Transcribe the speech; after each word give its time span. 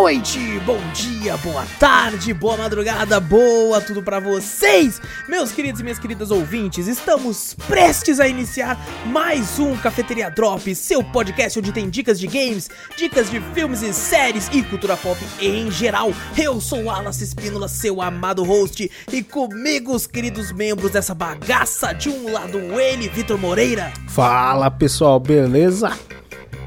noite, 0.00 0.38
bom 0.64 0.80
dia, 0.94 1.36
boa 1.36 1.66
tarde, 1.78 2.32
boa 2.32 2.56
madrugada, 2.56 3.20
boa 3.20 3.82
tudo 3.82 4.02
pra 4.02 4.18
vocês, 4.18 4.98
meus 5.28 5.52
queridos 5.52 5.78
e 5.78 5.82
minhas 5.82 5.98
queridas 5.98 6.30
ouvintes. 6.30 6.86
Estamos 6.86 7.54
prestes 7.68 8.18
a 8.18 8.26
iniciar 8.26 8.82
mais 9.04 9.58
um 9.58 9.76
Cafeteria 9.76 10.30
Drop, 10.30 10.74
seu 10.74 11.04
podcast 11.04 11.58
onde 11.58 11.70
tem 11.70 11.90
dicas 11.90 12.18
de 12.18 12.26
games, 12.26 12.70
dicas 12.96 13.30
de 13.30 13.42
filmes 13.52 13.82
e 13.82 13.92
séries 13.92 14.48
e 14.50 14.62
cultura 14.62 14.96
pop 14.96 15.20
em 15.38 15.70
geral. 15.70 16.14
Eu 16.34 16.62
sou 16.62 16.84
Wallace 16.84 17.22
Espínola, 17.22 17.68
seu 17.68 18.00
amado 18.00 18.42
host, 18.42 18.90
e 19.12 19.22
comigo 19.22 19.94
os 19.94 20.06
queridos 20.06 20.50
membros 20.50 20.92
dessa 20.92 21.14
bagaça. 21.14 21.92
De 21.92 22.08
um 22.08 22.32
lado 22.32 22.58
ele, 22.80 23.06
Vitor 23.06 23.36
Moreira. 23.36 23.92
Fala 24.08 24.70
pessoal, 24.70 25.20
beleza? 25.20 25.92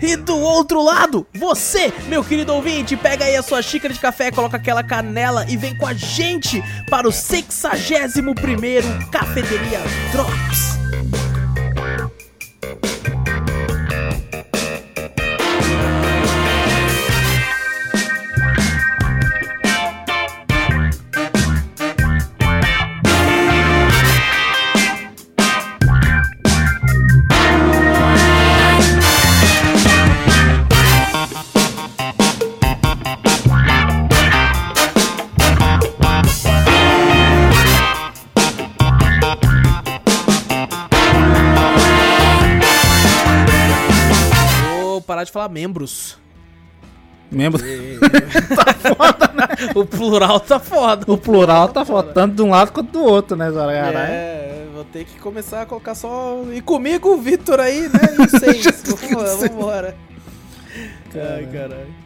E 0.04 0.18
do 0.18 0.38
outro 0.38 0.84
lado, 0.84 1.26
você, 1.34 1.94
meu 2.10 2.26
querido 2.26 2.54
ouvinte, 2.54 2.98
pega 2.98 3.24
aí 3.24 3.38
a 3.38 3.42
sua 3.42 3.62
xícara 3.62 3.94
de 3.94 4.00
café, 4.02 4.32
coloca 4.32 4.58
aquela 4.58 4.84
canela 4.84 5.46
e 5.48 5.56
vem 5.56 5.74
com 5.78 5.88
a 5.88 5.94
gente 5.94 6.62
para 6.90 7.08
o 7.08 7.12
61 7.12 8.36
primeiro 8.36 8.86
Cafeteria 9.10 9.80
Drops. 10.12 10.93
Falar 45.34 45.50
membros. 45.50 46.18
Membro. 47.32 47.60
tá 48.56 48.74
foda, 48.96 49.32
né? 49.34 49.48
O 49.74 49.84
plural 49.84 50.40
tá 50.40 50.60
foda. 50.60 51.12
O 51.12 51.18
plural 51.18 51.70
tá 51.70 51.84
foda, 51.84 52.14
tanto 52.14 52.36
de 52.36 52.42
um 52.44 52.52
lado 52.52 52.72
quanto 52.72 52.92
do 52.92 53.04
outro, 53.04 53.36
né, 53.36 53.50
Zara? 53.50 53.74
É, 53.74 54.68
vou 54.72 54.84
ter 54.86 55.06
que 55.06 55.20
começar 55.20 55.64
a 55.64 55.66
colocar 55.66 55.96
só. 55.96 56.44
E 56.54 56.62
comigo 56.62 57.10
o 57.10 57.18
Vitor 57.18 57.60
aí, 57.60 57.90
né? 57.90 58.16
Em 58.20 58.28
seis. 58.40 58.84
Vambora, 58.86 59.36
vambora. 59.36 59.96
Ai, 61.16 61.48
caralho. 61.52 62.03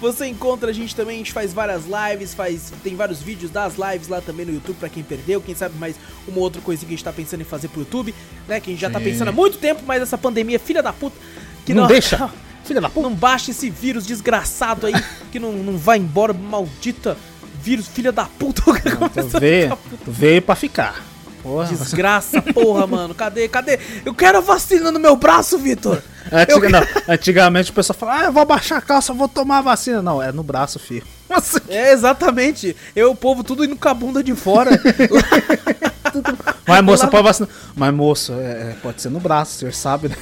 Você 0.00 0.26
encontra 0.26 0.70
a 0.70 0.72
gente 0.72 0.94
também, 0.94 1.16
a 1.16 1.18
gente 1.18 1.32
faz 1.32 1.52
várias 1.52 1.82
lives, 1.84 2.32
faz 2.32 2.72
tem 2.84 2.94
vários 2.94 3.20
vídeos 3.20 3.50
das 3.50 3.74
lives 3.74 4.06
lá 4.06 4.20
também 4.20 4.46
no 4.46 4.52
YouTube 4.54 4.76
pra 4.78 4.88
quem 4.88 5.02
perdeu, 5.02 5.40
quem 5.40 5.54
sabe 5.54 5.76
mais 5.78 5.96
uma 6.28 6.38
outra 6.38 6.60
coisinha 6.62 6.86
que 6.86 6.94
a 6.94 6.96
gente 6.96 7.04
tá 7.04 7.12
pensando 7.12 7.40
em 7.40 7.44
fazer 7.44 7.66
pro 7.68 7.80
YouTube, 7.80 8.14
né? 8.46 8.60
Que 8.60 8.70
a 8.70 8.72
gente 8.72 8.80
já 8.80 8.88
tá 8.88 9.00
Sim. 9.00 9.04
pensando 9.06 9.28
há 9.28 9.32
muito 9.32 9.58
tempo, 9.58 9.82
mas 9.84 10.00
essa 10.00 10.16
pandemia, 10.16 10.60
filha 10.60 10.80
da 10.82 10.92
puta, 10.92 11.16
que 11.64 11.74
não, 11.74 11.86
deixa. 11.86 12.30
Filha 12.66 12.80
da 12.80 12.88
puta. 12.88 13.08
não 13.08 13.14
baixa 13.14 13.52
esse 13.52 13.70
vírus 13.70 14.04
desgraçado 14.04 14.88
aí, 14.88 14.94
que 15.30 15.38
não, 15.38 15.52
não 15.52 15.78
vai 15.78 15.98
embora, 15.98 16.32
maldita 16.32 17.16
vírus, 17.62 17.86
filha 17.86 18.10
da 18.10 18.24
puta. 18.24 18.60
Começou 18.98 19.36
a 19.36 19.40
Veio, 19.40 19.78
veio 20.04 20.42
pra 20.42 20.56
ficar. 20.56 21.00
Porra. 21.46 21.66
Desgraça, 21.66 22.42
porra, 22.42 22.86
mano. 22.88 23.14
Cadê? 23.14 23.46
Cadê? 23.48 23.78
Eu 24.04 24.12
quero 24.12 24.38
a 24.38 24.40
vacina 24.40 24.90
no 24.90 24.98
meu 24.98 25.14
braço, 25.14 25.56
Vitor. 25.56 26.02
Antiga- 26.32 26.68
não, 26.68 26.82
antigamente 27.08 27.70
o 27.70 27.74
pessoal 27.74 27.96
falava, 27.96 28.20
ah, 28.20 28.24
eu 28.24 28.32
vou 28.32 28.44
baixar 28.44 28.78
a 28.78 28.80
calça, 28.80 29.12
vou 29.14 29.28
tomar 29.28 29.58
a 29.58 29.62
vacina. 29.62 30.02
Não, 30.02 30.20
é 30.20 30.32
no 30.32 30.42
braço, 30.42 30.78
filho. 30.80 31.06
Nossa, 31.30 31.62
É, 31.68 31.92
exatamente. 31.92 32.74
Eu, 32.96 33.12
o 33.12 33.16
povo, 33.16 33.44
tudo 33.44 33.64
indo 33.64 33.76
com 33.76 33.88
a 33.88 33.94
bunda 33.94 34.24
de 34.24 34.34
fora. 34.34 34.70
Mas 36.66 36.82
moça, 36.82 37.06
pode 37.06 37.22
vacinar. 37.22 37.48
Mas 37.76 37.94
moço, 37.94 38.32
é, 38.32 38.70
é, 38.70 38.76
pode 38.82 39.00
ser 39.00 39.10
no 39.10 39.20
braço, 39.20 39.54
o 39.54 39.58
senhor 39.60 39.72
sabe, 39.74 40.08
né? 40.08 40.16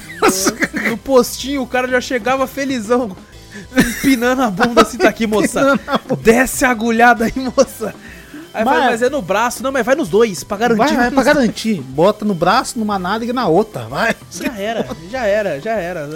no 0.89 0.97
postinho, 0.97 1.61
o 1.63 1.67
cara 1.67 1.87
já 1.87 1.99
chegava 2.01 2.45
felizão. 2.45 3.15
Empinando 3.75 4.41
a 4.43 4.51
bunda 4.51 4.81
assim, 4.81 4.97
tá 4.97 5.09
aqui, 5.09 5.25
moça. 5.25 5.79
Desce 6.21 6.65
a 6.65 6.69
agulhada 6.69 7.25
aí, 7.25 7.33
moça. 7.57 7.95
Aí 8.55 8.63
Mas- 8.65 8.77
vai, 8.79 8.89
mas 8.91 9.01
é 9.01 9.09
no 9.09 9.21
braço. 9.21 9.61
Não, 9.61 9.71
mas 9.71 9.85
vai 9.85 9.95
nos 9.95 10.09
dois, 10.09 10.43
pra 10.43 10.55
garantir. 10.57 10.77
Vai, 10.79 10.95
vai 10.95 11.11
pra 11.11 11.23
garantir. 11.23 11.81
Bota 11.81 12.23
no 12.25 12.33
braço, 12.33 12.79
numa 12.79 12.97
nádega 12.97 13.31
e 13.31 13.35
na 13.35 13.47
outra, 13.47 13.85
vai. 13.87 14.15
Já 14.31 14.55
era, 14.57 14.87
já 15.11 15.25
era, 15.25 15.59
já 15.61 15.71
era. 15.73 16.07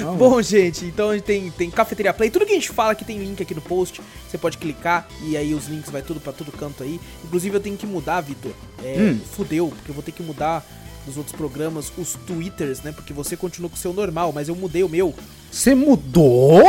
Não, 0.00 0.16
Bom, 0.16 0.40
gente, 0.40 0.84
então 0.84 1.10
a 1.10 1.14
gente 1.14 1.24
tem, 1.24 1.50
tem 1.50 1.68
Cafeteria 1.70 2.14
Play. 2.14 2.30
Tudo 2.30 2.46
que 2.46 2.52
a 2.52 2.54
gente 2.54 2.70
fala 2.70 2.92
aqui 2.92 3.04
tem 3.04 3.18
link 3.18 3.42
aqui 3.42 3.52
no 3.54 3.60
post. 3.60 4.00
Você 4.30 4.38
pode 4.38 4.56
clicar 4.56 5.08
e 5.24 5.36
aí 5.36 5.52
os 5.54 5.66
links 5.66 5.90
vai 5.90 6.02
tudo 6.02 6.20
pra 6.20 6.32
todo 6.32 6.52
canto 6.52 6.84
aí. 6.84 7.00
Inclusive 7.24 7.56
eu 7.56 7.60
tenho 7.60 7.76
que 7.76 7.86
mudar, 7.86 8.20
Vitor. 8.20 8.52
É, 8.82 8.96
Hum. 8.98 9.20
Fudeu, 9.32 9.68
porque 9.74 9.90
eu 9.90 9.94
vou 9.94 10.02
ter 10.02 10.12
que 10.12 10.22
mudar 10.22 10.64
nos 11.04 11.16
outros 11.16 11.34
programas 11.34 11.92
os 11.98 12.12
twitters, 12.26 12.80
né? 12.82 12.92
Porque 12.92 13.12
você 13.12 13.36
continua 13.36 13.68
com 13.68 13.74
o 13.74 13.78
seu 13.78 13.92
normal, 13.92 14.32
mas 14.32 14.48
eu 14.48 14.54
mudei 14.54 14.84
o 14.84 14.88
meu. 14.88 15.12
Você 15.52 15.74
mudou? 15.74 16.62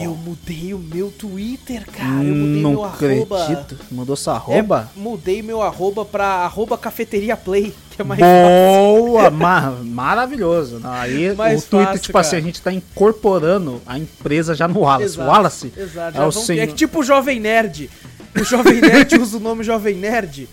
Eu 0.00 0.14
mudei 0.14 0.72
o 0.72 0.78
meu 0.78 1.10
Twitter, 1.10 1.84
cara. 1.90 2.22
Eu 2.22 2.34
mudei 2.36 2.62
não 2.62 2.70
meu 2.70 2.84
arroba. 2.84 3.42
acredito. 3.42 3.76
Mudou 3.90 4.14
sua 4.14 4.34
arroba? 4.34 4.88
É, 4.96 4.98
mudei 5.00 5.42
meu 5.42 5.60
arroba 5.60 6.04
pra 6.04 6.24
arroba 6.24 6.78
Cafeteria 6.78 7.36
Play, 7.36 7.74
que 7.90 8.00
é 8.00 8.04
mais 8.04 8.20
fácil. 8.20 9.02
Boa! 9.08 9.28
ma- 9.30 9.76
maravilhoso. 9.82 10.78
Não, 10.78 10.88
Aí 10.92 11.34
Mais 11.36 11.64
o 11.64 11.66
Twitter, 11.66 11.86
fácil, 11.88 12.02
tipo 12.02 12.18
assim, 12.18 12.30
cara. 12.30 12.42
a 12.42 12.46
gente 12.46 12.62
tá 12.62 12.72
incorporando 12.72 13.82
a 13.84 13.98
empresa 13.98 14.54
já 14.54 14.68
no 14.68 14.80
Wallace. 14.80 15.04
Exato, 15.14 15.28
Wallace 15.30 15.72
Exato, 15.76 16.16
é 16.16 16.20
o 16.26 16.30
vão- 16.30 16.42
senhor. 16.42 16.62
é 16.62 16.66
tipo 16.68 17.00
o 17.00 17.02
Jovem 17.02 17.40
Nerd. 17.40 17.90
O 18.40 18.44
Jovem 18.44 18.80
Nerd 18.80 19.16
usa 19.20 19.36
o 19.36 19.40
nome 19.40 19.64
Jovem 19.64 19.96
Nerd. 19.96 20.48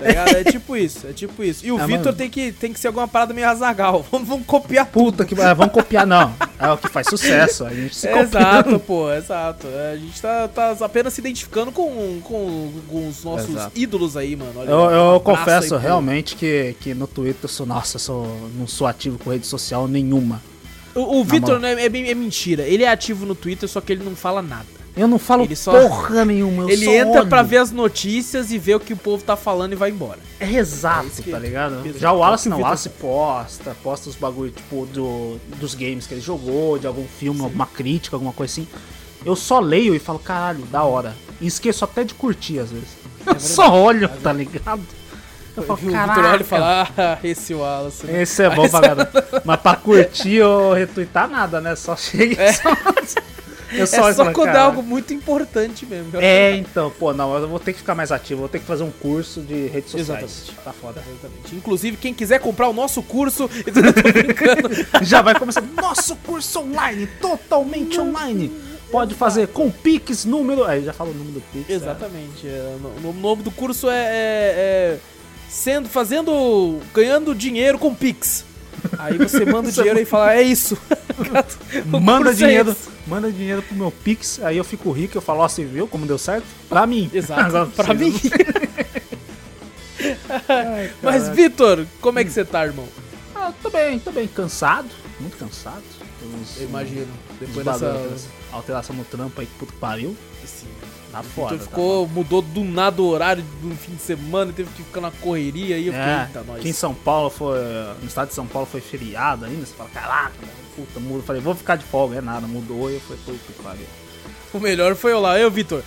Tá 0.00 0.08
ligado? 0.08 0.28
É 0.36 0.44
tipo 0.44 0.76
isso, 0.76 1.06
é 1.06 1.12
tipo 1.12 1.44
isso. 1.44 1.64
E 1.64 1.70
o 1.70 1.78
Ah, 1.80 1.86
Vitor 1.86 2.12
tem 2.14 2.28
que, 2.30 2.50
tem 2.52 2.72
que 2.72 2.80
ser 2.80 2.86
alguma 2.88 3.06
parada 3.06 3.32
meio 3.34 3.48
azagal. 3.48 4.04
Vamos, 4.10 4.26
vamos 4.26 4.46
copiar 4.46 4.86
Puta 4.86 5.24
que. 5.24 5.38
ah, 5.40 5.52
vamos 5.54 5.72
copiar, 5.72 6.06
não. 6.06 6.34
É 6.58 6.68
o 6.70 6.76
que 6.78 6.88
faz 6.88 7.06
sucesso. 7.08 7.64
A 7.64 7.70
gente 7.74 7.94
se 7.94 8.08
É, 8.08 8.10
copia. 8.12 8.22
exato, 8.24 8.78
pô, 8.80 9.12
exato. 9.12 9.66
É, 9.66 9.92
A 9.92 9.96
gente 9.96 10.20
tá, 10.20 10.48
tá 10.48 10.76
apenas 10.80 11.12
se 11.12 11.20
identificando 11.20 11.70
com, 11.70 12.20
com, 12.22 12.72
com 12.88 13.08
os 13.08 13.22
nossos 13.22 13.50
Exato. 13.50 13.72
ídolos 13.78 14.16
aí, 14.16 14.34
mano. 14.36 14.52
Olha, 14.56 14.70
Eu, 14.70 14.90
eu 15.14 15.20
confesso 15.20 15.74
aí 15.76 15.82
realmente 15.82 16.34
que, 16.34 16.74
que 16.80 16.94
no 16.94 17.06
Twitter 17.06 17.44
eu 17.44 17.48
sou. 17.48 17.66
Nossa, 17.66 17.96
eu 17.96 18.00
sou, 18.00 18.50
não 18.58 18.66
sou 18.66 18.86
ativo 18.86 19.18
com 19.18 19.30
rede 19.30 19.46
social 19.46 19.86
nenhuma. 19.86 20.42
O, 20.94 21.20
o 21.20 21.24
Vitor 21.24 21.58
né, 21.60 21.72
é, 21.84 21.88
bem- 21.88 22.08
é 22.10 22.14
mentira. 22.14 22.62
Ele 22.64 22.82
é 22.84 22.88
ativo 22.88 23.24
no 23.26 23.34
Twitter, 23.34 23.68
só 23.68 23.80
que 23.80 23.92
ele 23.92 24.02
não 24.02 24.16
fala 24.16 24.40
nada. 24.42 24.66
Eu 24.96 25.06
não 25.06 25.18
falo 25.18 25.44
Ele 25.44 25.54
só- 25.56 25.72
porra 25.72 26.24
nenhuma. 26.24 26.64
Eu 26.64 26.70
ele 26.70 26.84
só 26.84 26.90
entra 26.90 27.24
pra 27.26 27.42
ver 27.42 27.58
as 27.58 27.70
notícias 27.70 28.50
e 28.50 28.58
ver 28.58 28.74
o 28.74 28.80
que 28.80 28.92
o 28.92 28.96
povo 28.96 29.22
tá 29.22 29.36
falando 29.36 29.72
e 29.72 29.76
vai 29.76 29.90
embora. 29.90 30.18
É 30.38 30.50
exato, 30.52 31.08
É 31.26 31.30
tá 31.30 31.38
ligado? 31.38 31.86
isso 31.86 31.98
Já 31.98 32.12
o 32.12 32.18
Wallace 32.18 32.48
não, 32.48 32.56
o 32.56 32.58
Vitor- 32.58 32.66
Wallace 32.70 32.88
posta, 32.88 33.76
posta 33.82 34.08
os 34.10 34.16
bagulho, 34.16 34.50
tipo, 34.50 34.86
do, 34.86 35.38
dos 35.58 35.74
games 35.74 36.06
que 36.06 36.14
ele 36.14 36.20
jogou, 36.20 36.78
de 36.78 36.86
algum 36.86 37.06
filme, 37.06 37.40
alguma 37.42 37.66
crítica, 37.66 38.16
alguma 38.16 38.32
coisa 38.32 38.52
assim. 38.52 38.66
Eu 39.24 39.36
só 39.36 39.60
leio 39.60 39.94
e 39.94 39.98
falo, 39.98 40.18
caralho, 40.18 40.64
da 40.66 40.82
hora. 40.82 41.14
E 41.40 41.46
esqueço 41.46 41.84
até 41.84 42.02
de 42.04 42.14
curtir, 42.14 42.58
às 42.58 42.70
vezes. 42.70 42.88
Eu 43.26 43.38
só 43.38 43.72
olho, 43.72 44.08
tá 44.22 44.32
ligado? 44.32 44.82
Eu 45.56 45.62
O 45.62 45.66
falo, 45.66 45.78
Vitor 45.78 45.92
caralho. 45.94 46.28
olha 46.28 46.40
e 46.40 46.44
fala, 46.44 46.88
ah, 46.96 47.18
esse 47.22 47.54
Wallace. 47.54 48.06
né?" 48.06 48.22
Esse 48.22 48.42
é 48.42 48.50
bom 48.50 48.68
pra 48.68 48.80
caramba. 48.80 49.10
Mas 49.44 49.60
pra 49.60 49.76
curtir 49.76 50.40
ou 50.42 50.72
retweetar 50.72 51.28
nada, 51.28 51.60
né? 51.60 51.76
Só 51.76 51.94
chega 51.96 52.34
e 52.50 52.52
só... 52.54 52.70
Eu 53.72 53.84
É 53.84 53.86
só 53.86 54.02
olho 54.02 54.12
e 54.12 54.16
falo, 54.16 54.32
quando 54.32 54.48
é 54.48 54.52
"Caralho." 54.52 54.66
algo 54.70 54.82
muito 54.82 55.14
importante 55.14 55.86
mesmo. 55.86 56.10
É, 56.20 56.56
então, 56.56 56.90
pô, 56.98 57.12
não, 57.12 57.34
eu 57.36 57.48
vou 57.48 57.58
ter 57.60 57.72
que 57.72 57.78
ficar 57.78 57.94
mais 57.94 58.10
ativo, 58.12 58.40
vou 58.40 58.48
ter 58.48 58.58
que 58.58 58.64
fazer 58.66 58.82
um 58.82 58.90
curso 58.90 59.40
de 59.40 59.66
redes 59.68 59.90
sociais. 59.90 60.22
Exatamente. 60.24 60.64
Tá 60.64 60.72
foda. 60.72 61.02
Exatamente. 61.08 61.54
Inclusive, 61.54 61.96
quem 61.96 62.12
quiser 62.12 62.40
comprar 62.40 62.68
o 62.68 62.72
nosso 62.72 63.02
curso, 63.02 63.48
eu 63.66 63.92
tô 63.94 64.02
brincando. 64.12 64.68
Já 65.02 65.22
vai 65.22 65.34
começar 65.38 65.60
nosso 65.62 66.16
curso 66.16 66.60
online, 66.60 67.06
totalmente 67.20 68.00
online. 68.00 68.50
Pode 68.90 69.14
fazer 69.14 69.46
com 69.48 69.70
Pix, 69.70 70.24
número. 70.24 70.64
Aí 70.64 70.84
já 70.84 70.92
fala 70.92 71.10
o 71.10 71.14
número 71.14 71.34
do 71.34 71.40
Pix. 71.52 71.70
Exatamente. 71.70 72.46
é, 72.48 72.76
o 73.04 73.12
nome 73.12 73.42
do 73.44 73.50
curso 73.52 73.88
é, 73.88 73.94
é- 73.98 74.54
é 74.96 74.98
sendo 75.48 75.88
fazendo 75.88 76.80
ganhando 76.92 77.34
dinheiro 77.34 77.78
com 77.78 77.94
Pix. 77.94 78.44
Aí 78.98 79.18
você 79.18 79.44
manda 79.44 79.68
o 79.68 79.72
dinheiro 79.72 80.00
e 80.00 80.04
fala, 80.04 80.34
é 80.34 80.42
isso. 80.42 80.76
Manda 81.86 82.30
é 82.30 82.32
dinheiro, 82.32 82.70
esse. 82.70 82.88
manda 83.06 83.30
dinheiro 83.30 83.62
pro 83.62 83.76
meu 83.76 83.90
Pix, 83.90 84.40
aí 84.42 84.56
eu 84.56 84.64
fico 84.64 84.90
rico, 84.90 85.18
eu 85.18 85.22
falo, 85.22 85.40
ó, 85.40 85.48
você 85.48 85.64
viu 85.64 85.86
como 85.86 86.06
deu 86.06 86.16
certo? 86.16 86.46
Pra 86.68 86.86
mim. 86.86 87.10
Exato, 87.12 87.70
pra 87.76 87.92
mim. 87.92 88.14
Mas, 91.02 91.28
Vitor, 91.28 91.86
como 92.00 92.18
é 92.18 92.24
que 92.24 92.30
você 92.30 92.44
tá, 92.44 92.64
irmão? 92.64 92.86
Ah, 93.34 93.52
tô 93.62 93.70
bem, 93.70 93.98
tô 93.98 94.10
bem. 94.10 94.26
Cansado, 94.28 94.88
muito 95.18 95.36
cansado. 95.36 95.82
Uns- 96.22 96.58
Eu 96.60 96.68
imagino. 96.68 97.08
Depois 97.38 97.64
dessa... 97.66 98.00
alteração 98.52 98.94
no 98.96 99.04
trampo 99.04 99.40
aí, 99.40 99.46
que 99.46 99.54
puto 99.58 99.72
pariu. 99.74 100.16
Sim. 100.46 100.66
Tá 101.12 101.22
Tu 101.22 101.28
foda. 101.30 101.56
tá 101.58 101.64
ficou, 101.64 102.06
mudou 102.08 102.40
do 102.40 102.62
nada 102.64 103.02
o 103.02 103.06
horário 103.08 103.42
do 103.62 103.74
fim 103.74 103.94
de 103.94 104.02
semana 104.02 104.50
e 104.50 104.54
teve 104.54 104.70
que 104.70 104.82
ficar 104.82 105.00
na 105.00 105.10
correria 105.10 105.74
aí 105.76 105.84
fiquei, 105.86 105.98
É, 105.98 106.22
eita, 106.28 106.44
nós. 106.46 106.58
aqui 106.58 106.68
em 106.68 106.72
São 106.72 106.94
Paulo 106.94 107.30
foi. 107.30 107.58
No 108.00 108.06
estado 108.06 108.28
de 108.28 108.34
São 108.34 108.46
Paulo 108.46 108.68
foi 108.70 108.80
feriado 108.80 109.44
ainda. 109.44 109.66
Você 109.66 109.74
fala, 109.74 109.90
caraca, 109.90 110.32
puta, 110.76 111.00
muda. 111.00 111.22
Falei, 111.24 111.42
vou 111.42 111.54
ficar 111.54 111.76
de 111.76 111.84
folga, 111.84 112.18
é 112.18 112.20
nada, 112.20 112.46
mudou 112.46 112.90
e 112.90 112.94
eu 112.94 113.00
falei, 113.00 113.20
puta 113.24 113.38
que 113.46 113.62
pariu. 113.62 113.86
O 114.52 114.60
melhor 114.60 114.94
foi 114.94 115.12
eu 115.12 115.20
lá, 115.20 115.38
eu, 115.38 115.50
Vitor. 115.50 115.82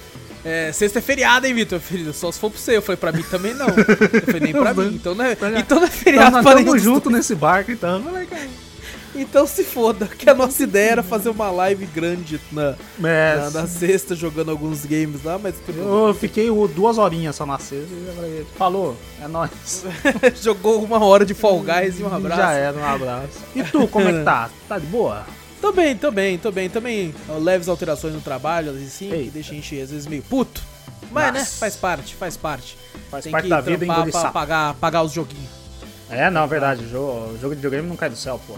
É, 0.46 0.74
sexta 0.74 1.00
é 1.00 1.02
feriado, 1.02 1.48
hein, 1.48 1.54
Vitor? 1.54 1.80
Só 2.14 2.30
se 2.30 2.38
for 2.40 2.50
pra 2.52 2.60
você. 2.60 2.76
Eu 2.76 2.82
falei, 2.82 2.98
pra 2.98 3.12
mim 3.14 3.24
também 3.24 3.54
não. 3.54 3.68
Eu 3.68 4.22
falei, 4.26 4.40
nem 4.42 4.52
pra 4.52 4.74
mim. 4.74 4.96
Então 4.96 5.16
não 5.16 5.24
é, 5.24 5.32
então 5.34 5.50
não 5.50 5.58
é 5.58 5.60
Então 5.60 5.88
feriado 5.90 6.32
nós 6.32 6.44
pra 6.44 6.78
juntos 6.78 7.12
nesse 7.12 7.34
barco, 7.34 7.72
então. 7.72 7.98
Eu 7.98 8.04
falei, 8.04 8.26
cara. 8.26 8.50
Então 9.16 9.46
se 9.46 9.64
foda, 9.64 10.08
que 10.08 10.30
a 10.30 10.34
nossa 10.34 10.64
ideia 10.64 10.92
era 10.92 11.04
fazer 11.04 11.30
uma 11.30 11.52
live 11.52 11.86
grande 11.86 12.40
na, 12.52 12.76
na, 12.98 13.50
na 13.52 13.68
sexta, 13.68 14.16
jogando 14.16 14.52
alguns 14.52 14.86
games 14.86 15.24
lá, 15.24 15.38
mas 15.38 15.56
eu 15.68 16.14
fiquei 16.14 16.48
duas 16.74 16.98
horinhas 16.98 17.36
só 17.36 17.46
na 17.46 17.60
sexta 17.60 17.94
e 17.94 18.16
falei, 18.16 18.46
falou, 18.58 18.98
é 19.22 19.28
nóis. 19.28 19.86
Jogou 20.42 20.84
uma 20.84 21.04
hora 21.04 21.26
de 21.26 21.34
Fall 21.34 21.60
Guys 21.60 22.00
e 22.00 22.04
um 22.04 22.14
abraço. 22.14 22.42
Já 22.42 22.52
era, 22.54 22.78
um 22.78 22.86
abraço. 22.86 23.40
E 23.56 23.64
tu, 23.64 23.88
como 23.88 24.08
é 24.08 24.14
que 24.14 24.24
tá? 24.24 24.50
Tá 24.68 24.80
de 24.80 24.86
boa? 24.88 25.26
Tô 25.62 25.72
bem, 25.72 25.96
tô 25.96 26.12
bem, 26.12 26.38
tô 26.38 26.52
bem. 26.52 26.70
Também 26.70 27.14
leves 27.40 27.70
alterações 27.70 28.14
no 28.14 28.22
trabalho, 28.22 28.72
assim, 28.72 29.10
que 29.10 29.16
Eita. 29.16 29.32
deixa 29.32 29.52
a 29.52 29.56
gente 29.56 29.80
às 29.82 29.92
vezes 29.92 30.08
meio 30.08 30.24
puto. 30.24 30.62
Mas, 31.12 31.34
né, 31.34 31.40
Nossa. 31.40 31.58
faz 31.58 31.76
parte, 31.76 32.16
faz 32.16 32.36
parte. 32.36 32.78
Faz 33.10 33.24
Tem 33.24 33.32
parte 33.32 33.44
que 33.46 33.50
da 33.50 33.62
vida 33.62 33.86
pra 33.86 34.12
sapo. 34.12 34.34
pagar, 34.34 34.74
pagar 34.76 35.04
os 35.04 35.12
joguinhos. 35.12 35.63
É, 36.10 36.30
não, 36.30 36.48
verdade. 36.48 36.88
Jogo, 36.90 37.38
jogo 37.42 37.50
de 37.56 37.56
videogame 37.56 37.88
não 37.88 37.96
cai 37.96 38.10
do 38.10 38.16
céu, 38.16 38.40
pô. 38.48 38.56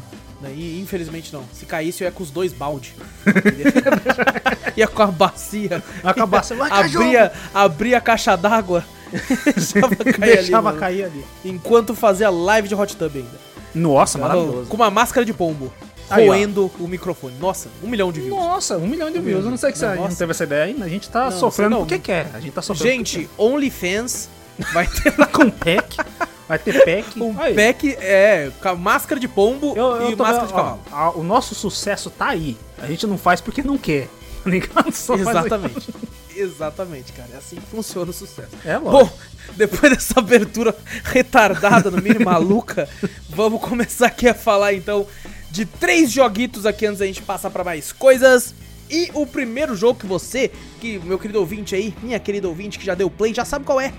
E 0.49 0.79
infelizmente 0.81 1.33
não. 1.33 1.43
Se 1.53 1.65
caísse, 1.65 2.03
eu 2.03 2.07
ia 2.07 2.11
com 2.11 2.21
os 2.21 2.29
dois 2.29 2.53
balde. 2.53 2.93
Ia 4.75 4.87
com 4.87 5.01
a 5.01 5.07
bacia. 5.07 5.81
Vai 6.03 6.11
acabar, 6.11 6.43
você 6.43 6.53
vai 6.53 6.69
cair 6.69 6.95
Abria, 6.97 7.31
abria 7.53 7.97
a 7.97 8.01
caixa 8.01 8.35
d'água. 8.35 8.83
deixava 9.55 9.95
cair 9.95 10.13
ali. 10.31 10.35
Deixava 10.37 10.73
cair 10.73 11.03
ali. 11.05 11.25
Enquanto 11.45 11.95
fazia 11.95 12.29
live 12.29 12.67
de 12.67 12.75
hot 12.75 12.95
tub 12.95 13.15
ainda. 13.15 13.39
Nossa, 13.73 14.17
maravilhoso. 14.17 14.67
Com 14.67 14.75
uma 14.75 14.91
máscara 14.91 15.25
de 15.25 15.33
pombo. 15.33 15.73
Aí, 16.09 16.27
ó. 16.27 16.31
roendo 16.33 16.71
o 16.79 16.87
microfone. 16.87 17.35
Nossa, 17.39 17.67
um 17.81 17.87
milhão 17.87 18.11
de 18.11 18.19
views. 18.21 18.37
Nossa, 18.37 18.77
um 18.77 18.85
milhão 18.87 19.09
de 19.09 19.19
views. 19.19 19.43
Eu 19.45 19.49
não 19.49 19.57
sei 19.57 19.71
que 19.71 19.77
você 19.79 19.87
Nossa. 19.87 20.01
não 20.09 20.15
teve 20.15 20.31
essa 20.31 20.43
ideia 20.43 20.65
ainda. 20.65 20.85
A 20.85 20.89
gente 20.89 21.09
tá 21.09 21.25
Não, 21.29 21.31
sofrendo 21.39 21.69
não. 21.71 21.79
porque 21.79 21.97
quer. 21.97 22.27
A 22.33 22.39
gente 22.39 22.53
tá 22.53 22.61
sofrendo 22.61 22.91
Gente, 22.97 23.29
OnlyFans 23.37 24.29
vai 24.73 24.85
ter 24.87 25.11
porque- 25.11 25.31
com 25.33 25.49
pack. 25.49 25.97
Vai 26.47 26.59
ter 26.59 26.83
pack. 26.85 27.21
um 27.21 27.35
Aí, 27.39 27.53
pack, 27.55 27.95
é, 27.99 28.51
máscara 28.77 29.19
de 29.19 29.27
pombo 29.27 29.73
eu, 29.75 29.95
eu 29.97 30.11
e 30.11 30.15
máscara 30.15 30.39
vendo, 30.41 30.47
de 30.47 30.53
ó, 30.53 30.57
cavalo. 30.57 30.79
a- 30.91 31.11
o 31.11 31.23
nosso 31.23 31.55
sucesso 31.55 32.09
tá 32.09 32.27
aí. 32.27 32.55
A 32.77 32.87
gente 32.87 33.07
não 33.07 33.17
faz 33.17 33.41
porque 33.41 33.61
não 33.63 33.77
quer. 33.77 34.07
Tá 34.45 34.51
ligado? 34.51 34.91
Só 34.93 35.15
Exatamente. 35.15 35.91
Exatamente, 36.35 37.11
cara. 37.13 37.29
É 37.33 37.37
assim 37.37 37.55
que 37.55 37.63
funciona 37.65 38.11
o 38.11 38.13
sucesso. 38.13 38.49
É 38.63 38.77
Bom, 38.77 38.91
lógico. 38.91 39.17
depois 39.55 39.91
dessa 39.91 40.19
abertura 40.19 40.75
retardada, 41.03 41.89
no 41.89 41.99
mínimo 42.01 42.25
maluca, 42.25 42.87
vamos 43.29 43.59
começar 43.61 44.05
aqui 44.07 44.27
a 44.27 44.33
falar 44.35 44.73
então 44.73 45.07
de 45.49 45.65
três 45.65 46.11
joguitos 46.11 46.65
aqui 46.65 46.85
antes 46.85 46.99
da 46.99 47.07
gente 47.07 47.21
passar 47.23 47.49
pra 47.49 47.63
mais 47.63 47.91
coisas. 47.91 48.53
E 48.87 49.09
o 49.15 49.25
primeiro 49.25 49.75
jogo 49.75 49.99
que 49.99 50.05
você, 50.05 50.51
que 50.79 50.99
meu 50.99 51.17
querido 51.17 51.39
ouvinte 51.39 51.73
aí, 51.73 51.91
minha 52.03 52.19
querida 52.19 52.47
ouvinte 52.47 52.77
que 52.77 52.85
já 52.85 52.93
deu 52.93 53.09
play, 53.09 53.33
já 53.33 53.43
sabe 53.45 53.65
qual 53.65 53.81
é. 53.81 53.91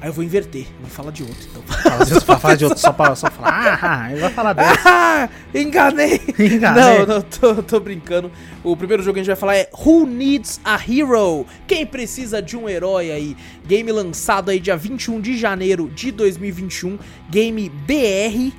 Aí 0.00 0.08
eu 0.08 0.12
vou 0.12 0.22
inverter, 0.22 0.66
vou 0.80 0.88
falar 0.88 1.10
de 1.10 1.24
outro 1.24 1.38
então. 1.50 1.62
Às 2.00 2.08
vezes 2.08 2.22
falar 2.22 2.54
de 2.54 2.64
outro 2.64 2.78
só 2.78 2.92
pra 2.92 3.16
só 3.16 3.28
falar. 3.28 3.78
Ah, 3.82 4.12
ele 4.12 4.20
vai 4.20 4.30
falar 4.30 4.52
dele. 4.52 4.68
Ah, 5.20 5.28
enganei! 5.52 6.20
Enganei. 6.38 6.98
Não, 6.98 7.06
não, 7.06 7.22
tô, 7.22 7.60
tô 7.62 7.80
brincando. 7.80 8.30
O 8.62 8.76
primeiro 8.76 9.02
jogo 9.02 9.14
que 9.14 9.20
a 9.20 9.22
gente 9.24 9.32
vai 9.32 9.36
falar 9.36 9.56
é 9.56 9.68
Who 9.72 10.06
Needs 10.06 10.60
a 10.64 10.76
Hero? 10.76 11.44
Quem 11.66 11.84
precisa 11.84 12.40
de 12.40 12.56
um 12.56 12.68
herói 12.68 13.10
aí? 13.10 13.36
Game 13.66 13.90
lançado 13.90 14.50
aí 14.50 14.60
dia 14.60 14.76
21 14.76 15.20
de 15.20 15.36
janeiro 15.36 15.90
de 15.92 16.12
2021. 16.12 16.96
Game 17.28 17.68
BR, 17.68 18.52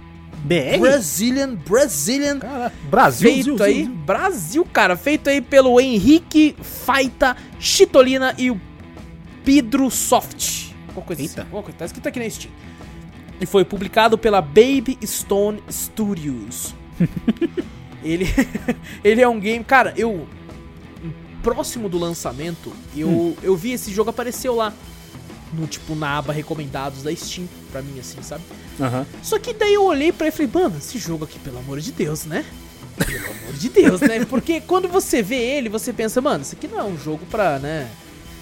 BR? 0.44 0.80
Brazilian, 0.82 1.56
Brazilian. 1.56 2.40
Cara, 2.40 2.74
Brasil, 2.90 3.30
Feito 3.32 3.64
aí, 3.64 3.84
Zil. 3.86 3.94
Brasil, 4.06 4.68
cara, 4.74 4.98
feito 4.98 5.30
aí 5.30 5.40
pelo 5.40 5.80
Henrique 5.80 6.56
Faita 6.62 7.38
Chitolina 7.58 8.36
e 8.38 8.52
o 8.52 8.60
Pedro 9.46 9.90
Soft. 9.90 10.69
Alguma 10.90 11.06
coisa 11.06 11.22
Eita. 11.22 11.34
assim, 11.34 11.42
alguma 11.42 11.64
coisa, 11.64 11.78
tá 11.78 11.86
escrito 11.86 12.08
aqui 12.08 12.20
na 12.20 12.30
Steam. 12.30 12.52
E 13.42 13.46
foi 13.46 13.64
publicado 13.64 14.18
pela 14.18 14.42
Baby 14.42 14.98
Stone 15.06 15.64
Studios. 15.72 16.74
ele, 18.04 18.26
ele 19.04 19.22
é 19.22 19.28
um 19.28 19.40
game, 19.40 19.64
cara, 19.64 19.94
eu 19.96 20.28
próximo 21.42 21.88
do 21.88 21.98
lançamento, 21.98 22.74
eu, 22.96 23.08
Hum. 23.10 23.36
eu 23.42 23.56
vi 23.56 23.72
esse 23.72 23.94
jogo 23.94 24.10
apareceu 24.10 24.56
lá 24.56 24.74
no 25.54 25.66
tipo 25.68 25.96
na 25.96 26.18
aba 26.18 26.34
recomendados 26.34 27.02
da 27.02 27.16
Steam, 27.16 27.48
pra 27.72 27.82
mim 27.82 27.98
assim, 28.00 28.22
sabe? 28.22 28.44
Aham. 28.80 29.06
Só 29.24 29.40
que 29.40 29.54
daí 29.54 29.74
eu 29.74 29.84
olhei 29.86 30.12
pra 30.12 30.28
ele 30.28 30.34
e 30.36 30.38
falei, 30.38 30.52
mano, 30.64 30.78
esse 30.78 30.98
jogo 31.00 31.24
aqui, 31.24 31.40
pelo 31.40 31.58
amor 31.60 31.80
de 31.80 31.92
Deus, 31.92 32.26
né? 32.26 32.46
Pelo 32.98 33.26
amor 33.26 33.54
de 33.54 33.70
Deus, 33.70 34.02
né? 34.02 34.26
Porque 34.26 34.60
quando 34.62 34.88
você 34.90 35.22
vê 35.24 35.38
ele, 35.38 35.70
você 35.70 35.92
pensa, 35.94 36.20
mano, 36.22 36.42
isso 36.44 36.56
aqui 36.56 36.68
não 36.68 36.78
é 36.80 36.84
um 36.84 36.98
jogo 36.98 37.26
pra, 37.32 37.58
né? 37.58 37.90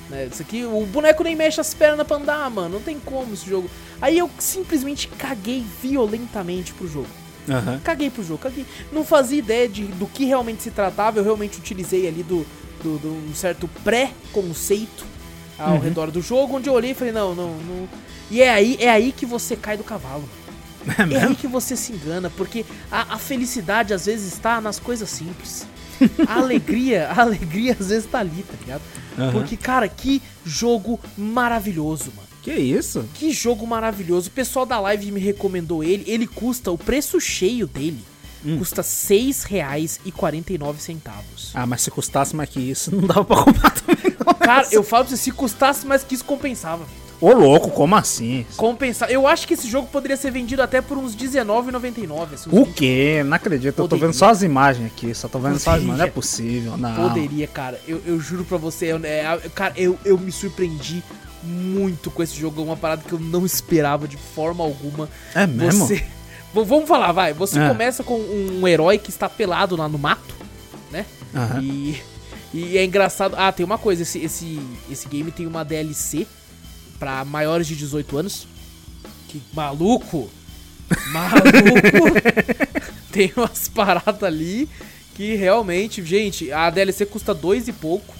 Né, 0.09 0.27
Isso 0.31 0.42
aqui, 0.42 0.65
o 0.65 0.86
boneco 0.86 1.24
nem 1.24 1.36
mexe 1.36 1.59
as 1.59 1.74
pernas 1.74 2.06
pra 2.07 2.18
andar, 2.18 2.50
mano. 2.50 2.75
Não 2.75 2.81
tem 2.81 3.00
como 3.00 3.33
esse 3.33 3.50
jogo. 3.50 3.69
Aí 4.01 4.18
eu 4.18 4.30
simplesmente 4.39 5.07
caguei 5.07 5.65
violentamente 5.81 6.74
pro 6.74 6.88
jogo. 6.88 7.07
Aham. 7.50 7.80
Caguei 7.83 8.09
pro 8.09 8.24
jogo, 8.24 8.39
caguei. 8.39 8.65
Não 8.92 9.04
fazia 9.06 9.39
ideia 9.39 9.68
de, 9.69 9.83
do 9.86 10.06
que 10.07 10.25
realmente 10.25 10.63
se 10.63 10.71
tratava. 10.71 11.19
Eu 11.19 11.24
realmente 11.24 11.57
utilizei 11.57 12.07
ali 12.07 12.24
do, 12.24 12.45
do, 12.83 12.98
do 13.00 13.07
um 13.09 13.33
certo 13.33 13.69
pré-conceito 13.83 15.05
ao 15.58 15.74
Uhum. 15.75 15.79
redor 15.79 16.12
do 16.12 16.22
jogo, 16.22 16.58
onde 16.58 16.70
eu 16.70 16.74
olhei 16.74 16.91
e 16.91 16.93
falei, 16.93 17.12
não, 17.13 17.34
não, 17.34 17.50
não. 17.58 17.89
E 18.29 18.41
é 18.41 18.50
aí, 18.50 18.77
é 18.79 18.89
aí 18.89 19.12
que 19.12 19.25
você 19.25 19.55
cai 19.55 19.75
do 19.77 19.84
cavalo. 19.84 20.27
É 20.98 21.01
É 21.01 21.03
aí 21.03 21.10
mesmo? 21.10 21.36
que 21.36 21.48
você 21.48 21.75
se 21.75 21.91
engana, 21.91 22.29
porque 22.29 22.63
a, 22.91 23.15
a 23.15 23.17
felicidade 23.17 23.93
às 23.93 24.05
vezes 24.05 24.32
está 24.34 24.62
nas 24.62 24.79
coisas 24.79 25.10
simples. 25.10 25.65
A 26.27 26.36
alegria, 26.39 27.08
a 27.10 27.22
alegria 27.22 27.75
às 27.77 27.89
vezes 27.89 28.05
tá 28.10 28.20
ali, 28.20 28.43
tá 28.48 28.53
ligado? 28.62 28.82
Aham. 29.17 29.31
Porque, 29.31 29.57
cara, 29.57 29.88
que 29.89 30.21
jogo 30.45 31.00
maravilhoso, 31.17 32.12
mano. 32.15 32.27
Que 32.41 32.53
isso? 32.53 33.03
Que 33.15 33.31
jogo 33.31 33.67
maravilhoso. 33.67 34.29
O 34.29 34.31
pessoal 34.31 34.65
da 34.65 34.79
live 34.79 35.12
me 35.12 35.19
recomendou 35.19 35.83
ele. 35.83 36.05
Ele 36.07 36.25
custa, 36.25 36.71
o 36.71 36.77
preço 36.77 37.19
cheio 37.19 37.67
dele, 37.67 38.00
Hum. 38.45 38.57
custa 38.59 38.81
R$ 38.81 38.88
6,49. 38.88 41.51
Ah, 41.53 41.65
mas 41.65 41.81
se 41.81 41.91
custasse 41.91 42.36
mais 42.36 42.50
que 42.50 42.59
isso, 42.59 42.91
não 42.95 43.07
dava 43.07 43.25
pra 43.25 43.43
comprar 43.43 43.71
também. 43.71 44.15
não. 44.25 44.33
Cara, 44.36 44.67
eu 44.71 44.83
falo 44.83 45.05
pra 45.05 45.15
você, 45.15 45.21
se 45.24 45.31
custasse 45.31 45.86
mais 45.86 46.03
que 46.03 46.15
isso, 46.15 46.25
compensava. 46.25 46.86
Ô, 47.19 47.31
louco, 47.33 47.71
como 47.71 47.95
assim? 47.95 48.45
Compensava. 48.55 49.12
Eu 49.12 49.25
acho 49.27 49.47
que 49.47 49.55
esse 49.55 49.67
jogo 49.67 49.88
poderia 49.88 50.15
ser 50.15 50.29
vendido 50.31 50.62
até 50.62 50.81
por 50.81 50.97
uns 51.00 51.15
R$19,99. 51.15 52.33
Assim, 52.33 52.50
O 52.51 52.63
20 52.65 52.74
quê? 52.75 53.24
Não 53.25 53.33
acredito. 53.36 53.65
Eu 53.67 53.74
tô 53.74 53.81
Poderia. 53.83 54.07
vendo 54.07 54.13
só 54.15 54.29
as 54.29 54.43
imagens 54.43 54.86
aqui. 54.88 55.13
Só 55.15 55.27
tô 55.27 55.39
vendo 55.39 55.57
só 55.57 55.71
as 55.71 55.77
Poderia. 55.77 55.83
imagens. 55.86 55.97
Não 56.00 56.05
é 56.05 56.12
possível, 56.12 56.77
não. 56.77 57.09
Poderia, 57.09 57.47
cara. 57.47 57.81
Eu, 57.88 58.01
eu 58.05 58.19
juro 58.19 58.45
pra 58.45 58.57
você. 58.57 58.88
eu- 58.91 59.00
é, 59.03 59.39
cara, 59.55 59.74
eu, 59.75 59.97
eu 60.05 60.17
me 60.17 60.31
surpreendi 60.31 61.03
muito 61.43 62.12
com 62.12 62.21
esse 62.21 62.36
jogo. 62.36 62.62
É 62.62 62.63
uma 62.65 62.77
parada 62.77 63.01
que 63.07 63.13
eu 63.13 63.19
não 63.19 63.45
esperava 63.45 64.07
de 64.07 64.17
forma 64.17 64.63
alguma. 64.63 65.09
É 65.33 65.47
mesmo? 65.47 65.88
Você. 65.88 66.03
Vamos 66.53 66.88
falar, 66.88 67.12
vai. 67.12 67.33
Você 67.33 67.59
É. 67.59 67.67
começa 67.67 68.03
com 68.03 68.15
um 68.19 68.67
herói 68.67 68.97
que 68.97 69.09
está 69.09 69.27
pelado 69.29 69.75
lá 69.75 69.88
no 69.89 69.97
mato, 69.97 70.36
né? 70.91 71.05
Aham. 71.36 71.62
E, 71.62 72.01
e 72.53 72.77
é 72.77 72.86
engraçado. 72.86 73.36
Ah, 73.38 73.51
tem 73.51 73.65
uma 73.65 73.77
coisa: 73.77 74.01
esse, 74.03 74.19
esse, 74.19 74.59
esse 74.89 75.07
game 75.07 75.31
tem 75.31 75.45
uma 75.45 75.63
DLC 75.65 76.25
pra 77.00 77.24
maiores 77.25 77.68
de 77.68 77.75
18 77.75 78.18
anos. 78.18 78.48
Que 79.27 79.42
maluco! 79.54 80.30
Maluco! 81.12 82.22
tem 83.12 83.32
umas 83.36 83.68
paradas 83.68 84.24
ali 84.24 84.70
que 85.16 85.36
realmente, 85.36 86.04
gente, 86.06 86.51
a 86.51 86.70
DLC 86.70 87.06
custa 87.06 87.34
dois 87.34 87.68
e 87.68 87.74
pouco. 87.74 88.16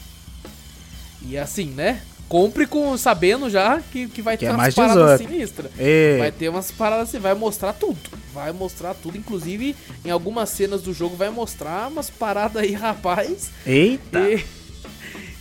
E 1.22 1.38
assim, 1.38 1.68
né? 1.68 2.02
Compre 2.28 2.66
com 2.68 2.98
sabendo 2.98 3.50
já 3.50 3.80
que, 3.92 4.08
que 4.10 4.22
vai 4.22 4.36
Que 4.36 4.42
ter 4.46 4.48
é 4.48 4.50
umas 4.52 4.58
mais 4.58 4.76
paradas 4.76 5.20
18. 5.20 5.32
sinistras. 5.32 5.72
Ei, 5.80 6.18
Vai 6.18 6.32
ter 6.32 6.50
umas 6.50 6.72
paradas 6.72 7.08
assim, 7.10 7.20
vai 7.20 7.34
mostrar 7.34 7.72
tudo. 7.72 7.98
Vai 8.34 8.52
mostrar 8.52 8.94
tudo. 8.94 9.18
Inclusive, 9.18 9.74
em 10.04 10.10
algumas 10.10 10.50
cenas 10.50 10.82
do 10.82 10.94
jogo 10.94 11.16
vai 11.16 11.30
mostrar 11.30 11.88
umas 11.88 12.10
paradas 12.10 12.62
aí, 12.62 12.74
rapaz. 12.76 13.50
Eita. 13.66 14.20
E, 14.30 14.46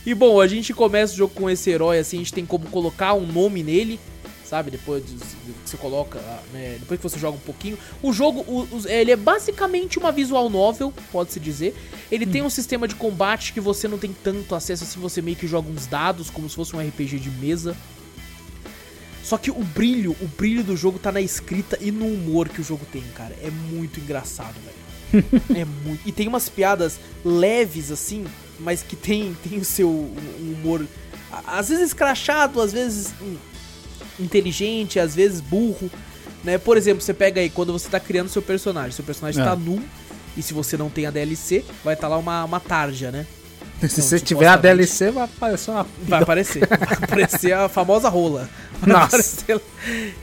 e, 0.07 0.15
bom, 0.15 0.39
a 0.39 0.47
gente 0.47 0.73
começa 0.73 1.13
o 1.13 1.17
jogo 1.17 1.33
com 1.35 1.49
esse 1.49 1.69
herói 1.69 1.99
assim, 1.99 2.15
a 2.15 2.19
gente 2.19 2.33
tem 2.33 2.45
como 2.45 2.65
colocar 2.69 3.13
um 3.13 3.25
nome 3.27 3.61
nele. 3.61 3.99
sabe? 4.45 4.71
Depois 4.71 5.05
de, 5.05 5.15
de 5.15 5.51
que 5.51 5.69
você 5.69 5.75
coloca, 5.75 6.21
né? 6.53 6.77
depois 6.79 6.97
que 6.97 7.09
você 7.09 7.19
joga 7.19 7.35
um 7.35 7.41
pouquinho. 7.41 7.77
O 8.01 8.13
jogo, 8.13 8.39
o, 8.47 8.61
o, 8.61 8.87
ele 8.87 9.11
é 9.11 9.17
basicamente 9.17 9.99
uma 9.99 10.09
visual 10.09 10.49
novel, 10.49 10.93
pode-se 11.11 11.41
dizer. 11.41 11.75
Ele 12.09 12.25
hum. 12.25 12.31
tem 12.31 12.41
um 12.41 12.49
sistema 12.49 12.87
de 12.87 12.95
combate 12.95 13.51
que 13.51 13.59
você 13.59 13.85
não 13.85 13.97
tem 13.97 14.15
tanto 14.23 14.55
acesso 14.55 14.85
assim, 14.85 14.97
você 14.97 15.21
meio 15.21 15.35
que 15.35 15.45
joga 15.45 15.69
uns 15.69 15.85
dados, 15.85 16.29
como 16.29 16.49
se 16.49 16.55
fosse 16.55 16.73
um 16.73 16.79
RPG 16.79 17.19
de 17.19 17.29
mesa. 17.29 17.75
Só 19.21 19.37
que 19.37 19.51
o 19.51 19.61
brilho, 19.61 20.15
o 20.21 20.25
brilho 20.37 20.63
do 20.63 20.77
jogo 20.77 20.97
tá 20.97 21.11
na 21.11 21.19
escrita 21.19 21.77
e 21.81 21.91
no 21.91 22.05
humor 22.05 22.47
que 22.47 22.61
o 22.61 22.63
jogo 22.63 22.85
tem, 22.93 23.03
cara. 23.13 23.35
É 23.43 23.51
muito 23.51 23.99
engraçado, 23.99 24.55
velho. 24.63 25.25
é 25.53 25.65
muito. 25.65 26.07
E 26.07 26.13
tem 26.13 26.29
umas 26.29 26.47
piadas 26.47 26.97
leves, 27.25 27.91
assim, 27.91 28.25
mas 28.59 28.81
que 28.83 28.95
tem, 28.95 29.35
tem 29.43 29.57
o 29.59 29.65
seu 29.65 29.89
humor. 30.39 30.85
Às 31.45 31.69
vezes 31.69 31.87
escrachado, 31.87 32.61
às 32.61 32.71
vezes 32.71 33.13
inteligente, 34.19 34.99
às 34.99 35.15
vezes 35.15 35.41
burro. 35.41 35.89
Né? 36.43 36.57
Por 36.57 36.77
exemplo, 36.77 37.01
você 37.01 37.13
pega 37.13 37.41
aí 37.41 37.49
quando 37.49 37.73
você 37.73 37.89
tá 37.89 37.99
criando 37.99 38.29
seu 38.29 38.41
personagem. 38.41 38.91
Seu 38.91 39.05
personagem 39.05 39.41
é. 39.41 39.45
tá 39.45 39.55
nu. 39.55 39.81
E 40.35 40.41
se 40.41 40.53
você 40.53 40.77
não 40.77 40.89
tem 40.89 41.05
a 41.05 41.11
DLC, 41.11 41.65
vai 41.83 41.95
estar 41.95 42.07
tá 42.07 42.15
lá 42.15 42.17
uma, 42.17 42.45
uma 42.45 42.59
tarja, 42.59 43.11
né? 43.11 43.25
Se 43.81 44.01
você 44.01 44.19
tiver 44.19 44.47
a 44.47 44.55
DLC, 44.55 45.11
vai 45.11 45.25
aparecer 45.25 45.71
uma. 45.71 45.85
Vai 46.07 46.21
aparecer. 46.23 46.67
Vai 46.67 46.97
aparecer 47.03 47.53
a 47.53 47.69
famosa 47.69 48.09
rola. 48.09 48.49
Nossa. 48.85 49.61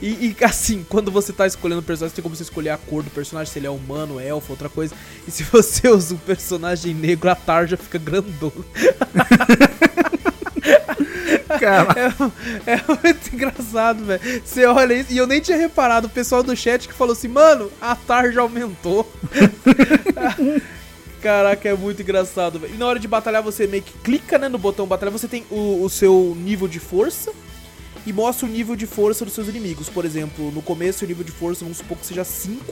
E, 0.01 0.07
e, 0.07 0.35
assim, 0.43 0.85
quando 0.87 1.11
você 1.11 1.31
tá 1.31 1.47
escolhendo 1.47 1.81
o 1.81 1.83
personagem, 1.83 2.15
tem 2.15 2.23
como 2.23 2.35
você 2.35 2.43
escolher 2.43 2.69
a 2.69 2.77
cor 2.77 3.03
do 3.03 3.09
personagem, 3.09 3.51
se 3.51 3.59
ele 3.59 3.67
é 3.67 3.69
humano, 3.69 4.19
elfo, 4.19 4.51
outra 4.51 4.69
coisa. 4.69 4.93
E 5.27 5.31
se 5.31 5.43
você 5.43 5.87
usa 5.91 6.15
um 6.15 6.17
personagem 6.17 6.93
negro, 6.93 7.29
a 7.29 7.35
tarja 7.35 7.77
fica 7.77 7.97
grandona. 7.97 8.53
É, 11.55 12.73
é, 12.73 12.81
muito 12.87 13.33
engraçado, 13.33 14.03
velho. 14.05 14.21
Você 14.43 14.65
olha 14.65 14.93
isso, 14.93 15.13
e 15.13 15.17
eu 15.17 15.25
nem 15.25 15.39
tinha 15.39 15.57
reparado, 15.57 16.07
o 16.07 16.09
pessoal 16.09 16.43
do 16.43 16.55
chat 16.55 16.87
que 16.87 16.93
falou 16.93 17.13
assim, 17.13 17.27
mano, 17.27 17.71
a 17.81 17.95
tarja 17.95 18.41
aumentou. 18.41 19.09
Caraca, 21.25 21.67
é 21.67 21.73
muito 21.73 22.03
engraçado, 22.03 22.59
velho. 22.59 22.75
E 22.75 22.77
na 22.77 22.85
hora 22.85 22.99
de 22.99 23.07
batalhar, 23.07 23.41
você 23.41 23.65
meio 23.65 23.81
que 23.81 23.97
clica 23.97 24.37
né, 24.37 24.47
no 24.47 24.59
botão 24.59 24.85
batalhar, 24.85 25.11
você 25.11 25.27
tem 25.27 25.43
o, 25.49 25.83
o 25.83 25.89
seu 25.89 26.37
nível 26.39 26.67
de 26.67 26.79
força 26.79 27.33
e 28.05 28.13
mostra 28.13 28.45
o 28.45 28.49
nível 28.49 28.75
de 28.75 28.85
força 28.85 29.25
dos 29.25 29.33
seus 29.33 29.47
inimigos. 29.47 29.89
Por 29.89 30.05
exemplo, 30.05 30.51
no 30.51 30.61
começo 30.61 31.03
o 31.03 31.07
nível 31.07 31.23
de 31.23 31.31
força, 31.31 31.65
vamos 31.65 31.79
supor 31.79 31.97
que 31.97 32.05
seja 32.05 32.23
5 32.23 32.71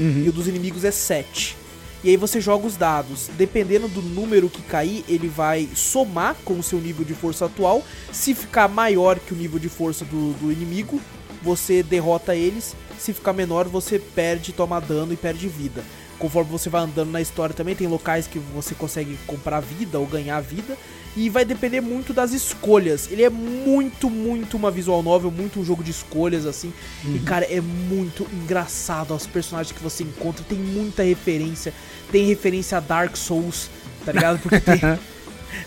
uhum. 0.00 0.24
e 0.26 0.28
o 0.28 0.32
dos 0.32 0.48
inimigos 0.48 0.82
é 0.84 0.90
7. 0.90 1.56
E 2.02 2.10
aí 2.10 2.16
você 2.16 2.40
joga 2.40 2.66
os 2.66 2.76
dados. 2.76 3.30
Dependendo 3.38 3.86
do 3.86 4.02
número 4.02 4.50
que 4.50 4.62
cair, 4.62 5.04
ele 5.08 5.28
vai 5.28 5.68
somar 5.76 6.34
com 6.44 6.58
o 6.58 6.64
seu 6.64 6.80
nível 6.80 7.04
de 7.04 7.14
força 7.14 7.44
atual. 7.44 7.80
Se 8.10 8.34
ficar 8.34 8.66
maior 8.66 9.20
que 9.20 9.32
o 9.32 9.36
nível 9.36 9.60
de 9.60 9.68
força 9.68 10.04
do, 10.04 10.32
do 10.32 10.50
inimigo, 10.50 11.00
você 11.40 11.80
derrota 11.80 12.34
eles. 12.34 12.74
Se 12.98 13.12
ficar 13.12 13.32
menor, 13.32 13.68
você 13.68 14.00
perde, 14.00 14.52
toma 14.52 14.80
dano 14.80 15.12
e 15.12 15.16
perde 15.16 15.46
vida 15.46 15.84
conforme 16.18 16.50
você 16.50 16.68
vai 16.68 16.82
andando 16.82 17.10
na 17.10 17.20
história 17.20 17.54
também, 17.54 17.74
tem 17.74 17.86
locais 17.86 18.26
que 18.26 18.38
você 18.38 18.74
consegue 18.74 19.18
comprar 19.26 19.60
vida 19.60 19.98
ou 19.98 20.06
ganhar 20.06 20.40
vida. 20.40 20.76
E 21.16 21.30
vai 21.30 21.44
depender 21.44 21.80
muito 21.80 22.12
das 22.12 22.32
escolhas. 22.32 23.08
Ele 23.10 23.22
é 23.22 23.30
muito, 23.30 24.10
muito 24.10 24.56
uma 24.56 24.68
visual 24.68 25.00
novel, 25.00 25.30
muito 25.30 25.60
um 25.60 25.64
jogo 25.64 25.84
de 25.84 25.92
escolhas, 25.92 26.44
assim. 26.44 26.72
Uhum. 27.04 27.14
E, 27.14 27.18
cara, 27.20 27.44
é 27.44 27.60
muito 27.60 28.26
engraçado. 28.32 29.14
Os 29.14 29.24
personagens 29.24 29.76
que 29.76 29.82
você 29.82 30.02
encontra 30.02 30.44
tem 30.48 30.58
muita 30.58 31.04
referência. 31.04 31.72
Tem 32.10 32.26
referência 32.26 32.78
a 32.78 32.80
Dark 32.80 33.16
Souls, 33.16 33.70
tá 34.04 34.10
ligado? 34.10 34.40
Porque 34.40 34.58
tem. 34.58 34.80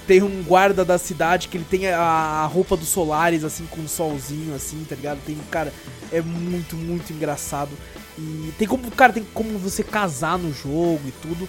tem 0.05 0.21
um 0.21 0.43
guarda 0.43 0.83
da 0.83 0.97
cidade 0.97 1.47
que 1.47 1.57
ele 1.57 1.65
tem 1.69 1.87
a, 1.87 1.99
a 1.99 2.45
roupa 2.45 2.75
dos 2.75 2.89
solares, 2.89 3.43
assim, 3.43 3.65
com 3.67 3.81
um 3.81 3.87
solzinho, 3.87 4.53
assim, 4.53 4.85
tá 4.87 4.95
ligado? 4.95 5.19
Tem, 5.25 5.37
cara, 5.49 5.73
é 6.11 6.21
muito, 6.21 6.75
muito 6.75 7.11
engraçado. 7.13 7.71
E 8.17 8.51
tem 8.57 8.67
como, 8.67 8.89
cara, 8.91 9.13
tem 9.13 9.25
como 9.33 9.57
você 9.59 9.83
casar 9.83 10.37
no 10.37 10.51
jogo 10.51 11.01
e 11.07 11.11
tudo. 11.21 11.47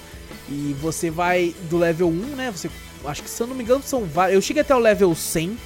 E 0.51 0.75
você 0.81 1.11
vai 1.11 1.55
do 1.71 1.79
level 1.79 2.09
1, 2.09 2.13
né? 2.37 2.51
Você 2.51 2.71
acho 3.05 3.23
que 3.23 3.31
se 3.31 3.43
eu 3.43 3.47
não 3.47 3.55
me 3.55 3.63
engano 3.63 3.83
são 3.83 4.05
vários. 4.05 4.35
Eu 4.35 4.43
cheguei 4.43 4.63
até 4.63 4.75
o 4.75 4.79
level 4.79 5.15
100. 5.15 5.57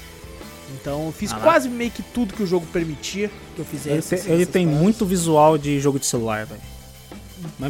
Então 0.81 1.07
eu 1.07 1.13
fiz 1.13 1.33
ah, 1.33 1.37
quase 1.37 1.69
meio 1.69 1.91
que 1.91 2.03
tudo 2.03 2.33
que 2.35 2.43
o 2.43 2.47
jogo 2.47 2.67
permitia 2.73 3.31
que 3.55 3.61
eu 3.61 3.65
fizesse. 3.65 4.15
Ele, 4.15 4.33
ele 4.33 4.47
tem 4.47 4.67
muito 4.67 5.05
visual 5.05 5.59
de 5.59 5.79
jogo 5.81 5.99
de 5.99 6.07
celular, 6.07 6.47
velho. 6.47 6.61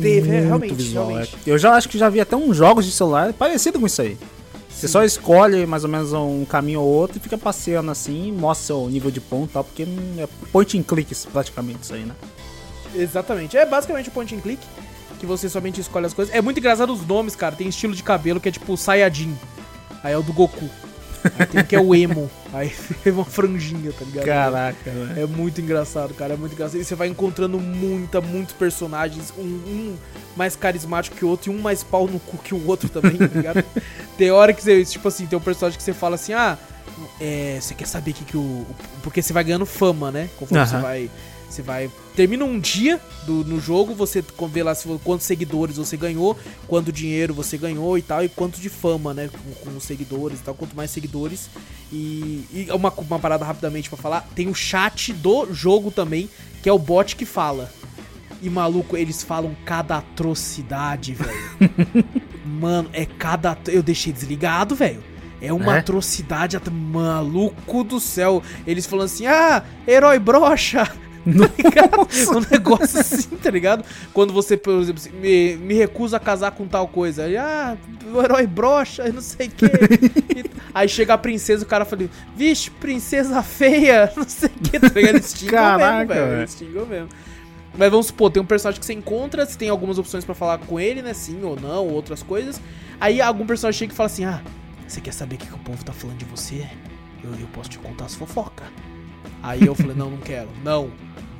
Teve, 0.01 0.29
muito 0.29 0.47
realmente, 0.47 0.75
visual. 0.75 1.05
É. 1.05 1.09
Realmente. 1.09 1.37
Eu 1.47 1.59
já 1.59 1.75
acho 1.75 1.89
que 1.89 1.99
já 1.99 2.09
vi 2.09 2.21
até 2.21 2.37
uns 2.37 2.57
jogos 2.57 2.85
de 2.85 2.93
celular 2.93 3.33
parecido 3.33 3.81
com 3.81 3.87
isso 3.87 4.03
aí. 4.03 4.17
Você 4.69 4.89
só 4.89 5.05
escolhe 5.05 5.67
mais 5.67 5.85
ou 5.85 5.91
menos 5.91 6.13
um 6.13 6.45
caminho 6.45 6.81
ou 6.81 6.89
outro 6.89 7.19
e 7.19 7.21
fica 7.21 7.39
passeando 7.39 7.91
assim, 7.91 8.33
mostra 8.33 8.69
seu 8.69 8.89
nível 8.89 9.11
de 9.11 9.21
ponto 9.21 9.51
e 9.51 9.53
tal, 9.53 9.65
porque 9.65 9.83
é 9.83 10.29
point 10.51 10.79
and 10.79 10.83
clicks 10.83 11.27
praticamente 11.27 11.81
isso 11.83 11.95
aí, 11.95 12.05
né? 12.05 12.15
Exatamente. 12.95 13.57
É 13.57 13.65
basicamente 13.65 14.09
o 14.09 14.13
point 14.13 14.35
and 14.35 14.41
click, 14.41 14.61
que 15.19 15.27
você 15.27 15.49
somente 15.49 15.81
escolhe 15.81 16.07
as 16.07 16.15
coisas. 16.15 16.35
É 16.35 16.41
muito 16.41 16.59
engraçado 16.59 16.93
os 16.93 17.07
nomes, 17.07 17.37
cara. 17.37 17.55
Tem 17.55 17.69
estilo 17.69 17.95
de 17.95 18.03
cabelo 18.03 18.41
que 18.41 18.49
é 18.49 18.53
tipo 18.53 18.77
Sayajin. 18.77 19.37
Aí 20.03 20.13
é 20.13 20.19
o 20.19 20.23
do 20.23 20.33
Goku. 20.33 20.69
Aí 21.39 21.47
tem 21.47 21.65
que 21.65 21.77
é 21.77 21.81
o 21.81 21.95
emo. 21.95 22.29
Aí 22.53 22.73
é 23.07 23.11
uma 23.11 23.25
franjinha, 23.25 23.93
tá 23.93 24.05
ligado? 24.05 24.25
Caraca, 24.25 24.91
velho. 24.91 25.21
É 25.21 25.27
muito 25.27 25.61
engraçado, 25.61 26.13
cara. 26.15 26.35
É 26.35 26.37
muito 26.37 26.53
engraçado. 26.53 26.81
E 26.81 26.85
você 26.85 26.95
vai 26.95 27.09
encontrando 27.09 27.59
muita, 27.61 28.21
muitos 28.21 28.55
personagens. 28.55 29.33
Um, 29.39 29.43
um, 29.43 29.97
mais 30.37 30.57
carismático 30.57 31.17
que 31.17 31.25
o 31.25 31.29
outro 31.29 31.53
e 31.53 31.55
um 31.55 31.61
mais 31.61 31.83
pau 31.83 32.07
no 32.09 32.19
cu 32.19 32.39
que 32.39 32.55
o 32.55 32.67
outro 32.67 32.89
também, 32.89 33.17
tá 33.17 33.27
ligado? 33.27 33.65
tem 34.17 34.31
hora 34.31 34.53
que 34.53 34.63
você, 34.63 34.85
tipo 34.85 35.07
assim, 35.07 35.27
tem 35.27 35.39
um 35.39 35.43
personagem 35.43 35.77
que 35.77 35.85
você 35.85 35.93
fala 35.93 36.15
assim, 36.15 36.33
ah, 36.33 36.59
é, 37.21 37.59
você 37.61 37.75
quer 37.75 37.87
saber 37.87 38.13
que, 38.13 38.25
que 38.25 38.37
o. 38.37 38.67
Porque 39.03 39.23
você 39.23 39.33
vai 39.33 39.45
ganhando 39.45 39.67
fama, 39.67 40.11
né? 40.11 40.29
Conforme 40.37 40.63
uh 40.63 40.67
-huh. 40.67 40.71
você 40.71 40.79
vai 40.79 41.11
você 41.53 41.63
vai. 41.63 41.91
Termina 42.17 42.45
um 42.45 42.59
dia 42.59 43.01
do, 43.27 43.45
no 43.45 43.61
jogo, 43.61 43.95
você 43.95 44.25
vê 44.51 44.63
lá 44.63 44.75
se, 44.75 44.89
quantos 45.05 45.27
seguidores 45.27 45.77
você 45.77 45.97
ganhou, 45.97 46.37
quanto 46.67 46.93
dinheiro 46.93 47.35
você 47.35 47.57
ganhou 47.57 47.97
e 47.97 48.03
tal, 48.03 48.25
e 48.25 48.29
quanto 48.29 48.61
de 48.61 48.69
fama, 48.69 49.13
né? 49.13 49.29
Com, 49.29 49.71
com 49.71 49.77
os 49.77 49.85
seguidores 49.85 50.41
e 50.41 50.43
tal. 50.43 50.55
Quanto 50.55 50.75
mais 50.75 50.91
seguidores. 50.91 51.49
E, 51.93 52.45
e 52.53 52.69
uma, 52.73 52.93
uma 52.93 53.19
parada 53.19 53.45
rapidamente 53.45 53.89
para 53.89 53.99
falar: 53.99 54.29
tem 54.35 54.49
o 54.49 54.55
chat 54.55 55.13
do 55.13 55.53
jogo 55.53 55.91
também, 55.91 56.29
que 56.63 56.69
é 56.69 56.73
o 56.73 56.79
bot 56.79 57.15
que 57.15 57.27
fala. 57.27 57.71
E 58.41 58.51
maluco, 58.51 58.97
eles 58.97 59.23
falam 59.23 59.55
cada 59.65 59.99
atrocidade, 59.99 61.15
velho. 61.15 62.03
Mano, 62.45 62.91
é 62.93 63.07
cada. 63.07 63.57
Eu 63.69 63.83
deixei 63.83 64.13
desligado, 64.13 64.75
velho. 64.75 65.13
É 65.43 65.53
uma 65.53 65.77
é? 65.77 65.79
atrocidade, 65.81 66.57
maluco 66.71 67.83
do 67.83 67.99
céu. 67.99 68.41
Eles 68.65 68.87
falam 68.87 69.05
assim: 69.05 69.27
ah, 69.27 69.65
herói 69.87 70.21
brocha, 70.21 70.89
Tá 71.73 72.37
um 72.37 72.41
negócio 72.51 73.01
assim, 73.01 73.37
tá 73.37 73.51
ligado? 73.51 73.85
Quando 74.13 74.33
você, 74.33 74.57
por 74.57 74.75
exemplo, 74.81 75.01
assim, 75.01 75.11
me, 75.11 75.57
me 75.57 75.75
recusa 75.75 76.17
a 76.17 76.21
casar 76.21 76.53
com 76.53 76.67
tal 76.67 76.89
coisa. 76.89 77.25
Aí, 77.25 77.37
ah, 77.37 77.77
o 78.13 78.21
herói 78.21 78.47
brocha, 78.47 79.09
não 79.11 79.21
sei 79.21 79.49
o 79.49 79.51
quê. 79.51 79.67
aí 80.75 80.89
chega 80.89 81.15
a 81.15 81.19
princesa, 81.19 81.65
o 81.65 81.69
cara 81.69 81.85
fala, 81.85 82.09
vixe, 82.37 82.71
princesa 82.71 83.43
feia, 83.43 84.13
não 84.17 84.29
sei 84.29 84.49
o 84.49 84.71
quê, 84.71 84.81
tá 84.81 84.89
ligado? 84.89 85.17
Eles 85.17 85.35
xingam 85.37 85.77
mesmo, 85.79 86.07
velho. 86.07 86.33
Eles 86.39 86.57
xingam 86.57 86.87
mesmo. 86.87 87.09
Mas 87.77 87.91
vamos 87.91 88.07
supor, 88.07 88.31
tem 88.31 88.43
um 88.43 88.47
personagem 88.47 88.81
que 88.81 88.87
você 88.87 88.93
encontra, 88.93 89.47
você 89.47 89.57
tem 89.57 89.69
algumas 89.69 89.99
opções 89.99 90.25
para 90.25 90.35
falar 90.35 90.59
com 90.59 90.79
ele, 90.79 91.01
né? 91.01 91.15
Sim 91.15 91.43
ou 91.43 91.59
não, 91.59 91.87
ou 91.87 91.93
outras 91.93 92.23
coisas. 92.23 92.61
Aí 93.01 93.21
algum 93.21 93.47
personagem 93.47 93.79
chega 93.79 93.93
e 93.93 93.97
fala 93.97 94.07
assim: 94.07 94.25
Ah, 94.25 94.43
você 94.87 95.01
quer 95.01 95.13
saber 95.13 95.37
o 95.37 95.39
que, 95.39 95.47
que 95.47 95.55
o 95.55 95.59
povo 95.59 95.83
tá 95.83 95.93
falando 95.93 96.19
de 96.19 96.25
você? 96.27 96.69
Eu, 97.25 97.31
eu 97.31 97.47
posso 97.53 97.71
te 97.71 97.79
contar 97.79 98.05
as 98.05 98.15
fofocas. 98.15 98.67
Aí 99.43 99.65
eu 99.65 99.75
falei: 99.75 99.97
Não, 99.97 100.11
não 100.11 100.19
quero. 100.19 100.49
Não. 100.63 100.91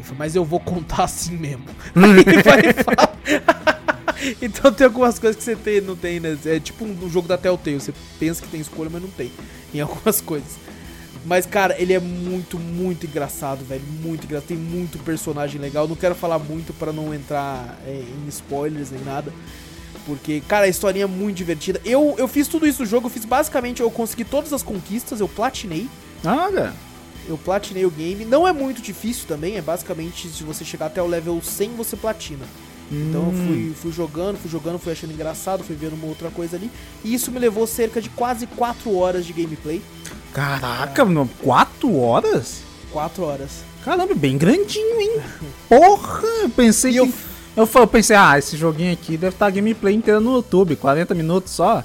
Ele 0.03 0.09
falou, 0.09 0.19
mas 0.19 0.35
eu 0.35 0.45
vou 0.45 0.59
contar 0.59 1.05
assim 1.05 1.37
mesmo. 1.37 1.65
Ele 1.95 2.43
vai 2.43 2.61
e 2.61 2.73
fala. 2.73 3.79
então 4.43 4.73
tem 4.73 4.85
algumas 4.85 5.19
coisas 5.19 5.37
que 5.37 5.45
você 5.45 5.55
tem, 5.55 5.81
não 5.81 5.95
tem, 5.95 6.19
né? 6.19 6.37
É 6.45 6.59
tipo 6.59 6.85
um, 6.85 7.05
um 7.05 7.09
jogo 7.09 7.29
da 7.29 7.39
Telltale. 7.39 7.81
Você 7.81 7.95
pensa 8.19 8.43
que 8.43 8.49
tem 8.49 8.61
escolha, 8.61 8.91
mas 8.93 9.01
não 9.01 9.11
tem. 9.11 9.33
Em 9.73 9.81
algumas 9.81 10.21
coisas. 10.21 10.57
Mas, 11.25 11.47
cara, 11.47 11.81
ele 11.81 11.93
é 11.93 12.01
muito, 12.01 12.59
muito 12.59 13.07
engraçado, 13.07 13.65
velho. 13.65 13.83
Muito 14.03 14.25
engraçado. 14.25 14.49
Tem 14.49 14.57
muito 14.57 14.99
personagem 14.99 15.61
legal. 15.61 15.87
Não 15.87 15.95
quero 15.95 16.17
falar 16.17 16.39
muito 16.41 16.73
para 16.73 16.93
não 16.93 17.15
entrar 17.15 17.79
é, 17.87 18.03
em 18.03 18.29
spoilers 18.29 18.91
nem 18.91 19.05
nada. 19.05 19.33
Porque, 20.05 20.43
cara, 20.49 20.65
a 20.65 20.69
historinha 20.69 21.05
é 21.05 21.09
muito 21.09 21.37
divertida. 21.37 21.81
Eu, 21.85 22.17
eu 22.19 22.27
fiz 22.27 22.49
tudo 22.49 22.67
isso 22.67 22.83
no 22.83 22.89
jogo. 22.89 23.07
Eu 23.07 23.11
fiz 23.11 23.25
basicamente, 23.25 23.81
eu 23.81 23.91
consegui 23.91 24.25
todas 24.25 24.53
as 24.53 24.65
conquistas. 24.65 25.21
Eu 25.21 25.29
platinei. 25.29 25.89
Ah, 26.25 26.51
cara. 26.53 26.75
Eu 27.29 27.39
platinei 27.39 27.85
o 27.85 27.91
game. 27.91 28.25
Não 28.25 28.47
é 28.47 28.53
muito 28.53 28.83
difícil 28.83 29.27
também, 29.27 29.57
é 29.57 29.63
basicamente 29.63 30.29
se 30.29 30.43
você 30.43 30.65
chegar 30.65 30.87
até 30.87 31.03
o 31.03 31.07
level 31.07 31.41
100 31.43 31.77
você 31.77 31.97
platina. 31.97 32.45
Hum. 32.91 33.09
Então 33.09 33.27
eu 33.27 33.33
fui, 33.33 33.71
hum. 33.71 33.75
fui 33.75 33.93
jogando, 33.93 34.39
fui 34.39 34.51
jogando, 34.51 34.79
fui 34.79 34.93
achando 34.93 35.13
engraçado, 35.13 35.65
fui 35.65 35.77
vendo 35.77 35.95
uma 35.95 36.07
outra 36.07 36.31
coisa 36.31 36.57
ali. 36.57 36.71
E 37.05 37.15
isso 37.15 37.31
me 37.31 37.39
levou 37.39 37.67
cerca 37.67 38.01
de 38.01 38.09
quase 38.11 38.47
4 38.47 38.95
horas 38.95 39.25
de 39.25 39.33
gameplay. 39.33 39.83
Caraca, 40.33 41.05
mano, 41.05 41.29
4 41.43 41.97
horas? 41.97 42.63
4 42.93 43.23
horas. 43.23 43.51
Caramba, 43.85 44.15
bem 44.15 44.39
grandinho, 44.39 45.01
hein? 45.01 45.21
Porra, 45.69 46.27
eu 46.43 46.51
pensei 46.51 46.91
e 46.91 46.95
que... 46.95 47.01
Eu... 47.01 47.13
Eu, 47.55 47.69
eu 47.71 47.87
pensei, 47.87 48.17
ah, 48.17 48.39
esse 48.39 48.57
joguinho 48.57 48.95
aqui 48.95 49.19
deve 49.19 49.35
estar 49.35 49.51
gameplay 49.51 49.95
inteiro 49.95 50.21
no 50.21 50.37
YouTube, 50.37 50.75
40 50.75 51.15
minutos 51.15 51.53
só. 51.53 51.85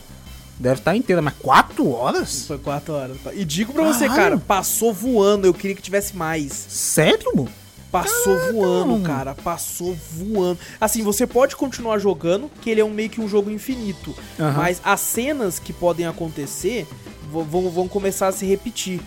Deve 0.59 0.79
estar 0.79 0.95
inteira, 0.95 1.21
mas 1.21 1.33
4 1.39 1.87
horas? 1.91 2.45
Foi 2.47 2.57
4 2.57 2.93
horas. 2.93 3.17
E 3.33 3.45
digo 3.45 3.73
pra 3.73 3.83
você, 3.83 4.07
Caralho. 4.07 4.15
cara, 4.31 4.37
passou 4.39 4.91
voando. 4.93 5.45
Eu 5.45 5.53
queria 5.53 5.75
que 5.75 5.81
tivesse 5.81 6.15
mais. 6.15 6.51
Sério, 6.51 7.31
mano? 7.35 7.49
Passou 7.91 8.37
voando, 8.51 8.93
mano. 8.93 9.03
cara. 9.05 9.35
Passou 9.35 9.95
voando. 10.11 10.57
Assim, 10.81 11.03
você 11.03 11.25
pode 11.27 11.55
continuar 11.55 11.99
jogando, 11.99 12.49
que 12.61 12.69
ele 12.69 12.81
é 12.81 12.85
um, 12.85 12.89
meio 12.89 13.09
que 13.09 13.21
um 13.21 13.27
jogo 13.29 13.49
infinito. 13.51 14.15
Aham. 14.39 14.53
Mas 14.57 14.81
as 14.83 14.99
cenas 14.99 15.59
que 15.59 15.71
podem 15.71 16.05
acontecer 16.07 16.87
vão, 17.31 17.69
vão 17.69 17.87
começar 17.87 18.27
a 18.27 18.31
se 18.31 18.45
repetir. 18.45 18.99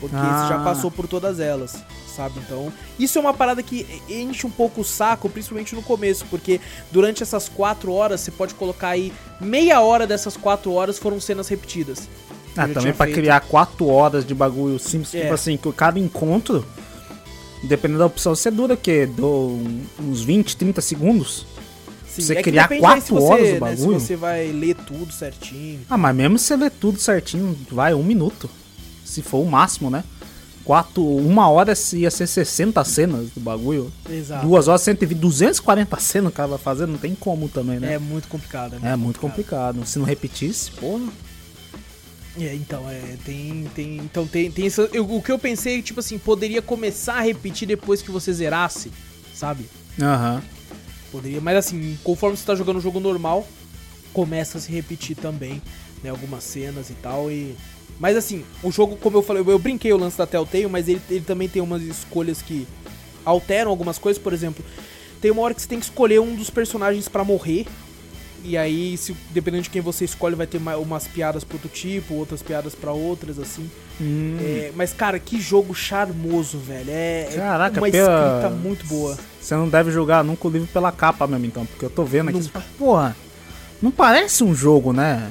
Porque 0.00 0.14
Ah. 0.14 0.42
você 0.46 0.54
já 0.54 0.62
passou 0.62 0.90
por 0.90 1.08
todas 1.08 1.40
elas, 1.40 1.82
sabe? 2.18 2.40
Então, 2.44 2.72
isso 2.98 3.16
é 3.16 3.20
uma 3.20 3.32
parada 3.32 3.62
que 3.62 3.86
enche 4.08 4.44
um 4.44 4.50
pouco 4.50 4.80
o 4.80 4.84
saco, 4.84 5.28
principalmente 5.28 5.74
no 5.76 5.82
começo. 5.82 6.26
Porque 6.28 6.60
durante 6.90 7.22
essas 7.22 7.48
quatro 7.48 7.92
horas, 7.92 8.20
você 8.20 8.32
pode 8.32 8.54
colocar 8.54 8.88
aí 8.88 9.12
meia 9.40 9.80
hora 9.80 10.04
dessas 10.04 10.36
quatro 10.36 10.72
horas 10.72 10.98
foram 10.98 11.20
cenas 11.20 11.46
repetidas. 11.46 12.08
Ah, 12.56 12.66
também 12.66 12.92
feito. 12.92 13.14
criar 13.14 13.38
4 13.40 13.86
horas 13.86 14.26
de 14.26 14.34
bagulho 14.34 14.80
simples, 14.80 15.14
É. 15.14 15.20
tipo 15.20 15.34
assim, 15.34 15.56
que 15.56 15.70
cada 15.72 15.96
encontro, 16.00 16.66
dependendo 17.62 18.00
da 18.00 18.06
opção, 18.06 18.34
você 18.34 18.50
dura 18.50 18.74
o 18.74 18.76
quê? 18.76 19.06
Do, 19.06 19.60
uns 20.00 20.22
20, 20.22 20.56
30 20.56 20.80
segundos? 20.80 21.46
Sim, 22.08 22.22
Você 22.22 22.34
é 22.34 22.42
criar 22.42 22.62
depende 22.64 22.80
quatro 22.80 23.14
você, 23.14 23.24
horas 23.32 23.48
né, 23.52 23.58
bagulho? 23.60 24.00
Se 24.00 24.06
você 24.06 24.16
vai 24.16 24.48
ler 24.48 24.74
tudo 24.74 25.12
certinho. 25.12 25.82
Ah, 25.88 25.96
mas 25.96 26.16
mesmo 26.16 26.36
se 26.36 26.46
você 26.46 26.56
ler 26.56 26.70
tudo 26.72 26.98
certinho, 26.98 27.56
vai 27.70 27.94
um 27.94 28.02
minuto. 28.02 28.50
Se 29.04 29.22
for 29.22 29.38
o 29.38 29.46
máximo, 29.46 29.88
né? 29.88 30.02
Quatro, 30.68 31.02
uma 31.02 31.48
hora 31.48 31.72
ia 31.94 32.10
ser 32.10 32.26
60 32.26 32.84
cenas 32.84 33.30
do 33.30 33.40
bagulho. 33.40 33.90
Exato. 34.06 34.46
Duas 34.46 34.68
horas, 34.68 34.82
120, 34.82 35.16
240 35.18 35.98
cenas 35.98 36.30
o 36.30 36.34
cara 36.34 36.46
vai 36.46 36.58
fazer, 36.58 36.86
não 36.86 36.98
tem 36.98 37.14
como 37.14 37.48
também, 37.48 37.80
né? 37.80 37.94
É 37.94 37.98
muito 37.98 38.28
complicado. 38.28 38.76
É, 38.82 38.94
muito 38.94 39.18
complicado. 39.18 39.86
Se 39.86 39.98
não 39.98 40.04
repetisse, 40.04 40.70
porra. 40.72 41.08
É, 42.38 42.54
então, 42.54 42.86
é, 42.86 43.16
tem, 43.24 43.64
tem, 43.74 43.96
então 43.96 44.26
tem, 44.26 44.50
tem 44.50 44.66
essa, 44.66 44.82
eu- 44.92 45.10
o 45.10 45.22
que 45.22 45.32
eu 45.32 45.38
pensei, 45.38 45.80
tipo 45.80 46.00
assim, 46.00 46.18
poderia 46.18 46.60
começar 46.60 47.14
a 47.14 47.20
repetir 47.22 47.66
depois 47.66 48.02
que 48.02 48.10
você 48.10 48.30
zerasse, 48.30 48.92
sabe? 49.34 49.64
Aham. 49.98 50.42
Poderia, 51.10 51.40
mas 51.40 51.56
assim, 51.56 51.96
conforme 52.04 52.36
você 52.36 52.44
tá 52.44 52.54
jogando 52.54 52.76
o 52.76 52.80
jogo 52.82 53.00
normal, 53.00 53.48
começa 54.12 54.58
a 54.58 54.60
se 54.60 54.70
repetir 54.70 55.16
também, 55.16 55.62
né, 56.04 56.10
algumas 56.10 56.44
cenas 56.44 56.90
e 56.90 56.92
tal, 56.92 57.30
e... 57.30 57.56
Mas 58.00 58.16
assim, 58.16 58.44
o 58.62 58.70
jogo, 58.70 58.96
como 58.96 59.18
eu 59.18 59.22
falei, 59.22 59.42
eu, 59.42 59.50
eu 59.50 59.58
brinquei 59.58 59.92
o 59.92 59.96
lance 59.96 60.16
da 60.16 60.26
Telltale, 60.26 60.68
mas 60.68 60.88
ele, 60.88 61.00
ele 61.10 61.20
também 61.24 61.48
tem 61.48 61.60
umas 61.60 61.82
escolhas 61.82 62.40
que 62.40 62.66
alteram 63.24 63.70
algumas 63.70 63.98
coisas, 63.98 64.22
por 64.22 64.32
exemplo, 64.32 64.64
tem 65.20 65.30
uma 65.30 65.42
hora 65.42 65.52
que 65.54 65.60
você 65.62 65.68
tem 65.68 65.78
que 65.80 65.84
escolher 65.86 66.20
um 66.20 66.34
dos 66.36 66.48
personagens 66.48 67.08
pra 67.08 67.24
morrer, 67.24 67.66
e 68.44 68.56
aí, 68.56 68.96
se, 68.96 69.16
dependendo 69.30 69.64
de 69.64 69.70
quem 69.70 69.82
você 69.82 70.04
escolhe, 70.04 70.36
vai 70.36 70.46
ter 70.46 70.60
ma- 70.60 70.76
umas 70.76 71.08
piadas 71.08 71.42
pro 71.42 71.56
outro 71.56 71.68
tipo, 71.68 72.14
outras 72.14 72.40
piadas 72.40 72.72
pra 72.72 72.92
outras, 72.92 73.36
assim. 73.36 73.68
Hum. 74.00 74.36
É, 74.40 74.70
mas, 74.76 74.92
cara, 74.92 75.18
que 75.18 75.40
jogo 75.40 75.74
charmoso, 75.74 76.56
velho. 76.56 76.88
É, 76.88 77.28
é 77.32 77.36
Caraca, 77.36 77.80
uma 77.80 77.90
pela- 77.90 78.36
escrita 78.38 78.50
muito 78.54 78.86
boa. 78.86 79.18
Você 79.40 79.56
não 79.56 79.68
deve 79.68 79.90
julgar 79.90 80.22
nunca 80.22 80.46
o 80.46 80.50
livro 80.52 80.68
pela 80.72 80.92
capa 80.92 81.26
mesmo, 81.26 81.46
então. 81.46 81.66
Porque 81.66 81.84
eu 81.84 81.90
tô 81.90 82.04
vendo 82.04 82.28
aqui. 82.28 82.40
Fala, 82.44 82.64
Porra, 82.78 83.16
não 83.82 83.90
parece 83.90 84.44
um 84.44 84.54
jogo, 84.54 84.92
né? 84.92 85.28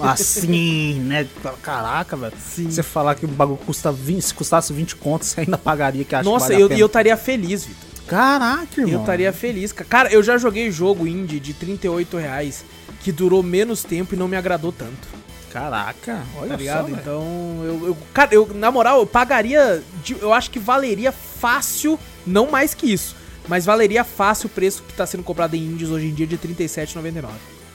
Assim, 0.00 0.94
né? 1.00 1.26
Caraca, 1.62 2.16
velho. 2.16 2.32
Você 2.38 2.82
falar 2.82 3.14
que 3.14 3.24
o 3.24 3.28
bagulho 3.28 3.58
custa 3.58 3.90
20, 3.92 4.22
se 4.22 4.34
custasse 4.34 4.72
20 4.72 4.96
contos, 4.96 5.28
você 5.28 5.40
ainda 5.42 5.58
pagaria 5.58 6.04
que 6.04 6.14
acha 6.14 6.28
Nossa, 6.28 6.46
que 6.48 6.52
vale 6.60 6.72
eu 6.74 6.78
eu 6.78 6.86
estaria 6.86 7.16
feliz, 7.16 7.64
Vitor. 7.64 7.82
Caraca, 8.06 8.80
irmão. 8.80 8.94
Eu 8.94 9.00
estaria 9.00 9.32
feliz. 9.32 9.72
ca- 9.72 9.84
Cara, 9.84 10.12
eu 10.12 10.22
já 10.22 10.36
joguei 10.36 10.70
jogo 10.70 11.06
indie 11.06 11.38
de 11.40 11.54
38 11.54 12.16
reais 12.18 12.64
que 13.00 13.10
durou 13.12 13.42
menos 13.42 13.82
tempo 13.84 14.14
e 14.14 14.18
não 14.18 14.28
me 14.28 14.36
agradou 14.36 14.72
tanto. 14.72 15.08
Caraca, 15.52 16.22
olha 16.36 16.48
Tá 16.48 16.54
só, 16.54 16.56
ligado? 16.60 16.86
velho. 16.86 16.98
então, 17.00 17.22
eu, 17.64 17.86
eu- 17.88 17.98
Cara, 18.14 18.34
eu, 18.34 18.48
na 18.54 18.70
moral, 18.70 19.00
eu 19.00 19.06
pagaria. 19.06 19.82
eu 20.20 20.32
acho 20.32 20.50
que 20.50 20.58
valeria 20.58 21.12
fácil, 21.12 21.98
não 22.26 22.50
mais 22.50 22.74
que 22.74 22.90
isso. 22.92 23.14
Mas 23.48 23.64
valeria 23.64 24.02
fácil 24.04 24.46
o 24.46 24.50
preço 24.50 24.82
que 24.82 24.94
tá 24.94 25.04
sendo 25.04 25.22
comprado 25.22 25.54
em 25.54 25.60
indies 25.60 25.88
hoje 25.90 26.06
em 26.06 26.14
dia 26.14 26.26
de 26.26 26.36
R$ 26.36 26.40
37,99. 26.54 27.28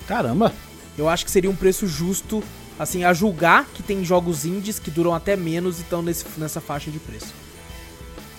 Caramba. 0.07 0.53
Eu 0.97 1.07
acho 1.07 1.23
que 1.25 1.31
seria 1.31 1.49
um 1.49 1.55
preço 1.55 1.85
justo, 1.87 2.43
assim, 2.79 3.03
a 3.03 3.13
julgar 3.13 3.65
que 3.73 3.83
tem 3.83 4.03
jogos 4.03 4.45
indies 4.45 4.79
que 4.79 4.89
duram 4.89 5.13
até 5.13 5.35
menos 5.35 5.77
e 5.77 5.81
estão 5.81 6.01
nesse, 6.01 6.25
nessa 6.37 6.59
faixa 6.59 6.89
de 6.89 6.99
preço. 6.99 7.33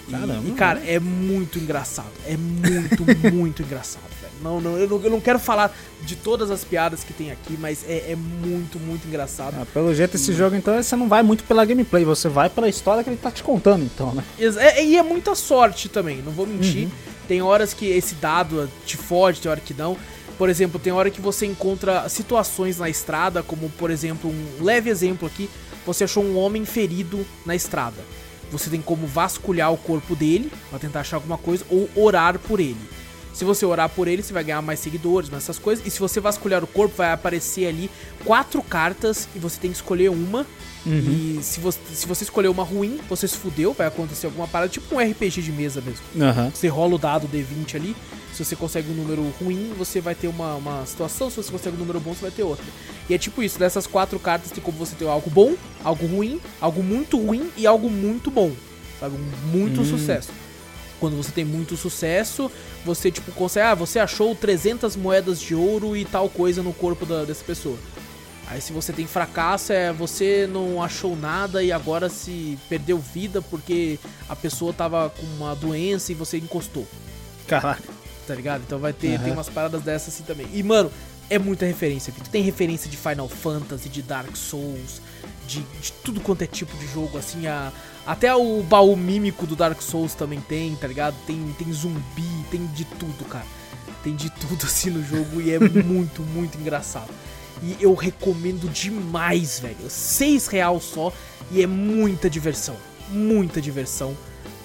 E- 0.08 0.10
Caramba, 0.12 0.42
E, 0.48 0.52
cara, 0.52 0.82
é 0.86 0.98
muito 0.98 1.58
engraçado. 1.58 2.10
É 2.26 2.36
muito, 2.36 3.04
muito 3.32 3.62
engraçado, 3.62 4.02
velho. 4.20 4.32
Não, 4.42 4.60
não, 4.60 4.78
eu 4.78 4.88
não, 4.88 5.02
eu 5.02 5.10
não 5.10 5.20
quero 5.20 5.38
falar 5.38 5.76
de 6.02 6.14
todas 6.16 6.50
as 6.50 6.64
piadas 6.64 7.02
que 7.04 7.12
tem 7.12 7.30
aqui, 7.30 7.56
mas 7.60 7.84
é, 7.86 8.12
é 8.12 8.16
muito, 8.16 8.78
muito 8.78 9.06
engraçado. 9.06 9.54
Ah, 9.60 9.66
pelo 9.74 9.92
jeito, 9.94 10.14
esse 10.16 10.32
jogo, 10.32 10.54
então, 10.56 10.80
você 10.82 10.94
não 10.96 11.08
vai 11.08 11.22
muito 11.22 11.44
pela 11.44 11.64
gameplay, 11.64 12.04
você 12.04 12.28
vai 12.28 12.48
pela 12.48 12.68
história 12.68 13.02
que 13.04 13.10
ele 13.10 13.16
tá 13.18 13.30
te 13.30 13.42
contando, 13.42 13.84
então, 13.84 14.14
né? 14.14 14.22
Ex- 14.38 14.56
é- 14.56 14.84
e 14.84 14.96
é 14.96 15.02
muita 15.02 15.34
sorte 15.34 15.88
também, 15.88 16.22
não 16.22 16.32
vou 16.32 16.46
mentir. 16.46 16.84
Uhum. 16.84 16.90
Tem 17.26 17.42
horas 17.42 17.74
que 17.74 17.86
esse 17.86 18.14
dado 18.14 18.70
te 18.86 18.96
fode, 18.96 19.40
tem 19.40 19.50
hora 19.50 19.60
que 19.60 19.74
não. 19.74 19.96
Por 20.38 20.48
exemplo, 20.48 20.78
tem 20.78 20.92
hora 20.92 21.10
que 21.10 21.20
você 21.20 21.44
encontra 21.44 22.08
situações 22.08 22.78
na 22.78 22.88
estrada, 22.88 23.42
como 23.42 23.68
por 23.70 23.90
exemplo, 23.90 24.30
um 24.30 24.64
leve 24.64 24.88
exemplo 24.88 25.26
aqui, 25.26 25.50
você 25.84 26.04
achou 26.04 26.24
um 26.24 26.38
homem 26.38 26.64
ferido 26.64 27.26
na 27.44 27.56
estrada. 27.56 27.96
Você 28.52 28.70
tem 28.70 28.80
como 28.80 29.06
vasculhar 29.06 29.72
o 29.72 29.76
corpo 29.76 30.14
dele 30.14 30.50
pra 30.70 30.78
tentar 30.78 31.00
achar 31.00 31.16
alguma 31.16 31.36
coisa 31.36 31.64
ou 31.68 31.90
orar 31.96 32.38
por 32.38 32.60
ele. 32.60 32.78
Se 33.34 33.44
você 33.44 33.66
orar 33.66 33.88
por 33.88 34.08
ele, 34.08 34.22
você 34.22 34.32
vai 34.32 34.42
ganhar 34.44 34.62
mais 34.62 34.80
seguidores, 34.80 35.28
mais 35.28 35.42
essas 35.42 35.58
coisas. 35.58 35.86
E 35.86 35.90
se 35.90 35.98
você 35.98 36.20
vasculhar 36.20 36.62
o 36.62 36.66
corpo, 36.66 36.96
vai 36.96 37.12
aparecer 37.12 37.66
ali 37.66 37.90
quatro 38.24 38.62
cartas 38.62 39.28
e 39.34 39.38
você 39.38 39.60
tem 39.60 39.70
que 39.70 39.76
escolher 39.76 40.08
uma. 40.08 40.46
E 40.86 41.38
se 41.42 41.60
você, 41.60 41.78
se 41.92 42.06
você 42.06 42.24
escolher 42.24 42.48
uma 42.48 42.62
ruim, 42.62 42.98
você 43.08 43.26
se 43.28 43.36
fudeu, 43.36 43.72
vai 43.74 43.86
acontecer 43.86 44.26
alguma 44.26 44.46
parada, 44.48 44.70
tipo 44.70 44.94
um 44.94 44.98
RPG 44.98 45.42
de 45.42 45.52
mesa 45.52 45.80
mesmo. 45.80 46.02
Aham. 46.20 46.50
Você 46.54 46.68
rola 46.68 46.94
o 46.94 46.98
dado 46.98 47.28
D20 47.28 47.74
ali. 47.74 47.96
Se 48.32 48.44
você 48.44 48.54
consegue 48.54 48.90
um 48.90 48.94
número 48.94 49.22
ruim, 49.40 49.72
você 49.76 50.00
vai 50.00 50.14
ter 50.14 50.28
uma, 50.28 50.54
uma 50.54 50.86
situação. 50.86 51.28
Se 51.28 51.36
você 51.36 51.50
consegue 51.50 51.76
um 51.76 51.80
número 51.80 51.98
bom, 51.98 52.14
você 52.14 52.22
vai 52.22 52.30
ter 52.30 52.42
outra. 52.44 52.64
E 53.10 53.14
é 53.14 53.18
tipo 53.18 53.42
isso: 53.42 53.58
dessas 53.58 53.86
quatro 53.86 54.18
cartas 54.18 54.50
tem 54.52 54.62
como 54.62 54.78
você 54.78 54.94
ter 54.94 55.06
algo 55.08 55.28
bom, 55.28 55.54
algo 55.84 56.06
ruim, 56.06 56.40
algo 56.60 56.82
muito 56.82 57.18
ruim 57.18 57.50
e 57.56 57.66
algo 57.66 57.90
muito 57.90 58.30
bom. 58.30 58.52
Sabe? 59.00 59.16
Muito 59.46 59.84
sucesso. 59.84 60.30
Quando 61.00 61.16
você 61.16 61.30
tem 61.32 61.44
muito 61.44 61.76
sucesso, 61.76 62.50
você 62.84 63.10
tipo 63.10 63.30
consegue. 63.32 63.66
Ah, 63.66 63.74
você 63.74 63.98
achou 63.98 64.34
300 64.34 64.94
moedas 64.96 65.40
de 65.40 65.54
ouro 65.54 65.96
e 65.96 66.04
tal 66.04 66.28
coisa 66.28 66.62
no 66.62 66.72
corpo 66.72 67.04
da- 67.06 67.24
dessa 67.24 67.44
pessoa. 67.44 67.76
Aí 68.50 68.60
se 68.62 68.72
você 68.72 68.92
tem 68.92 69.06
fracasso, 69.06 69.72
é 69.72 69.92
você 69.92 70.48
não 70.50 70.82
achou 70.82 71.14
nada 71.14 71.62
e 71.62 71.70
agora 71.70 72.08
se 72.08 72.58
perdeu 72.68 72.98
vida 72.98 73.42
porque 73.42 73.98
a 74.28 74.34
pessoa 74.34 74.72
tava 74.72 75.10
com 75.10 75.26
uma 75.36 75.54
doença 75.54 76.12
e 76.12 76.14
você 76.14 76.38
encostou, 76.38 76.86
Caraca. 77.46 77.82
tá 78.26 78.34
ligado? 78.34 78.62
Então 78.66 78.78
vai 78.78 78.92
ter 78.94 79.16
Aham. 79.16 79.24
tem 79.24 79.32
umas 79.34 79.48
paradas 79.50 79.82
dessas 79.82 80.14
assim 80.14 80.24
também. 80.24 80.46
E 80.52 80.62
mano, 80.62 80.90
é 81.28 81.38
muita 81.38 81.66
referência, 81.66 82.10
Vitor. 82.10 82.28
Tem 82.28 82.42
referência 82.42 82.88
de 82.90 82.96
Final 82.96 83.28
Fantasy, 83.28 83.88
de 83.90 84.00
Dark 84.00 84.34
Souls, 84.34 85.02
de, 85.46 85.60
de 85.60 85.92
tudo 86.02 86.18
quanto 86.20 86.40
é 86.42 86.46
tipo 86.46 86.74
de 86.78 86.86
jogo, 86.86 87.18
assim, 87.18 87.46
a, 87.46 87.70
até 88.06 88.34
o 88.34 88.62
baú 88.62 88.96
mímico 88.96 89.46
do 89.46 89.54
Dark 89.54 89.80
Souls 89.82 90.14
também 90.14 90.40
tem, 90.40 90.74
tá 90.76 90.86
ligado? 90.86 91.14
Tem, 91.26 91.54
tem 91.58 91.70
zumbi, 91.70 92.44
tem 92.50 92.66
de 92.68 92.86
tudo, 92.86 93.26
cara. 93.26 93.44
Tem 94.02 94.16
de 94.16 94.30
tudo 94.30 94.64
assim 94.64 94.88
no 94.88 95.04
jogo 95.04 95.40
e 95.42 95.50
é 95.52 95.58
muito, 95.84 96.22
muito 96.22 96.56
engraçado. 96.58 97.10
E 97.62 97.76
eu 97.80 97.94
recomendo 97.94 98.68
demais, 98.70 99.58
velho. 99.60 99.88
Seis 99.88 100.46
real 100.46 100.80
só 100.80 101.12
e 101.50 101.62
é 101.62 101.66
muita 101.66 102.28
diversão. 102.30 102.76
Muita 103.08 103.60
diversão 103.60 104.16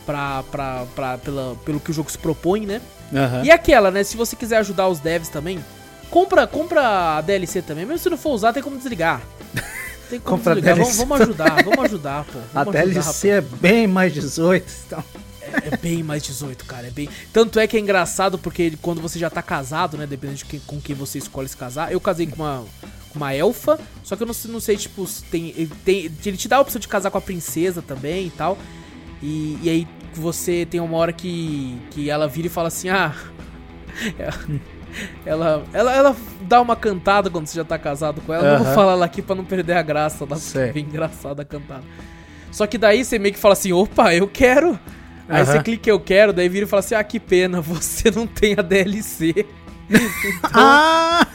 pra, 0.06 0.44
pra, 0.52 0.86
pra, 0.96 1.18
pela, 1.18 1.56
pelo 1.64 1.80
que 1.80 1.92
o 1.92 1.94
jogo 1.94 2.12
se 2.12 2.18
propõe, 2.18 2.66
né? 2.66 2.82
Aham. 3.14 3.44
E 3.44 3.52
aquela, 3.52 3.92
né? 3.92 4.04
Se 4.04 4.18
você 4.18 4.36
quiser 4.36 4.58
ajudar 4.58 4.88
os 4.88 5.00
devs 5.00 5.30
também, 5.30 5.64
compra, 6.10 6.46
compra 6.46 7.18
a 7.18 7.22
DLC 7.22 7.62
também. 7.62 7.86
Mesmo 7.86 8.00
se 8.00 8.10
não 8.10 8.18
for 8.18 8.32
usar, 8.32 8.54
tem 8.54 8.64
como 8.64 8.78
desligar. 8.78 9.22
Tem 10.10 10.20
como 10.20 10.38
Compra 10.38 10.52
a 10.52 10.56
desligar. 10.56 10.76
Vamos, 10.76 10.96
DLC. 10.96 11.06
vamos 11.06 11.22
ajudar, 11.22 11.64
vamos 11.64 11.86
ajudar, 11.86 12.26
pô. 12.26 12.38
A 12.54 12.64
Vamos 12.64 12.76
ajudar, 12.76 12.94
DLC 12.94 13.30
é 13.30 13.42
bem 13.42 13.88
mais 13.88 14.14
18, 14.14 14.72
então. 14.86 15.04
É 15.56 15.78
bem 15.78 16.04
mais 16.04 16.24
18, 16.24 16.66
cara. 16.66 16.88
É 16.88 16.92
bem. 16.92 17.10
Tanto 17.32 17.60
é 17.60 17.68
que 17.68 17.78
é 17.78 17.80
engraçado 17.80 18.38
porque 18.38 18.74
quando 18.82 19.02
você 19.02 19.18
já 19.20 19.30
tá 19.30 19.42
casado, 19.42 19.98
né? 19.98 20.06
Dependendo 20.08 20.40
de 20.44 20.60
com 20.62 20.80
quem 20.82 20.96
você 20.96 21.18
escolhe 21.18 21.48
se 21.48 21.58
casar. 21.58 21.92
Eu 21.92 22.00
casei 22.02 22.28
com 22.28 22.38
uma, 22.44 22.64
com 23.10 23.18
uma 23.20 23.34
elfa, 23.34 23.80
só 24.04 24.16
que 24.16 24.24
eu 24.24 24.28
não, 24.28 24.34
sei- 24.34 24.52
não 24.52 24.60
sei, 24.60 24.78
tipo, 24.78 25.06
tem, 25.30 25.50
ele 25.56 25.72
tem. 25.86 26.12
Ele 26.26 26.38
te 26.38 26.48
dá 26.48 26.58
a 26.58 26.62
opção 26.62 26.80
de 26.80 26.88
casar 26.88 27.12
com 27.12 27.18
a 27.18 27.22
princesa 27.22 27.82
também 27.82 28.28
e 28.28 28.32
tal. 28.32 28.58
E, 29.22 29.58
e 29.64 29.70
aí 29.70 29.88
você 30.14 30.66
tem 30.70 30.80
uma 30.80 30.98
hora 30.98 31.14
que, 31.14 31.78
que 31.92 32.10
ela 32.10 32.28
vira 32.28 32.48
e 32.48 32.50
fala 32.50 32.68
assim: 32.68 32.90
ah. 32.90 33.14
Ela, 35.26 35.64
ela, 35.74 35.92
ela 35.96 36.16
dá 36.42 36.62
uma 36.62 36.76
cantada 36.76 37.28
quando 37.30 37.48
você 37.48 37.56
já 37.58 37.64
tá 37.66 37.80
casado 37.80 38.22
com 38.22 38.32
ela. 38.34 38.44
Não 38.60 38.64
vou 38.66 38.74
falar 38.76 38.92
ela 38.92 39.06
aqui 39.06 39.24
pra 39.24 39.36
não 39.36 39.44
perder 39.44 39.74
a 39.74 39.82
graça. 39.82 40.24
Ela 40.24 40.36
é 40.36 40.72
bem 40.72 40.86
engraçada 40.86 41.42
a 41.42 41.46
cantada. 41.46 41.84
Só 42.52 42.68
que 42.68 42.78
daí 42.78 43.04
você 43.04 43.18
meio 43.18 43.34
que 43.34 43.40
fala 43.40 43.54
assim: 43.54 43.72
opa, 43.72 44.14
eu 44.14 44.28
quero. 44.28 44.80
Aí 45.28 45.46
você 45.46 45.62
clica 45.64 45.90
eu 45.90 46.00
quero, 46.00 46.34
daí 46.34 46.50
vira 46.50 46.66
e 46.66 46.70
fala 46.70 46.80
assim: 46.82 46.96
ah, 46.96 47.04
que 47.04 47.20
pena, 47.20 47.60
você 47.62 48.12
não 48.12 48.28
tem 48.28 48.56
a 48.58 48.62
DLC. 48.62 49.46
ah, 50.54 51.28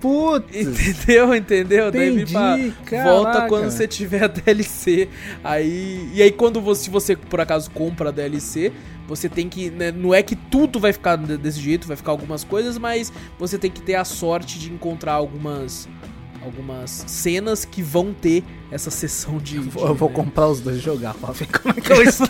putz. 0.00 0.54
Entendeu? 0.54 1.34
Entendeu? 1.34 1.90
Daí 1.90 2.10
Entendi, 2.14 2.32
fala, 2.32 2.58
caraca. 2.84 3.10
volta 3.10 3.48
quando 3.48 3.70
você 3.70 3.86
tiver 3.88 4.24
a 4.24 4.26
DLC. 4.26 5.08
Aí, 5.42 6.10
e 6.12 6.22
aí 6.22 6.30
quando 6.30 6.60
você, 6.60 6.84
se 6.84 6.90
você 6.90 7.16
por 7.16 7.40
acaso 7.40 7.70
compra 7.70 8.10
a 8.10 8.12
DLC, 8.12 8.72
você 9.08 9.28
tem 9.28 9.48
que, 9.48 9.70
né, 9.70 9.90
não 9.92 10.12
é 10.12 10.22
que 10.22 10.36
tudo 10.36 10.78
vai 10.78 10.92
ficar 10.92 11.16
de- 11.16 11.36
desse 11.36 11.60
jeito, 11.60 11.86
vai 11.86 11.96
ficar 11.96 12.10
algumas 12.10 12.44
coisas, 12.44 12.76
mas 12.78 13.12
você 13.38 13.58
tem 13.58 13.70
que 13.70 13.80
ter 13.80 13.94
a 13.94 14.04
sorte 14.04 14.58
de 14.58 14.72
encontrar 14.72 15.12
algumas 15.12 15.88
algumas 16.44 17.04
cenas 17.08 17.64
que 17.64 17.82
vão 17.82 18.12
ter 18.14 18.44
essa 18.70 18.88
sessão 18.88 19.38
de, 19.38 19.58
de 19.58 19.78
Eu 19.80 19.94
vou 19.96 20.08
né? 20.08 20.14
comprar 20.14 20.46
os 20.46 20.60
dois 20.60 20.76
e 20.76 20.80
jogar 20.80 21.14
pra 21.14 21.32
ver 21.32 21.46
como 21.50 21.74
é 21.76 21.80
que 21.80 21.92
eu 21.92 22.02
estou. 22.02 22.28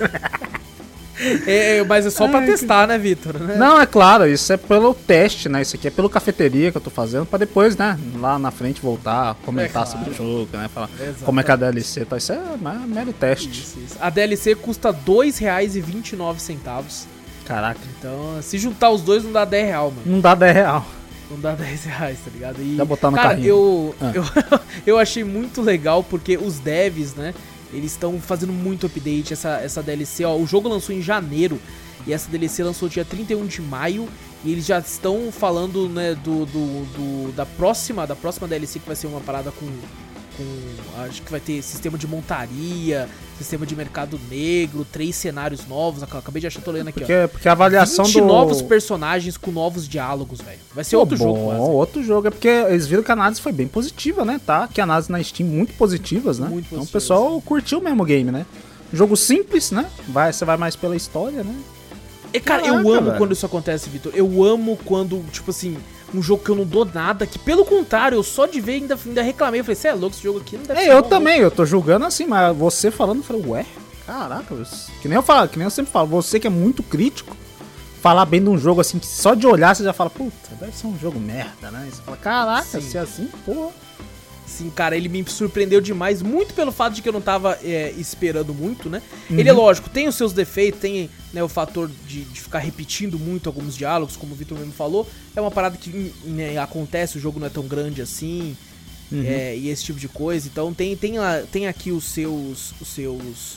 É, 1.47 1.79
é, 1.79 1.85
mas 1.85 2.05
é 2.07 2.11
só 2.11 2.29
pra 2.29 2.41
Ai, 2.41 2.47
testar, 2.47 2.87
né, 2.87 2.99
Vitor? 2.99 3.39
Né? 3.39 3.57
Não, 3.57 3.81
é 3.81 3.87
claro, 3.87 4.29
isso 4.29 4.53
é 4.53 4.57
pelo 4.57 4.93
teste, 4.95 5.49
né? 5.49 5.63
Isso 5.63 5.77
aqui 5.77 5.89
é 5.89 5.91
pelo 5.91 6.11
cafeteria 6.11 6.71
que 6.71 6.77
eu 6.77 6.81
tô 6.81 6.91
fazendo, 6.91 7.25
pra 7.25 7.39
depois, 7.39 7.77
né? 7.77 7.99
Lá 8.21 8.39
na 8.39 8.51
frente 8.51 8.81
voltar, 8.83 9.35
comentar 9.45 9.83
É 9.83 9.87
claro. 9.87 9.91
sobre 9.91 10.11
o 10.11 10.15
jogo, 10.15 10.49
né? 10.57 10.69
Falar 10.73 10.91
Exatamente. 10.93 11.25
como 11.25 11.41
é 11.41 11.43
que 11.43 11.51
a 11.51 11.57
DLC 11.57 12.05
tá. 12.05 12.17
Isso 12.19 12.33
é 12.33 12.41
mais- 12.61 12.81
mero 12.87 13.13
teste. 13.13 13.49
Isso, 13.49 13.79
isso. 13.85 13.97
A 14.01 14.11
DLC 14.11 14.55
custa 14.55 14.91
R$ 14.91 14.97
2,29. 15.07 17.07
Caraca. 17.45 17.81
Então, 17.99 18.39
se 18.43 18.59
juntar 18.59 18.91
os 18.91 19.03
dois, 19.03 19.23
não 19.25 19.33
dá 19.33 19.45
10 19.45 19.67
real, 19.67 19.91
mano. 19.91 20.03
Não 20.05 20.21
dá 20.21 20.35
10 20.35 20.55
real. 20.55 20.85
Não 21.31 21.41
dá 21.41 21.53
10 21.55 21.85
reais, 21.85 22.19
tá 22.25 22.31
ligado? 22.33 22.63
E, 22.63 22.77
Dá 22.77 22.85
botar 22.85 23.11
no 23.11 23.17
cara, 23.17 23.31
carrinho. 23.31 23.49
eu, 23.49 23.95
Ah. 24.01 24.13
eu, 24.15 24.25
eu 24.95 24.99
achei 24.99 25.25
muito 25.25 25.61
legal 25.63 26.03
porque 26.03 26.37
os 26.37 26.59
devs, 26.59 27.15
né? 27.15 27.35
Eles 27.73 27.93
estão 27.93 28.21
fazendo 28.21 28.53
muito 28.53 28.87
update. 28.87 29.33
Essa, 29.33 29.59
essa 29.61 29.83
DLC, 29.83 30.25
ó, 30.25 30.37
o 30.37 30.47
jogo 30.47 30.69
lançou 30.69 30.95
em 30.95 31.03
janeiro 31.03 31.61
e 32.07 32.13
essa 32.13 32.29
DLC 32.31 32.63
lançou 32.63 32.89
dia 32.89 33.05
31 33.05 33.47
de 33.47 33.61
maio. 33.63 34.09
E 34.45 34.53
eles 34.53 34.65
já 34.67 34.79
estão 34.79 35.33
falando, 35.33 35.89
né, 35.89 36.15
do, 36.15 36.47
do, 36.47 36.85
do- 37.27 37.33
da 37.33 37.45
próxima, 37.45 38.07
da 38.07 38.15
próxima 38.15 38.47
DLC 38.47 38.79
que 38.79 38.87
vai 38.87 38.95
ser 38.95 39.09
uma 39.09 39.21
parada 39.21 39.51
com, 39.51 39.67
com, 40.37 41.03
acho 41.03 41.23
que 41.23 41.31
vai 41.31 41.41
ter 41.41 41.63
sistema 41.63 41.97
de 41.97 42.07
montaria, 42.07 43.09
sistema 43.39 43.65
de 43.67 43.75
mercado 43.75 44.19
negro, 44.31 44.87
três 44.91 45.17
cenários 45.17 45.67
novos. 45.67 46.03
Ac- 46.03 46.17
Acabei 46.17 46.41
de 46.41 46.47
achar, 46.47 46.61
tô 46.63 46.71
lendo 46.71 46.89
aqui, 46.89 46.99
ó. 47.03 47.07
Porque, 47.07 47.29
porque 47.33 47.49
a 47.49 47.53
avaliação 47.53 48.05
20 48.05 48.21
do. 48.21 48.27
novos 48.27 48.63
personagens 48.63 49.37
com 49.37 49.51
novos 49.51 49.89
diálogos, 49.89 50.41
velho. 50.41 50.59
Vai 50.75 50.85
ser 50.85 50.97
Pô, 50.97 51.01
outro 51.01 51.17
bom, 51.19 51.25
jogo, 51.25 51.45
quase. 51.47 51.61
Outro 51.61 52.03
jogo. 52.05 52.29
É 52.29 52.31
porque 52.31 52.49
eles 52.49 52.87
viram 52.87 53.03
que 53.03 53.11
a 53.11 53.15
análise 53.15 53.41
foi 53.41 53.53
bem 53.53 53.67
positiva, 53.69 54.25
né? 54.25 54.41
Tá? 54.45 54.69
Que 54.73 54.81
a 54.81 54.85
análise 54.85 55.11
na 55.11 55.23
Steam 55.23 55.49
muito 55.49 55.73
positivas, 55.75 56.39
né? 56.39 56.49
Muito 56.49 56.67
então 56.67 56.79
o 56.79 56.81
positivas, 56.81 56.91
pessoal 57.03 57.41
curtiu 57.41 57.81
mesmo 57.81 58.03
o 58.03 58.07
game, 58.07 58.31
né? 58.31 58.45
Jogo 58.93 59.17
simples, 59.17 59.71
né? 59.71 59.87
Vai, 60.09 60.33
você 60.33 60.45
vai 60.45 60.57
mais 60.57 60.77
pela 60.77 60.95
história, 60.97 61.43
né? 61.43 61.55
E, 62.33 62.41
cara, 62.41 62.63
eu 62.63 62.75
Caraca, 62.75 62.89
amo 62.91 63.05
velho. 63.07 63.19
quando 63.19 63.33
isso 63.33 63.47
acontece, 63.47 63.89
Vitor. 63.89 64.13
Eu 64.15 64.45
amo 64.45 64.79
quando, 64.85 65.25
tipo 65.33 65.51
assim, 65.51 65.77
um 66.15 66.23
jogo 66.23 66.43
que 66.45 66.51
eu 66.51 66.55
não 66.55 66.65
dou 66.65 66.85
nada, 66.85 67.27
que 67.27 67.39
pelo 67.39 67.65
contrário, 67.65 68.17
eu 68.17 68.23
só 68.23 68.47
de 68.47 68.61
ver 68.61 68.75
ainda, 68.75 68.99
ainda 69.05 69.23
reclamei. 69.23 69.61
Eu 69.61 69.65
falei, 69.65 69.77
você 69.77 69.89
é 69.89 69.95
louco, 69.95 70.15
esse 70.15 70.23
jogo 70.23 70.39
aqui 70.39 70.57
não 70.57 70.65
deve 70.65 70.81
É, 70.81 70.93
eu 70.93 71.03
bom, 71.03 71.09
também, 71.09 71.41
eu 71.41 71.51
tô 71.51 71.65
julgando 71.65 72.05
assim, 72.05 72.27
mas 72.27 72.57
você 72.57 72.91
falando, 72.91 73.19
eu 73.19 73.25
falei, 73.25 73.43
ué, 73.47 73.67
caraca, 74.07 74.55
que 75.03 75.09
nem 75.09 75.17
eu 75.17 75.23
falo, 75.23 75.49
que 75.49 75.59
nem 75.59 75.65
eu 75.65 75.71
sempre 75.71 75.93
falo, 75.93 76.07
você 76.07 76.39
que 76.39 76.47
é 76.47 76.51
muito 76.51 76.83
crítico, 76.83 77.37
falar 78.01 78.25
bem 78.25 78.43
de 78.43 78.49
um 78.49 78.57
jogo 78.59 78.81
assim, 78.81 78.99
que 78.99 79.07
só 79.07 79.35
de 79.35 79.47
olhar 79.47 79.75
você 79.75 79.83
já 79.83 79.93
fala, 79.93 80.11
puta, 80.11 80.55
deve 80.61 80.73
ser 80.77 80.87
um 80.87 80.99
jogo 80.99 81.19
merda, 81.19 81.71
né? 81.71 81.87
E 81.89 81.95
você 81.95 82.03
fala, 82.03 82.17
caraca, 82.17 82.65
Sim. 82.65 82.81
se 82.81 82.97
é 82.97 83.01
assim, 83.01 83.29
porra. 83.45 83.86
Sim, 84.57 84.71
cara, 84.71 84.97
ele 84.97 85.09
me 85.09 85.23
surpreendeu 85.29 85.83
demais, 85.83 86.23
muito 86.23 86.55
pelo 86.55 86.73
fato 86.73 86.95
de 86.95 87.03
que 87.03 87.09
eu 87.09 87.13
não 87.13 87.21
tava 87.21 87.59
é, 87.63 87.93
esperando 87.99 88.55
muito, 88.55 88.89
né? 88.89 89.03
Uhum. 89.29 89.39
Ele 89.39 89.49
é 89.51 89.53
lógico, 89.53 89.91
tem 89.91 90.09
os 90.09 90.15
seus 90.15 90.33
defeitos, 90.33 90.81
tem 90.81 91.11
né, 91.31 91.43
o 91.43 91.49
fator 91.49 91.91
de, 92.07 92.25
de 92.25 92.41
ficar 92.41 92.61
repetindo 92.61 93.19
muito 93.19 93.49
alguns 93.51 93.77
diálogos, 93.77 94.17
como 94.17 94.33
o 94.33 94.35
Vitor 94.35 94.57
mesmo 94.59 94.73
falou. 94.73 95.07
É 95.35 95.41
uma 95.41 95.51
parada 95.51 95.77
que 95.77 96.15
né, 96.25 96.57
acontece, 96.57 97.19
o 97.19 97.21
jogo 97.21 97.39
não 97.39 97.49
é 97.49 97.51
tão 97.51 97.67
grande 97.67 98.01
assim, 98.01 98.57
Uhum. 99.13 99.23
é, 99.25 99.57
e 99.57 99.69
esse 99.69 99.85
tipo 99.85 100.01
de 100.01 100.09
coisa. 100.09 100.49
Então 100.49 100.75
tem, 100.75 100.97
tem, 100.97 101.15
tem 101.53 101.69
aqui 101.69 101.93
os 101.93 102.05
seus, 102.05 102.75
os 102.81 102.89
seus 102.89 103.57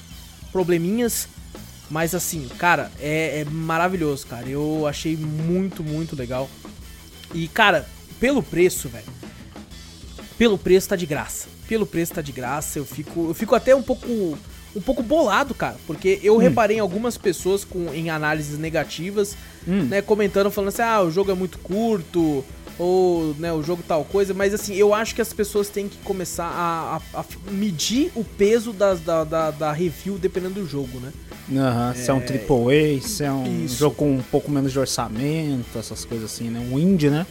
probleminhas, 0.52 1.28
mas 1.90 2.14
assim, 2.14 2.48
cara, 2.58 2.92
é, 3.00 3.40
é 3.40 3.46
maravilhoso, 3.46 4.28
cara. 4.28 4.48
Eu 4.48 4.86
achei 4.86 5.16
muito, 5.18 5.84
muito 5.84 6.16
legal. 6.16 6.48
E, 7.34 7.48
cara, 7.48 7.88
pelo 8.20 8.44
preço, 8.44 8.90
velho. 8.90 9.06
Pelo 10.40 10.58
preço 10.58 10.90
tá 10.90 10.96
de 10.96 11.06
graça. 11.06 11.48
Pelo 11.68 11.86
preço 11.86 12.14
tá 12.14 12.22
de 12.22 12.32
graça. 12.32 12.80
Eu 12.80 12.86
fico, 12.86 13.28
eu 13.28 13.34
fico 13.36 13.54
até 13.54 13.76
um 13.76 13.84
pouco 13.84 14.08
um 14.76 14.82
pouco 14.82 15.02
bolado, 15.04 15.54
cara, 15.56 15.76
porque 15.88 16.20
eu 16.24 16.38
reparei 16.38 16.78
em 16.78 16.80
algumas 16.80 17.18
pessoas 17.18 17.64
com 17.66 17.92
em 17.94 18.10
análises 18.12 18.58
negativas, 18.58 19.36
Hum. 19.68 19.84
né, 19.86 20.02
comentando 20.02 20.50
falando 20.52 20.70
assim: 20.70 20.82
"Ah, 20.84 21.02
o 21.02 21.12
jogo 21.12 21.30
é 21.32 21.34
muito 21.34 21.58
curto" 21.60 22.46
ou, 22.78 23.36
né, 23.38 23.52
o 23.52 23.62
jogo 23.62 23.84
tal 23.86 24.06
coisa, 24.06 24.34
mas 24.34 24.54
assim, 24.54 24.74
eu 24.76 24.94
acho 24.94 25.14
que 25.14 25.22
as 25.22 25.34
pessoas 25.34 25.68
têm 25.68 25.90
que 25.90 25.98
começar 25.98 26.46
a, 26.46 27.02
a- 27.14 27.20
a 27.20 27.26
medir 27.52 28.10
o 28.16 28.24
peso 28.24 28.72
das- 28.72 29.02
da, 29.02 29.26
da, 29.26 29.52
da 29.52 29.72
review 29.74 30.18
dependendo 30.18 30.54
do 30.62 30.66
jogo, 30.66 30.98
né? 31.00 31.12
Aham, 31.52 31.94
se 31.96 32.10
é 32.10 32.14
um 32.14 32.22
AAA, 32.22 33.02
se 33.02 33.24
é 33.26 33.32
um 33.32 33.66
Isso. 33.66 33.76
jogo 33.76 33.96
com 33.96 34.14
um 34.18 34.22
pouco 34.22 34.50
menos 34.50 34.72
de 34.72 34.80
orçamento, 34.80 35.78
essas 35.78 36.06
coisas 36.06 36.32
assim, 36.32 36.50
né? 36.50 36.60
Um 36.72 36.80
indie, 36.80 37.10
né? 37.10 37.26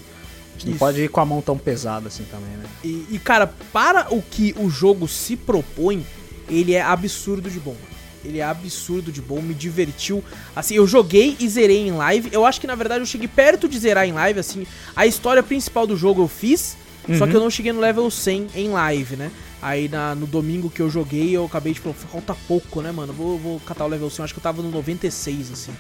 Não 0.65 0.71
Isso. 0.73 0.79
pode 0.79 1.01
ir 1.03 1.09
com 1.09 1.21
a 1.21 1.25
mão 1.25 1.41
tão 1.41 1.57
pesada 1.57 2.09
assim 2.09 2.25
também, 2.31 2.51
né? 2.57 2.65
E, 2.85 3.07
e, 3.11 3.19
cara, 3.19 3.47
para 3.73 4.13
o 4.15 4.21
que 4.23 4.55
o 4.59 4.69
jogo 4.69 5.07
se 5.09 5.37
propõe, 5.37 6.05
ele 6.49 6.75
é 6.75 6.83
absurdo 6.83 7.49
de 7.51 7.61
bom. 7.61 7.77
Ele 8.25 8.39
é 8.41 8.45
absurdo 8.45 9.13
de 9.13 9.23
bom, 9.23 9.41
me 9.41 9.55
divertiu. 9.55 10.23
Assim, 10.57 10.75
eu 10.75 10.87
joguei 10.87 11.37
e 11.39 11.49
zerei 11.49 11.87
em 11.87 11.93
live. 11.93 12.29
Eu 12.33 12.45
acho 12.45 12.61
que 12.61 12.67
na 12.67 12.75
verdade 12.75 13.01
eu 13.01 13.07
cheguei 13.07 13.29
perto 13.29 13.69
de 13.69 13.79
zerar 13.79 14.07
em 14.07 14.13
live, 14.13 14.41
assim. 14.41 14.67
A 14.97 15.07
história 15.07 15.43
principal 15.43 15.87
do 15.87 15.97
jogo 15.97 16.23
eu 16.23 16.29
fiz, 16.29 16.77
só 17.17 17.25
Uhum. 17.25 17.31
que 17.31 17.37
eu 17.37 17.41
não 17.41 17.49
cheguei 17.51 17.73
no 17.73 17.81
level 17.81 18.11
100 18.11 18.49
em 18.57 18.69
live, 18.71 19.17
né? 19.17 19.31
Aí 19.63 19.89
na- 19.89 20.15
no 20.15 20.27
domingo 20.27 20.69
que 20.69 20.83
eu 20.83 20.91
joguei, 20.91 21.31
eu 21.37 21.45
acabei 21.47 21.73
de 21.73 21.81
falar, 21.81 21.95
falta 21.95 22.37
pouco, 22.47 22.83
né, 22.83 22.91
mano? 22.93 23.13
Vou, 23.13 23.39
vou 23.39 23.61
catar 23.61 23.85
o 23.85 23.89
level 23.89 24.11
100, 24.11 24.25
acho 24.25 24.35
que 24.35 24.41
eu 24.41 24.43
tava 24.43 24.63
no 24.63 24.71
96, 24.71 25.53
assim. 25.53 25.73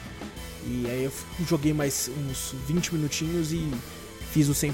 E 0.66 0.86
aí 0.88 1.04
eu 1.04 1.12
joguei 1.46 1.72
mais 1.72 2.08
uns 2.30 2.54
20 2.66 2.94
minutinhos 2.94 3.52
e 3.52 3.68
fiz 4.32 4.48
o 4.48 4.52
100% 4.52 4.72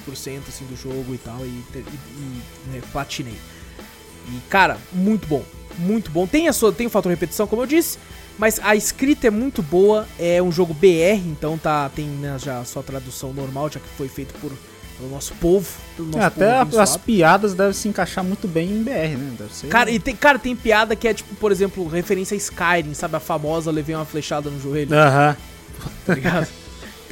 assim 0.49 0.65
do 0.67 0.77
jogo 0.77 1.15
e 1.15 1.19
tal 1.19 1.39
e, 1.45 1.49
e- 1.49 1.79
e, 1.79 2.43
né, 2.71 2.81
platinei. 2.93 3.37
E 4.29 4.39
cara, 4.49 4.79
muito 4.93 5.27
bom, 5.27 5.45
muito 5.79 6.11
bom. 6.11 6.27
Tem 6.27 6.49
a 6.49 6.53
sua, 6.53 6.73
tem 6.73 6.87
o 6.87 6.91
fator 6.91 7.11
repetição, 7.11 7.47
como 7.47 7.63
eu 7.63 7.67
disse, 7.67 7.99
mas 8.39 8.59
a 8.63 8.75
escrita 8.75 9.27
é 9.27 9.31
muito 9.31 9.63
boa. 9.63 10.07
É 10.19 10.43
um 10.43 10.51
jogo 10.51 10.73
BR, 10.75 11.21
então 11.27 11.57
tá 11.59 11.89
tem 11.89 12.07
né, 12.07 12.37
já 12.39 12.59
a 12.61 12.65
sua 12.65 12.83
tradução 12.83 13.33
normal, 13.33 13.71
já 13.71 13.81
que 13.81 13.89
foi 13.97 14.09
feito 14.09 14.33
por 14.41 14.51
pelo 14.97 15.11
nosso 15.11 15.35
povo, 15.35 15.69
pelo 15.97 16.07
nosso 16.09 16.21
É, 16.23 16.25
até 16.25 16.37
povo 16.47 16.51
a- 16.57 16.61
abençoado. 16.63 16.91
as 16.91 16.97
piadas 16.97 17.53
devem 17.53 17.73
se 17.73 17.89
encaixar 17.89 18.23
muito 18.23 18.47
bem 18.47 18.71
em 18.71 18.83
BR, 18.85 19.17
né? 19.19 19.35
Deve 19.37 19.53
ser. 19.53 19.67
Cara, 19.67 19.91
e 19.91 19.99
tem, 19.99 20.15
cara, 20.15 20.39
tem 20.39 20.55
piada 20.55 20.95
que 20.95 21.09
é 21.09 21.13
tipo, 21.13 21.35
por 21.35 21.51
exemplo, 21.51 21.87
referência 21.89 22.35
a 22.35 22.39
Skyrim, 22.39 22.95
sabe? 22.95 23.17
A 23.17 23.21
famosa 23.21 23.73
levei 23.73 23.95
uma 23.97 24.05
flechada 24.05 24.49
no 24.49 24.61
joelho. 24.61 24.95
Aham. 24.97 25.37
tá 26.07 26.15
ligado? 26.15 26.47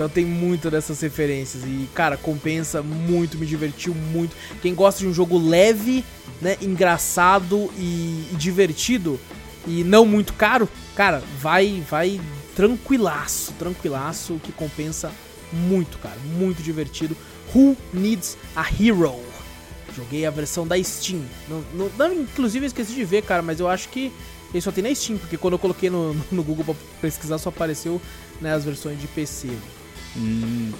Então 0.03 0.11
tem 0.13 0.25
muito 0.25 0.69
dessas 0.69 1.01
referências 1.01 1.63
e, 1.63 1.89
cara, 1.95 2.17
compensa 2.17 2.83
muito, 2.83 3.39
me 3.39 3.47
divertiu 3.47 3.95
muito. 3.95 4.35
Quem 4.61 4.75
gosta 4.75 4.99
de 4.99 5.07
um 5.07 5.15
jogo 5.15 5.39
leve, 5.39 6.05
né, 6.41 6.57
engraçado 6.61 7.71
e, 7.79 8.27
e 8.33 8.37
divertido 8.37 9.17
e 9.65 9.85
não 9.85 10.05
muito 10.05 10.33
caro, 10.33 10.69
cara, 10.97 11.23
vai, 11.39 11.85
vai 11.89 12.21
tranquilaço, 12.57 13.53
tranquilaço, 13.53 14.41
que 14.43 14.51
compensa 14.51 15.13
muito, 15.53 15.99
cara, 15.99 16.17
muito 16.37 16.61
divertido. 16.65 17.17
Who 17.55 17.77
Needs 17.93 18.37
a 18.57 18.63
Hero? 18.69 19.21
Joguei 19.95 20.27
a 20.27 20.31
versão 20.31 20.67
da 20.67 20.83
Steam. 20.83 21.23
Não, 21.49 21.63
não- 21.75 21.91
não, 21.97 22.13
inclusive 22.13 22.65
eu 22.65 22.67
esqueci 22.67 22.93
de 22.93 23.05
ver, 23.05 23.23
cara, 23.23 23.41
mas 23.41 23.61
eu 23.61 23.69
acho 23.69 23.89
que 23.89 24.11
ele 24.53 24.61
só 24.61 24.73
tem 24.73 24.83
na 24.83 24.93
Steam, 24.93 25.17
porque 25.17 25.37
quando 25.37 25.53
eu 25.53 25.61
coloquei 25.61 25.89
no, 25.91 26.13
no 26.33 26.43
Google 26.43 26.65
pra 26.65 26.75
pesquisar 27.01 27.39
só 27.39 27.51
apareceu 27.51 28.03
né, 28.41 28.53
as 28.53 28.65
versões 28.65 29.01
de 29.01 29.07
PC. 29.07 29.49
Hum. 30.17 30.73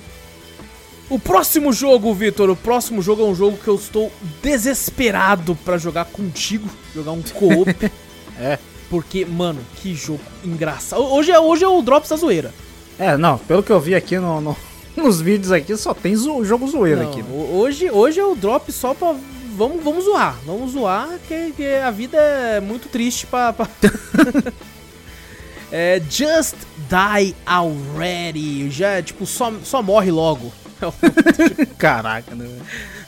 O 1.11 1.19
próximo 1.19 1.73
jogo, 1.73 2.15
Vitor, 2.15 2.49
o 2.49 2.57
próximo 2.57 3.03
jogo 3.03 3.23
é 3.23 3.27
um 3.27 3.35
jogo 3.35 3.59
que 3.59 3.69
eu 3.69 3.75
estou 3.75 4.11
desesperado 4.43 5.55
pra 5.65 5.77
jogar 5.77 6.07
contigo, 6.07 6.69
jogar 6.95 7.13
um 7.13 7.23
co-op. 7.23 7.75
É. 8.41 8.59
Porque, 8.89 9.25
mano, 9.27 9.61
que 9.77 9.95
jogo 9.95 10.21
engraçado. 10.43 11.03
Hoje 11.03 11.31
é, 11.31 11.39
hoje 11.39 11.63
é 11.65 11.69
o 11.69 11.83
Drops 11.83 12.09
da 12.09 12.17
zoeira. 12.17 12.53
É, 12.99 13.17
não, 13.17 13.37
pelo 13.39 13.63
que 13.63 13.71
eu 13.71 13.79
vi 13.79 13.95
aqui 13.95 14.19
no, 14.19 14.41
no- 14.41 14.57
nos 14.97 15.21
vídeos 15.21 15.53
aqui, 15.53 15.77
só 15.77 15.93
tem 15.95 16.17
zo- 16.17 16.43
jogo 16.45 16.67
zoeiro 16.67 17.03
Não, 17.03 17.11
aqui. 17.11 17.23
né? 17.23 17.29
ho- 17.31 17.59
hoje, 17.59 17.91
hoje 17.91 18.19
é 18.21 18.25
o 18.25 18.35
Drop 18.35 18.73
só 18.73 18.95
pra. 18.95 19.15
Vamos, 19.57 19.85
vamos 19.85 20.05
zoar. 20.05 20.37
Vamos 20.47 20.73
zoar, 20.73 21.09
que, 21.29 21.53
que 21.55 21.67
a 21.77 21.91
vida 21.91 22.17
é 22.17 22.59
muito 22.61 22.89
triste 22.89 23.27
pra. 23.27 23.53
pra- 23.53 23.69
é, 25.71 26.01
Just 26.11 26.55
Die 26.93 27.35
Already. 27.47 28.71
Já, 28.71 29.03
tipo, 29.03 29.25
só, 29.27 29.53
só 29.65 29.83
morre 29.83 30.11
logo. 30.11 30.53
Caraca, 31.79 32.35
né? 32.35 32.49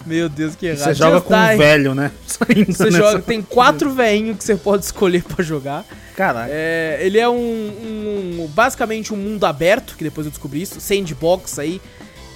Meu 0.07 0.29
Deus, 0.29 0.55
que 0.55 0.66
errado. 0.66 0.85
Você 0.85 0.94
joga 0.94 1.16
Just 1.16 1.27
com 1.27 1.35
um 1.35 1.49
Die. 1.49 1.57
velho, 1.57 1.94
né? 1.94 2.11
Saindo 2.27 2.73
Você 2.73 2.85
nessa- 2.85 2.97
joga, 2.99 3.23
tem 3.23 3.42
quatro 3.42 3.90
veinhos 3.92 4.37
que 4.37 4.44
você 4.44 4.55
pode 4.57 4.85
escolher 4.85 5.23
pra 5.23 5.44
jogar. 5.44 5.85
Caraca. 6.16 6.49
É, 6.51 6.99
ele 7.01 7.18
é 7.18 7.29
um, 7.29 7.35
um- 7.35 8.51
basicamente 8.55 9.12
um 9.12 9.16
mundo 9.16 9.44
aberto, 9.44 9.97
que 9.97 10.05
depois 10.05 10.27
eu 10.27 10.31
descobri 10.31 10.62
isso, 10.62 10.81
sandbox 10.81 11.59
aí. 11.59 11.81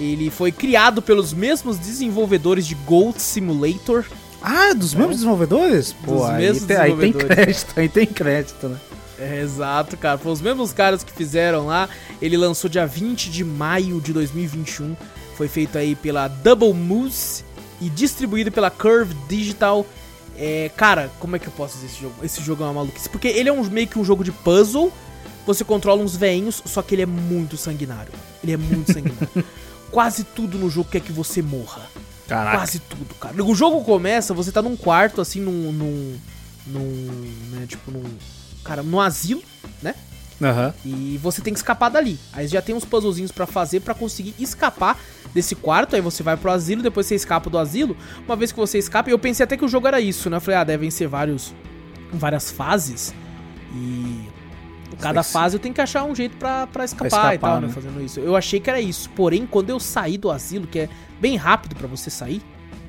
Ele 0.01 0.31
foi 0.31 0.51
criado 0.53 1.03
pelos 1.03 1.33
mesmos 1.33 1.79
desenvolvedores 1.79 2.67
de 2.67 2.75
Gold 2.75 3.21
Simulator. 3.21 4.05
Ah, 4.41 4.73
dos 4.73 4.95
mesmos 4.95 5.17
desenvolvedores? 5.17 5.93
Pô, 5.93 6.15
Dos 6.15 6.25
aí, 6.31 6.37
mesmos 6.39 6.63
tem, 6.65 6.77
aí 6.77 6.91
tem 6.91 6.97
desenvolvedores. 7.13 7.35
crédito, 7.65 7.81
aí 7.81 7.89
tem 7.89 8.07
crédito, 8.07 8.69
né? 8.69 8.77
É, 9.19 9.41
exato, 9.41 9.97
cara. 9.97 10.17
Foram 10.17 10.33
os 10.33 10.41
mesmos 10.41 10.73
caras 10.73 11.03
que 11.03 11.13
fizeram 11.13 11.67
lá. 11.67 11.89
Ele 12.23 12.37
lançou 12.37 12.71
dia 12.71 12.87
20 12.87 13.31
de 13.31 13.45
maio 13.45 14.01
de 14.01 14.13
2021. 14.13 14.97
Foi 15.37 15.49
feito 15.49 15.77
aí 15.77 15.95
pela 15.95 16.29
Double 16.29 16.73
Moose 16.73 17.45
e 17.81 17.89
distribuído 17.89 18.51
pela 18.53 18.71
Curve 18.71 19.15
Digital. 19.29 19.85
É, 20.37 20.71
cara, 20.77 21.11
como 21.19 21.35
é 21.35 21.39
que 21.39 21.49
eu 21.49 21.53
posso 21.53 21.75
dizer 21.75 21.87
esse 21.87 22.01
jogo? 22.01 22.15
Esse 22.23 22.43
jogo 22.43 22.63
é 22.63 22.67
uma 22.67 22.75
maluquice. 22.75 23.09
Porque 23.09 23.29
ele 23.29 23.49
é 23.49 23.53
um, 23.53 23.63
meio 23.65 23.89
que 23.89 23.99
um 23.99 24.05
jogo 24.05 24.23
de 24.23 24.31
puzzle. 24.31 24.93
Você 25.47 25.65
controla 25.65 26.03
uns 26.03 26.15
veinhos, 26.15 26.63
só 26.65 26.83
que 26.83 26.95
ele 26.95 27.03
é 27.03 27.07
muito 27.07 27.57
sanguinário. 27.57 28.13
Ele 28.43 28.53
é 28.53 28.57
muito 28.57 28.93
sanguinário. 28.93 29.29
Quase 29.91 30.23
tudo 30.23 30.59
no 30.59 30.69
jogo 30.69 30.91
quer 30.91 31.01
que 31.01 31.11
você 31.11 31.41
morra. 31.41 31.89
Caraca. 32.29 32.59
Quase 32.59 32.79
tudo, 32.81 33.15
cara. 33.15 33.43
O 33.43 33.55
jogo 33.55 33.83
começa, 33.83 34.35
você 34.35 34.53
tá 34.53 34.61
num 34.61 34.77
quarto, 34.77 35.21
assim, 35.21 35.41
num. 35.41 35.73
num. 35.73 36.19
num. 36.67 37.33
né, 37.53 37.67
tipo, 37.67 37.91
num. 37.91 38.05
Cara, 38.69 38.83
num 38.83 39.01
asilo, 39.01 39.43
né? 39.83 39.95
Aham. 40.41 40.73
E 40.85 41.19
você 41.23 41.41
tem 41.41 41.53
que 41.53 41.59
escapar 41.59 41.89
dali. 41.89 42.19
Aí 42.33 42.47
já 42.47 42.61
tem 42.63 42.75
uns 42.75 42.85
puzzlezinhos 42.85 43.33
pra 43.33 43.47
fazer 43.47 43.81
pra 43.81 43.95
conseguir 43.95 44.35
escapar 44.39 44.99
desse 45.35 45.55
quarto. 45.57 45.97
Aí 45.97 46.03
você 46.03 46.23
vai 46.23 46.37
pro 46.37 46.51
asilo, 46.51 46.83
depois 46.83 47.07
você 47.07 47.15
escapa 47.15 47.49
do 47.51 47.59
asilo. 47.59 47.97
Uma 48.27 48.37
vez 48.37 48.53
que 48.53 48.59
você 48.59 48.79
escapa, 48.79 49.11
eu 49.11 49.19
pensei 49.19 49.43
até 49.43 49.57
que 49.57 49.65
o 49.65 49.69
jogo 49.69 49.89
era 49.89 50.01
isso, 50.01 50.29
né? 50.31 50.37
Eu 50.37 50.41
falei, 50.41 50.61
ah, 50.61 50.65
devem 50.65 50.91
ser 50.91 51.09
vários. 51.09 51.55
várias 52.13 52.51
fases. 52.51 53.15
E. 53.75 54.29
Cada 55.01 55.23
fase 55.23 55.55
eu 55.55 55.61
tenho 55.61 55.75
que 55.75 55.81
achar 55.81 56.03
um 56.05 56.15
jeito 56.15 56.37
pra, 56.39 56.67
pra 56.67 56.85
escapar, 56.85 57.07
escapar, 57.07 57.35
e 57.35 57.39
tal, 57.39 57.61
né? 57.61 57.67
né? 57.69 57.73
Fazendo 57.73 58.03
isso. 58.03 58.19
Eu 58.19 58.35
achei 58.35 58.59
que 58.59 58.69
era 58.69 58.81
isso. 58.81 59.09
Porém, 59.11 59.47
quando 59.47 59.71
eu 59.71 59.79
saí 59.79 60.19
do 60.19 60.31
asilo, 60.31 60.67
que 60.67 60.81
é 60.81 60.89
bem 61.21 61.37
rápido 61.37 61.77
pra 61.77 61.87
você 61.87 62.11
sair, 62.11 62.43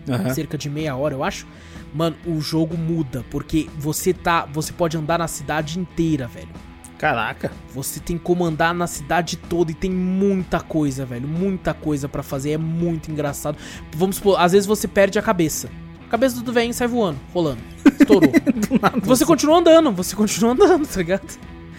Aham. 0.10 0.34
cerca 0.34 0.58
de 0.58 0.70
meia 0.70 0.96
hora, 0.96 1.14
eu 1.14 1.24
acho. 1.24 1.46
Mano, 1.94 2.16
o 2.26 2.40
jogo 2.40 2.78
muda, 2.78 3.26
porque 3.32 3.68
você 3.78 4.14
tá. 4.14 4.46
Você 4.54 4.72
pode 4.74 4.96
andar 4.98 5.18
na 5.20 5.28
cidade 5.28 5.80
inteira, 5.80 6.28
velho. 6.28 6.50
Caraca. 6.98 7.52
Você 7.74 8.00
tem 8.00 8.18
como 8.18 8.44
andar 8.44 8.74
na 8.74 8.86
cidade 8.86 9.38
toda 9.38 9.72
e 9.72 9.74
tem 9.74 9.90
muita 9.90 10.60
coisa, 10.60 11.06
velho. 11.06 11.28
Muita 11.28 11.74
coisa 11.74 12.10
pra 12.10 12.22
fazer. 12.22 12.52
É 12.52 12.58
muito 12.58 13.10
engraçado. 13.10 13.58
Vamos 13.96 14.18
supor, 14.18 14.40
às 14.40 14.52
vezes 14.52 14.68
você 14.68 14.88
perde 14.88 15.18
a 15.18 15.22
cabeça. 15.22 15.70
A 16.06 16.10
cabeça 16.12 16.42
do 16.42 16.52
velho 16.52 16.74
sai 16.74 16.88
voando, 16.88 17.18
rolando. 17.34 17.62
Estourou. 18.00 18.32
você 19.04 19.26
continua 19.26 19.60
andando, 19.60 19.92
você 19.94 20.16
continua 20.16 20.52
andando, 20.52 20.86
tá 20.88 20.98
ligado? 20.98 21.22
Você, 21.30 21.38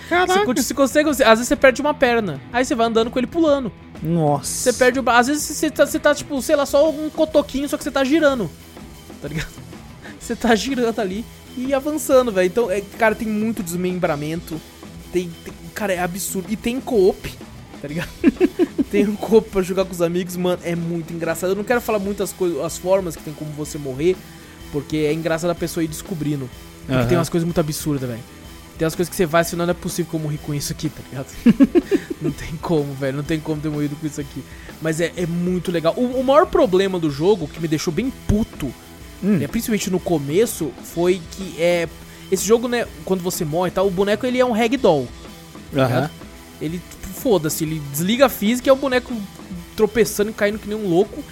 Caraca. 0.09 0.45
conti- 0.45 0.63
você 0.63 0.75
consegue. 0.75 1.09
você- 1.09 1.23
às 1.23 1.39
vezes 1.39 1.49
você 1.49 1.57
perde 1.57 1.81
uma 1.83 1.93
perna. 1.93 2.41
Aí 2.53 2.65
você 2.65 2.75
vai 2.75 2.87
andando 2.87 3.11
com 3.11 3.19
ele 3.19 3.27
pulando. 3.27 3.71
Nossa. 4.03 4.73
Você 4.73 4.73
perde 4.73 4.99
o 4.99 5.03
braço. 5.03 5.21
Às 5.21 5.27
vezes 5.29 5.43
você 5.45 5.71
tá, 5.71 5.85
você 5.87 5.99
tá, 5.99 6.15
tipo, 6.15 6.41
sei 6.41 6.57
lá, 6.57 6.65
só 6.65 6.89
um 6.91 7.11
cotoquinho, 7.11 7.69
só 7.69 7.77
que 7.77 7.85
você 7.85 7.91
tá 7.91 8.03
girando. 8.05 8.51
Tá 9.21 9.29
ligado? 9.29 9.51
Você 10.21 10.37
tá 10.37 10.55
girando 10.55 10.99
ali 11.01 11.25
e 11.57 11.73
avançando, 11.75 12.31
velho. 12.31 12.47
Então, 12.47 12.71
é, 12.71 12.81
cara, 12.99 13.15
tem 13.15 13.27
muito 13.27 13.63
desmembramento. 13.63 14.61
Tem, 15.13 15.31
tem- 15.45 15.55
Cara, 15.75 15.93
é 15.95 15.99
absurdo. 16.01 16.47
E 16.53 16.57
tem 16.57 16.81
co-op, 16.81 17.33
tá 17.81 17.89
ligado? 17.89 18.09
tem 18.91 19.09
um 19.09 19.17
co-op 19.17 19.49
pra 19.51 19.63
jogar 19.63 19.85
com 19.85 19.93
os 19.93 20.03
amigos, 20.03 20.37
mano. 20.37 20.61
É 20.65 20.77
muito 20.77 21.13
engraçado. 21.13 21.51
Eu 21.51 21.57
não 21.57 21.65
quero 21.65 21.81
falar 21.81 21.99
muitas 21.99 22.33
coisas, 22.33 22.61
as 22.63 22.77
formas 22.77 23.17
que 23.17 23.23
tem 23.23 23.33
como 23.33 23.51
você 23.53 23.79
morrer, 23.79 24.15
porque 24.73 24.99
é 24.99 25.13
engraçado 25.13 25.51
a 25.51 25.55
pessoa 25.55 25.83
ir 25.83 25.89
descobrindo. 25.89 26.49
Porque 26.81 26.93
Aham. 26.93 27.07
tem 27.07 27.17
umas 27.19 27.29
coisas 27.29 27.45
muito 27.47 27.59
absurdas, 27.61 28.09
velho. 28.09 28.23
Tem 28.77 28.85
umas 28.87 28.95
coisas 28.95 29.11
que 29.11 29.17
você 29.17 29.27
vai 29.27 29.43
assim, 29.43 29.57
não 29.57 29.69
é 29.69 29.75
possível 29.75 30.11
que 30.11 30.17
eu 30.17 30.21
morri 30.21 30.39
com 30.39 30.55
isso 30.55 30.73
aqui, 30.73 30.89
tá 30.89 31.03
ligado? 31.11 31.27
não 32.21 32.31
tem 32.31 32.57
como, 32.61 32.93
velho. 32.95 33.17
Não 33.17 33.25
tem 33.25 33.39
como 33.41 33.61
ter 33.61 33.69
morrido 33.69 33.95
com 33.97 34.07
isso 34.07 34.21
aqui. 34.21 34.43
Mas 34.83 35.01
é, 35.01 35.13
é 35.17 35.27
muito 35.27 35.71
legal. 35.71 35.95
O, 35.97 36.21
o 36.21 36.25
maior 36.25 36.47
problema 36.47 36.99
do 36.99 37.11
jogo, 37.11 37.47
que 37.49 37.61
me 37.61 37.69
deixou 37.69 37.93
bem 37.93 38.11
puto, 38.27 38.73
Hum. 39.23 39.37
né, 39.39 39.47
principalmente 39.47 39.91
no 39.91 40.01
começo, 40.01 40.71
foi 40.83 41.21
que 41.33 41.61
é. 41.61 41.89
Esse 42.33 42.45
jogo, 42.47 42.69
né, 42.69 42.87
quando 43.05 43.23
você 43.23 43.45
morre 43.45 43.69
e 43.71 43.73
tal, 43.73 43.87
o 43.87 43.91
boneco 43.91 44.25
ele 44.25 44.39
é 44.39 44.45
um 44.45 44.53
ragdoll. 44.53 45.09
ligado? 45.73 46.11
Ele, 46.61 46.79
tipo, 46.91 47.07
foda-se, 47.09 47.65
ele 47.65 47.81
desliga 47.93 48.27
a 48.27 48.29
física 48.29 48.69
e 48.69 48.71
é 48.71 48.73
o 48.73 48.77
boneco 48.77 49.13
tropeçando 49.77 50.31
e 50.31 50.35
caindo 50.35 50.59
que 50.59 50.69
nem 50.69 50.77
um 50.79 50.89
louco. 50.89 51.23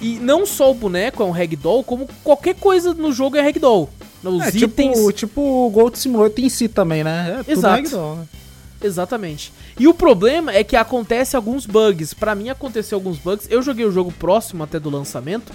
E 0.00 0.18
não 0.18 0.44
só 0.46 0.70
o 0.70 0.74
boneco 0.74 1.22
é 1.22 1.26
um 1.26 1.30
ragdoll, 1.30 1.84
como 1.84 2.08
qualquer 2.24 2.54
coisa 2.54 2.94
no 2.94 3.12
jogo 3.12 3.36
é 3.36 3.42
ragdoll. 3.42 3.88
Os 4.24 4.42
É 4.42 4.48
itens. 4.48 4.96
tipo, 4.98 5.12
tipo 5.12 5.40
o 5.66 5.70
Gold 5.70 5.98
Simulator 5.98 6.44
em 6.44 6.48
si 6.48 6.68
também, 6.68 7.04
né? 7.04 7.42
É 7.46 7.52
Exato. 7.52 7.74
ragdoll, 7.76 8.16
né? 8.16 8.24
Exatamente. 8.82 9.52
E 9.78 9.86
o 9.86 9.94
problema 9.94 10.52
é 10.52 10.64
que 10.64 10.74
acontece 10.74 11.36
alguns 11.36 11.66
bugs. 11.66 12.14
Pra 12.14 12.34
mim 12.34 12.48
aconteceu 12.48 12.96
alguns 12.96 13.18
bugs. 13.18 13.46
Eu 13.50 13.62
joguei 13.62 13.84
o 13.84 13.92
jogo 13.92 14.10
próximo 14.10 14.64
até 14.64 14.80
do 14.80 14.88
lançamento. 14.90 15.52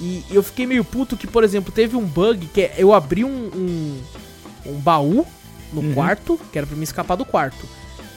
E 0.00 0.24
eu 0.30 0.42
fiquei 0.42 0.66
meio 0.66 0.84
puto 0.84 1.16
que, 1.16 1.26
por 1.26 1.44
exemplo, 1.44 1.72
teve 1.72 1.96
um 1.96 2.04
bug 2.04 2.46
que 2.52 2.62
é, 2.62 2.74
eu 2.78 2.92
abri 2.92 3.24
um, 3.24 3.28
um, 3.54 4.00
um 4.66 4.72
baú 4.78 5.26
no 5.72 5.80
Uhum. 5.80 5.94
quarto, 5.94 6.38
que 6.50 6.58
era 6.58 6.66
pra 6.66 6.76
me 6.76 6.84
escapar 6.84 7.16
do 7.16 7.24
quarto. 7.24 7.66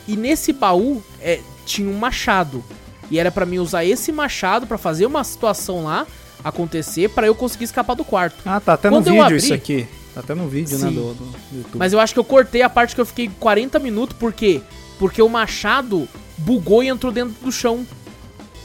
E 0.08 0.16
nesse 0.18 0.52
baú 0.54 1.02
é, 1.22 1.40
tinha 1.66 1.90
um 1.90 1.98
machado. 1.98 2.64
E 3.10 3.20
era 3.20 3.32
pra 3.32 3.46
mim 3.46 3.60
usar 3.60 3.86
esse 3.86 4.12
machado 4.12 4.66
pra 4.68 4.78
fazer 4.78 5.06
uma 5.06 5.24
situação 5.24 5.84
lá 5.84 6.06
acontecer 6.44 7.10
pra 7.10 7.28
eu 7.28 7.36
conseguir 7.36 7.66
escapar 7.66 7.96
do 7.96 8.04
quarto. 8.04 8.38
Ah, 8.46 8.60
tá 8.60 8.74
até 8.74 8.90
Quando 8.90 9.06
no 9.06 9.12
vídeo 9.12 9.24
abri- 9.24 9.38
isso 9.38 9.54
aqui. 9.54 9.88
Tá 10.14 10.22
até 10.22 10.34
no 10.36 10.48
vídeo, 10.48 10.78
né, 10.78 10.88
Sim. 10.90 10.96
do, 10.96 11.14
do 11.14 11.28
YouTube. 11.54 11.78
Mas 11.78 11.92
eu 11.94 12.00
acho 12.00 12.14
que 12.14 12.20
eu 12.20 12.24
cortei 12.24 12.62
a 12.62 12.70
parte 12.70 12.96
que 12.96 13.02
eu 13.02 13.06
fiquei 13.06 13.30
40 13.40 13.78
minutos, 13.80 14.16
por 14.18 14.32
quê? 14.34 14.62
Porque 14.98 15.22
o 15.22 15.28
machado 15.30 16.08
bugou 16.38 16.84
e 16.84 16.88
entrou 16.88 17.12
dentro 17.12 17.34
do 17.44 17.52
chão. 17.52 17.86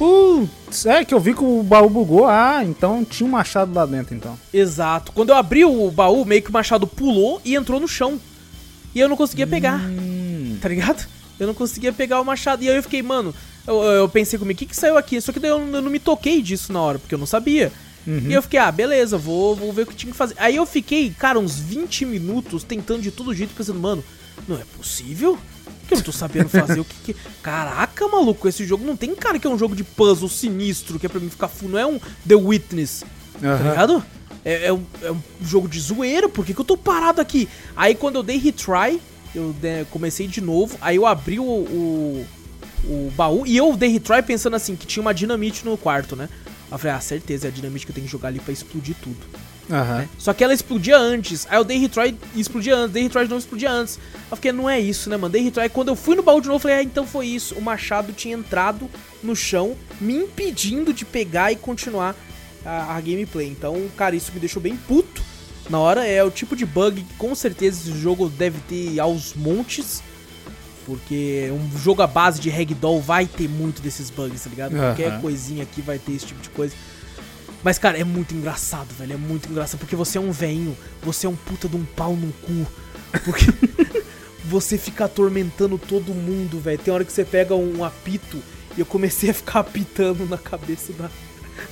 Putz, 0.00 0.86
é 0.86 1.04
que 1.04 1.12
eu 1.12 1.20
vi 1.20 1.34
que 1.34 1.44
o 1.44 1.62
baú 1.62 1.90
bugou. 1.90 2.26
Ah, 2.26 2.64
então 2.64 3.04
tinha 3.04 3.26
um 3.28 3.30
machado 3.32 3.74
lá 3.74 3.84
dentro, 3.84 4.14
então. 4.14 4.38
Exato. 4.50 5.12
Quando 5.12 5.28
eu 5.28 5.36
abri 5.36 5.62
o 5.62 5.90
baú, 5.90 6.24
meio 6.24 6.40
que 6.42 6.48
o 6.48 6.52
machado 6.54 6.86
pulou 6.86 7.38
e 7.44 7.54
entrou 7.54 7.78
no 7.78 7.86
chão. 7.86 8.18
E 8.94 8.98
eu 9.00 9.10
não 9.10 9.16
conseguia 9.16 9.46
pegar, 9.46 9.78
Hum. 9.78 10.56
tá 10.58 10.70
ligado? 10.70 11.06
Eu 11.38 11.46
não 11.46 11.52
conseguia 11.52 11.92
pegar 11.92 12.18
o 12.18 12.24
machado. 12.24 12.64
E 12.64 12.70
aí 12.70 12.76
eu 12.76 12.82
fiquei, 12.82 13.02
mano, 13.02 13.34
eu, 13.66 13.82
eu 13.82 14.08
pensei 14.08 14.38
comigo, 14.38 14.56
o 14.56 14.58
que 14.58 14.64
que 14.64 14.74
saiu 14.74 14.96
aqui? 14.96 15.20
Só 15.20 15.32
que 15.32 15.38
daí 15.38 15.50
eu, 15.50 15.58
eu 15.58 15.82
não 15.82 15.90
me 15.90 15.98
toquei 15.98 16.40
disso 16.40 16.72
na 16.72 16.80
hora, 16.80 16.98
porque 16.98 17.14
eu 17.14 17.18
não 17.18 17.26
sabia. 17.26 17.70
E 18.06 18.32
eu 18.32 18.40
fiquei, 18.40 18.58
ah, 18.58 18.72
beleza, 18.72 19.18
vou, 19.18 19.54
vou 19.54 19.70
ver 19.70 19.82
o 19.82 19.86
que 19.86 19.94
tinha 19.94 20.10
que 20.10 20.16
fazer. 20.16 20.34
Aí 20.38 20.56
eu 20.56 20.64
fiquei, 20.64 21.10
cara, 21.10 21.38
uns 21.38 21.58
20 21.58 22.06
minutos 22.06 22.64
tentando 22.64 23.02
de 23.02 23.10
todo 23.10 23.34
jeito, 23.34 23.52
pensando, 23.54 23.78
mano, 23.78 24.02
não 24.48 24.56
é 24.56 24.62
possível 24.78 25.38
que 25.86 25.94
eu 25.94 25.98
não 25.98 26.04
tô 26.04 26.12
sabendo 26.12 26.48
fazer 26.48 26.80
o 26.80 26.84
que 26.84 27.12
que... 27.12 27.20
Caraca, 27.42 28.06
maluco, 28.08 28.48
esse 28.48 28.64
jogo 28.64 28.84
não 28.84 28.96
tem 28.96 29.14
cara 29.14 29.38
que 29.38 29.46
é 29.46 29.50
um 29.50 29.58
jogo 29.58 29.74
de 29.74 29.84
puzzle 29.84 30.28
sinistro, 30.28 30.98
que 30.98 31.06
é 31.06 31.08
pra 31.08 31.20
mim 31.20 31.30
ficar 31.30 31.48
full, 31.48 31.68
não 31.68 31.78
é 31.78 31.86
um 31.86 31.98
The 32.26 32.34
Witness, 32.34 33.04
tá 33.40 33.48
Aham. 33.48 33.70
ligado? 33.70 34.04
É, 34.44 34.66
é 34.66 34.72
um, 34.72 34.82
é 35.02 35.12
um 35.12 35.20
jogo 35.42 35.68
de 35.68 35.80
zoeira, 35.80 36.28
por 36.28 36.44
que, 36.44 36.54
que 36.54 36.60
eu 36.60 36.64
tô 36.64 36.76
parado 36.76 37.20
aqui? 37.20 37.48
Aí 37.76 37.94
quando 37.94 38.16
eu 38.16 38.22
dei 38.22 38.38
retry, 38.38 39.00
eu 39.34 39.54
né, 39.62 39.86
comecei 39.90 40.26
de 40.26 40.40
novo, 40.40 40.76
aí 40.80 40.96
eu 40.96 41.06
abri 41.06 41.38
o, 41.38 41.44
o, 41.44 42.26
o 42.84 43.12
baú 43.16 43.46
e 43.46 43.56
eu 43.56 43.76
dei 43.76 43.90
retry 43.90 44.22
pensando 44.22 44.56
assim, 44.56 44.76
que 44.76 44.86
tinha 44.86 45.02
uma 45.02 45.12
dinamite 45.12 45.64
no 45.64 45.76
quarto, 45.76 46.16
né? 46.16 46.28
Eu 46.70 46.78
falei, 46.78 46.96
ah, 46.96 47.00
certeza, 47.00 47.48
é 47.48 47.50
a 47.50 47.52
dinamite 47.52 47.84
que 47.84 47.90
eu 47.90 47.94
tenho 47.94 48.06
que 48.06 48.12
jogar 48.12 48.28
ali 48.28 48.38
pra 48.38 48.52
explodir 48.52 48.94
tudo. 49.02 49.18
Aham. 49.70 50.08
Só 50.18 50.32
que 50.32 50.42
ela 50.42 50.52
explodia 50.52 50.98
antes. 50.98 51.46
Aí 51.48 51.56
eu 51.56 51.64
dei 51.64 51.78
retry 51.78 52.16
e 52.34 52.40
explodia 52.40 52.76
antes, 52.76 52.92
dei 52.92 53.02
retry 53.04 53.22
novo 53.22 53.38
explodia 53.38 53.70
antes. 53.70 53.98
Eu 54.30 54.36
fiquei, 54.36 54.52
não 54.52 54.68
é 54.68 54.80
isso, 54.80 55.08
né, 55.08 55.16
mano? 55.16 55.32
Dei 55.32 55.42
retry. 55.42 55.68
Quando 55.68 55.88
eu 55.88 55.96
fui 55.96 56.16
no 56.16 56.22
baú 56.22 56.40
de 56.40 56.48
novo, 56.48 56.56
eu 56.56 56.60
falei, 56.60 56.78
ah, 56.78 56.82
então 56.82 57.06
foi 57.06 57.26
isso. 57.26 57.54
O 57.54 57.62
machado 57.62 58.12
tinha 58.12 58.34
entrado 58.34 58.90
no 59.22 59.36
chão, 59.36 59.76
me 60.00 60.14
impedindo 60.14 60.92
de 60.92 61.04
pegar 61.04 61.52
e 61.52 61.56
continuar 61.56 62.16
a, 62.64 62.96
a 62.96 63.00
gameplay. 63.00 63.48
Então, 63.48 63.88
cara, 63.96 64.16
isso 64.16 64.32
me 64.32 64.40
deixou 64.40 64.60
bem 64.60 64.76
puto. 64.76 65.22
Na 65.68 65.78
hora 65.78 66.04
é 66.04 66.22
o 66.24 66.30
tipo 66.30 66.56
de 66.56 66.66
bug 66.66 67.02
que 67.02 67.14
com 67.14 67.32
certeza 67.34 67.88
esse 67.88 67.98
jogo 67.98 68.28
deve 68.28 68.58
ter 68.68 68.98
aos 68.98 69.34
montes. 69.34 70.02
Porque 70.84 71.52
um 71.52 71.78
jogo 71.78 72.02
à 72.02 72.06
base 72.06 72.40
de 72.40 72.50
ragdoll 72.50 73.00
vai 73.00 73.24
ter 73.24 73.48
muito 73.48 73.80
desses 73.80 74.10
bugs, 74.10 74.42
tá 74.42 74.50
ligado? 74.50 74.74
Qualquer 74.74 75.12
Aham. 75.12 75.20
coisinha 75.20 75.62
aqui 75.62 75.80
vai 75.80 75.98
ter 75.98 76.12
esse 76.12 76.26
tipo 76.26 76.40
de 76.40 76.48
coisa. 76.50 76.74
Mas, 77.62 77.78
cara, 77.78 77.98
é 77.98 78.04
muito 78.04 78.34
engraçado, 78.34 78.88
velho. 78.94 79.14
É 79.14 79.16
muito 79.16 79.50
engraçado. 79.50 79.80
Porque 79.80 79.96
você 79.96 80.18
é 80.18 80.20
um 80.20 80.32
veinho. 80.32 80.76
Você 81.02 81.26
é 81.26 81.30
um 81.30 81.36
puta 81.36 81.68
de 81.68 81.76
um 81.76 81.84
pau 81.84 82.16
no 82.16 82.32
cu. 82.32 82.66
Porque 83.24 83.46
você 84.44 84.78
fica 84.78 85.04
atormentando 85.04 85.76
todo 85.78 86.14
mundo, 86.14 86.58
velho. 86.58 86.78
Tem 86.78 86.92
hora 86.92 87.04
que 87.04 87.12
você 87.12 87.24
pega 87.24 87.54
um 87.54 87.84
apito 87.84 88.42
e 88.76 88.80
eu 88.80 88.86
comecei 88.86 89.30
a 89.30 89.34
ficar 89.34 89.60
apitando 89.60 90.26
na 90.26 90.38
cabeça 90.38 90.92
da, 90.92 91.10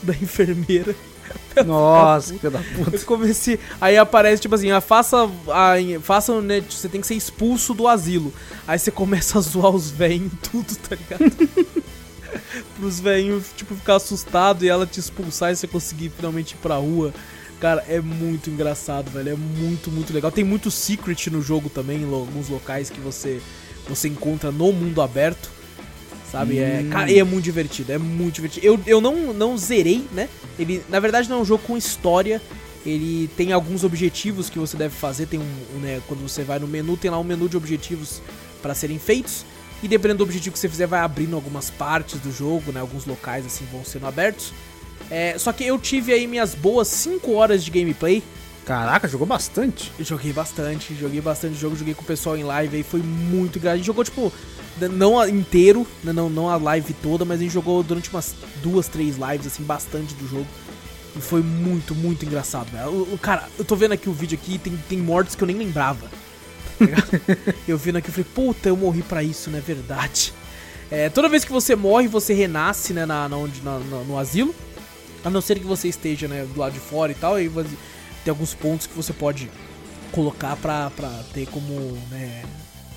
da 0.02 0.12
enfermeira. 0.12 0.94
Nossa, 1.66 2.34
filho 2.34 2.50
da 2.50 2.60
puta. 2.60 2.96
Eu 2.96 3.00
comecei. 3.04 3.58
Aí 3.80 3.96
aparece, 3.96 4.42
tipo 4.42 4.54
assim, 4.54 4.70
ah, 4.70 4.80
faça. 4.80 5.28
ah, 5.48 5.74
faça, 6.02 6.40
né? 6.40 6.62
Você 6.68 6.88
tem 6.88 7.00
que 7.00 7.06
ser 7.06 7.14
expulso 7.14 7.74
do 7.74 7.88
asilo. 7.88 8.32
Aí 8.66 8.78
você 8.78 8.90
começa 8.90 9.38
a 9.38 9.40
zoar 9.40 9.70
os 9.70 9.90
velhos 9.90 10.32
tudo, 10.50 10.76
tá 10.76 10.96
ligado? 10.96 11.77
Pros 12.76 13.00
velhinhos, 13.00 13.46
tipo, 13.56 13.74
ficar 13.74 13.96
assustado 13.96 14.64
e 14.64 14.68
ela 14.68 14.86
te 14.86 15.00
expulsar 15.00 15.52
e 15.52 15.56
você 15.56 15.66
conseguir 15.66 16.10
finalmente 16.10 16.52
ir 16.52 16.58
pra 16.58 16.76
rua. 16.76 17.12
Cara, 17.60 17.84
é 17.88 18.00
muito 18.00 18.50
engraçado, 18.50 19.10
velho. 19.10 19.30
É 19.30 19.34
muito, 19.34 19.90
muito 19.90 20.12
legal. 20.12 20.30
Tem 20.30 20.44
muito 20.44 20.70
secret 20.70 21.28
no 21.30 21.42
jogo 21.42 21.68
também, 21.68 22.02
em 22.02 22.12
alguns 22.12 22.48
locais 22.48 22.88
que 22.88 23.00
você, 23.00 23.40
você 23.88 24.08
encontra 24.08 24.52
no 24.52 24.72
mundo 24.72 25.02
aberto. 25.02 25.50
Sabe? 26.30 26.58
É, 26.58 26.86
cara, 26.90 27.10
e 27.10 27.18
é 27.18 27.24
muito 27.24 27.44
divertido, 27.44 27.90
é 27.90 27.96
muito 27.96 28.34
divertido. 28.34 28.66
Eu, 28.66 28.78
eu 28.86 29.00
não, 29.00 29.32
não 29.32 29.56
zerei, 29.56 30.06
né? 30.12 30.28
Ele, 30.58 30.82
na 30.88 31.00
verdade, 31.00 31.28
não 31.28 31.38
é 31.38 31.40
um 31.40 31.44
jogo 31.44 31.62
com 31.66 31.76
história. 31.76 32.40
Ele 32.84 33.28
tem 33.36 33.52
alguns 33.52 33.82
objetivos 33.82 34.50
que 34.50 34.58
você 34.58 34.76
deve 34.76 34.94
fazer. 34.94 35.26
Tem 35.26 35.40
um, 35.40 35.76
um, 35.76 35.78
né, 35.80 36.00
quando 36.06 36.20
você 36.20 36.42
vai 36.42 36.58
no 36.58 36.68
menu, 36.68 36.96
tem 36.96 37.10
lá 37.10 37.18
um 37.18 37.24
menu 37.24 37.48
de 37.48 37.56
objetivos 37.56 38.20
para 38.60 38.74
serem 38.74 38.98
feitos. 38.98 39.44
E 39.82 39.88
dependendo 39.88 40.18
do 40.18 40.24
objetivo 40.24 40.52
que 40.52 40.58
você 40.58 40.68
fizer, 40.68 40.86
vai 40.86 41.00
abrindo 41.00 41.36
algumas 41.36 41.70
partes 41.70 42.18
do 42.20 42.32
jogo, 42.32 42.72
né? 42.72 42.80
Alguns 42.80 43.06
locais 43.06 43.46
assim 43.46 43.64
vão 43.70 43.84
sendo 43.84 44.06
abertos. 44.06 44.52
É, 45.10 45.38
só 45.38 45.52
que 45.52 45.64
eu 45.64 45.78
tive 45.78 46.12
aí 46.12 46.26
minhas 46.26 46.54
boas 46.54 46.88
5 46.88 47.32
horas 47.32 47.64
de 47.64 47.70
gameplay. 47.70 48.22
Caraca, 48.66 49.08
jogou 49.08 49.26
bastante. 49.26 49.90
Eu 49.98 50.04
joguei 50.04 50.32
bastante, 50.32 50.94
joguei 50.94 51.20
bastante 51.20 51.54
jogo, 51.54 51.76
joguei 51.76 51.94
com 51.94 52.02
o 52.02 52.04
pessoal 52.04 52.36
em 52.36 52.42
live 52.42 52.76
aí, 52.76 52.82
foi 52.82 53.00
muito 53.00 53.58
grande. 53.58 53.74
A 53.74 53.76
gente 53.78 53.86
jogou, 53.86 54.04
tipo, 54.04 54.32
não 54.90 55.26
inteiro, 55.26 55.86
né, 56.04 56.12
não, 56.12 56.28
não 56.28 56.50
a 56.50 56.56
live 56.56 56.92
toda, 56.94 57.24
mas 57.24 57.40
a 57.40 57.42
gente 57.42 57.52
jogou 57.52 57.82
durante 57.82 58.10
umas 58.10 58.34
duas, 58.62 58.86
três 58.86 59.16
lives, 59.16 59.46
assim, 59.46 59.62
bastante 59.62 60.12
do 60.14 60.28
jogo. 60.28 60.46
E 61.16 61.20
foi 61.20 61.42
muito, 61.42 61.94
muito 61.94 62.26
engraçado, 62.26 62.70
velho. 62.70 63.18
Cara, 63.22 63.48
eu 63.58 63.64
tô 63.64 63.74
vendo 63.74 63.92
aqui 63.92 64.08
o 64.08 64.12
vídeo 64.12 64.38
aqui, 64.40 64.58
tem, 64.58 64.76
tem 64.88 64.98
mortes 64.98 65.34
que 65.34 65.42
eu 65.42 65.46
nem 65.46 65.56
lembrava. 65.56 66.10
Tá 66.78 67.54
eu 67.66 67.76
vendo 67.76 67.96
aqui 67.96 68.08
e 68.08 68.12
falei, 68.12 68.26
puta, 68.34 68.68
eu 68.68 68.76
morri 68.76 69.02
pra 69.02 69.22
isso, 69.22 69.50
não 69.50 69.58
é 69.58 69.62
verdade. 69.62 70.32
É, 70.90 71.08
toda 71.10 71.28
vez 71.28 71.44
que 71.44 71.52
você 71.52 71.76
morre, 71.76 72.08
você 72.08 72.32
renasce, 72.32 72.92
né, 72.92 73.04
na, 73.04 73.28
na 73.28 73.36
onde, 73.36 73.60
na, 73.62 73.78
na, 73.78 73.98
no 74.04 74.18
asilo. 74.18 74.54
A 75.24 75.30
não 75.30 75.40
ser 75.40 75.58
que 75.58 75.66
você 75.66 75.88
esteja, 75.88 76.28
né, 76.28 76.46
do 76.46 76.58
lado 76.58 76.72
de 76.72 76.80
fora 76.80 77.12
e 77.12 77.14
tal, 77.14 77.40
e 77.40 77.48
tem 77.48 78.30
alguns 78.30 78.54
pontos 78.54 78.86
que 78.86 78.94
você 78.94 79.12
pode 79.12 79.50
colocar 80.12 80.56
pra, 80.56 80.90
pra 80.90 81.08
ter 81.34 81.46
como, 81.48 81.98
né, 82.10 82.44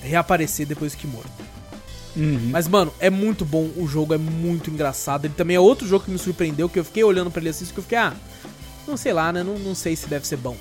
reaparecer 0.02 0.66
depois 0.66 0.94
que 0.94 1.06
morto. 1.06 1.30
Uhum. 2.16 2.50
Mas, 2.50 2.68
mano, 2.68 2.92
é 3.00 3.10
muito 3.10 3.44
bom, 3.44 3.70
o 3.76 3.86
jogo 3.86 4.14
é 4.14 4.18
muito 4.18 4.70
engraçado. 4.70 5.24
Ele 5.24 5.34
também 5.34 5.56
é 5.56 5.60
outro 5.60 5.86
jogo 5.86 6.04
que 6.04 6.10
me 6.10 6.18
surpreendeu, 6.18 6.68
que 6.68 6.78
eu 6.78 6.84
fiquei 6.84 7.04
olhando 7.04 7.30
para 7.30 7.40
ele 7.40 7.50
assim, 7.50 7.64
que 7.64 7.78
eu 7.78 7.82
fiquei, 7.82 7.98
ah, 7.98 8.14
não 8.86 8.96
sei 8.96 9.12
lá, 9.12 9.32
né, 9.32 9.42
não, 9.42 9.58
não 9.58 9.74
sei 9.74 9.96
se 9.96 10.06
deve 10.06 10.26
ser 10.26 10.36
bom. 10.36 10.56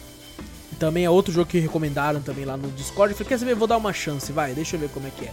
Também 0.80 1.06
é 1.06 1.10
outro 1.10 1.34
jogo 1.34 1.50
que 1.50 1.60
recomendaram 1.60 2.22
também 2.22 2.46
lá 2.46 2.58
no 2.58 2.70
Discord. 2.70 3.12
Eu 3.12 3.18
falei, 3.18 3.30
quer 3.30 3.38
saber, 3.38 3.56
vou 3.56 3.68
dar 3.68 3.78
uma 3.78 3.94
chance, 3.94 4.32
vai, 4.32 4.54
deixa 4.54 4.76
eu 4.76 4.80
ver 4.80 4.90
como 4.90 5.08
é 5.08 5.12
que 5.12 5.26
é. 5.26 5.32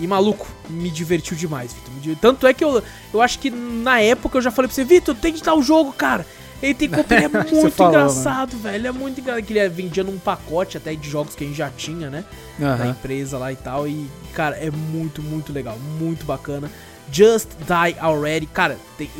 E 0.00 0.06
maluco, 0.06 0.46
me 0.68 0.90
divertiu 0.90 1.36
demais, 1.36 1.72
Vitor. 1.72 2.16
Tanto 2.20 2.46
é 2.46 2.54
que 2.54 2.64
eu, 2.64 2.82
eu 3.12 3.20
acho 3.20 3.38
que 3.38 3.50
na 3.50 4.00
época 4.00 4.38
eu 4.38 4.42
já 4.42 4.50
falei 4.50 4.68
pra 4.68 4.74
você, 4.74 4.84
Vitor, 4.84 5.14
tem 5.14 5.32
que 5.32 5.42
dar 5.42 5.54
o 5.54 5.62
jogo, 5.62 5.92
cara. 5.92 6.24
Ele 6.62 6.74
tem 6.74 6.88
que 6.90 7.14
ele 7.14 7.24
é 7.24 7.28
muito 7.28 7.70
falou, 7.70 7.92
engraçado, 7.92 8.56
né? 8.56 8.72
velho. 8.72 8.86
É 8.88 8.92
muito 8.92 9.20
engraçado. 9.20 9.44
Que 9.44 9.52
ele 9.52 9.68
vendia 9.68 10.04
num 10.04 10.18
pacote 10.18 10.76
até 10.76 10.94
de 10.94 11.08
jogos 11.08 11.34
que 11.34 11.44
a 11.44 11.46
gente 11.46 11.56
já 11.56 11.70
tinha, 11.70 12.10
né? 12.10 12.24
Uhum. 12.58 12.76
Da 12.76 12.86
empresa 12.88 13.38
lá 13.38 13.52
e 13.52 13.56
tal. 13.56 13.86
E, 13.86 14.08
cara, 14.32 14.56
é 14.56 14.70
muito, 14.70 15.22
muito 15.22 15.52
legal. 15.52 15.78
Muito 15.98 16.24
bacana. 16.24 16.70
Just 17.10 17.48
Die 17.60 17.98
Already. 18.00 18.46
Cara, 18.46 18.76
tem, 18.96 19.10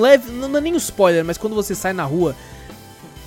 leve, 0.00 0.30
não 0.32 0.56
é 0.56 0.60
nem 0.60 0.74
um 0.74 0.76
spoiler, 0.76 1.24
mas 1.24 1.36
quando 1.36 1.54
você 1.54 1.74
sai 1.74 1.92
na 1.92 2.04
rua, 2.04 2.34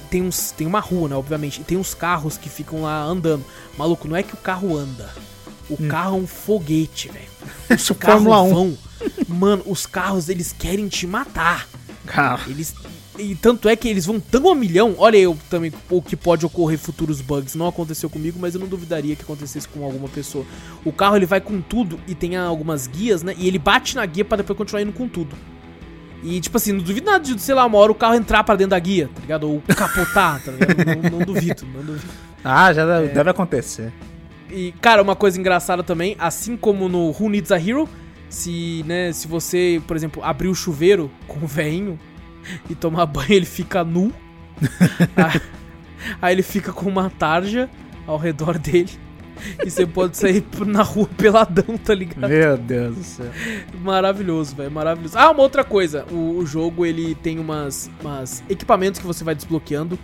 tem, 0.09 0.21
uns, 0.21 0.51
tem 0.51 0.65
uma 0.65 0.79
rua, 0.79 1.09
né? 1.09 1.15
Obviamente. 1.15 1.61
E 1.61 1.63
tem 1.63 1.77
uns 1.77 1.93
carros 1.93 2.37
que 2.37 2.49
ficam 2.49 2.81
lá 2.81 3.01
andando. 3.03 3.45
Maluco, 3.77 4.07
não 4.07 4.15
é 4.15 4.23
que 4.23 4.33
o 4.33 4.37
carro 4.37 4.75
anda. 4.75 5.09
O 5.69 5.75
hum. 5.75 5.87
carro 5.87 6.17
é 6.17 6.21
um 6.21 6.27
foguete, 6.27 7.09
velho. 7.09 7.29
Os 7.69 7.89
carros 7.91 8.23
vão. 8.23 8.77
Mano, 9.27 9.63
os 9.65 9.85
carros 9.85 10.27
eles 10.27 10.51
querem 10.51 10.87
te 10.89 11.07
matar. 11.07 11.67
Cara. 12.05 12.41
Eles 12.47 12.73
e 13.19 13.35
tanto 13.35 13.67
é 13.67 13.75
que 13.75 13.87
eles 13.87 14.05
vão 14.05 14.19
tão 14.19 14.49
a 14.49 14.55
milhão. 14.55 14.95
Olha 14.97 15.17
eu 15.17 15.37
também 15.49 15.71
o 15.89 16.01
que 16.01 16.15
pode 16.15 16.45
ocorrer 16.45 16.79
futuros 16.79 17.21
bugs. 17.21 17.53
Não 17.53 17.67
aconteceu 17.67 18.09
comigo, 18.09 18.39
mas 18.39 18.55
eu 18.55 18.61
não 18.61 18.67
duvidaria 18.67 19.15
que 19.15 19.23
acontecesse 19.23 19.67
com 19.67 19.83
alguma 19.83 20.07
pessoa. 20.07 20.45
O 20.85 20.91
carro 20.91 21.17
ele 21.17 21.25
vai 21.25 21.41
com 21.41 21.61
tudo 21.61 21.99
e 22.07 22.15
tem 22.15 22.37
algumas 22.37 22.87
guias, 22.87 23.21
né? 23.21 23.35
E 23.37 23.47
ele 23.47 23.59
bate 23.59 23.95
na 23.95 24.05
guia 24.05 24.23
para 24.23 24.37
depois 24.37 24.57
continuar 24.57 24.81
indo 24.81 24.93
com 24.93 25.07
tudo. 25.07 25.35
E, 26.23 26.39
tipo 26.41 26.57
assim, 26.57 26.73
não 26.73 26.79
duvido 26.79 27.09
nada 27.09 27.23
de, 27.23 27.39
sei 27.41 27.55
lá, 27.55 27.65
uma 27.65 27.77
hora 27.77 27.91
o 27.91 27.95
carro 27.95 28.15
entrar 28.15 28.43
pra 28.43 28.55
dentro 28.55 28.71
da 28.71 28.79
guia, 28.79 29.09
tá 29.13 29.21
ligado? 29.21 29.49
Ou 29.49 29.63
capotar, 29.75 30.41
tá 30.43 30.51
ligado? 30.51 30.85
Não, 30.85 31.19
não, 31.19 31.25
duvido, 31.25 31.65
não 31.73 31.83
duvido. 31.83 32.11
Ah, 32.43 32.73
já 32.73 32.85
deve, 32.85 33.05
é... 33.05 33.09
deve 33.09 33.29
acontecer. 33.29 33.93
E, 34.49 34.73
cara, 34.81 35.01
uma 35.01 35.15
coisa 35.15 35.39
engraçada 35.39 35.83
também, 35.83 36.15
assim 36.19 36.57
como 36.57 36.89
no 36.89 37.09
Who 37.09 37.29
Needs 37.29 37.51
a 37.51 37.57
Hero, 37.57 37.87
se, 38.29 38.83
né, 38.85 39.11
se 39.13 39.27
você, 39.27 39.81
por 39.87 39.95
exemplo, 39.95 40.23
abrir 40.23 40.47
o 40.47 40.55
chuveiro 40.55 41.09
com 41.27 41.45
o 41.45 41.47
veinho, 41.47 41.99
e 42.69 42.75
tomar 42.75 43.05
banho, 43.05 43.33
ele 43.33 43.45
fica 43.45 43.83
nu. 43.83 44.11
aí, 45.15 45.41
aí 46.21 46.35
ele 46.35 46.43
fica 46.43 46.71
com 46.71 46.87
uma 46.87 47.09
tarja 47.09 47.69
ao 48.07 48.17
redor 48.17 48.57
dele. 48.57 48.91
E 49.65 49.69
você 49.69 49.85
pode 49.85 50.17
sair 50.17 50.43
na 50.65 50.83
rua 50.83 51.07
peladão, 51.17 51.77
tá 51.77 51.93
ligado? 51.93 52.29
Meu 52.29 52.57
Deus 52.57 52.95
do 52.95 53.03
céu. 53.03 53.25
Maravilhoso, 53.81 54.55
velho, 54.55 54.71
maravilhoso. 54.71 55.17
Ah, 55.17 55.31
uma 55.31 55.41
outra 55.41 55.63
coisa. 55.63 56.05
O, 56.11 56.37
o, 56.37 56.45
jogo, 56.45 56.85
ele 56.85 57.15
tem 57.15 57.39
umas, 57.39 57.89
umas 58.01 58.43
equipamentos 58.49 58.99
que 58.99 59.05
você 59.05 59.23
vai 59.23 59.35
desbloqueando. 59.35 59.97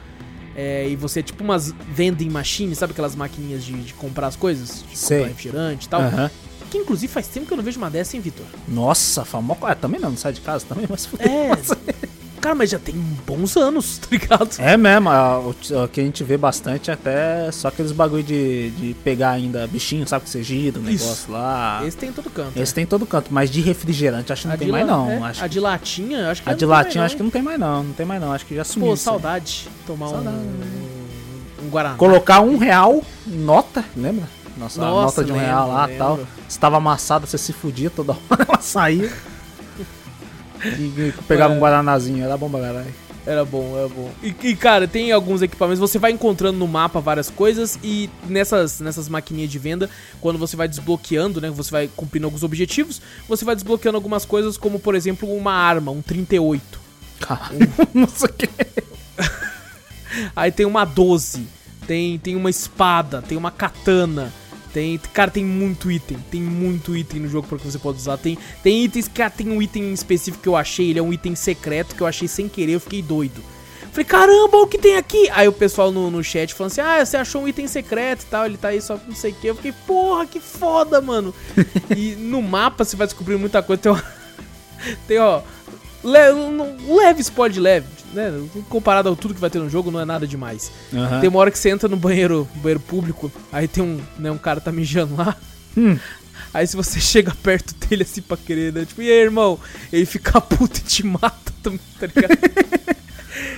É, 0.55 0.87
e 0.87 0.95
você 0.95 1.19
é 1.19 1.23
tipo 1.23 1.43
umas 1.43 1.73
vending 1.89 2.29
machines, 2.29 2.77
sabe 2.77 2.93
aquelas 2.93 3.13
maquininhas 3.13 3.63
de, 3.63 3.73
de 3.73 3.93
comprar 3.93 4.27
as 4.27 4.37
coisas? 4.37 4.85
De 4.89 4.97
Sei. 4.97 5.17
comprar 5.17 5.29
refrigerante 5.29 5.85
e 5.85 5.89
tal. 5.89 6.01
Uhum. 6.01 6.29
Que 6.69 6.77
inclusive 6.77 7.11
faz 7.11 7.27
tempo 7.27 7.45
que 7.45 7.53
eu 7.53 7.57
não 7.57 7.63
vejo 7.63 7.77
uma 7.77 7.89
dessa, 7.89 8.15
hein, 8.15 8.21
Vitor? 8.21 8.45
Nossa, 8.67 9.25
famosa. 9.25 9.59
Ah, 9.63 9.75
também 9.75 9.99
não, 9.99 10.11
não 10.11 10.17
sai 10.17 10.33
de 10.33 10.41
casa 10.41 10.65
também, 10.67 10.85
mas... 10.89 11.09
É, 11.19 11.51
Cara, 12.45 12.53
mas 12.53 12.69
já 12.69 12.77
tem 12.77 12.93
bons 13.25 13.57
anos, 13.57 13.97
tá 13.97 14.07
ligado? 14.11 14.49
É 14.59 14.77
mesmo, 14.77 15.09
o, 15.09 15.87
que 15.87 15.99
a 15.99 16.03
gente 16.03 16.23
vê 16.23 16.37
bastante 16.37 16.91
é 16.91 16.93
até 16.93 17.51
só 17.51 17.69
aqueles 17.69 17.91
bagulho 17.91 18.21
de, 18.21 18.69
de 18.69 18.93
pegar 19.03 19.31
ainda 19.31 19.65
bichinho, 19.65 20.07
sabe, 20.07 20.25
que 20.25 20.29
você 20.29 20.43
gira 20.43 20.77
o 20.77 20.83
negócio 20.83 21.33
lá. 21.33 21.81
Esse 21.83 21.97
tem 21.97 22.09
em 22.09 22.13
todo 22.13 22.29
canto. 22.29 22.51
Esse 22.55 22.71
é. 22.71 22.75
tem 22.75 22.83
em 22.83 22.87
todo 22.87 23.03
canto, 23.07 23.33
mas 23.33 23.49
de 23.49 23.61
refrigerante 23.61 24.31
acho 24.31 24.43
que 24.43 24.47
não 24.47 24.57
tem 24.57 24.67
mais 24.67 24.85
não. 24.85 25.09
É, 25.09 25.17
acho 25.23 25.43
a 25.43 25.47
de 25.47 25.59
latinha, 25.59 26.29
acho 26.29 26.43
que 26.43 26.49
A 26.51 26.53
de 26.53 26.65
latinha 26.67 27.03
acho 27.03 27.17
que 27.17 27.23
não 27.23 27.31
tem 27.31 27.41
mais 27.41 27.59
não, 27.59 27.81
não 27.81 27.93
tem 27.93 28.05
mais 28.05 28.21
não, 28.21 28.31
acho 28.31 28.45
que 28.45 28.53
já 28.53 28.63
sumiu. 28.63 28.89
Pô, 28.89 28.95
saudade 28.95 29.67
tomar 29.87 30.09
saudade. 30.09 30.37
um, 30.37 31.65
um 31.65 31.69
Guaraná. 31.71 31.95
Colocar 31.95 32.41
um 32.41 32.59
real 32.59 33.01
nota, 33.25 33.83
lembra? 33.97 34.29
Nossa, 34.55 34.79
Nossa 34.79 35.01
nota 35.01 35.23
de 35.23 35.31
um 35.31 35.35
lembro, 35.35 35.49
real 35.49 35.67
lá 35.67 35.91
e 35.91 35.97
tal. 35.97 36.19
Estava 36.47 36.77
amassada, 36.77 37.25
você 37.25 37.39
se 37.39 37.51
fudia 37.51 37.89
toda 37.89 38.11
hora, 38.11 38.45
ela 38.47 38.61
saía. 38.61 39.11
Pegava 41.27 41.53
é. 41.53 41.57
um 41.57 41.59
guaranazinho, 41.59 42.23
era 42.23 42.37
bom 42.37 42.49
pra 42.49 42.61
caralho. 42.61 43.05
Era 43.25 43.43
bom, 43.43 43.75
era 43.75 43.87
bom. 43.87 44.11
E, 44.21 44.35
e, 44.43 44.55
cara, 44.55 44.87
tem 44.87 45.11
alguns 45.11 45.41
equipamentos, 45.41 45.79
você 45.79 45.97
vai 45.97 46.11
encontrando 46.11 46.59
no 46.59 46.67
mapa 46.67 46.99
várias 46.99 47.29
coisas 47.29 47.79
e 47.83 48.07
nessas, 48.27 48.79
nessas 48.79 49.09
maquininhas 49.09 49.49
de 49.49 49.57
venda, 49.57 49.89
quando 50.21 50.37
você 50.37 50.55
vai 50.55 50.67
desbloqueando, 50.67 51.41
né, 51.41 51.49
você 51.49 51.71
vai 51.71 51.89
cumprindo 51.95 52.27
alguns 52.27 52.43
objetivos, 52.43 53.01
você 53.27 53.43
vai 53.43 53.55
desbloqueando 53.55 53.97
algumas 53.97 54.25
coisas, 54.25 54.57
como 54.57 54.79
por 54.79 54.93
exemplo 54.93 55.33
uma 55.33 55.53
arma, 55.53 55.91
um 55.91 56.03
38. 56.03 56.79
Caralho, 57.19 57.57
nossa, 57.93 58.27
que... 58.27 58.47
Aí 60.35 60.51
tem 60.51 60.65
uma 60.65 60.85
12, 60.85 61.47
tem, 61.87 62.19
tem 62.19 62.35
uma 62.35 62.49
espada, 62.49 63.23
tem 63.23 63.37
uma 63.37 63.49
katana, 63.49 64.31
tem, 64.75 64.97
cara, 65.13 65.31
tem 65.31 65.45
muito 65.45 65.89
item, 65.89 66.17
tem 66.29 66.41
muito 66.41 66.97
item 66.97 67.21
no 67.21 67.29
jogo 67.29 67.47
para 67.47 67.57
que 67.57 67.63
você 67.63 67.79
pode 67.79 67.97
usar. 67.97 68.17
Tem, 68.17 68.37
tem 68.61 68.83
itens 68.83 69.07
que 69.07 69.21
ah, 69.21 69.29
tem 69.29 69.47
um 69.47 69.61
item 69.61 69.93
específico 69.93 70.43
que 70.43 70.49
eu 70.49 70.55
achei, 70.57 70.89
ele 70.89 70.99
é 70.99 71.01
um 71.01 71.13
item 71.13 71.33
secreto 71.33 71.95
que 71.95 72.01
eu 72.01 72.05
achei 72.05 72.27
sem 72.27 72.49
querer, 72.49 72.73
eu 72.73 72.81
fiquei 72.81 73.01
doido. 73.01 73.41
Falei, 73.93 74.03
caramba, 74.03 74.57
o 74.57 74.67
que 74.67 74.77
tem 74.77 74.97
aqui? 74.97 75.29
Aí 75.31 75.47
o 75.47 75.53
pessoal 75.53 75.93
no, 75.93 76.11
no 76.11 76.21
chat 76.21 76.53
falando 76.53 76.73
assim: 76.73 76.81
Ah, 76.81 77.05
você 77.05 77.15
achou 77.15 77.43
um 77.43 77.47
item 77.47 77.69
secreto 77.69 78.23
e 78.23 78.25
tal, 78.25 78.45
ele 78.45 78.57
tá 78.57 78.67
aí 78.67 78.81
só 78.81 78.99
não 79.07 79.15
sei 79.15 79.31
o 79.31 79.35
que. 79.35 79.47
Eu 79.47 79.55
fiquei, 79.55 79.71
porra, 79.87 80.25
que 80.25 80.41
foda, 80.41 80.99
mano. 80.99 81.33
e 81.95 82.13
no 82.15 82.41
mapa 82.41 82.83
você 82.83 82.97
vai 82.97 83.07
descobrir 83.07 83.37
muita 83.37 83.63
coisa. 83.63 83.81
Tem, 83.81 83.91
ó, 83.93 83.99
tem, 85.07 85.19
ó, 85.19 85.41
le, 86.03 86.33
um 86.33 86.97
leve 86.97 87.21
spoiler 87.21 87.61
leve, 87.61 87.87
né? 88.15 88.31
Comparado 88.69 89.09
a 89.09 89.15
tudo 89.15 89.33
que 89.33 89.41
vai 89.41 89.49
ter 89.49 89.59
no 89.59 89.69
jogo, 89.69 89.91
não 89.91 89.99
é 89.99 90.05
nada 90.05 90.25
demais. 90.25 90.71
Uhum. 90.91 91.19
Tem 91.19 91.29
uma 91.29 91.39
hora 91.39 91.51
que 91.51 91.59
você 91.59 91.69
entra 91.69 91.87
no 91.87 91.97
banheiro, 91.97 92.47
banheiro 92.55 92.79
público, 92.79 93.31
aí 93.51 93.67
tem 93.67 93.83
um, 93.83 93.99
né, 94.17 94.31
um 94.31 94.37
cara 94.37 94.59
tá 94.59 94.71
mijando 94.71 95.15
lá. 95.15 95.35
Hum. 95.77 95.97
Aí 96.53 96.65
se 96.65 96.77
você 96.77 97.01
chega 97.01 97.35
perto 97.43 97.75
dele 97.75 98.03
assim 98.03 98.21
pra 98.21 98.37
querer, 98.37 98.71
né? 98.71 98.85
Tipo, 98.85 99.01
e 99.01 99.11
aí, 99.11 99.17
irmão? 99.17 99.59
Ele 99.91 100.05
fica 100.05 100.39
puto 100.39 100.79
e 100.79 100.83
te 100.83 101.05
mata 101.05 101.51
também, 101.61 101.81
tá 101.99 102.07
ligado? 102.07 102.37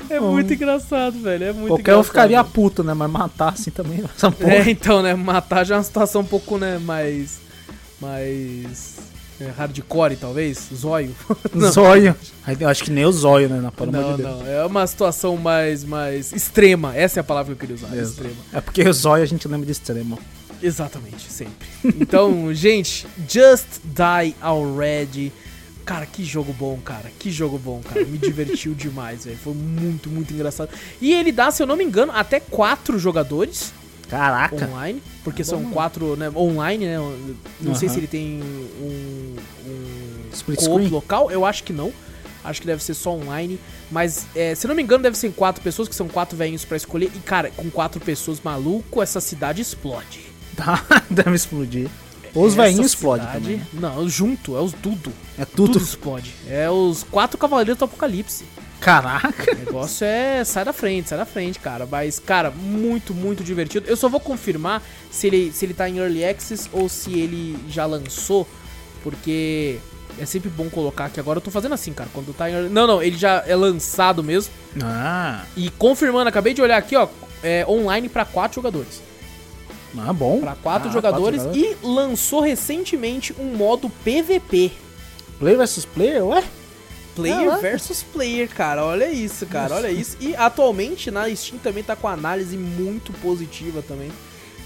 É 0.10 0.20
muito 0.20 0.52
engraçado, 0.54 1.20
velho. 1.20 1.44
É 1.44 1.54
muito 1.54 1.68
Qualquer 1.68 1.82
engraçado. 1.82 2.00
um 2.00 2.04
ficaria 2.04 2.44
puto, 2.44 2.84
né? 2.84 2.94
Mas 2.94 3.12
matar 3.12 3.50
assim 3.50 3.70
também. 3.70 4.04
É, 4.40 4.70
então, 4.72 5.04
né? 5.04 5.14
Matar 5.14 5.66
já 5.66 5.76
é 5.76 5.78
uma 5.78 5.84
situação 5.84 6.22
um 6.22 6.26
pouco, 6.26 6.58
né? 6.58 6.80
Mais. 6.80 7.40
Mais 8.02 8.96
é, 9.07 9.07
hardcore, 9.58 10.16
talvez? 10.16 10.70
Zóio. 10.74 11.16
Zóio. 11.72 12.16
Eu 12.60 12.70
acho 12.70 12.84
que 12.84 12.92
nem 12.92 13.06
o 13.06 13.12
zóio, 13.12 13.50
né? 13.50 13.62
Na 13.62 13.72
não, 13.86 14.16
de 14.16 14.24
não. 14.24 14.48
É 14.48 14.66
uma 14.66 14.86
situação 14.88 15.38
mais, 15.38 15.84
mais 15.84 16.32
extrema. 16.32 16.96
Essa 16.96 17.20
é 17.20 17.22
a 17.22 17.24
palavra 17.24 17.56
que 17.56 17.64
eu 17.64 17.68
queria 17.68 17.76
usar. 17.76 17.96
É, 17.96 18.02
extrema. 18.02 18.36
É 18.54 18.62
porque 18.62 18.82
o 18.82 18.94
zóio 18.94 19.24
a 19.24 19.28
gente 19.28 19.48
lembra 19.48 19.66
de 19.66 19.72
extremo. 19.72 20.20
Exatamente, 20.62 21.32
sempre. 21.32 21.68
Então, 21.84 22.52
gente, 22.54 23.08
Just 23.28 23.82
Die 23.84 24.36
Already. 24.42 25.32
Cara, 25.86 26.06
que 26.06 26.24
jogo 26.24 26.52
bom, 26.52 26.78
cara. 26.84 27.10
Que 27.18 27.32
jogo 27.32 27.58
bom, 27.58 27.82
cara. 27.82 28.04
Me 28.06 28.18
divertiu 28.18 28.74
demais, 28.76 29.24
velho. 29.26 29.38
Foi 29.38 29.54
muito, 29.54 30.10
muito 30.10 30.34
engraçado. 30.34 30.70
E 31.00 31.14
ele 31.14 31.32
dá, 31.32 31.50
se 31.50 31.64
eu 31.64 31.68
não 31.68 31.78
me 31.78 31.84
engano, 31.84 32.12
até 32.14 32.40
quatro 32.40 33.00
jogadores. 33.00 33.72
Caraca. 34.10 34.66
Online, 34.66 35.02
porque 35.24 35.44
são 35.44 35.66
quatro, 35.66 36.16
né, 36.16 36.32
online, 36.36 36.86
né? 36.86 36.98
Não 36.98 37.72
uhum. 37.72 37.76
sei 37.76 37.90
se 37.90 37.98
ele 37.98 38.08
tem 38.08 38.42
um, 38.82 39.36
um 39.66 40.30
Split 40.34 40.62
screen? 40.62 40.88
local, 40.88 41.30
eu 41.32 41.46
acho 41.46 41.64
que 41.64 41.74
não. 41.74 41.92
Acho 42.44 42.62
que 42.62 42.68
deve 42.68 42.82
ser 42.82 42.94
só 42.94 43.12
online. 43.12 43.60
Mas, 43.92 44.26
é, 44.34 44.56
se 44.56 44.68
não 44.68 44.76
me 44.76 44.82
engano, 44.82 45.04
deve 45.04 45.18
ser 45.18 45.28
em 45.28 45.32
quatro 45.32 45.62
pessoas, 45.62 45.90
que 45.90 45.96
são 45.96 46.08
quatro 46.08 46.38
velhinhos 46.38 46.64
pra 46.64 46.78
escolher. 46.78 47.12
E, 47.14 47.20
cara, 47.20 47.52
com 47.52 47.70
quatro 47.70 48.00
pessoas 48.00 48.40
maluco, 48.42 49.02
essa 49.02 49.20
cidade 49.20 49.62
explode. 49.62 50.28
Tá, 50.58 50.84
deve 51.08 51.36
explodir. 51.36 51.88
Os 52.34 52.56
velhinhos 52.56 52.88
explodem 52.88 53.28
também. 53.28 53.62
Não, 53.74 54.10
junto, 54.10 54.58
é 54.58 54.60
os 54.60 54.74
tudo. 54.74 55.14
É 55.38 55.46
Tudo. 55.46 55.74
tudo. 55.74 55.84
explode. 55.84 56.34
É 56.48 56.68
os 56.68 57.04
quatro 57.04 57.38
cavaleiros 57.38 57.78
do 57.78 57.86
apocalipse. 57.86 58.44
Caraca. 58.80 59.52
O 59.54 59.56
negócio 59.56 60.06
é. 60.06 60.44
Sai 60.44 60.64
da 60.66 60.74
frente, 60.74 61.10
sai 61.10 61.18
da 61.18 61.26
frente, 61.26 61.60
cara. 61.60 61.88
Mas, 61.90 62.20
cara, 62.20 62.52
muito, 62.52 63.14
muito 63.14 63.44
divertido. 63.44 63.88
Eu 63.88 63.98
só 63.98 64.08
vou 64.08 64.20
confirmar 64.20 64.82
se 65.12 65.28
ele, 65.28 65.52
se 65.52 65.66
ele 65.66 65.74
tá 65.74 65.90
em 65.90 65.98
Early 65.98 66.24
Access 66.26 66.70
ou 66.72 66.88
se 66.88 67.20
ele 67.20 67.58
já 67.70 67.86
lançou. 67.86 68.48
Porque 69.04 69.78
é 70.20 70.26
sempre 70.26 70.50
bom 70.50 70.70
colocar 70.70 71.10
que 71.10 71.20
agora 71.20 71.38
eu 71.38 71.42
tô 71.42 71.52
fazendo 71.52 71.74
assim, 71.74 71.94
cara. 71.94 72.10
Quando 72.14 72.34
tá 72.34 72.50
em 72.50 72.54
Early... 72.54 72.70
Não, 72.70 72.86
não, 72.88 73.02
ele 73.02 73.18
já 73.18 73.44
é 73.48 73.56
lançado 73.56 74.24
mesmo. 74.24 74.54
Ah, 74.84 75.44
E 75.56 75.70
confirmando, 75.72 76.30
acabei 76.30 76.54
de 76.54 76.62
olhar 76.62 76.78
aqui, 76.78 76.96
ó. 76.96 77.08
É 77.44 77.66
online 77.68 78.10
pra 78.10 78.26
quatro 78.26 78.56
jogadores. 78.56 79.02
ah 79.98 80.12
bom. 80.14 80.40
Pra 80.40 80.56
quatro 80.56 80.90
Ah, 80.90 80.92
jogadores. 80.92 81.44
quatro 81.44 81.60
E 81.60 81.78
lançou 81.84 82.42
recentemente 82.42 83.34
um 83.40 83.56
modo 83.56 83.90
PVP. 84.04 84.72
Player 85.40 85.58
versus 85.58 85.86
player, 85.86 86.26
ué? 86.26 86.44
Player 87.18 87.38
Caraca. 87.46 87.62
versus 87.62 88.04
player, 88.04 88.50
cara. 88.50 88.86
Olha 88.86 89.10
isso, 89.12 89.46
cara. 89.46 89.76
Olha 89.76 89.92
isso. 89.92 90.16
E 90.20 90.36
atualmente 90.36 91.12
na 91.12 91.34
Steam 91.36 91.60
também 91.60 91.84
tá 91.84 91.96
com 91.96 92.08
análise 92.08 92.56
muito 92.58 93.12
positiva 93.14 93.82
também. 93.88 94.12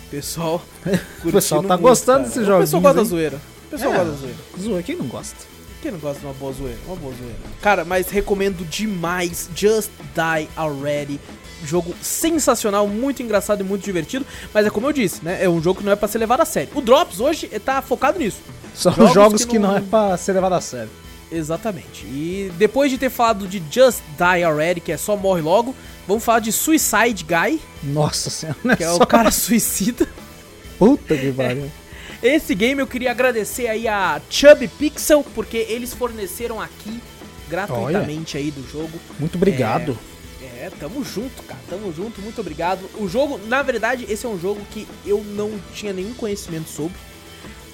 Pessoal, 0.10 0.62
O 1.26 1.32
pessoal 1.32 1.62
tá 1.64 1.70
muito, 1.78 1.82
gostando 1.82 2.18
cara. 2.20 2.30
desses 2.30 2.48
O 2.48 2.60
pessoal 2.60 2.82
gosta 2.82 2.98
da 2.98 3.04
zoeira. 3.04 3.38
O 3.68 3.70
pessoal 3.70 3.94
É. 3.94 3.98
gosta 3.98 4.12
da 4.12 4.18
zoeira. 4.18 4.38
Zoa, 4.60 4.84
quem 4.84 4.96
não 4.96 5.06
gosta? 5.08 5.36
Quem 5.82 5.92
não 5.92 6.00
gosta 6.00 6.20
de 6.20 6.26
uma 6.26 6.34
boa 6.34 6.52
zoeira? 6.54 6.78
Uma 6.86 6.96
boa 6.96 7.14
zoeira. 7.16 7.36
Cara, 7.62 7.84
mas 7.86 8.10
recomendo 8.10 8.64
demais 8.70 9.50
Just 9.56 9.90
Die 10.14 10.50
Already. 10.56 11.20
Jogo 11.64 11.94
sensacional, 12.02 12.88
muito 12.88 13.22
engraçado 13.24 13.62
e 13.62 13.64
muito 13.64 13.84
divertido. 13.84 14.26
Mas 14.54 14.66
é 14.66 14.70
como 14.70 14.88
eu 14.88 14.92
disse, 14.94 15.24
né? 15.24 15.44
É 15.44 15.48
um 15.50 15.62
jogo 15.62 15.80
que 15.80 15.86
não 15.86 15.92
é 15.92 15.96
pra 15.96 16.08
ser 16.08 16.18
levado 16.18 16.42
a 16.42 16.46
sério. 16.46 16.70
O 16.76 16.82
Drops 16.82 17.20
hoje 17.20 17.48
tá 17.64 17.82
focado 17.82 18.20
nisso. 18.20 18.40
São 18.76 18.92
Jogos 18.94 19.14
jogos, 19.14 19.46
que 19.46 19.52
que, 19.52 19.60
não... 19.60 19.70
não- 19.70 19.78
é 19.78 19.82
pra 19.82 20.18
ser 20.18 20.34
levado 20.34 20.54
a 20.54 20.62
sério. 20.62 20.90
Exatamente. 21.32 22.06
E 22.06 22.52
depois 22.58 22.92
de 22.92 22.98
ter 22.98 23.10
falado 23.10 23.48
de 23.48 23.62
Just 23.72 24.02
Die 24.18 24.44
Already, 24.44 24.82
que 24.82 24.92
é 24.92 24.98
só 24.98 25.16
morre 25.16 25.42
logo, 25.42 25.74
vamos 26.08 26.24
falar 26.24 26.40
de 26.40 26.52
Suicide 26.52 27.24
Guy, 27.26 27.60
Nossa 27.84 28.30
senhora, 28.30 28.76
que 28.76 28.84
é 28.84 28.88
Só- 28.90 28.98
o 28.98 29.08
cara 29.08 29.30
suicida. 29.32 30.08
Puta 30.78 31.16
que 31.18 31.32
pariu. 31.32 31.72
Esse 32.22 32.54
game 32.54 32.80
eu 32.82 32.86
queria 32.88 33.12
agradecer 33.12 33.68
aí 33.68 33.88
a 33.88 34.22
Chubby 34.30 34.68
Pixel, 34.68 35.24
porque 35.34 35.58
eles 35.70 35.94
forneceram 35.94 36.60
aqui 36.62 37.02
gratuitamente 37.50 38.38
aí 38.38 38.52
do 38.52 38.68
jogo. 38.70 39.00
Muito 39.20 39.36
obrigado. 39.36 39.98
É, 40.42 40.70
tamo 40.80 41.04
junto, 41.04 41.42
cara. 41.44 41.60
Tamo 41.68 41.92
junto, 41.92 42.22
muito 42.22 42.40
obrigado. 42.40 42.88
O 43.00 43.08
jogo, 43.08 43.40
na 43.48 43.64
verdade, 43.64 44.06
esse 44.08 44.26
é 44.26 44.30
um 44.30 44.40
jogo 44.40 44.62
que 44.72 44.88
eu 45.06 45.24
não 45.24 45.52
tinha 45.74 45.92
nenhum 45.92 46.14
conhecimento 46.14 46.70
sobre. 46.70 46.96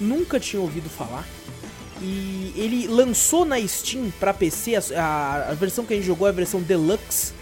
Nunca 0.00 0.40
tinha 0.40 0.60
ouvido 0.62 0.88
falar. 0.88 1.26
E 2.00 2.52
ele 2.56 2.86
lançou 2.86 3.44
na 3.44 3.60
Steam 3.66 4.10
pra 4.20 4.32
PC, 4.32 4.76
a, 4.76 5.00
a- 5.02 5.50
a 5.50 5.54
versão 5.54 5.84
que 5.84 5.92
a 5.92 5.96
gente 5.96 6.06
jogou 6.06 6.26
é 6.26 6.30
a 6.30 6.32
versão 6.34 6.60
Deluxe, 6.60 7.32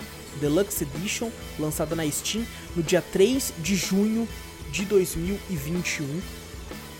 Deluxe 0.41 0.85
Edition, 0.85 1.31
lançada 1.59 1.95
na 1.95 2.09
Steam 2.11 2.45
no 2.75 2.83
dia 2.83 3.03
3 3.13 3.53
de 3.59 3.77
junho 3.77 4.29
de 4.73 4.85
2021. 4.85 6.21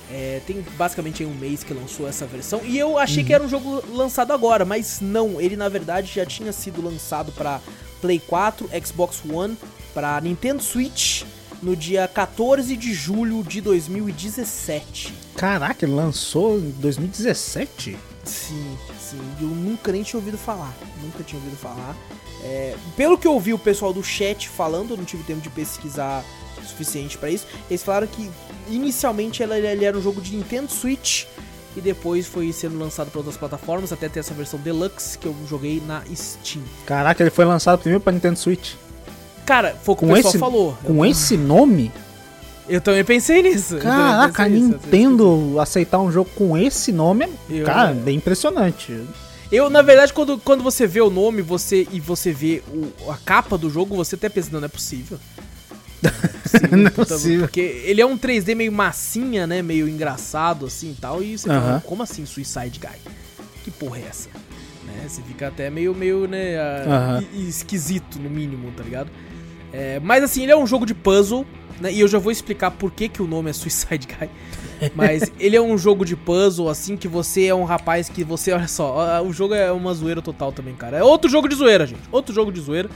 É, 0.09 0.41
tem 0.47 0.65
basicamente 0.79 1.25
um 1.25 1.35
mês 1.35 1.65
que 1.65 1.75
lançou 1.75 2.07
essa 2.09 2.27
versão. 2.27 2.61
E 2.65 2.79
eu 2.79 2.97
achei 2.97 3.25
que 3.25 3.33
era 3.35 3.43
um 3.43 3.49
jogo 3.49 3.83
lançado 3.93 4.33
agora, 4.33 4.65
mas 4.65 5.01
não. 5.01 5.41
Ele 5.41 5.57
na 5.57 5.69
verdade 5.69 6.13
já 6.15 6.25
tinha 6.25 6.53
sido 6.53 6.81
lançado 6.81 7.33
pra 7.33 7.61
Play 8.01 8.21
4, 8.25 8.69
Xbox 8.87 9.21
One, 9.29 9.57
pra 9.93 10.21
Nintendo 10.21 10.63
Switch 10.63 11.25
no 11.63 11.77
dia 11.77 12.07
14 12.09 12.77
de 12.77 12.93
julho 12.93 13.43
de 13.43 13.61
2017. 13.61 15.13
Caraca, 15.37 15.85
ele 15.85 15.95
lançou 15.95 16.59
em 16.59 16.71
2017? 16.71 17.97
Sim, 18.25 18.79
sim. 19.01 19.21
Eu 19.41 19.49
nunca 19.49 19.93
nem 19.93 20.03
tinha 20.03 20.19
ouvido 20.19 20.37
falar. 20.37 20.75
Nunca 21.03 21.23
tinha 21.23 21.41
ouvido 21.41 21.57
falar. 21.57 21.97
É, 22.43 22.77
pelo 22.97 23.17
que 23.17 23.27
eu 23.27 23.39
vi 23.41 23.53
o 23.55 23.59
pessoal 23.59 23.93
do 23.93 24.03
chat 24.03 24.49
falando, 24.49 24.91
eu 24.91 24.97
não 24.97 25.05
tive 25.05 25.23
tempo 25.23 25.41
de 25.41 25.51
pesquisar 25.51 26.25
o 26.59 26.65
suficiente 26.65 27.17
pra 27.17 27.31
isso. 27.31 27.47
Eles 27.71 27.83
falaram 27.83 28.07
que 28.07 28.31
inicialmente 28.69 29.43
ele 29.43 29.85
era 29.85 29.97
um 29.97 30.03
jogo 30.03 30.21
de 30.21 30.35
Nintendo 30.35 30.71
Switch 30.71 31.25
e 31.77 31.81
depois 31.81 32.27
foi 32.27 32.53
sendo 32.53 32.79
lançado 32.79 33.11
para 33.11 33.19
outras 33.19 33.37
plataformas, 33.37 33.93
até 33.93 34.09
ter 34.09 34.21
essa 34.21 34.33
versão 34.33 34.59
Deluxe 34.59 35.19
que 35.19 35.27
eu 35.27 35.37
joguei 35.49 35.83
na 35.87 36.03
Steam. 36.15 36.65
Caraca, 36.87 37.23
ele 37.23 37.31
foi 37.31 37.45
lançado 37.45 37.81
primeiro 37.81 38.03
pra 38.03 38.13
Nintendo 38.13 38.39
Switch. 38.39 38.73
Cara, 39.47 39.75
foi 39.83 39.95
o 39.95 39.97
que 39.97 40.05
o 40.05 40.09
Com 40.09 40.15
pessoal 40.15 40.31
esse, 40.33 40.39
falou. 40.39 40.79
com 40.85 41.05
eu, 41.05 41.11
esse 41.11 41.37
nome? 41.37 41.91
eu 42.69 42.81
também 42.81 43.05
pensei 43.05 43.43
nisso. 43.43 43.79
Caraca, 43.79 44.45
pensei 44.45 44.61
nisso. 44.61 44.69
Nintendo 44.83 45.61
aceitar 45.61 45.99
um 46.01 46.11
jogo 46.11 46.29
com 46.35 46.59
esse 46.59 46.91
nome 46.93 47.25
é, 47.25 47.29
Eu- 47.49 47.65
cara, 47.65 47.93
bem 47.95 48.17
impressionante. 48.17 49.01
Eu, 49.53 49.71
na 49.71 49.81
verdade, 49.81 50.13
quando, 50.13 50.37
quando 50.39 50.65
você 50.65 50.87
vê 50.89 51.01
o 51.01 51.09
nome 51.09 51.41
você 51.41 51.87
e 51.93 52.01
você 52.01 52.33
vê 52.33 52.63
o- 52.69 53.11
a 53.13 53.17
capa 53.17 53.57
do 53.57 53.71
jogo, 53.71 53.95
você 53.95 54.17
até 54.17 54.29
pensa, 54.29 54.49
não, 54.53 54.59
não 54.61 54.67
é 54.67 54.69
possível. 54.69 55.19
Não 56.71 56.87
é 56.87 56.91
Puta, 56.91 57.15
possível. 57.15 57.41
Porque 57.47 57.61
ele 57.61 58.01
é 58.01 58.07
um 58.07 58.17
3D 58.19 58.55
meio 58.55 58.71
massinha, 58.73 59.47
né? 59.47 59.63
Meio 59.63 59.89
engraçado 59.89 60.67
assim 60.67 60.91
e 60.91 60.95
tal. 60.95 61.23
E 61.23 61.37
você 61.39 61.49
fala, 61.49 61.61
Aham. 61.61 61.81
como 61.85 62.03
assim 62.03 62.25
Suicide 62.27 62.79
Guy? 62.79 63.13
Que 63.65 63.71
porra 63.71 63.99
é 63.99 64.07
essa? 64.09 64.29
Né? 64.87 65.07
Você 65.09 65.23
fica 65.23 65.49
até 65.49 65.71
meio, 65.71 65.95
meio 65.95 66.27
né? 66.29 66.57
ah, 66.59 66.85
Aham. 66.87 67.25
e- 67.35 67.41
e 67.45 67.49
esquisito, 67.49 68.19
no 68.21 68.29
mínimo, 68.31 68.71
tá 68.77 68.83
ligado? 68.85 69.11
É, 69.79 70.01
mas 70.01 70.25
assim, 70.25 70.43
ele 70.43 70.53
é 70.53 70.57
um 70.57 70.67
jogo 70.67 70.87
de 70.87 70.95
puzzle, 70.95 71.45
né? 71.79 71.93
E 71.93 72.01
eu 72.01 72.09
já 72.09 72.19
vou 72.19 72.33
explicar 72.33 72.71
por 72.71 72.91
que, 72.91 73.11
que 73.11 73.21
o 73.21 73.27
nome 73.27 73.51
é 73.51 73.53
Suicide 73.53 74.07
Guy. 74.07 74.31
Mas 74.95 75.31
ele 75.39 75.57
é 75.57 75.61
um 75.61 75.77
jogo 75.77 76.05
de 76.05 76.17
puzzle, 76.17 76.69
assim, 76.69 76.97
que 76.97 77.09
você 77.09 77.47
é 77.47 77.55
um 77.55 77.65
rapaz 77.65 78.09
que 78.09 78.23
você, 78.25 78.53
olha 78.53 78.69
só, 78.69 79.23
o 79.23 79.33
jogo 79.33 79.55
é 79.55 79.73
uma 79.73 79.93
zoeira 79.95 80.21
total 80.21 80.53
também, 80.53 80.75
cara. 80.75 80.99
É 80.99 81.03
outro 81.03 81.31
jogo 81.31 81.49
de 81.49 81.55
zoeira, 81.55 81.87
gente. 81.87 82.03
Outro 82.13 82.35
jogo 82.35 82.53
de 82.53 82.61
zoeira. 82.61 82.91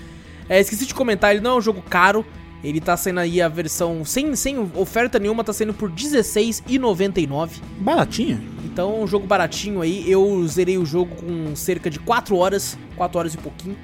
É, 0.49 0.61
esqueci 0.61 0.87
de 0.87 0.95
comentar, 0.95 1.33
ele 1.33 1.41
não 1.41 1.53
é 1.53 1.57
um 1.57 1.61
jogo 1.61 1.83
caro. 1.83 2.25
Ele 2.63 2.81
tá 2.81 2.97
saindo 2.97 3.21
aí 3.21 3.41
a 3.41 3.49
versão 3.49 4.05
sem, 4.05 4.35
sem 4.37 4.59
oferta 4.75 5.19
nenhuma, 5.19 5.43
tá 5.43 5.53
saindo 5.53 5.73
por 5.73 5.89
R$16,99. 5.91 7.53
Baratinho. 7.79 8.43
Então 8.65 9.01
é 9.01 9.05
um 9.05 9.07
jogo 9.07 9.27
baratinho 9.27 9.81
aí. 9.81 10.11
Eu 10.11 10.47
zerei 10.47 10.77
o 10.77 10.85
jogo 10.85 11.15
com 11.17 11.57
cerca 11.57 11.89
de 11.89 11.99
4 11.99 12.37
horas, 12.37 12.77
4 12.97 13.19
horas 13.19 13.35
e 13.35 13.39
pouquinho 13.39 13.77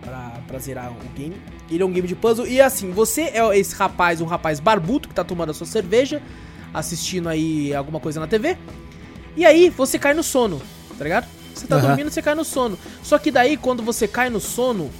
pra, 0.00 0.40
pra 0.46 0.58
zerar 0.60 0.92
o 0.92 0.96
game. 1.16 1.34
Ele 1.70 1.82
é 1.82 1.86
um 1.86 1.92
game 1.92 2.08
de 2.08 2.14
puzzle. 2.14 2.46
E 2.46 2.60
assim, 2.60 2.90
você 2.90 3.22
é 3.22 3.58
esse 3.58 3.74
rapaz, 3.74 4.20
um 4.20 4.26
rapaz 4.26 4.58
barbudo 4.60 5.08
que 5.08 5.14
tá 5.14 5.22
tomando 5.24 5.50
a 5.50 5.54
sua 5.54 5.66
cerveja, 5.66 6.20
assistindo 6.74 7.28
aí 7.28 7.74
alguma 7.74 8.00
coisa 8.00 8.18
na 8.18 8.26
TV. 8.26 8.56
E 9.36 9.44
aí 9.46 9.70
você 9.70 9.98
cai 9.98 10.12
no 10.14 10.22
sono, 10.22 10.60
tá 10.98 11.04
ligado? 11.04 11.26
Você 11.54 11.66
tá 11.66 11.76
Aham. 11.76 11.88
dormindo, 11.88 12.10
você 12.10 12.22
cai 12.22 12.34
no 12.34 12.44
sono. 12.44 12.78
Só 13.02 13.18
que 13.18 13.30
daí, 13.30 13.56
quando 13.56 13.82
você 13.82 14.08
cai 14.08 14.30
no 14.30 14.40
sono, 14.40 14.90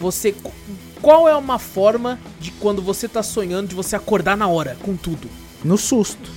você. 0.00 0.34
Qual 1.02 1.28
é 1.28 1.34
uma 1.34 1.58
forma 1.58 2.18
de 2.38 2.50
quando 2.52 2.82
você 2.82 3.08
tá 3.08 3.22
sonhando 3.22 3.68
de 3.68 3.74
você 3.74 3.96
acordar 3.96 4.36
na 4.36 4.46
hora, 4.46 4.76
com 4.82 4.96
tudo? 4.96 5.28
No 5.64 5.76
susto. 5.78 6.30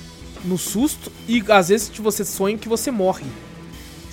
no 0.44 0.58
susto 0.58 1.10
e 1.26 1.42
às 1.48 1.68
vezes 1.68 1.88
você 1.98 2.24
sonha 2.24 2.58
que 2.58 2.68
você 2.68 2.90
morre. 2.90 3.24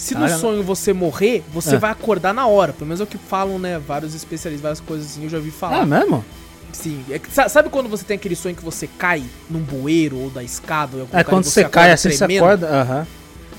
Se 0.02 0.16
no 0.16 0.26
Ah, 0.26 0.30
sonho 0.30 0.64
você 0.64 0.94
morrer, 0.94 1.44
você 1.54 1.76
É. 1.76 1.78
vai 1.78 1.92
acordar 1.92 2.34
na 2.34 2.48
hora. 2.48 2.74
Pelo 2.74 2.88
menos 2.88 3.00
é 3.00 3.04
o 3.04 3.08
que 3.08 3.20
falam, 3.20 3.60
né? 3.60 3.78
Vários 3.78 4.16
especialistas, 4.16 4.62
várias 4.64 4.80
coisas 4.80 5.06
assim, 5.12 5.24
eu 5.26 5.30
já 5.30 5.38
ouvi 5.38 5.52
falar. 5.52 5.84
É 5.84 5.86
mesmo? 5.86 6.26
Sim. 6.74 7.06
É 7.12 7.48
sabe 7.48 7.70
quando 7.70 7.88
você 7.88 8.04
tem 8.04 8.16
aquele 8.16 8.36
sonho 8.36 8.56
que 8.56 8.64
você 8.64 8.88
cai 8.88 9.22
num 9.48 9.60
bueiro 9.60 10.18
ou 10.18 10.30
da 10.32 10.44
escada? 10.44 10.98
Ou 10.98 11.08
É 11.14 11.24
quando 11.24 11.44
você 11.44 11.60
acorda 11.60 11.72
cai 11.74 11.92
assim, 11.92 12.10
você 12.10 12.18
tremendo? 12.18 12.44
acorda. 12.46 12.68
Aham. 12.68 13.08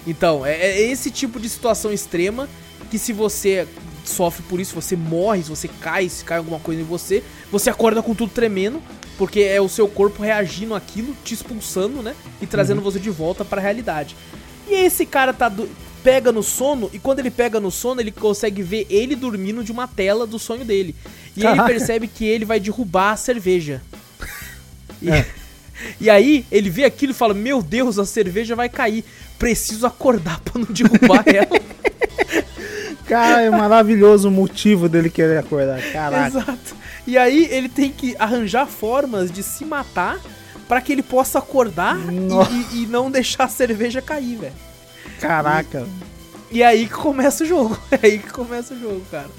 Então, 0.05 0.45
é, 0.45 0.57
é 0.57 0.81
esse 0.91 1.13
tipo 1.13 1.39
de 1.39 1.49
situação 1.49 1.93
extrema 1.93 2.49
que 2.91 2.99
se 2.99 3.13
você 3.13 3.69
sofre 4.05 4.43
por 4.49 4.59
isso, 4.59 4.75
você 4.75 4.97
morre, 4.97 5.45
se 5.45 5.49
você 5.49 5.69
cai, 5.69 6.09
se 6.09 6.25
cai 6.25 6.39
alguma 6.39 6.59
coisa 6.59 6.81
em 6.81 6.85
você, 6.85 7.23
você 7.53 7.71
acorda 7.71 8.03
com 8.03 8.17
tudo 8.17 8.33
tremendo, 8.33 8.83
porque 9.17 9.43
é 9.43 9.61
o 9.61 9.69
seu 9.69 9.87
corpo 9.87 10.21
reagindo 10.25 10.75
àquilo, 10.75 11.15
te 11.23 11.35
expulsando, 11.35 12.03
né? 12.03 12.17
E 12.41 12.47
trazendo 12.49 12.79
Uhum. 12.79 12.85
você 12.85 12.99
de 12.99 13.11
volta 13.11 13.45
pra 13.45 13.61
realidade. 13.61 14.17
E 14.69 14.75
esse 14.75 15.07
cara 15.07 15.33
tá 15.33 15.49
do- 15.49 15.69
pega 16.03 16.33
no 16.33 16.43
sono, 16.43 16.91
e 16.93 16.99
quando 16.99 17.19
ele 17.21 17.31
pega 17.31 17.61
no 17.61 17.71
sono, 17.71 18.01
ele 18.01 18.11
consegue 18.11 18.63
ver 18.63 18.87
ele 18.91 19.15
dormindo 19.17 19.63
de 19.65 19.71
uma 19.73 19.87
tela 19.89 20.27
do 20.27 20.39
sonho 20.39 20.65
dele. 20.65 20.95
E 21.37 21.41
ele 21.41 21.49
Caraca. 21.57 21.69
percebe 21.69 22.07
que 22.09 22.25
ele 22.25 22.45
vai 22.45 22.59
derrubar 22.61 23.13
a 23.13 23.17
cerveja. 23.17 23.81
E, 25.03 25.11
É. 25.11 25.27
e 26.01 26.09
aí 26.09 26.47
ele 26.53 26.71
vê 26.71 26.85
aquilo 26.85 27.11
e 27.11 27.15
fala: 27.15 27.35
Meu 27.35 27.61
Deus, 27.61 27.99
a 27.99 28.05
cerveja 28.07 28.55
vai 28.55 28.69
cair. 28.69 29.05
Preciso 29.37 29.85
acordar 29.85 30.39
pra 30.41 30.61
não 30.61 30.67
derrubar 30.73 31.25
ela. 31.27 31.61
Cara, 33.07 33.43
é 33.43 33.51
maravilhoso 33.51 34.29
o 34.29 34.31
motivo 34.31 34.89
dele 34.89 35.11
querer 35.11 35.39
acordar. 35.39 35.83
Caraca. 35.93 36.29
Exato. 36.39 36.77
E 37.07 37.19
aí 37.19 37.49
ele 37.51 37.69
tem 37.69 37.91
que 37.91 38.15
arranjar 38.19 38.67
formas 38.67 39.31
de 39.31 39.43
se 39.43 39.65
matar 39.65 40.21
pra 40.69 40.81
que 40.81 40.93
ele 40.93 41.03
possa 41.03 41.41
acordar 41.41 41.99
e- 41.99 42.77
e, 42.79 42.83
e 42.83 42.87
não 42.87 43.11
deixar 43.11 43.45
a 43.45 43.49
cerveja 43.49 44.01
cair, 44.01 44.37
velho. 44.39 44.53
Caraca. 45.23 45.87
E 46.51 46.63
é 46.63 46.67
aí 46.67 46.87
que 46.87 46.95
começa 46.95 47.45
o 47.45 47.47
jogo. 47.47 47.79
É 47.91 47.99
aí 48.07 48.19
que 48.19 48.31
começa 48.31 48.75
o 48.75 48.79
jogo, 48.79 49.01
cara. 49.11 49.31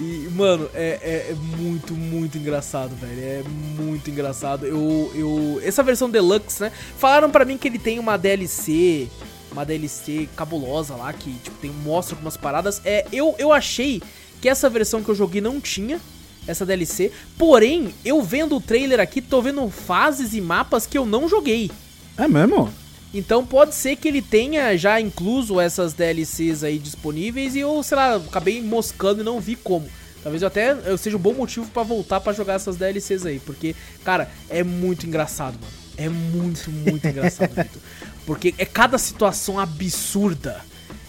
E, 0.00 0.28
mano, 0.32 0.68
é, 0.74 0.98
é, 1.02 1.30
é, 1.30 1.34
muito, 1.56 1.94
muito 1.94 2.36
engraçado, 2.36 2.94
velho. 2.96 3.20
É 3.20 3.42
muito 3.80 4.10
engraçado. 4.10 4.66
Eu, 4.66 5.10
eu. 5.14 5.60
Essa 5.64 5.82
versão 5.82 6.10
deluxe, 6.10 6.62
né? 6.62 6.72
Falaram 6.98 7.30
para 7.30 7.44
mim 7.44 7.56
que 7.56 7.68
ele 7.68 7.78
tem 7.78 7.98
uma 7.98 8.16
DLC. 8.16 9.08
Uma 9.50 9.64
DLC 9.64 10.28
cabulosa 10.36 10.94
lá, 10.94 11.10
que 11.12 11.32
tipo, 11.42 11.56
tem, 11.58 11.70
mostra 11.70 12.14
algumas 12.14 12.36
paradas. 12.36 12.82
É, 12.84 13.06
eu, 13.10 13.34
eu 13.38 13.52
achei 13.52 14.02
que 14.42 14.48
essa 14.48 14.68
versão 14.68 15.02
que 15.02 15.08
eu 15.08 15.14
joguei 15.14 15.40
não 15.40 15.60
tinha 15.60 16.00
essa 16.46 16.66
DLC. 16.66 17.10
Porém, 17.38 17.94
eu 18.04 18.20
vendo 18.22 18.56
o 18.56 18.60
trailer 18.60 19.00
aqui, 19.00 19.22
tô 19.22 19.40
vendo 19.40 19.68
fases 19.70 20.34
e 20.34 20.40
mapas 20.40 20.86
que 20.86 20.98
eu 20.98 21.06
não 21.06 21.28
joguei. 21.28 21.70
É 22.16 22.28
mesmo? 22.28 22.70
Então 23.12 23.44
pode 23.44 23.74
ser 23.74 23.96
que 23.96 24.06
ele 24.06 24.20
tenha 24.20 24.76
já 24.76 25.00
incluso 25.00 25.60
essas 25.60 25.94
DLCs 25.94 26.62
aí 26.62 26.78
disponíveis 26.78 27.54
e 27.54 27.60
eu, 27.60 27.82
sei 27.82 27.96
lá, 27.96 28.16
acabei 28.16 28.60
moscando 28.60 29.20
e 29.20 29.24
não 29.24 29.40
vi 29.40 29.56
como. 29.56 29.88
Talvez 30.22 30.42
eu 30.42 30.48
até 30.48 30.72
eu 30.84 30.98
seja 30.98 31.16
um 31.16 31.20
bom 31.20 31.32
motivo 31.32 31.66
para 31.70 31.82
voltar 31.82 32.20
para 32.20 32.32
jogar 32.32 32.54
essas 32.54 32.76
DLCs 32.76 33.24
aí, 33.24 33.38
porque, 33.40 33.74
cara, 34.04 34.30
é 34.50 34.62
muito 34.62 35.06
engraçado, 35.06 35.54
mano. 35.60 35.72
É 35.96 36.08
muito, 36.08 36.70
muito 36.70 37.06
engraçado, 37.08 37.50
Victor. 37.54 37.82
Porque 38.26 38.54
é 38.58 38.64
cada 38.64 38.98
situação 38.98 39.58
absurda 39.58 40.64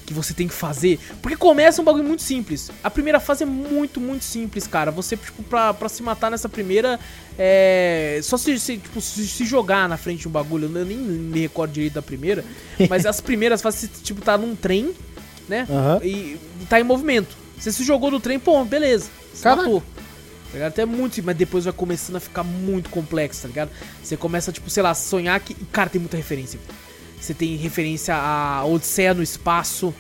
que 0.10 0.14
você 0.14 0.34
tem 0.34 0.48
que 0.48 0.54
fazer. 0.56 1.00
Porque 1.22 1.38
começa 1.38 1.84
um 1.84 1.86
bagulho 1.86 2.04
muito 2.04 2.24
simples. 2.24 2.72
A 2.84 2.90
primeira 2.90 3.20
fase 3.20 3.44
é 3.44 3.46
muito, 3.46 4.02
muito 4.02 4.26
simples, 4.26 4.66
cara. 4.66 4.90
Você, 4.90 5.16
tipo, 5.16 5.44
pra, 5.44 5.72
pra 5.72 5.88
se 5.88 6.02
matar 6.02 6.32
nessa 6.32 6.50
primeira, 6.50 7.00
é. 7.38 8.20
Só 8.24 8.36
se, 8.36 8.60
se, 8.60 8.78
tipo, 8.78 9.00
se, 9.00 9.28
se 9.28 9.46
jogar 9.46 9.88
na 9.88 9.98
frente 9.98 10.22
de 10.22 10.28
um 10.28 10.32
bagulho. 10.32 10.66
Eu 10.74 10.84
nem 10.84 10.98
me 10.98 11.42
recordo 11.42 11.72
direito 11.74 11.94
da 11.94 12.02
primeira. 12.02 12.44
mas 12.90 13.06
as 13.06 13.22
primeiras 13.22 13.62
fases, 13.62 13.88
tipo, 14.02 14.20
tá 14.20 14.36
num 14.36 14.56
trem, 14.56 14.96
né? 15.48 15.68
Aham. 15.70 16.00
E 16.04 16.40
tá 16.68 16.80
em 16.80 16.84
movimento. 16.84 17.38
Você 17.56 17.72
se 17.72 17.84
jogou 17.84 18.10
no 18.10 18.20
trem, 18.20 18.40
pô, 18.40 18.66
beleza. 18.66 19.12
Se 19.32 19.44
Caraca. 19.44 19.62
matou. 19.62 19.82
Tá 19.82 20.54
ligado? 20.54 20.70
Até 20.70 20.86
muito, 20.88 21.14
simples, 21.14 21.26
mas 21.28 21.38
depois 21.38 21.66
vai 21.66 21.74
começando 21.74 22.16
a 22.16 22.20
ficar 22.20 22.44
muito 22.44 22.90
complexo, 22.90 23.44
tá 23.44 23.48
ligado? 23.48 23.70
Você 24.02 24.18
começa, 24.18 24.52
tipo, 24.52 24.68
sei 24.72 24.82
lá, 24.82 24.96
sonhar 24.96 25.40
que. 25.40 25.54
Cara, 25.66 25.88
tem 25.88 26.02
muita 26.02 26.18
referência. 26.18 26.60
Você 27.20 27.34
tem 27.34 27.56
referência 27.56 28.16
a 28.16 28.66
Odisseia 28.66 29.14
no 29.14 29.22
espaço. 29.22 29.94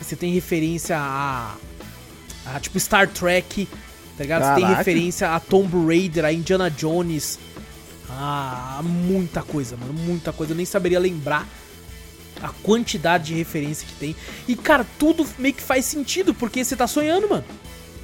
Você 0.00 0.16
tem 0.16 0.32
referência 0.32 0.96
a. 0.98 1.54
a 2.46 2.60
tipo 2.60 2.78
Star 2.78 3.08
Trek. 3.08 3.68
Tá 4.16 4.22
ligado? 4.22 4.44
Você 4.44 4.60
tem 4.60 4.74
referência 4.74 5.30
a 5.34 5.40
Tomb 5.40 5.86
Raider, 5.86 6.24
a 6.24 6.32
Indiana 6.32 6.70
Jones. 6.70 7.38
Ah, 8.08 8.80
muita 8.84 9.42
coisa, 9.42 9.76
mano. 9.76 9.92
Muita 9.92 10.32
coisa. 10.32 10.52
Eu 10.52 10.56
nem 10.56 10.66
saberia 10.66 11.00
lembrar 11.00 11.48
a 12.40 12.48
quantidade 12.62 13.26
de 13.26 13.34
referência 13.34 13.86
que 13.86 13.94
tem. 13.94 14.16
E, 14.46 14.54
cara, 14.54 14.86
tudo 14.98 15.26
meio 15.38 15.54
que 15.54 15.62
faz 15.62 15.84
sentido, 15.84 16.32
porque 16.34 16.64
você 16.64 16.76
tá 16.76 16.86
sonhando, 16.86 17.28
mano. 17.28 17.44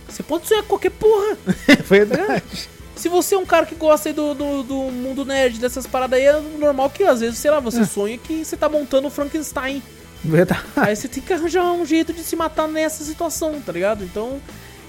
Você 0.08 0.22
pode 0.22 0.48
sonhar 0.48 0.64
qualquer 0.64 0.90
porra. 0.90 1.36
Verdade. 1.88 2.68
Se 3.00 3.08
você 3.08 3.34
é 3.34 3.38
um 3.38 3.46
cara 3.46 3.64
que 3.66 3.74
gosta 3.74 4.08
aí 4.08 4.12
do, 4.12 4.34
do, 4.34 4.62
do 4.62 4.74
mundo 4.92 5.24
nerd, 5.24 5.58
dessas 5.58 5.86
paradas 5.86 6.18
aí, 6.18 6.26
é 6.26 6.38
normal 6.58 6.90
que 6.90 7.02
às 7.04 7.20
vezes, 7.20 7.38
sei 7.38 7.50
lá, 7.50 7.58
você 7.60 7.84
sonha 7.86 8.18
que 8.18 8.44
você 8.44 8.56
tá 8.56 8.68
montando 8.68 9.08
o 9.08 9.10
Frankenstein. 9.10 9.82
Verdade. 10.22 10.62
Aí 10.76 10.94
você 10.94 11.08
tem 11.08 11.22
que 11.22 11.32
arranjar 11.32 11.64
um 11.72 11.86
jeito 11.86 12.12
de 12.12 12.22
se 12.22 12.36
matar 12.36 12.68
nessa 12.68 13.02
situação, 13.02 13.58
tá 13.60 13.72
ligado? 13.72 14.04
Então, 14.04 14.38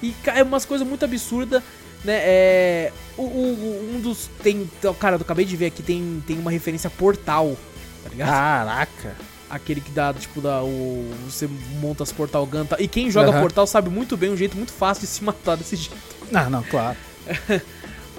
e 0.03 0.13
é 0.25 0.43
umas 0.43 0.65
coisas 0.65 0.85
muito 0.85 1.05
absurdas, 1.05 1.63
né? 2.03 2.15
É, 2.21 2.91
o, 3.17 3.21
o- 3.21 3.91
um 3.95 4.01
dos 4.01 4.29
tem, 4.43 4.69
cara, 4.99 5.15
eu 5.15 5.21
acabei 5.21 5.45
de 5.45 5.55
ver 5.55 5.67
aqui 5.67 5.81
tem 5.81 6.21
tem 6.27 6.37
uma 6.37 6.51
referência 6.51 6.89
Portal, 6.89 7.55
tá 8.03 8.09
ligado? 8.09 8.27
Caraca. 8.29 9.15
Aquele 9.49 9.79
que 9.79 9.91
dá 9.91 10.13
tipo 10.13 10.41
da 10.41 10.61
o 10.63 11.09
você 11.29 11.47
monta 11.79 12.03
as 12.03 12.11
Portal 12.11 12.45
Gun, 12.45 12.65
tá? 12.65 12.75
e 12.79 12.87
quem 12.89 13.09
joga 13.09 13.29
Aham. 13.29 13.39
Portal 13.41 13.65
sabe 13.67 13.89
muito 13.89 14.17
bem 14.17 14.29
um 14.31 14.35
jeito 14.37 14.57
muito 14.57 14.73
fácil 14.73 15.01
de 15.01 15.07
se 15.07 15.23
matar 15.23 15.55
desse 15.55 15.75
jeito. 15.77 15.95
Ah, 16.33 16.49
não, 16.49 16.61
claro. 16.63 16.97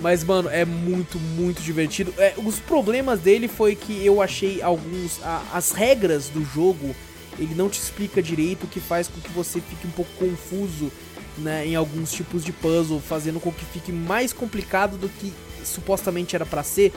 Mas, 0.03 0.25
mano, 0.25 0.49
é 0.51 0.65
muito, 0.65 1.19
muito 1.19 1.63
divertido. 1.63 2.13
É, 2.19 2.35
os 2.45 2.59
problemas 2.59 3.21
dele 3.21 3.47
foi 3.47 3.77
que 3.77 4.05
eu 4.05 4.21
achei 4.21 4.61
alguns. 4.61 5.23
a- 5.23 5.43
as 5.55 5.71
regras 5.71 6.29
do 6.29 6.45
jogo, 6.45 6.95
ele 7.39 7.55
não 7.55 7.69
te 7.69 7.79
explica 7.79 8.21
direito, 8.21 8.65
o 8.65 8.67
que 8.67 8.81
faz 8.81 9.07
com 9.07 9.21
que 9.21 9.31
você 9.31 9.61
fique 9.61 9.87
um 9.87 9.91
pouco 9.91 10.11
confuso 10.19 10.91
né, 11.39 11.67
em 11.67 11.75
alguns 11.77 12.13
tipos 12.13 12.45
de 12.45 12.53
puzzle, 12.53 13.01
fazendo 13.01 13.41
com 13.41 13.51
que 13.53 13.65
fique 13.65 13.91
mais 13.93 14.33
complicado 14.35 14.99
do 14.99 15.09
que 15.09 15.33
supostamente 15.65 16.35
era 16.37 16.45
pra 16.45 16.63
ser. 16.63 16.93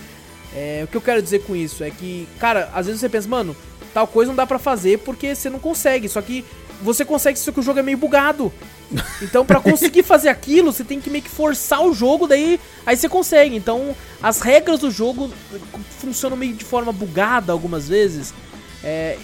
É, 0.54 0.82
o 0.84 0.88
que 0.88 0.98
eu 0.98 1.02
quero 1.02 1.22
dizer 1.22 1.44
com 1.44 1.56
isso 1.56 1.84
é 1.84 1.90
que, 1.92 2.28
cara, 2.40 2.70
às 2.74 2.86
vezes 2.88 3.00
você 3.00 3.08
pensa, 3.08 3.28
mano, 3.30 3.56
tal 3.94 4.06
coisa 4.08 4.30
não 4.32 4.36
dá 4.36 4.46
pra 4.48 4.58
fazer 4.60 5.00
porque 5.00 5.34
você 5.36 5.50
não 5.50 5.60
consegue. 5.60 6.10
Só 6.10 6.22
que 6.22 6.44
você 6.82 7.06
consegue, 7.06 7.38
só 7.40 7.52
que 7.52 7.60
o 7.60 7.64
jogo 7.64 7.80
é 7.80 7.84
meio 7.84 7.98
bugado. 7.98 8.52
Então, 9.22 9.46
pra 9.46 9.60
conseguir 9.62 10.04
fazer 10.04 10.30
aquilo, 10.30 10.72
você 10.72 10.84
tem 10.84 11.00
que 11.02 11.10
meio 11.10 11.24
que 11.24 11.30
forçar 11.30 11.82
o 11.84 11.94
jogo, 11.94 12.28
daí 12.28 12.60
aí 12.86 12.96
você 12.96 13.10
consegue. 13.10 13.56
Então, 13.56 13.96
as 14.22 14.42
regras 14.42 14.80
do 14.80 14.92
jogo 14.92 15.32
funcionam 16.00 16.38
meio 16.38 16.54
de 16.54 16.64
forma 16.64 16.92
bugada 16.92 17.52
algumas 17.52 17.88
vezes. 17.88 18.34
É, 18.84 19.18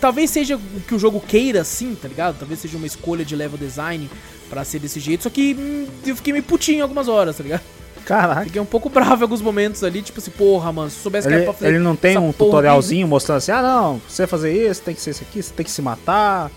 talvez 0.00 0.30
seja 0.30 0.56
o 0.56 0.80
que 0.86 0.94
o 0.94 0.98
jogo 0.98 1.20
queira, 1.20 1.60
assim, 1.60 1.94
tá 1.94 2.08
ligado? 2.08 2.38
Talvez 2.38 2.60
seja 2.60 2.76
uma 2.76 2.86
escolha 2.86 3.24
de 3.24 3.36
level 3.36 3.58
design 3.58 4.10
pra 4.48 4.64
ser 4.64 4.78
desse 4.78 5.00
jeito. 5.00 5.22
Só 5.22 5.30
que 5.30 5.54
hum, 5.58 5.86
eu 6.06 6.16
fiquei 6.16 6.32
meio 6.32 6.44
putinho 6.44 6.82
algumas 6.82 7.08
horas, 7.08 7.36
tá 7.36 7.42
ligado? 7.42 7.62
Caraca. 8.04 8.44
Fiquei 8.44 8.60
um 8.60 8.66
pouco 8.66 8.88
bravo 8.88 9.20
em 9.20 9.22
alguns 9.22 9.40
momentos 9.42 9.84
ali, 9.84 10.02
tipo 10.02 10.18
assim, 10.18 10.30
porra, 10.30 10.72
mano, 10.72 10.90
se 10.90 10.96
eu 10.96 11.02
soubesse 11.02 11.28
que 11.28 11.32
era 11.34 11.42
Ele, 11.42 11.50
pra 11.50 11.54
fazer. 11.54 11.68
ele 11.68 11.78
não 11.78 11.94
tem 11.94 12.18
um 12.18 12.32
tutorialzinho 12.32 13.06
mostrando 13.06 13.38
assim, 13.38 13.52
ah 13.52 13.62
não, 13.62 14.02
você 14.08 14.26
fazer 14.26 14.68
isso, 14.68 14.82
tem 14.82 14.94
que 14.94 15.00
ser 15.00 15.10
isso 15.10 15.22
aqui, 15.22 15.42
você 15.42 15.52
tem 15.52 15.64
que 15.64 15.70
se 15.70 15.82
matar. 15.82 16.50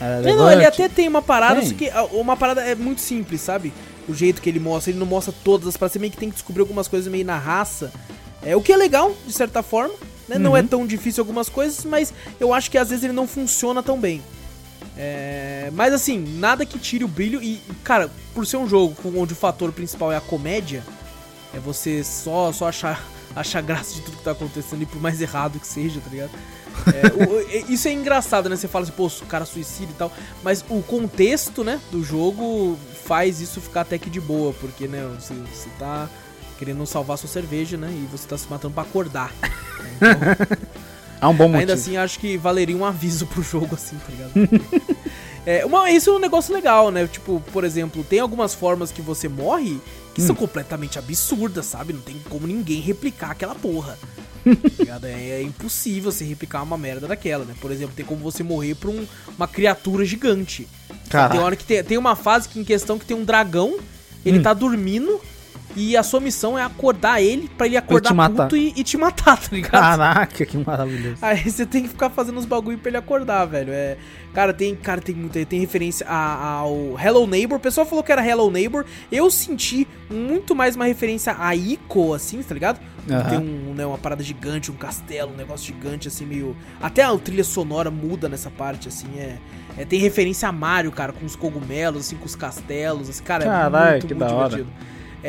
É, 0.00 0.22
Não, 0.22 0.36
não, 0.36 0.50
ele 0.52 0.64
até 0.64 0.88
tem 0.88 1.08
uma 1.08 1.22
parada, 1.22 1.60
Tem. 1.60 1.68
só 1.70 1.74
que 1.74 1.90
uma 2.14 2.36
parada 2.36 2.62
é 2.62 2.74
muito 2.74 3.00
simples, 3.00 3.40
sabe? 3.40 3.72
O 4.08 4.14
jeito 4.14 4.40
que 4.40 4.48
ele 4.48 4.60
mostra, 4.60 4.90
ele 4.92 4.98
não 4.98 5.06
mostra 5.06 5.34
todas 5.44 5.66
as 5.68 5.76
paradas, 5.76 5.92
você 5.94 5.98
meio 5.98 6.12
que 6.12 6.18
tem 6.18 6.28
que 6.28 6.34
descobrir 6.36 6.60
algumas 6.60 6.86
coisas 6.88 7.10
meio 7.10 7.24
na 7.24 7.38
raça. 7.38 7.92
É, 8.44 8.54
o 8.54 8.60
que 8.62 8.72
é 8.72 8.76
legal, 8.76 9.14
de 9.26 9.32
certa 9.32 9.62
forma, 9.62 9.94
né? 10.28 10.38
Não 10.38 10.56
é 10.56 10.60
Uhum. 10.60 10.66
tão 10.68 10.86
difícil 10.86 11.22
algumas 11.22 11.48
coisas, 11.48 11.84
mas 11.84 12.12
eu 12.38 12.52
acho 12.54 12.70
que 12.70 12.78
às 12.78 12.90
vezes 12.90 13.04
ele 13.04 13.12
não 13.12 13.26
funciona 13.26 13.82
tão 13.82 13.98
bem. 13.98 14.22
É, 14.96 15.70
mas 15.74 15.92
assim, 15.92 16.18
nada 16.38 16.64
que 16.64 16.78
tire 16.78 17.04
o 17.04 17.08
brilho 17.08 17.42
e, 17.42 17.60
cara, 17.84 18.10
por 18.34 18.46
ser 18.46 18.56
um 18.56 18.68
jogo 18.68 18.96
onde 19.16 19.32
o 19.32 19.36
fator 19.36 19.70
principal 19.72 20.10
é 20.12 20.16
a 20.16 20.20
comédia, 20.20 20.82
é 21.54 21.58
você 21.58 22.02
só, 22.04 22.52
só 22.52 22.68
achar, 22.68 23.04
achar 23.34 23.60
graça 23.60 23.94
de 23.94 24.00
tudo 24.02 24.16
que 24.16 24.22
tá 24.24 24.30
acontecendo 24.30 24.82
e 24.82 24.86
por 24.86 25.00
mais 25.00 25.20
errado 25.20 25.58
que 25.58 25.66
seja, 25.66 26.00
tá 26.00 26.10
ligado? 26.10 26.30
É, 26.92 27.24
o- 27.24 27.36
o- 27.68 27.72
isso 27.72 27.88
é 27.88 27.92
engraçado, 27.92 28.48
né? 28.48 28.56
Você 28.56 28.68
fala 28.68 28.84
assim, 28.84 28.92
pô, 28.92 29.06
o 29.06 29.26
cara 29.26 29.44
suicida 29.44 29.90
e 29.90 29.94
tal. 29.94 30.12
Mas 30.42 30.64
o 30.68 30.82
contexto, 30.82 31.64
né, 31.64 31.80
do 31.90 32.02
jogo 32.04 32.78
faz 33.04 33.40
isso 33.40 33.60
ficar 33.60 33.82
até 33.82 33.98
que 33.98 34.10
de 34.10 34.20
boa, 34.20 34.52
porque, 34.60 34.86
né, 34.88 35.08
você, 35.18 35.34
você 35.34 35.68
tá 35.78 36.08
querendo 36.58 36.84
salvar 36.86 37.18
sua 37.18 37.28
cerveja, 37.28 37.76
né? 37.76 37.88
E 37.90 38.06
você 38.10 38.26
tá 38.26 38.36
se 38.38 38.48
matando 38.48 38.74
pra 38.74 38.82
acordar. 38.82 39.32
né? 39.42 39.48
Então, 41.18 41.30
É 41.30 41.32
um 41.32 41.34
bom 41.34 41.44
motivo. 41.44 41.60
ainda 41.60 41.72
assim, 41.72 41.96
acho 41.96 42.18
que 42.18 42.36
valeria 42.36 42.76
um 42.76 42.84
aviso 42.84 43.26
pro 43.26 43.42
jogo, 43.42 43.74
assim, 43.74 43.96
tá 43.96 44.04
ligado? 44.10 44.66
é, 45.46 45.64
uma, 45.64 45.90
isso 45.90 46.10
é 46.10 46.12
um 46.12 46.18
negócio 46.18 46.52
legal, 46.52 46.90
né? 46.90 47.06
Tipo, 47.06 47.42
por 47.54 47.64
exemplo, 47.64 48.04
tem 48.04 48.20
algumas 48.20 48.52
formas 48.54 48.92
que 48.92 49.00
você 49.00 49.26
morre 49.26 49.80
que 50.16 50.22
Hum. 50.22 50.26
são 50.28 50.34
completamente 50.34 50.98
absurdas, 50.98 51.66
sabe? 51.66 51.92
Não 51.92 52.00
tem 52.00 52.16
como 52.30 52.46
ninguém 52.46 52.80
replicar 52.80 53.32
aquela 53.32 53.54
porra. 53.54 53.98
tá? 54.86 55.06
É, 55.06 55.40
é 55.40 55.42
impossível 55.42 56.10
você 56.10 56.24
replicar 56.24 56.62
uma 56.62 56.78
merda 56.78 57.06
daquela, 57.06 57.44
né? 57.44 57.54
Por 57.60 57.70
exemplo, 57.70 57.94
tem 57.94 58.04
como 58.06 58.22
você 58.22 58.42
morrer 58.42 58.74
pra 58.76 58.88
um- 58.88 59.06
uma 59.36 59.46
criatura 59.46 60.06
gigante. 60.06 60.66
Caraca. 61.10 61.34
Tem 61.34 61.42
hora 61.44 61.54
que 61.54 61.64
tem, 61.64 61.84
tem 61.84 61.98
uma 61.98 62.16
fase 62.16 62.48
que, 62.48 62.58
em 62.58 62.64
questão 62.64 62.98
que 62.98 63.04
tem 63.04 63.14
um 63.14 63.24
dragão, 63.24 63.78
ele 64.24 64.38
Hum. 64.38 64.42
tá 64.42 64.54
dormindo 64.54 65.20
e 65.76 65.94
a 65.94 66.02
sua 66.02 66.20
missão 66.20 66.58
é 66.58 66.62
acordar 66.62 67.22
ele 67.22 67.50
pra 67.56 67.66
ele 67.66 67.76
acordar 67.76 68.14
puto 68.30 68.56
e, 68.56 68.72
e 68.74 68.82
te 68.82 68.96
matar, 68.96 69.36
tá 69.38 69.48
ligado? 69.52 69.70
Caraca, 69.70 70.46
que 70.46 70.56
maravilhoso. 70.56 71.18
Aí 71.20 71.48
você 71.48 71.66
tem 71.66 71.82
que 71.82 71.88
ficar 71.88 72.08
fazendo 72.08 72.38
os 72.38 72.46
bagulho 72.46 72.78
pra 72.78 72.88
ele 72.88 72.96
acordar, 72.96 73.44
velho. 73.44 73.72
É, 73.72 73.98
cara, 74.32 74.54
tem, 74.54 74.74
cara, 74.74 75.02
tem 75.02 75.14
muita, 75.14 75.44
tem 75.44 75.60
referência 75.60 76.06
ao 76.08 76.98
Hello 76.98 77.26
Neighbor. 77.26 77.58
O 77.58 77.60
pessoal 77.60 77.86
falou 77.86 78.02
que 78.02 78.10
era 78.10 78.26
Hello 78.26 78.50
Neighbor. 78.50 78.86
Eu 79.12 79.30
senti 79.30 79.86
muito 80.10 80.54
mais 80.54 80.76
uma 80.76 80.86
referência 80.86 81.36
a 81.38 81.54
Ico, 81.54 82.14
assim, 82.14 82.42
tá 82.42 82.54
ligado? 82.54 82.80
Aham. 83.10 83.28
Tem 83.28 83.38
um, 83.38 83.74
né, 83.74 83.84
uma 83.84 83.98
parada 83.98 84.22
gigante, 84.22 84.70
um 84.70 84.74
castelo, 84.74 85.32
um 85.32 85.36
negócio 85.36 85.66
gigante, 85.66 86.08
assim, 86.08 86.24
meio. 86.24 86.56
Até 86.80 87.02
a 87.02 87.16
trilha 87.18 87.44
sonora 87.44 87.90
muda 87.90 88.28
nessa 88.28 88.50
parte, 88.50 88.88
assim, 88.88 89.08
é. 89.18 89.36
é, 89.76 89.84
tem 89.84 90.00
referência 90.00 90.48
a 90.48 90.52
Mario, 90.52 90.90
cara, 90.90 91.12
com 91.12 91.24
os 91.24 91.36
cogumelos, 91.36 92.06
assim, 92.06 92.16
com 92.16 92.24
os 92.24 92.34
castelos. 92.34 93.10
Assim, 93.10 93.22
cara, 93.22 93.44
é 93.44 93.46
Caralho, 93.46 93.90
muito, 93.90 94.06
que 94.06 94.14
muito 94.14 94.28
da 94.28 94.34
hora. 94.34 94.66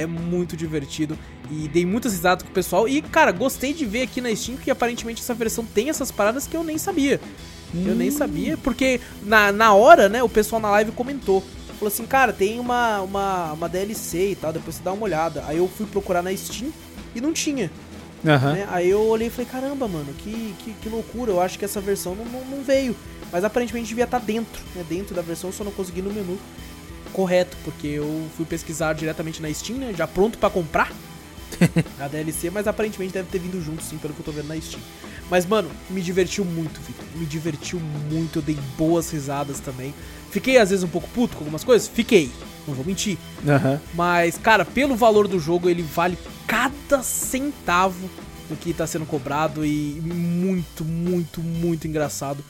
É 0.01 0.05
muito 0.05 0.55
divertido. 0.57 1.17
E 1.49 1.67
dei 1.67 1.85
muitas 1.85 2.13
risadas 2.13 2.43
com 2.43 2.49
o 2.49 2.53
pessoal. 2.53 2.87
E, 2.87 3.01
cara, 3.01 3.31
gostei 3.31 3.73
de 3.73 3.85
ver 3.85 4.03
aqui 4.03 4.21
na 4.21 4.35
Steam 4.35 4.57
que 4.57 4.69
aparentemente 4.69 5.21
essa 5.21 5.33
versão 5.33 5.65
tem 5.65 5.89
essas 5.89 6.11
paradas 6.11 6.45
que 6.45 6.55
eu 6.55 6.63
nem 6.63 6.77
sabia. 6.77 7.19
Eu 7.73 7.95
nem 7.95 8.09
sabia, 8.09 8.57
porque 8.57 8.99
na, 9.23 9.51
na 9.51 9.73
hora, 9.73 10.07
né, 10.07 10.23
o 10.23 10.29
pessoal 10.29 10.61
na 10.61 10.69
live 10.71 10.91
comentou. 10.91 11.43
Falou 11.77 11.89
assim, 11.89 12.05
cara, 12.05 12.33
tem 12.33 12.59
uma, 12.59 13.01
uma, 13.01 13.53
uma 13.53 13.69
DLC 13.69 14.31
e 14.31 14.35
tal, 14.35 14.51
depois 14.53 14.77
você 14.77 14.83
dá 14.83 14.91
uma 14.93 15.03
olhada. 15.03 15.43
Aí 15.45 15.57
eu 15.57 15.67
fui 15.67 15.85
procurar 15.85 16.23
na 16.23 16.35
Steam 16.35 16.71
e 17.13 17.21
não 17.21 17.33
tinha. 17.33 17.69
Aham. 18.25 18.53
né? 18.53 18.67
Aí 18.71 18.89
eu 18.89 19.01
olhei 19.01 19.27
e 19.27 19.29
falei, 19.29 19.45
caramba, 19.45 19.87
mano, 19.87 20.11
que, 20.17 20.55
que, 20.59 20.73
que 20.73 20.89
loucura, 20.89 21.31
eu 21.31 21.41
acho 21.41 21.59
que 21.59 21.65
essa 21.65 21.79
versão 21.79 22.15
não, 22.15 22.25
não, 22.25 22.45
não 22.45 22.63
veio. 22.63 22.95
Mas 23.31 23.43
aparentemente 23.43 23.89
devia 23.89 24.05
estar 24.05 24.19
dentro, 24.19 24.61
né? 24.73 24.83
Dentro 24.87 25.13
da 25.13 25.21
versão, 25.21 25.49
eu 25.49 25.53
só 25.53 25.63
não 25.63 25.71
consegui 25.71 26.01
no 26.01 26.11
menu 26.11 26.37
correto, 27.07 27.57
porque 27.63 27.87
eu 27.87 28.27
fui 28.35 28.45
pesquisar 28.45 28.93
diretamente 28.93 29.41
na 29.41 29.53
Steam, 29.53 29.79
né? 29.79 29.93
Já 29.95 30.07
pronto 30.07 30.37
pra 30.37 30.49
comprar 30.49 30.91
a 31.99 32.07
DLC, 32.07 32.49
mas 32.49 32.67
aparentemente 32.67 33.13
deve 33.13 33.29
ter 33.29 33.39
vindo 33.39 33.61
junto, 33.63 33.83
sim, 33.83 33.97
pelo 33.97 34.13
que 34.13 34.19
eu 34.19 34.25
tô 34.25 34.31
vendo 34.31 34.47
na 34.47 34.59
Steam. 34.59 34.81
Mas, 35.29 35.45
mano, 35.45 35.69
me 35.89 36.01
divertiu 36.01 36.45
muito, 36.45 36.79
Vitor. 36.81 37.05
Me 37.15 37.25
divertiu 37.25 37.79
muito, 37.79 38.39
eu 38.39 38.43
dei 38.43 38.57
boas 38.77 39.09
risadas 39.11 39.59
também. 39.59 39.93
Fiquei, 40.31 40.57
às 40.57 40.69
vezes, 40.69 40.83
um 40.83 40.89
pouco 40.89 41.07
puto 41.09 41.35
com 41.35 41.43
algumas 41.43 41.63
coisas? 41.63 41.87
Fiquei, 41.87 42.31
não 42.67 42.73
vou 42.73 42.85
mentir. 42.85 43.17
Aham. 43.45 43.79
Mas, 43.93 44.37
cara, 44.37 44.63
pelo 44.63 44.95
valor 44.95 45.27
do 45.27 45.39
jogo, 45.39 45.69
ele 45.69 45.81
vale 45.81 46.17
cada 46.45 47.03
centavo 47.03 48.09
do 48.49 48.55
que 48.55 48.73
tá 48.73 48.87
sendo 48.87 49.05
cobrado 49.05 49.65
e 49.65 50.01
muito, 50.01 50.85
muito, 50.85 51.41
muito 51.41 51.87
engraçado. 51.87 52.43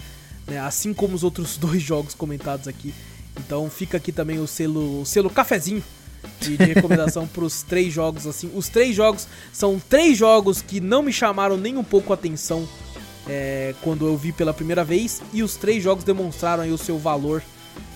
Né? 0.45 0.59
Assim 0.59 0.93
como 0.93 1.15
os 1.15 1.23
outros 1.23 1.57
dois 1.57 1.81
jogos 1.81 2.13
comentados 2.13 2.67
aqui. 2.67 2.93
Então 3.39 3.69
fica 3.69 3.97
aqui 3.97 4.11
também 4.11 4.39
o 4.39 4.47
selo, 4.47 5.01
o 5.01 5.05
selo 5.05 5.29
cafezinho 5.29 5.83
de, 6.41 6.57
de 6.57 6.63
recomendação 6.65 7.25
pros 7.31 7.61
três 7.63 7.93
jogos, 7.93 8.25
assim. 8.27 8.49
Os 8.55 8.67
três 8.69 8.95
jogos 8.95 9.27
são 9.53 9.79
três 9.89 10.17
jogos 10.17 10.61
que 10.61 10.79
não 10.81 11.01
me 11.01 11.13
chamaram 11.13 11.57
nem 11.57 11.77
um 11.77 11.83
pouco 11.83 12.11
a 12.11 12.15
atenção 12.15 12.67
é, 13.27 13.73
quando 13.81 14.05
eu 14.07 14.17
vi 14.17 14.31
pela 14.31 14.53
primeira 14.53 14.83
vez. 14.83 15.21
E 15.33 15.43
os 15.43 15.55
três 15.55 15.81
jogos 15.83 16.03
demonstraram 16.03 16.63
aí 16.63 16.71
o 16.71 16.77
seu 16.77 16.97
valor 16.97 17.41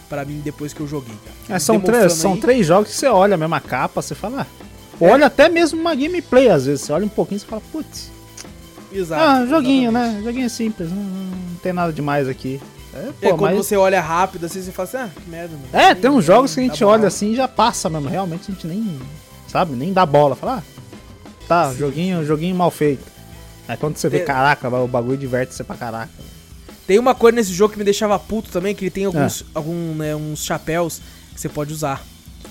pra 0.08 0.24
mim 0.26 0.42
depois 0.44 0.74
que 0.74 0.80
eu 0.82 0.88
joguei. 0.88 1.16
É, 1.50 1.58
são, 1.58 1.80
três, 1.80 2.14
são 2.14 2.34
aí- 2.34 2.40
três 2.40 2.66
jogos 2.68 2.90
que 2.92 2.96
você 2.98 3.08
olha 3.08 3.36
a 3.36 3.38
mesma 3.38 3.60
capa, 3.60 4.02
você 4.02 4.14
fala. 4.16 4.42
Ah, 4.42 4.48
olha 5.00 5.26
até 5.28 5.50
mesmo 5.50 5.80
uma 5.80 5.96
gameplay, 5.96 6.50
às 6.50 6.66
vezes. 6.66 6.82
Você 6.86 6.92
olha 6.94 7.06
um 7.06 7.10
pouquinho 7.10 7.38
e 7.38 7.46
fala, 7.46 7.62
putz. 7.72 8.12
Exato, 8.94 9.22
Ah, 9.24 9.46
joguinho, 9.46 9.90
exatamente. 9.90 10.16
né? 10.18 10.24
Joguinho 10.24 10.50
simples, 10.50 10.90
não, 10.92 11.02
não 11.02 11.56
tem 11.64 11.72
nada 11.72 11.94
demais 11.94 12.28
aqui. 12.28 12.60
É, 12.94 13.10
É, 13.22 13.30
pô, 13.32 13.38
quando 13.38 13.56
mas. 13.56 13.66
você 13.66 13.78
olha 13.78 14.02
rápido 14.02 14.46
assim, 14.46 14.62
você 14.62 14.72
fala 14.72 14.88
assim, 14.90 14.98
ah, 14.98 15.10
que 15.24 15.30
merda, 15.30 15.56
mano. 15.56 15.68
É, 15.72 15.96
tem 15.96 16.10
uns 16.12 16.26
jogos 16.26 16.54
que 16.54 16.60
a 16.60 16.64
gente 16.64 16.80
bola. 16.82 16.92
olha 16.94 17.08
assim 17.08 17.32
e 17.32 17.36
já 17.36 17.48
passa 17.48 17.90
mesmo. 17.90 18.10
Realmente 18.10 18.44
a 18.50 18.54
gente 18.54 18.68
nem. 18.68 19.00
Sabe? 19.48 19.76
Nem 19.76 19.94
dá 19.94 20.06
bola. 20.06 20.36
Fala, 20.36 20.58
ah, 20.58 21.22
tá, 21.48 21.72
Sim. 21.72 21.78
joguinho, 21.78 22.26
joguinho 22.26 22.56
mal 22.56 22.70
feito. 22.72 23.04
Aí 23.68 23.78
quando 23.78 23.96
você 23.98 24.10
vê, 24.10 24.18
É. 24.18 24.24
caraca, 24.24 24.68
o 24.70 24.88
bagulho 24.88 25.18
diverte 25.18 25.54
você 25.54 25.64
pra 25.64 25.76
caraca. 25.78 26.12
Tem 26.88 27.00
uma 27.00 27.16
coisa 27.16 27.36
nesse 27.36 27.54
jogo 27.54 27.72
que 27.74 27.80
me 27.80 27.86
deixava 27.86 28.18
puto 28.20 28.50
também, 28.52 28.76
que 28.76 28.84
ele 28.84 28.92
tem 28.92 29.04
É. 29.04 29.06
alguns, 29.06 29.46
algum, 29.56 29.94
né, 29.96 30.14
uns 30.16 30.44
chapéus 30.44 31.00
que 31.34 31.40
você 31.40 31.48
pode 31.48 31.72
usar. 31.72 32.04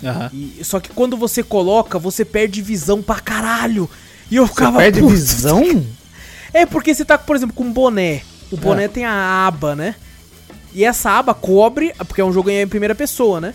Aham. 0.02 0.30
E, 0.32 0.60
só 0.64 0.80
que 0.80 0.88
quando 0.90 1.16
você 1.16 1.42
coloca, 1.42 1.98
você 1.98 2.24
perde 2.24 2.62
visão 2.62 3.02
pra 3.02 3.20
caralho. 3.20 3.90
E 4.30 4.36
eu 4.36 4.46
Você 4.46 4.52
ficava 4.54 4.78
perde 4.78 5.00
puto. 5.00 5.12
visão? 5.12 5.62
É 6.52 6.66
porque 6.66 6.92
você 6.92 7.04
tá, 7.04 7.16
por 7.16 7.36
exemplo, 7.36 7.54
com 7.54 7.62
um 7.62 7.72
boné. 7.72 8.22
O 8.50 8.56
boné 8.56 8.84
É. 8.84 8.88
tem 8.88 9.04
a 9.04 9.46
aba, 9.46 9.76
né? 9.76 9.94
E 10.72 10.84
essa 10.84 11.10
aba 11.10 11.34
cobre, 11.34 11.92
porque 12.06 12.20
é 12.20 12.24
um 12.24 12.32
jogo 12.32 12.50
em 12.50 12.66
primeira 12.66 12.94
pessoa, 12.94 13.40
né? 13.40 13.54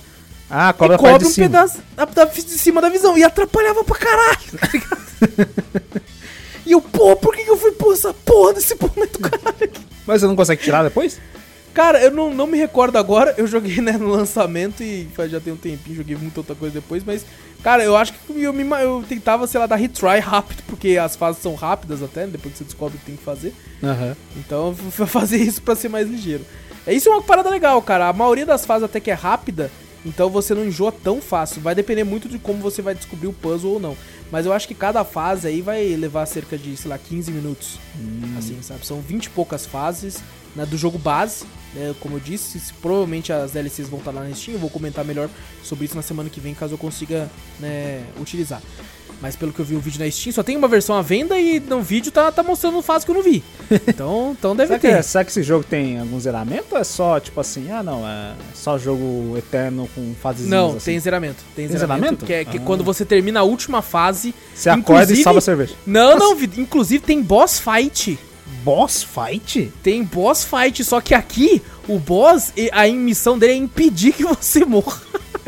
Ah, 0.49 0.70
E 0.70 0.74
cobra 0.74 0.95
a 0.95 0.99
parte 0.99 1.11
cobre 1.13 1.26
de 1.26 1.32
um 1.32 1.34
cima. 1.34 1.47
pedaço 1.47 1.80
da, 1.95 2.05
da- 2.05 2.26
de 2.26 2.41
cima 2.41 2.82
da 2.82 2.89
visão. 2.89 3.18
E 3.18 3.24
atrapalhava 3.24 3.84
pra 3.84 3.97
caralho, 3.97 4.39
tá 4.59 4.68
ligado? 4.72 5.05
e 6.66 6.72
eu, 6.72 6.82
pô, 6.82 7.16
por 7.16 7.36
que 7.36 7.43
que 7.43 7.49
eu 7.49 7.57
fui 7.57 7.72
pôr 7.72 7.93
essa 7.93 8.13
porra 8.13 8.53
desse 8.53 8.76
boné 8.76 9.05
do 9.07 9.20
caralho 9.20 9.55
aqui? 9.63 9.82
Mas 10.05 10.22
você 10.22 10.28
não 10.28 10.36
consegue 10.36 10.61
tirar 10.61 10.84
depois? 10.84 11.20
Cara, 11.74 12.01
eu 12.01 12.09
não, 12.11 12.34
não 12.34 12.47
me 12.47 12.57
recordo 12.57 12.97
agora, 12.97 13.34
eu 13.38 13.45
joguei 13.45 13.82
né, 13.82 13.93
no 13.93 14.07
lançamento 14.09 14.82
e 14.82 15.09
já 15.30 15.41
tem 15.41 15.51
um 15.51 15.57
tempinho, 15.57 15.97
joguei 15.97 16.16
muita 16.16 16.39
outra 16.39 16.55
coisa 16.55 16.74
depois, 16.76 17.03
mas, 17.03 17.26
cara, 17.61 17.84
eu 17.84 17.97
acho 17.97 18.13
que 18.13 18.41
eu, 18.41 18.53
me, 18.53 18.63
eu 18.82 19.03
tentava, 19.09 19.45
sei 19.45 19.59
lá, 19.59 19.66
dar 19.66 19.76
retry 19.76 20.20
rápido, 20.20 20.63
porque 20.68 20.97
as 20.97 21.18
fases 21.18 21.41
são 21.41 21.53
rápidas 21.53 22.01
até, 22.01 22.26
depois 22.28 22.53
que 22.53 22.59
você 22.59 22.63
descobre 22.63 22.95
o 22.95 22.99
que 22.99 23.05
tem 23.07 23.16
que 23.18 23.24
fazer. 23.24 23.53
Aham. 23.84 24.16
Então 24.38 24.68
eu 24.70 24.91
fui 24.91 25.05
fazer 25.05 25.36
isso 25.38 25.61
pra 25.61 25.76
ser 25.76 25.89
mais 25.89 26.07
ligeiro. 26.07 26.45
É 26.88 26.93
isso 26.93 27.09
é 27.09 27.11
uma 27.11 27.21
parada 27.21 27.49
legal, 27.49 27.81
cara. 27.81 28.07
A 28.09 28.13
maioria 28.13 28.45
das 28.45 28.65
fases 28.65 28.83
até 28.83 28.99
que 28.99 29.09
é 29.09 29.13
rápida, 29.13 29.71
então 30.05 30.29
você 30.29 30.53
não 30.53 30.65
enjoa 30.65 30.91
tão 30.91 31.19
fácil. 31.21 31.61
Vai 31.61 31.73
depender 31.73 32.03
muito 32.03 32.29
de 32.29 32.38
como 32.38 32.59
você 32.59 32.81
vai 32.81 32.93
descobrir 32.93 33.27
o 33.27 33.33
puzzle 33.33 33.73
ou 33.73 33.79
não. 33.79 33.97
Mas 34.31 34.45
eu 34.45 34.53
acho 34.53 34.67
que 34.67 34.75
cada 34.75 35.03
fase 35.03 35.47
aí 35.47 35.61
vai 35.61 35.83
levar 35.95 36.25
cerca 36.25 36.57
de, 36.57 36.75
sei 36.77 36.89
lá, 36.89 36.97
15 36.97 37.31
minutos. 37.31 37.79
Assim, 38.38 38.59
sabe? 38.61 38.86
São 38.86 39.01
20 39.01 39.25
e 39.25 39.29
poucas 39.31 39.65
fases 39.65 40.21
né, 40.55 40.65
do 40.65 40.77
jogo 40.77 40.97
base. 40.97 41.45
né? 41.73 41.93
Como 41.99 42.15
eu 42.15 42.19
disse, 42.19 42.59
se- 42.59 42.73
provavelmente 42.73 43.31
as 43.33 43.51
DLCs 43.51 43.89
vão 43.89 43.99
estar 43.99 44.11
lá 44.11 44.23
na 44.23 44.33
Steam. 44.36 44.53
Eu 44.55 44.59
vou 44.59 44.69
comentar 44.69 45.03
melhor 45.05 45.27
sobre 45.63 45.86
isso 45.86 45.95
na 45.95 46.01
semana 46.03 46.29
que 46.29 46.39
vem, 46.39 46.53
caso 46.53 46.73
eu 46.73 46.77
consiga 46.77 47.29
né, 47.59 48.03
utilizar. 48.19 48.61
Mas 49.22 49.36
pelo 49.36 49.51
que 49.53 49.59
eu 49.59 49.66
vi 49.66 49.76
o 49.76 49.80
vídeo 49.80 49.99
na 50.03 50.11
Steam, 50.11 50.34
só 50.34 50.43
tem 50.43 50.55
uma 50.57 50.68
versão 50.68 50.95
à 50.95 51.01
venda 51.01 51.39
e 51.39 51.59
no 51.59 51.82
vídeo 51.82 52.11
tá, 52.11 52.32
tá 52.32 52.43
mostrando 52.43 52.82
fase 52.82 53.05
que 53.05 53.11
eu 53.11 53.16
não 53.16 53.24
vi. 53.24 53.43
Então, 53.88 54.36
então 54.38 54.55
deve 54.55 54.68
Será 54.68 54.80
que, 54.80 54.88
ter. 54.88 54.93
é- 54.97 55.01
será 55.01 55.24
que 55.24 55.32
esse 55.32 55.41
jogo 55.41 55.63
tem 55.63 55.99
algum 55.99 56.20
zeramento 56.20 56.66
ou 56.72 56.78
é 56.78 56.84
só, 56.84 57.20
tipo 57.20 57.39
assim, 57.39 57.72
ah 57.72 57.82
não, 57.82 58.05
é 58.07 58.34
só 58.53 58.78
jogo 58.78 59.36
eterno 59.38 59.89
com 59.95 60.13
fases 60.22 60.47
Não, 60.47 60.72
assim? 60.76 60.80
tem 60.91 60.99
zeramento. 60.99 61.38
Tem, 61.55 61.68
Tem 61.68 61.78
zeramento, 61.78 62.01
zeramento? 62.03 62.26
Que 62.26 62.34
é 62.34 62.45
que 62.45 62.57
Ah. 62.57 62.61
quando 62.61 62.84
você 62.84 63.03
termina 63.05 63.39
a 63.39 63.43
última 63.43 63.82
fase. 63.82 64.36
Você 64.53 64.70
acorda 64.70 65.11
e 65.13 65.24
salva 65.24 65.39
a 65.39 65.41
cerveja. 65.41 65.74
Não, 65.86 66.18
não, 66.18 66.36
Vi- 66.36 66.49
inclusive 66.57 67.03
tem 67.03 67.22
boss 67.22 67.59
fight. 67.59 68.20
Boss 68.63 69.03
fight? 69.03 69.72
Tem 69.82 70.03
boss 70.03 70.43
fight, 70.43 70.84
só 70.84 70.99
que 71.01 71.13
aqui 71.13 71.61
o 71.88 71.97
boss, 71.99 72.51
a 72.72 72.88
missão 72.88 73.38
dele 73.39 73.53
é 73.53 73.55
impedir 73.55 74.11
que 74.13 74.24
você 74.24 74.66
morra. 74.66 75.01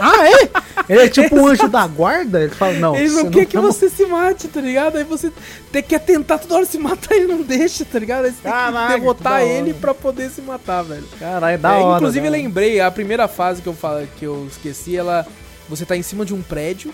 Ah, 0.00 0.28
é? 0.28 0.92
Ele 0.92 1.02
é 1.02 1.08
tipo 1.08 1.36
um 1.36 1.46
anjo 1.46 1.68
da 1.68 1.86
guarda? 1.86 2.40
Ele 2.42 2.54
fala, 2.54 2.72
não, 2.74 2.96
ele 2.96 3.10
não 3.10 3.30
quer 3.30 3.46
que 3.46 3.56
vai 3.58 3.66
você 3.70 3.88
se 3.88 4.06
mate, 4.06 4.48
tá 4.48 4.60
ligado? 4.60 4.96
Aí 4.96 5.04
você 5.04 5.30
tem 5.72 5.82
que 5.82 5.98
tentar 5.98 6.38
toda 6.38 6.54
hora 6.56 6.64
se 6.66 6.78
matar 6.78 7.14
e 7.14 7.18
ele 7.18 7.26
não 7.32 7.42
deixa, 7.42 7.84
tá 7.84 7.98
ligado? 7.98 8.24
Aí 8.26 8.30
você 8.32 8.42
tem 8.42 8.50
Caraca, 8.50 8.94
que 8.94 9.00
derrotar 9.00 9.40
que 9.40 9.46
da 9.46 9.52
ele 9.52 9.74
pra 9.74 9.94
poder 9.94 10.30
se 10.30 10.40
matar, 10.40 10.82
velho. 10.82 11.04
Caralho, 11.18 11.54
é 11.54 11.58
da 11.58 11.72
É, 11.74 11.76
hora. 11.78 11.96
inclusive, 11.96 12.26
hora. 12.26 12.36
lembrei, 12.36 12.80
a 12.80 12.90
primeira 12.90 13.28
fase 13.28 13.60
que 13.62 13.68
eu, 13.68 13.74
falo, 13.74 14.06
que 14.16 14.24
eu 14.24 14.46
esqueci, 14.50 14.96
ela. 14.96 15.26
Você 15.68 15.84
tá 15.84 15.96
em 15.96 16.02
cima 16.02 16.24
de 16.24 16.32
um 16.34 16.40
prédio 16.42 16.92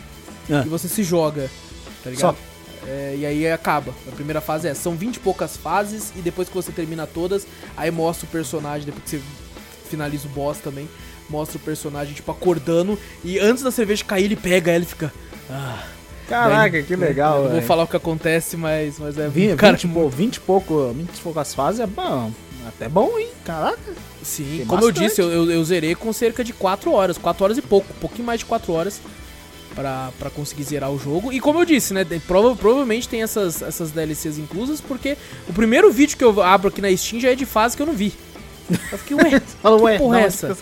Ah. 0.51 0.63
e 0.67 0.69
você 0.69 0.89
se 0.89 1.03
joga, 1.05 1.49
tá 2.03 2.11
ligado? 2.11 2.37
É, 2.87 3.15
e 3.17 3.25
aí 3.25 3.51
acaba. 3.51 3.95
A 4.07 4.11
primeira 4.15 4.41
fase 4.41 4.67
é, 4.69 4.75
são 4.75 4.95
20 4.97 5.17
e 5.17 5.21
poucas 5.21 5.57
fases, 5.57 6.13
e 6.17 6.21
depois 6.21 6.49
que 6.49 6.55
você 6.55 6.71
termina 6.73 7.07
todas, 7.07 7.47
aí 7.77 7.91
mostra 7.91 8.27
o 8.27 8.29
personagem, 8.29 8.85
depois 8.85 9.05
que 9.05 9.11
você 9.17 9.23
finaliza 9.89 10.27
o 10.27 10.31
boss 10.31 10.59
também, 10.59 10.89
mostra 11.29 11.57
o 11.57 11.61
personagem, 11.61 12.14
tipo, 12.14 12.31
acordando, 12.31 12.99
e 13.25 13.39
antes 13.39 13.62
da 13.62 13.70
cerveja 13.70 14.05
cair, 14.05 14.25
ele 14.25 14.37
pega 14.37 14.70
ela 14.72 14.85
e 14.85 14.87
fica. 14.87 15.12
Ah, 15.51 15.83
Caraca, 16.29 16.70
Daí- 16.72 16.83
que 16.85 16.97
legal, 16.97 17.39
Eu 17.39 17.45
não 17.45 17.51
vou 17.53 17.62
falar 17.62 17.83
o 17.85 17.87
que 17.87 17.97
acontece, 17.97 18.57
mas, 18.57 18.99
mas 18.99 19.18
é. 19.18 19.29
20, 19.29 19.57
cara, 19.57 19.77
20, 19.77 19.89
pô, 19.93 20.09
20 20.09 20.37
e 20.37 20.41
pouco, 20.41 20.93
20 20.97 21.16
e 21.18 21.20
poucas 21.20 21.55
fases 21.55 21.81
é 21.81 21.87
bom. 21.87 22.33
Até 22.66 22.89
bom, 22.89 23.18
hein? 23.18 23.29
Caraca. 23.45 23.93
Sim, 24.22 24.57
Tem 24.59 24.66
como 24.66 24.83
eu 24.83 24.89
bastante. 24.89 25.07
disse, 25.09 25.20
eu, 25.20 25.31
eu, 25.31 25.51
eu 25.51 25.62
zerei 25.64 25.95
com 25.95 26.11
cerca 26.14 26.43
de 26.43 26.55
4 26.55 26.91
horas, 26.93 27.18
4 27.18 27.45
horas 27.45 27.59
e 27.59 27.62
pouco, 27.62 27.93
um 27.95 28.01
pouquinho 28.01 28.25
mais 28.25 28.41
de 28.41 28.47
4 28.47 28.72
horas 28.72 29.03
pra, 29.75 30.11
pra 30.18 30.31
conseguir 30.31 30.62
zerar 30.62 30.91
o 30.91 30.99
jogo. 30.99 31.31
E 31.31 31.41
como 31.41 31.61
eu 31.61 31.66
disse, 31.66 31.93
né, 31.93 32.07
prova, 32.27 32.57
provavelmente 32.57 33.07
tem 33.07 33.22
essas, 33.22 33.61
essas 33.61 33.91
DLCs 33.91 34.39
inclusas, 34.39 34.81
porque 34.81 35.18
o 35.47 35.53
primeiro 35.53 35.93
vídeo 35.93 36.16
que 36.16 36.25
eu 36.25 36.41
abro 36.43 36.68
aqui 36.68 36.81
na 36.81 36.95
Steam 36.97 37.20
já 37.20 37.33
é 37.33 37.35
de 37.35 37.45
fase 37.45 37.77
que 37.77 37.83
eu 37.83 37.87
não 37.87 37.93
vi. 37.95 38.14
Eu 38.91 38.97
fiquei, 38.99 39.14
ué, 39.14 39.41
que 39.45 39.47
porra 39.62 39.91
é 39.91 39.99
não, 39.99 40.16
essa? 40.27 40.57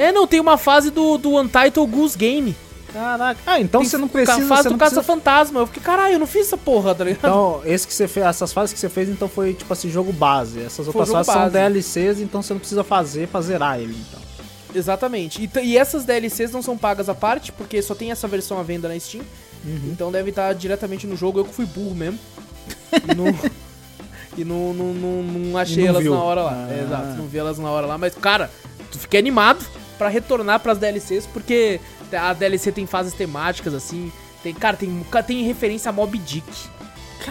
É, 0.00 0.10
não, 0.10 0.26
tem 0.26 0.40
uma 0.40 0.56
fase 0.56 0.90
do, 0.90 1.18
do 1.18 1.38
Untitled 1.38 1.90
Goose 1.90 2.16
Game. 2.16 2.56
Caraca. 2.90 3.38
Ah, 3.46 3.60
então 3.60 3.82
Tem 3.82 3.90
você 3.90 3.98
não 3.98 4.08
precisa... 4.08 4.46
fase 4.48 4.62
Você 4.62 4.68
do 4.70 4.78
precisa... 4.78 5.00
Caça-Fantasma. 5.00 5.60
Eu 5.60 5.66
fiquei, 5.66 5.82
caralho, 5.82 6.14
eu 6.14 6.18
não 6.18 6.26
fiz 6.26 6.46
essa 6.46 6.56
porra, 6.56 6.94
tá 6.94 7.04
ligado? 7.04 7.18
Então, 7.20 7.60
esse 7.66 7.86
que 7.86 7.92
você 7.92 8.08
fez, 8.08 8.26
essas 8.26 8.50
fases 8.50 8.72
que 8.72 8.80
você 8.80 8.88
fez, 8.88 9.10
então 9.10 9.28
foi 9.28 9.52
tipo 9.52 9.70
assim, 9.70 9.90
jogo 9.90 10.10
base. 10.10 10.58
Essas 10.58 10.86
Foi 10.86 10.94
outras 11.02 11.10
fases 11.10 11.32
são 11.32 11.42
base. 11.42 11.52
DLCs, 11.52 12.20
então 12.20 12.42
você 12.42 12.54
não 12.54 12.58
precisa 12.58 12.82
fazer 12.82 13.28
pra 13.28 13.42
zerar 13.42 13.78
ele, 13.78 13.94
então. 14.08 14.20
Exatamente. 14.74 15.42
E, 15.42 15.60
e 15.60 15.76
essas 15.76 16.04
DLCs 16.06 16.50
não 16.50 16.62
são 16.62 16.78
pagas 16.78 17.10
à 17.10 17.14
parte, 17.14 17.52
porque 17.52 17.82
só 17.82 17.94
tem 17.94 18.10
essa 18.10 18.26
versão 18.26 18.58
à 18.58 18.62
venda 18.62 18.88
na 18.88 18.98
Steam. 18.98 19.22
Uhum. 19.64 19.90
Então 19.92 20.10
deve 20.10 20.30
estar 20.30 20.52
diretamente 20.54 21.06
no 21.06 21.14
jogo. 21.16 21.40
Eu 21.40 21.44
que 21.44 21.54
fui 21.54 21.66
burro 21.66 21.94
mesmo. 21.94 22.18
E 22.92 23.14
não, 23.14 23.26
e 24.38 24.44
não, 24.44 24.72
não, 24.72 24.94
não, 24.94 25.22
não 25.22 25.58
achei 25.58 25.82
não 25.84 25.90
elas 25.90 26.02
viu. 26.02 26.14
na 26.14 26.22
hora 26.22 26.42
lá. 26.42 26.66
Ah. 26.66 26.72
É, 26.72 26.82
exato, 26.84 27.18
não 27.18 27.26
vi 27.26 27.38
elas 27.38 27.58
na 27.58 27.70
hora 27.70 27.86
lá. 27.86 27.98
Mas, 27.98 28.14
cara, 28.14 28.50
tu 28.90 28.98
fiquei 28.98 29.20
animado 29.20 29.64
pra 30.00 30.08
retornar 30.08 30.58
pras 30.60 30.78
DLCs, 30.78 31.26
porque 31.26 31.78
a 32.10 32.32
DLC 32.32 32.72
tem 32.72 32.86
fases 32.86 33.12
temáticas, 33.12 33.74
assim. 33.74 34.10
Tem, 34.42 34.54
cara, 34.54 34.74
tem, 34.74 35.04
tem 35.26 35.42
referência 35.44 35.90
a 35.90 35.92
Mob 35.92 36.16
Dick. 36.16 36.50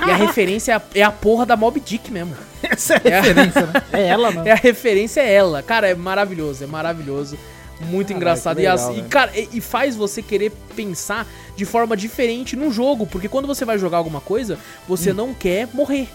E 0.05 0.11
a 0.11 0.15
referência 0.15 0.73
é 0.73 0.75
a, 0.75 0.81
é 0.93 1.01
a 1.01 1.11
porra 1.11 1.47
da 1.47 1.57
Mob 1.57 1.79
Dick 1.79 2.11
mesmo. 2.11 2.35
Essa 2.61 3.01
é 3.03 3.17
a 3.17 3.21
referência, 3.21 3.65
né? 3.65 3.73
É 3.91 4.07
ela, 4.07 4.29
né? 4.29 4.43
É 4.45 4.51
a 4.51 4.55
referência 4.55 5.19
é 5.19 5.33
ela. 5.33 5.63
Cara, 5.63 5.89
é 5.89 5.95
maravilhoso, 5.95 6.63
é 6.63 6.67
maravilhoso. 6.67 7.39
Muito 7.81 8.13
engraçado. 8.13 8.57
que 8.57 8.61
e, 8.61 8.67
as- 8.67 8.87
legal, 8.87 9.03
e, 9.03 9.09
cara, 9.09 9.31
e, 9.35 9.49
e 9.53 9.61
faz 9.61 9.95
você 9.95 10.21
querer 10.21 10.51
pensar 10.75 11.25
de 11.55 11.65
forma 11.65 11.97
diferente 11.97 12.55
no 12.55 12.71
jogo. 12.71 13.07
Porque 13.07 13.27
quando 13.27 13.47
você 13.47 13.65
vai 13.65 13.79
jogar 13.79 13.97
alguma 13.97 14.21
coisa, 14.21 14.59
você 14.87 15.11
não 15.11 15.33
quer 15.33 15.67
morrer, 15.73 16.07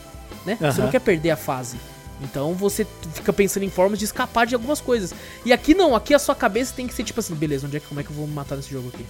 né? 0.46 0.57
Você 0.61 0.64
Hum. 0.66 0.68
Aham. 0.68 0.82
não 0.84 0.90
quer 0.92 1.00
perder 1.00 1.30
a 1.32 1.36
fase. 1.36 1.76
Então 2.22 2.54
você 2.54 2.86
fica 3.14 3.32
pensando 3.32 3.64
em 3.64 3.70
formas 3.70 3.98
de 3.98 4.04
escapar 4.04 4.46
de 4.46 4.54
algumas 4.54 4.80
coisas. 4.80 5.14
E 5.44 5.52
aqui 5.52 5.74
não, 5.74 5.94
aqui 5.94 6.14
a 6.14 6.18
sua 6.18 6.34
cabeça 6.34 6.72
tem 6.74 6.86
que 6.86 6.94
ser 6.94 7.04
tipo 7.04 7.20
assim, 7.20 7.34
beleza, 7.34 7.66
onde 7.66 7.76
é 7.76 7.80
que, 7.80 7.86
como 7.86 8.00
é 8.00 8.04
que 8.04 8.10
eu 8.10 8.16
vou 8.16 8.26
me 8.26 8.34
matar 8.34 8.56
nesse 8.56 8.70
jogo 8.70 8.90
aqui? 8.94 9.04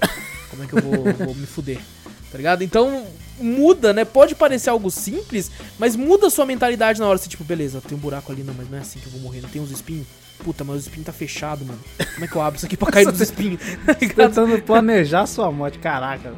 Como 0.50 0.62
é 0.62 0.66
que 0.66 0.72
eu 0.74 0.82
vou, 0.82 1.05
vou 1.26 1.34
me 1.34 1.46
fuder? 1.46 1.80
Tá 2.30 2.38
ligado? 2.38 2.62
Então 2.62 3.07
muda, 3.38 3.92
né? 3.92 4.05
Pode 4.05 4.34
parecer 4.34 4.70
algo 4.70 4.90
simples, 4.90 5.50
mas 5.78 5.94
muda 5.94 6.26
a 6.26 6.30
sua 6.30 6.46
mentalidade 6.46 6.98
na 6.98 7.07
hora. 7.07 7.18
Você, 7.18 7.28
tipo, 7.28 7.44
beleza, 7.44 7.80
tem 7.80 7.96
um 7.96 8.00
buraco 8.00 8.32
ali, 8.32 8.42
não, 8.42 8.55
mas 8.55 8.68
não 8.68 8.78
é 8.78 8.80
assim 8.80 8.98
que 8.98 9.07
eu 9.07 9.12
vou 9.12 9.20
morrer. 9.20 9.40
Não 9.40 9.48
tem 9.48 9.62
uns 9.62 9.70
espinhos? 9.70 10.07
Puta, 10.42 10.64
mas 10.64 10.78
os 10.78 10.82
espinhos 10.82 11.07
tá 11.07 11.12
fechado, 11.12 11.64
mano. 11.64 11.78
Como 12.14 12.24
é 12.24 12.28
que 12.28 12.34
eu 12.34 12.42
abro 12.42 12.57
isso 12.57 12.66
aqui 12.66 12.76
pra 12.76 12.90
cair 12.90 13.07
nos 13.11 13.20
espinhos? 13.20 13.61
Tá? 13.84 13.94
Tentando 13.94 14.61
planejar 14.62 15.26
sua 15.26 15.50
morte, 15.50 15.78
caraca. 15.78 16.34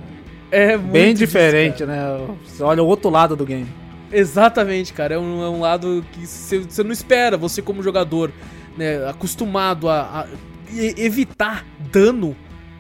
É 0.51 0.77
muito 0.77 0.93
Bem 0.93 1.15
diferente, 1.15 1.85
né? 1.85 1.99
Você 2.45 2.63
olha 2.63 2.83
o 2.83 2.87
outro 2.87 3.11
lado 3.11 3.35
do 3.35 3.45
game. 3.45 3.67
Exatamente, 4.19 4.93
cara. 4.93 5.15
É 5.15 5.19
um, 5.19 5.43
é 5.43 5.49
um 5.49 5.61
lado 5.61 6.05
que 6.13 6.27
você 6.27 6.83
não 6.83 6.93
espera, 6.93 7.37
você 7.37 7.61
como 7.61 7.83
jogador, 7.83 8.33
né, 8.77 9.07
acostumado 9.09 9.89
a, 9.89 10.21
a 10.23 10.27
evitar 10.97 11.65
dano, 11.93 12.37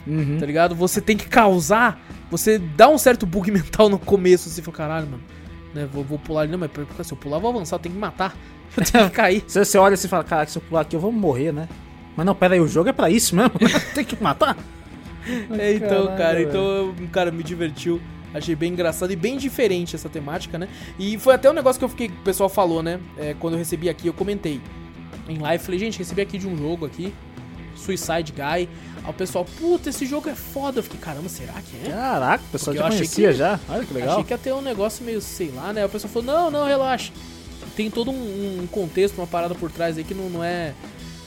Uhum. 0.06 0.38
tá 0.38 0.46
ligado? 0.46 0.74
Você 0.76 1.00
tem 1.00 1.16
que 1.16 1.26
causar, 1.26 2.00
você 2.30 2.58
dá 2.58 2.88
um 2.88 2.96
certo 2.96 3.26
bug 3.26 3.50
mental 3.52 3.88
no 3.88 3.98
começo, 3.98 4.48
você 4.48 4.62
fala, 4.62 4.76
caralho, 4.76 5.06
mano, 5.08 5.22
né, 5.74 5.88
vou, 5.92 6.04
vou 6.04 6.18
pular 6.18 6.42
ali, 6.42 6.52
não, 6.52 6.58
mas 6.58 6.70
se 7.06 7.12
eu 7.12 7.16
pular, 7.16 7.36
eu 7.38 7.40
vou 7.40 7.50
avançar, 7.50 7.74
eu 7.76 7.80
tenho 7.80 7.94
que 7.96 8.00
matar, 8.00 8.36
eu 8.76 8.84
tenho 8.84 9.04
que 9.10 9.16
cair. 9.16 9.42
Você, 9.46 9.64
você 9.64 9.76
olha 9.78 9.94
e 9.94 9.98
fala, 9.98 10.22
caraca, 10.24 10.50
se 10.50 10.58
eu 10.58 10.62
pular 10.62 10.82
aqui 10.82 10.94
eu 10.94 11.00
vou 11.00 11.10
morrer, 11.12 11.52
né? 11.52 11.68
Mas 12.16 12.24
não, 12.24 12.34
pera 12.34 12.54
aí, 12.54 12.60
o 12.60 12.68
jogo 12.68 12.88
é 12.88 12.92
pra 12.92 13.10
isso 13.10 13.34
mesmo? 13.36 13.50
Tem 13.94 14.04
que 14.04 14.16
matar? 14.22 14.56
É, 15.58 15.74
então, 15.74 16.06
Caralho, 16.06 16.16
cara, 16.16 16.34
velho. 16.34 16.48
então, 16.48 16.94
cara, 17.08 17.30
me 17.32 17.42
divertiu. 17.42 18.00
Achei 18.36 18.54
bem 18.54 18.72
engraçado 18.72 19.10
e 19.12 19.16
bem 19.16 19.36
diferente 19.36 19.94
essa 19.96 20.08
temática, 20.08 20.58
né? 20.58 20.68
E 20.98 21.18
foi 21.18 21.34
até 21.34 21.50
um 21.50 21.54
negócio 21.54 21.78
que 21.78 21.84
eu 21.84 21.88
fiquei, 21.88 22.08
que 22.08 22.14
o 22.14 22.22
pessoal 22.24 22.48
falou, 22.48 22.82
né? 22.82 23.00
É, 23.18 23.34
quando 23.38 23.54
eu 23.54 23.58
recebi 23.58 23.88
aqui, 23.88 24.06
eu 24.08 24.12
comentei 24.12 24.60
em 25.28 25.38
live, 25.38 25.62
falei, 25.64 25.80
gente, 25.80 25.98
recebi 25.98 26.20
aqui 26.22 26.38
de 26.38 26.46
um 26.46 26.56
jogo 26.56 26.84
aqui, 26.86 27.12
Suicide 27.76 28.32
Guy. 28.32 28.42
Aí 28.42 28.68
o 29.08 29.12
pessoal, 29.12 29.44
puta, 29.58 29.88
esse 29.90 30.04
jogo 30.06 30.28
é 30.28 30.34
foda. 30.34 30.78
Eu 30.80 30.82
fiquei, 30.82 30.98
caramba, 30.98 31.28
será 31.28 31.52
que 31.54 31.86
é? 31.86 31.90
Caraca, 31.90 32.44
o 32.44 32.48
pessoal 32.48 32.74
Porque 32.74 32.88
já 32.90 32.96
conhecia 32.96 33.28
que- 33.28 33.34
já. 33.34 33.60
Olha 33.68 33.84
que 33.84 33.94
legal. 33.94 34.10
Achei 34.12 34.24
que 34.24 34.32
ia 34.32 34.38
ter 34.38 34.52
um 34.52 34.62
negócio 34.62 35.04
meio, 35.04 35.20
sei 35.20 35.50
lá, 35.54 35.72
né? 35.72 35.80
Aí 35.82 35.86
O 35.86 35.90
pessoal 35.90 36.12
falou, 36.12 36.26
não, 36.26 36.50
não, 36.50 36.66
relaxa. 36.66 37.12
Tem 37.76 37.90
todo 37.90 38.10
um, 38.10 38.60
um 38.62 38.66
contexto, 38.66 39.18
uma 39.18 39.26
parada 39.26 39.54
por 39.54 39.70
trás 39.70 39.96
aí 39.98 40.04
que 40.04 40.14
não, 40.14 40.28
não 40.30 40.42
é 40.44 40.72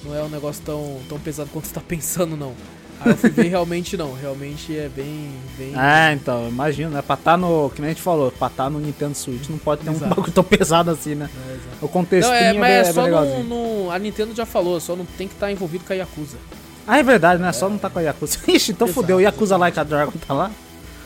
não 0.03 0.15
é 0.15 0.23
um 0.23 0.29
negócio 0.29 0.63
tão, 0.65 0.97
tão 1.09 1.19
pesado 1.19 1.49
quanto 1.51 1.65
você 1.67 1.73
tá 1.73 1.81
pensando, 1.85 2.35
não. 2.37 2.53
Aí 2.99 3.11
eu 3.11 3.17
fui 3.17 3.29
ver 3.29 3.47
realmente 3.47 3.95
não, 3.95 4.13
realmente 4.13 4.77
é 4.77 4.89
bem, 4.89 5.31
bem... 5.57 5.73
É, 5.79 6.13
então, 6.13 6.49
imagina, 6.49 6.89
né? 6.89 7.01
Pra 7.01 7.15
tá 7.15 7.37
no. 7.37 7.69
Que 7.73 7.81
nem 7.81 7.91
a 7.91 7.93
gente 7.93 8.01
falou, 8.03 8.29
pra 8.31 8.49
tá 8.49 8.69
no 8.69 8.79
Nintendo 8.79 9.15
Switch 9.15 9.47
não 9.49 9.57
pode 9.57 9.81
ter 9.83 9.89
um 9.89 9.93
Exato. 9.93 10.09
bagulho 10.13 10.31
tão 10.33 10.43
pesado 10.43 10.91
assim, 10.91 11.15
né? 11.15 11.29
É, 11.47 11.51
exato. 11.53 11.77
O 11.81 11.87
contextinho 11.87 12.35
Não, 12.37 12.43
é, 12.45 12.53
mas 12.53 12.69
é, 12.71 12.79
é 12.79 12.83
bem 12.83 12.93
só 12.93 13.07
no, 13.07 13.43
no- 13.85 13.91
A 13.91 13.97
Nintendo 13.99 14.35
já 14.35 14.45
falou, 14.45 14.79
só 14.79 14.95
não 14.95 15.05
tem 15.05 15.27
que 15.27 15.33
estar 15.33 15.51
envolvido 15.51 15.85
com 15.85 15.93
a 15.93 15.95
Yakuza. 15.95 16.37
Ah, 16.85 16.97
é 16.99 17.03
verdade, 17.03 17.41
né? 17.41 17.51
Só 17.53 17.69
não 17.69 17.77
tá 17.77 17.89
com 17.89 17.99
a 17.99 18.01
Yakuza. 18.01 18.37
Ixi, 18.47 18.71
então 18.71 18.87
Exato. 18.87 18.99
fudeu. 19.01 19.17
O 19.17 19.21
Yakuza 19.21 19.55
Like 19.57 19.79
a 19.79 19.83
Dragon 19.83 20.11
tá 20.27 20.33
lá? 20.33 20.51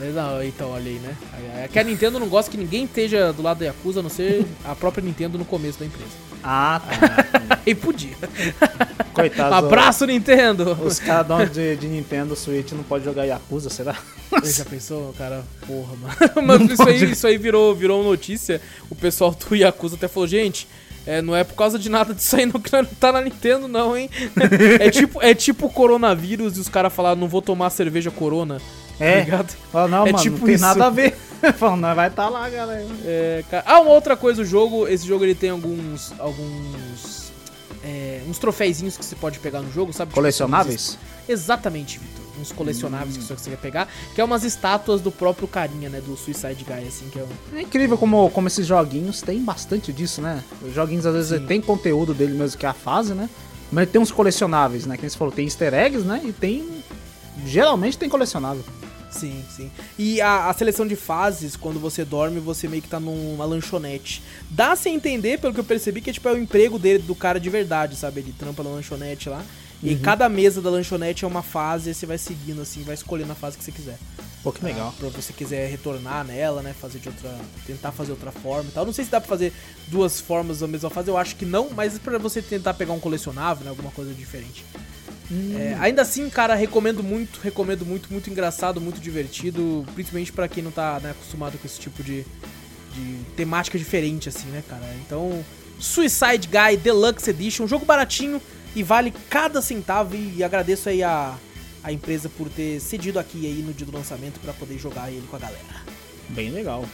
É, 0.02 0.10
Não, 0.10 0.44
então, 0.44 0.72
olha 0.72 0.90
aí, 0.90 0.98
né? 1.00 1.16
É 1.64 1.68
que 1.72 1.78
a 1.78 1.84
Nintendo 1.84 2.20
não 2.20 2.28
gosta 2.28 2.50
que 2.50 2.58
ninguém 2.58 2.86
esteja 2.86 3.32
do 3.32 3.44
lado 3.44 3.60
da 3.60 3.66
Yakuza, 3.66 4.00
a 4.00 4.04
não 4.04 4.10
ser 4.10 4.46
a 4.66 4.74
própria 4.74 5.04
Nintendo 5.04 5.38
no 5.38 5.46
começo 5.46 5.80
da 5.80 5.86
empresa. 5.86 6.10
Ah, 6.44 6.82
tá. 6.86 7.58
Aí 7.66 7.74
podia. 7.76 8.16
Coitado. 9.14 9.54
Abraço, 9.56 10.06
Nintendo! 10.06 10.78
Os 10.84 11.00
caras 11.00 11.28
donos 11.28 11.52
de, 11.52 11.76
de 11.78 11.88
Nintendo 11.88 12.36
Switch 12.36 12.72
não 12.72 12.84
podem 12.84 13.06
jogar 13.06 13.24
Yakuza, 13.26 13.70
será? 13.70 13.96
Você 14.32 14.54
já 14.64 14.66
pensou, 14.66 15.14
cara? 15.18 15.44
Porra, 15.66 15.96
mano. 15.96 16.16
Mas 16.46 16.72
isso 16.72 16.84
aí, 16.90 17.12
isso 17.12 17.28
aí 17.28 17.38
virou, 17.38 17.74
virou 17.76 18.04
notícia. 18.04 18.60
O 18.90 18.96
pessoal 18.96 19.32
do 19.32 19.56
Yakuza 19.56 19.96
até 19.96 20.08
falou, 20.08 20.28
gente. 20.28 20.68
É, 21.06 21.22
não 21.22 21.36
é 21.36 21.44
por 21.44 21.54
causa 21.56 21.78
de 21.78 21.90
nada 21.90 22.14
disso 22.14 22.34
aí 22.38 22.46
não 22.46 22.62
que 22.62 22.72
não 22.72 22.86
tá 22.86 23.12
na 23.12 23.20
Nintendo, 23.22 23.68
não, 23.68 23.96
hein? 23.96 24.10
É 24.80 24.90
tipo, 24.90 25.22
é 25.22 25.34
tipo 25.34 25.70
coronavírus 25.70 26.56
e 26.58 26.62
os 26.62 26.70
caras 26.70 26.94
falaram, 26.94 27.20
não 27.20 27.28
vou 27.28 27.42
tomar 27.42 27.70
cerveja 27.72 28.10
corona. 28.10 28.60
Tá 28.98 29.04
É. 29.06 29.20
ligado? 29.22 29.54
Fala, 29.70 29.88
não, 29.90 30.08
É 30.08 30.12
mano, 30.14 30.24
tipo 30.24 30.38
não 30.38 30.46
tem 30.46 30.56
isso. 30.56 30.64
nada 30.64 30.86
a 30.86 30.90
ver. 30.90 31.14
Falando, 31.58 31.82
nós 31.82 31.96
vai 31.96 32.08
estar 32.08 32.24
tá 32.24 32.30
lá, 32.30 32.50
galera. 32.50 32.88
É, 33.06 33.44
cara- 33.50 33.64
Ah, 33.68 33.80
uma 33.80 33.92
outra 33.92 34.16
coisa, 34.16 34.42
o 34.42 34.46
jogo, 34.46 34.88
esse 34.88 35.06
jogo 35.06 35.24
ele 35.26 35.36
tem 35.36 35.50
alguns. 35.50 36.14
alguns. 36.20 37.32
É, 37.84 38.22
uns 38.30 38.38
troféuzinhos 38.38 38.98
que 38.98 39.04
você 39.04 39.16
pode 39.16 39.40
pegar 39.40 39.60
no 39.62 39.70
jogo, 39.72 39.92
sabe? 39.92 40.10
Tipo, 40.10 40.16
Colecionáveis? 40.16 40.98
Exatamente, 41.28 42.00
Vitor. 42.00 42.24
Uns 42.42 42.52
colecionáveis 42.52 43.16
que 43.16 43.24
você 43.24 43.50
quer 43.52 43.58
pegar, 43.58 43.88
que 44.16 44.20
é 44.20 44.24
umas 44.24 44.44
estátuas 44.44 45.02
do 45.02 45.12
próprio 45.12 45.48
carinha, 45.48 45.88
né? 45.90 46.02
Do 46.02 46.18
Suicide 46.18 46.64
Guy, 46.66 46.88
assim, 46.88 47.08
que 47.10 47.20
é 47.20 47.24
um. 47.24 47.58
É 47.58 47.62
incrível 47.62 47.98
como, 47.98 48.30
como 48.32 48.48
esses 48.48 48.66
joguinhos 48.66 49.22
tem 49.22 49.44
bastante 49.44 49.94
disso, 49.94 50.22
né? 50.22 50.44
Os 50.62 50.74
joguinhos 50.74 51.06
às 51.06 51.14
vezes 51.14 51.40
Sim. 51.40 51.46
tem 51.46 51.62
conteúdo 51.62 52.14
dele 52.14 52.34
mesmo 52.34 52.58
que 52.58 52.66
é 52.66 52.70
a 52.70 52.74
fase, 52.74 53.14
né? 53.14 53.30
Mas 53.72 53.90
tem 53.90 54.02
uns 54.02 54.12
colecionáveis, 54.12 54.86
né? 54.86 54.98
Que 54.98 55.08
você 55.10 55.18
falou, 55.18 55.34
tem 55.34 55.46
easter 55.46 55.74
eggs, 55.74 56.06
né? 56.08 56.22
E 56.24 56.32
tem. 56.34 56.84
Geralmente 57.46 57.98
tem 57.98 58.10
colecionável. 58.10 58.64
Sim, 59.14 59.44
sim. 59.56 59.72
E 59.98 60.20
a, 60.22 60.50
a 60.50 60.54
seleção 60.54 60.86
de 60.88 60.96
fases, 60.96 61.56
quando 61.56 61.80
você 61.80 62.04
dorme, 62.04 62.40
você 62.40 62.68
meio 62.68 62.82
que 62.82 62.90
tá 62.90 63.00
numa 63.00 63.46
lanchonete. 63.46 64.22
Dá-se 64.50 64.90
a 64.90 64.92
entender, 64.92 65.40
pelo 65.40 65.54
que 65.54 65.60
eu 65.60 65.64
percebi, 65.64 66.02
que 66.02 66.12
tipo, 66.12 66.28
é 66.28 66.34
o 66.34 66.38
emprego 66.38 66.80
dele, 66.80 67.00
do 67.00 67.16
cara 67.16 67.40
de 67.40 67.50
verdade, 67.50 67.96
sabe? 67.96 68.22
Ele 68.22 68.34
trampa 68.38 68.64
na 68.64 68.70
lanchonete 68.70 69.30
lá. 69.30 69.44
E 69.82 69.98
cada 69.98 70.30
mesa 70.30 70.62
da 70.62 70.70
lanchonete 70.70 71.26
é 71.26 71.28
uma 71.28 71.44
fase, 71.44 71.90
e 71.90 71.94
você 71.94 72.06
vai 72.06 72.18
seguindo 72.18 72.62
assim, 72.62 72.84
vai 72.84 72.94
escolhendo 72.94 73.34
a 73.34 73.36
fase 73.36 73.58
que 73.58 73.64
você 73.66 73.72
quiser. 73.72 73.98
Pô, 74.42 74.52
que 74.52 74.64
legal. 74.64 74.94
Ah, 74.96 75.00
pra 75.00 75.10
você 75.10 75.32
quiser 75.32 75.70
retornar 75.70 76.26
nela, 76.26 76.62
né? 76.62 76.74
Fazer 76.74 77.00
de 77.00 77.08
outra. 77.08 77.34
Tentar 77.66 77.92
fazer 77.92 78.12
outra 78.12 78.32
forma 78.32 78.70
e 78.70 78.74
tal. 78.74 78.86
Não 78.86 78.94
sei 78.94 79.06
se 79.06 79.12
dá 79.12 79.20
pra 79.20 79.30
fazer 79.30 79.54
duas 79.88 80.20
formas 80.20 80.60
da 80.60 80.68
mesma 80.68 80.90
fase, 80.90 81.10
eu 81.10 81.18
acho 81.18 81.36
que 81.36 81.46
não, 81.46 81.70
mas 81.70 81.98
pra 81.98 82.18
você 82.18 82.42
tentar 82.42 82.74
pegar 82.74 82.94
um 82.94 83.00
colecionável, 83.00 83.64
né? 83.64 83.70
Alguma 83.70 83.92
coisa 83.92 84.14
diferente. 84.14 84.66
É, 85.32 85.78
ainda 85.80 86.02
assim, 86.02 86.30
cara, 86.30 86.54
recomendo 86.54 87.02
muito, 87.02 87.40
recomendo 87.42 87.86
muito, 87.86 88.12
muito 88.12 88.30
engraçado, 88.30 88.82
muito 88.82 89.00
divertido, 89.00 89.86
principalmente 89.94 90.32
pra 90.32 90.48
quem 90.48 90.64
não 90.64 90.72
tá 90.72 91.00
né, 91.00 91.12
acostumado 91.12 91.58
com 91.58 91.66
esse 91.66 91.80
tipo 91.80 92.04
de, 92.04 92.26
de 92.94 93.18
temática 93.36 93.78
diferente, 93.78 94.30
assim, 94.30 94.48
né, 94.48 94.64
cara? 94.68 94.86
Então, 95.06 95.44
Suicide 95.80 96.48
Guy 96.48 96.78
Deluxe 96.78 97.30
Edition, 97.30 97.64
um 97.64 97.68
jogo 97.68 97.86
baratinho 97.86 98.42
e 98.76 98.84
vale 98.84 99.14
cada 99.30 99.62
centavo 99.62 100.16
e 100.16 100.44
agradeço 100.44 100.90
aí 100.90 101.04
a, 101.04 101.36
a 101.84 101.92
empresa 101.92 102.30
por 102.30 102.50
ter 102.50 102.80
cedido 102.80 103.20
aqui 103.20 103.46
aí 103.46 103.62
no 103.62 103.74
dia 103.74 103.86
do 103.86 103.96
lançamento 103.96 104.40
pra 104.40 104.54
poder 104.54 104.78
jogar 104.78 105.10
ele 105.10 105.26
com 105.30 105.36
a 105.36 105.40
galera. 105.40 105.84
Bem 106.30 106.50
legal. 106.50 106.86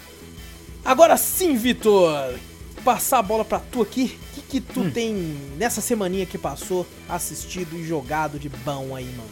Agora 0.84 1.18
sim, 1.18 1.56
Vitor, 1.56 2.36
passar 2.84 3.20
a 3.20 3.24
bola 3.24 3.46
pra 3.46 3.60
tu 3.60 3.82
aqui. 3.82 4.18
Que, 4.50 4.60
tu 4.60 4.90
tem 4.92 5.14
nessa 5.58 5.80
semaninha 5.80 6.26
que 6.26 6.38
passou 6.38 6.86
assistido 7.08 7.78
e 7.78 7.86
jogado 7.86 8.40
de 8.40 8.50
bom 8.50 8.96
aí, 8.96 9.06
mano? 9.06 9.30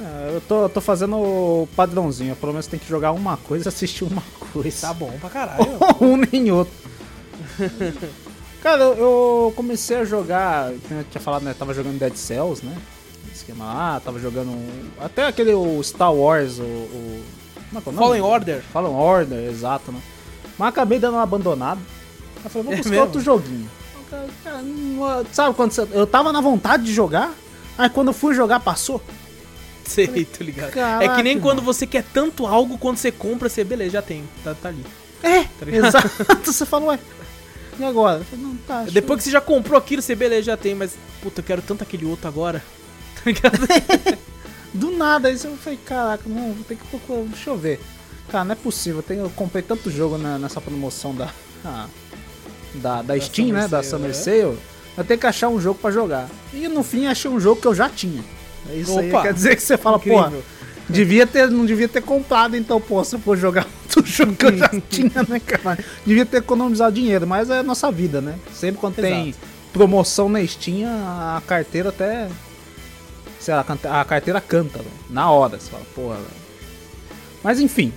É, 0.00 0.36
eu 0.36 0.40
tô, 0.40 0.62
eu 0.62 0.68
tô 0.68 0.80
fazendo 0.80 1.16
o 1.16 1.68
padrãozinho. 1.76 2.34
Pelo 2.36 2.52
menos 2.52 2.66
tem 2.66 2.80
que 2.80 2.88
jogar 2.88 3.12
uma 3.12 3.36
coisa 3.36 3.66
e 3.66 3.68
assistir 3.68 4.04
uma 4.04 4.22
coisa. 4.52 4.88
Tá 4.88 4.94
bom 4.94 5.12
pra 5.20 5.28
caralho. 5.30 5.64
um 6.00 6.16
nem 6.16 6.50
outro. 6.50 6.72
Cara, 8.62 8.82
eu, 8.82 8.96
eu 8.96 9.52
comecei 9.54 9.96
a 9.98 10.04
jogar. 10.04 10.72
Eu 10.72 11.04
tinha 11.10 11.20
falado, 11.20 11.42
né? 11.42 11.54
Tava 11.56 11.74
jogando 11.74 11.98
Dead 11.98 12.14
Cells, 12.14 12.64
né? 12.64 12.76
Esquema 13.34 13.64
lá, 13.64 14.00
tava 14.00 14.18
jogando. 14.18 14.56
Até 15.00 15.26
aquele 15.26 15.52
o 15.52 15.82
Star 15.82 16.12
Wars, 16.14 16.58
o. 16.58 16.62
o 16.62 17.22
como 17.70 17.78
é 17.78 17.82
que 17.82 17.88
é 17.88 17.92
o 17.92 17.94
nome? 17.94 18.06
Fallen 18.06 18.22
Order. 18.22 18.62
Fallen 18.72 18.94
Order, 18.94 19.50
exato, 19.50 19.90
né? 19.90 20.00
Mas 20.58 20.68
acabei 20.68 20.98
dando 20.98 21.14
uma 21.14 21.22
abandonada. 21.22 21.80
Aí 22.44 22.50
falei, 22.50 22.64
vou 22.64 22.72
É 22.72 22.76
buscar 22.76 22.90
mesmo? 22.90 23.04
outro 23.04 23.20
joguinho. 23.20 23.68
Cara, 24.12 24.28
cara, 24.44 24.62
não- 24.62 25.26
sabe 25.32 25.56
quando 25.56 25.72
você. 25.72 25.88
Eu 25.92 26.06
tava 26.06 26.32
na 26.32 26.40
vontade 26.40 26.84
de 26.84 26.92
jogar, 26.92 27.32
aí 27.78 27.88
quando 27.88 28.08
eu 28.08 28.12
fui 28.14 28.34
jogar 28.34 28.60
passou. 28.60 29.02
Sei, 29.84 30.24
tô 30.26 30.44
ligado. 30.44 30.68
é 30.68 30.72
Caraca, 30.72 31.16
que 31.16 31.22
nem 31.22 31.34
mano. 31.34 31.46
quando 31.46 31.62
você 31.62 31.86
quer 31.86 32.04
tanto 32.12 32.46
algo, 32.46 32.78
quando 32.78 32.96
você 32.98 33.10
compra, 33.10 33.48
você, 33.48 33.64
beleza, 33.64 33.90
já 33.92 34.02
tem, 34.02 34.22
tá, 34.44 34.54
tá 34.54 34.68
ali. 34.68 34.84
É, 35.22 35.44
Tá 35.44 35.66
exato. 35.70 36.10
Você 36.44 36.66
falou, 36.66 36.88
ué. 36.88 36.98
E 37.78 37.84
agora? 37.84 38.24
Falei, 38.24 38.44
não, 38.44 38.56
tá. 38.66 38.84
Depois 38.90 39.18
que 39.18 39.24
você 39.24 39.30
já 39.30 39.40
comprou 39.40 39.78
aquilo, 39.78 40.02
você, 40.02 40.14
beleza, 40.16 40.42
já 40.46 40.56
tem, 40.56 40.74
mas, 40.74 40.94
puta, 41.22 41.40
eu 41.40 41.44
quero 41.44 41.62
tanto 41.62 41.82
aquele 41.82 42.04
outro 42.04 42.26
agora. 42.28 42.62
Tá 43.14 43.22
ligado? 43.30 44.18
Do 44.74 44.90
nada, 44.90 45.28
aí 45.28 45.34
eu 45.34 45.56
falei, 45.56 45.78
caraca, 45.84 46.24
não, 46.26 46.52
vou 46.54 46.64
ter 46.64 46.76
que 46.76 46.84
procurar, 46.86 47.22
deixa 47.22 47.50
eu 47.50 47.56
ver. 47.56 47.80
Cara, 48.30 48.44
não 48.44 48.52
é 48.52 48.56
possível, 48.56 48.98
eu, 48.98 49.02
tenho, 49.02 49.20
eu 49.24 49.30
comprei 49.30 49.62
tanto 49.62 49.90
jogo 49.90 50.16
na- 50.18 50.38
nessa 50.38 50.60
promoção 50.60 51.14
da, 51.14 51.28
ah, 51.64 51.86
da, 52.74 53.02
da 53.02 53.18
Steam, 53.20 53.48
Summer 53.48 53.62
né, 53.62 53.68
da 53.68 53.82
Sale, 53.82 53.90
Summer 53.90 54.10
é. 54.10 54.14
Sale, 54.14 54.58
eu 54.96 55.04
tenho 55.04 55.20
que 55.20 55.26
achar 55.26 55.48
um 55.48 55.60
jogo 55.60 55.78
pra 55.80 55.90
jogar. 55.90 56.28
E 56.52 56.68
no 56.68 56.82
fim 56.82 57.06
achei 57.06 57.30
um 57.30 57.40
jogo 57.40 57.60
que 57.60 57.66
eu 57.66 57.74
já 57.74 57.88
tinha. 57.88 58.22
É 58.70 58.76
isso 58.76 58.98
aí, 58.98 59.08
Opa, 59.08 59.22
quer 59.22 59.34
dizer 59.34 59.56
que 59.56 59.62
você 59.62 59.76
fala, 59.76 59.98
pô, 59.98 60.20
Incrível. 60.20 60.42
devia 60.88 61.26
ter, 61.26 61.50
não 61.50 61.66
devia 61.66 61.88
ter 61.88 62.02
comprado 62.02 62.56
então, 62.56 62.80
pô, 62.80 63.02
se 63.04 63.16
eu 63.16 63.20
for 63.20 63.36
jogar 63.36 63.66
outro 63.84 64.06
jogo 64.06 64.34
que 64.34 64.46
eu 64.46 64.56
já 64.56 64.68
tinha, 64.88 65.22
né, 65.28 65.40
cara? 65.40 65.78
Devia 66.06 66.24
ter 66.24 66.38
economizado 66.38 66.94
dinheiro, 66.94 67.26
mas 67.26 67.50
é 67.50 67.58
a 67.58 67.62
nossa 67.62 67.90
vida, 67.90 68.20
né? 68.20 68.36
Sempre 68.52 68.80
quando 68.80 68.96
tem 68.96 69.30
Exato. 69.30 69.46
promoção 69.72 70.28
na 70.28 70.46
Steam, 70.46 70.88
a 70.88 71.42
carteira 71.46 71.88
até 71.88 72.28
sei 73.42 73.54
lá, 73.54 73.66
a 74.00 74.04
carteira 74.04 74.40
canta, 74.40 74.78
velho. 74.78 74.90
Na 75.10 75.30
hora, 75.30 75.58
você 75.58 75.68
fala, 75.68 75.82
porra. 75.94 76.18
Mas 77.42 77.58
enfim, 77.58 77.92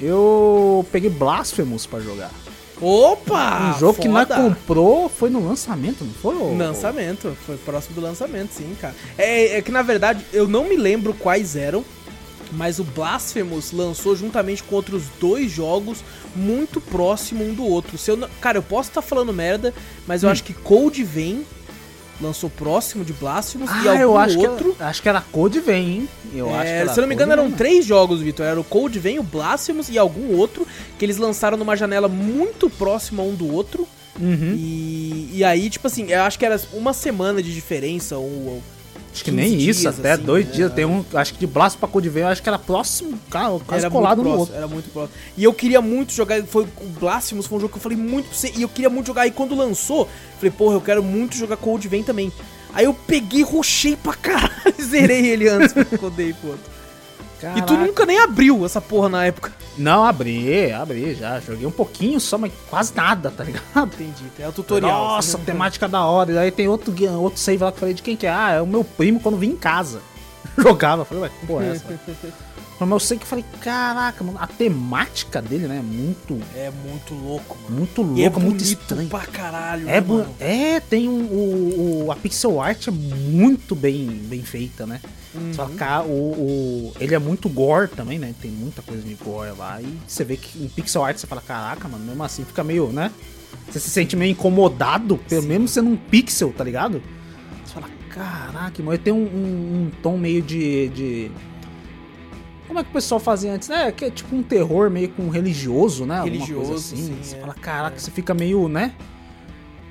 eu 0.00 0.86
peguei 0.90 1.10
Blasphemous 1.10 1.86
pra 1.86 2.00
jogar. 2.00 2.30
Opa! 2.80 3.74
um 3.74 3.78
jogo 3.78 4.00
que 4.00 4.08
nós 4.08 4.28
foda. 4.28 4.40
comprou 4.42 5.08
foi 5.08 5.30
no 5.30 5.46
lançamento, 5.46 6.04
não 6.04 6.12
foi? 6.12 6.36
ô- 6.36 6.54
Lançamento, 6.56 7.36
foi 7.46 7.56
próximo 7.56 7.94
do 7.94 8.00
lançamento, 8.00 8.50
sim, 8.52 8.76
cara. 8.80 8.94
É, 9.16 9.56
é 9.58 9.62
que 9.62 9.70
na 9.72 9.82
verdade 9.82 10.24
eu 10.32 10.46
não 10.46 10.64
me 10.64 10.76
lembro 10.76 11.14
quais 11.14 11.56
eram, 11.56 11.84
Mas 12.52 12.78
o 12.78 12.84
Blasphemous 12.84 13.72
lançou 13.72 14.14
juntamente 14.14 14.62
com 14.62 14.76
outros 14.76 15.02
dois 15.20 15.50
jogos 15.50 15.98
muito 16.34 16.80
próximo 16.80 17.42
um 17.44 17.52
do 17.52 17.64
outro. 17.66 17.98
Se 17.98 18.08
eu 18.12 18.16
não- 18.16 18.28
Cara, 18.40 18.58
eu 18.58 18.62
posso 18.62 18.88
estar 18.88 19.02
falando 19.02 19.32
merda, 19.32 19.74
mas 20.06 20.22
Hum. 20.22 20.26
eu 20.28 20.30
acho 20.30 20.44
que 20.44 20.52
Code 20.54 21.02
Vein 21.02 21.44
lançou 22.20 22.48
próximo 22.50 23.04
de 23.04 23.12
Blasphemous 23.12 23.70
e 23.70 23.88
Ah, 23.88 23.90
algum 23.92 24.02
eu 24.02 24.16
acho 24.18 24.38
outro. 24.38 24.72
que 24.74 24.80
era, 24.82 24.90
acho 24.90 25.02
que 25.02 25.08
era 25.08 25.20
Code 25.20 25.60
Vem, 25.60 25.88
hein? 25.90 26.08
Eu 26.34 26.48
acho 26.54 26.62
que 26.64 26.68
É, 26.68 26.76
era 26.78 26.92
se 26.92 26.98
eu 26.98 27.02
não 27.02 27.08
me 27.08 27.14
engano, 27.14 27.32
eram 27.32 27.44
Vein. 27.48 27.56
três 27.56 27.84
jogos, 27.84 28.20
Vitor. 28.20 28.44
Era 28.46 28.60
o 28.60 28.64
Code 28.64 28.98
Vein, 28.98 29.18
o 29.18 29.22
Blasphemous 29.22 29.88
e 29.88 29.98
algum 29.98 30.36
outro 30.36 30.66
que 30.98 31.04
eles 31.04 31.16
lançaram 31.18 31.56
numa 31.56 31.76
janela 31.76 32.08
muito 32.08 32.68
próxima 32.70 33.22
um 33.22 33.34
do 33.34 33.52
outro. 33.52 33.86
Uhum. 34.18 34.54
E, 34.56 35.30
e 35.34 35.44
aí, 35.44 35.68
tipo 35.68 35.86
assim, 35.86 36.10
eu 36.10 36.22
acho 36.22 36.38
que 36.38 36.46
era 36.46 36.58
uma 36.72 36.92
semana 36.94 37.42
de 37.42 37.52
diferença. 37.54 38.16
Ou, 38.16 38.24
ou- 38.24 38.62
Acho 39.16 39.24
que 39.24 39.30
15 39.30 39.42
nem 39.56 39.58
isso, 39.58 39.88
até 39.88 40.12
assim, 40.12 40.22
dois 40.24 40.44
né? 40.46 40.52
dias. 40.52 40.72
Tem 40.74 40.84
um, 40.84 41.02
acho 41.14 41.32
que 41.32 41.40
de 41.40 41.46
Blast 41.46 41.78
pra 41.78 41.88
eu 41.88 42.28
acho 42.28 42.42
que 42.42 42.48
era 42.48 42.58
próximo, 42.58 43.18
cara, 43.30 43.58
quase 43.66 43.84
era 43.84 43.90
colado 43.90 44.18
muito 44.18 44.28
no 44.28 44.34
próximo, 44.34 44.40
outro. 44.40 44.56
Era 44.56 44.68
muito 44.68 44.90
próximo. 44.90 45.18
E 45.36 45.44
eu 45.44 45.54
queria 45.54 45.80
muito 45.80 46.12
jogar. 46.12 46.42
Foi, 46.44 46.64
o 46.64 46.86
Blasphemous 47.00 47.46
foi 47.46 47.56
um 47.56 47.60
jogo 47.62 47.72
que 47.72 47.78
eu 47.78 47.82
falei 47.82 47.96
muito 47.96 48.28
pra 48.28 48.36
você. 48.36 48.52
E 48.54 48.60
eu 48.60 48.68
queria 48.68 48.90
muito 48.90 49.06
jogar. 49.06 49.26
E 49.26 49.30
quando 49.30 49.56
lançou, 49.56 50.06
falei, 50.36 50.50
porra, 50.50 50.74
eu 50.74 50.80
quero 50.82 51.02
muito 51.02 51.34
jogar 51.34 51.56
Code 51.56 51.88
Vein 51.88 52.02
também. 52.02 52.30
Aí 52.74 52.84
eu 52.84 52.92
peguei, 52.92 53.42
rushei 53.42 53.96
pra 53.96 54.12
caralho. 54.12 54.52
Zerei 54.78 55.26
ele 55.28 55.48
antes 55.48 55.72
quando 55.72 56.14
dei 56.14 56.34
pro 56.34 56.50
outro. 56.50 56.70
E 57.38 57.62
tu 57.62 57.66
Caraca. 57.66 57.86
nunca 57.86 58.04
nem 58.04 58.18
abriu 58.18 58.66
essa 58.66 58.82
porra 58.82 59.08
na 59.08 59.24
época. 59.24 59.50
Não, 59.78 60.04
abri, 60.04 60.72
abri 60.72 61.14
já. 61.14 61.38
Joguei 61.40 61.66
um 61.66 61.70
pouquinho 61.70 62.18
só, 62.18 62.38
mas 62.38 62.52
quase 62.70 62.94
nada, 62.94 63.30
tá 63.30 63.44
ligado? 63.44 63.86
Entendi. 63.94 64.24
É 64.38 64.48
o 64.48 64.52
tutorial. 64.52 65.08
Nossa, 65.08 65.38
temática 65.38 65.86
da 65.88 66.04
hora. 66.04 66.32
E 66.32 66.38
aí 66.38 66.50
tem 66.50 66.66
outro, 66.68 66.94
outro 67.20 67.38
save 67.38 67.62
lá 67.62 67.70
que 67.70 67.76
eu 67.76 67.80
falei 67.80 67.94
de 67.94 68.02
quem 68.02 68.16
que 68.16 68.26
é. 68.26 68.30
Ah, 68.30 68.50
é 68.52 68.62
o 68.62 68.66
meu 68.66 68.82
primo 68.84 69.20
quando 69.20 69.36
vim 69.36 69.50
em 69.50 69.56
casa. 69.56 70.00
Jogava. 70.56 71.02
Eu 71.02 71.06
Falei, 71.06 71.22
ué, 71.24 71.30
que 71.40 71.46
porra 71.46 71.64
é 71.66 71.68
essa? 71.72 71.84
Mas 72.78 72.90
eu 72.90 73.00
sei 73.00 73.16
que 73.16 73.22
eu 73.24 73.28
falei, 73.28 73.44
caraca, 73.62 74.22
mano, 74.22 74.36
a 74.38 74.46
temática 74.46 75.40
dele, 75.40 75.66
né, 75.66 75.78
é 75.78 75.82
muito, 75.82 76.38
É 76.54 76.70
muito 76.70 77.14
louco, 77.14 77.56
mano. 77.64 77.74
muito 77.74 78.02
E 78.14 78.22
é 78.22 78.28
muito 78.28 78.40
bonito 78.40 78.60
estranha. 78.64 79.08
pra 79.08 79.20
caralho, 79.20 79.88
É, 79.88 79.92
né, 79.98 80.00
mano? 80.06 80.28
é, 80.38 80.78
tem 80.80 81.08
um, 81.08 81.22
o, 81.24 82.04
o- 82.04 82.12
a 82.12 82.16
pixel 82.16 82.60
art 82.60 82.86
é 82.88 82.90
muito 82.90 83.74
bem, 83.74 84.06
bem 84.24 84.42
feita, 84.42 84.86
né? 84.86 85.00
Uhum. 85.36 85.52
Só 85.54 85.66
que 85.66 85.82
o, 86.08 86.12
o- 86.12 86.92
ele 87.00 87.14
é 87.14 87.18
muito 87.18 87.48
gore 87.48 87.88
também, 87.88 88.18
né? 88.18 88.34
Tem 88.40 88.50
muita 88.50 88.82
coisa 88.82 89.02
de 89.02 89.14
gore 89.14 89.50
lá. 89.56 89.80
E 89.80 89.98
você 90.06 90.24
vê 90.24 90.36
que 90.36 90.62
em 90.62 90.68
pixel 90.68 91.04
art 91.04 91.16
você 91.16 91.26
fala, 91.26 91.40
caraca, 91.40 91.86
mano, 91.88 92.04
mesmo 92.04 92.22
assim 92.24 92.44
fica 92.44 92.64
meio, 92.64 92.88
né? 92.88 93.10
Você 93.70 93.78
se 93.80 93.90
sente 93.90 94.16
meio 94.16 94.30
incomodado, 94.32 95.18
pelo 95.28 95.42
Sim. 95.42 95.48
menos 95.48 95.70
sendo 95.70 95.90
um 95.90 95.96
pixel, 95.96 96.52
tá 96.52 96.62
ligado? 96.64 97.02
Você 97.64 97.74
fala, 97.74 97.88
caraca, 98.10 98.82
mano, 98.82 98.92
ele 98.94 99.02
tem 99.02 99.12
um, 99.12 99.16
um- 99.24 99.82
um 99.86 99.90
tom 100.02 100.16
meio 100.16 100.40
de, 100.42 100.88
de- 100.88 101.30
Como 102.66 102.78
é 102.78 102.84
que 102.84 102.90
o 102.90 102.92
pessoal 102.92 103.20
fazia 103.20 103.52
antes? 103.52 103.68
É, 103.70 103.90
que 103.92 104.04
é 104.04 104.10
tipo 104.10 104.34
um 104.34 104.42
terror 104.42 104.90
meio 104.90 105.08
com 105.10 105.28
religioso, 105.28 106.04
né? 106.06 106.22
Religioso, 106.22 106.74
assim. 106.74 106.96
sim, 106.96 107.16
você 107.22 107.36
é. 107.36 107.40
fala, 107.40 107.54
caraca, 107.54 107.98
você 107.98 108.10
fica 108.10 108.34
meio, 108.34 108.68
né? 108.68 108.92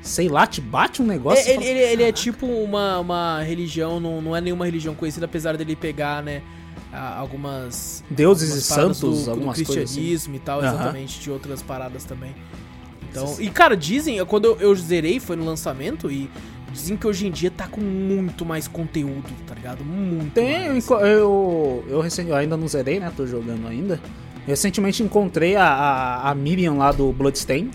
Sei 0.05 0.29
lá, 0.29 0.45
te 0.45 0.61
bate 0.61 1.01
um 1.01 1.05
negócio. 1.05 1.49
É, 1.49 1.53
ele, 1.55 1.65
ele- 1.65 1.79
ele 1.79 2.03
é 2.03 2.11
tipo 2.11 2.45
uma, 2.45 2.99
uma 2.99 3.41
religião, 3.41 3.99
não, 3.99 4.21
não 4.21 4.35
é 4.35 4.39
nenhuma 4.39 4.63
religião 4.65 4.93
conhecida, 4.93 5.25
apesar 5.25 5.57
dele 5.57 5.75
pegar, 5.75 6.21
né, 6.21 6.43
algumas... 6.93 8.03
Deuses 8.09 8.49
algumas 8.49 8.63
e 8.63 8.67
santos, 8.67 9.25
do, 9.25 9.31
algumas 9.31 9.57
do 9.57 9.65
coisas 9.65 9.83
assim. 9.85 9.95
cristianismo 9.95 10.35
e 10.35 10.39
tal, 10.39 10.59
exatamente, 10.59 11.19
de 11.19 11.31
outras 11.31 11.61
paradas 11.61 12.03
também. 12.03 12.35
Então, 13.09 13.35
e 13.39 13.49
cara, 13.49 13.75
dizem, 13.75 14.17
eu- 14.17 14.25
quando 14.25 14.45
eu, 14.45 14.57
eu 14.59 14.75
zerei, 14.75 15.19
foi 15.19 15.35
no 15.35 15.45
lançamento, 15.45 16.11
e 16.11 16.29
dizem 16.71 16.97
que 16.97 17.07
hoje 17.07 17.25
em 17.27 17.31
dia 17.31 17.49
tá 17.49 17.67
com 17.67 17.81
muito 17.81 18.45
mais 18.45 18.67
conteúdo, 18.67 19.29
tá 19.47 19.55
ligado? 19.55 19.83
Muito 19.83 20.33
Tem, 20.33 20.69
mais. 20.69 20.83
enco- 20.83 20.95
eu, 20.99 21.83
eu, 21.89 22.01
recen- 22.01 22.27
eu 22.27 22.35
ainda 22.35 22.55
não 22.57 22.67
zerei, 22.67 22.99
né? 22.99 23.11
Tô 23.15 23.25
jogando 23.25 23.67
ainda. 23.67 23.99
Recentemente 24.45 25.01
encontrei 25.01 25.55
a, 25.55 25.65
a, 25.65 26.29
a 26.31 26.35
Miriam 26.35 26.73
lá 26.75 26.91
do 26.91 27.11
Bloodstain. 27.11 27.71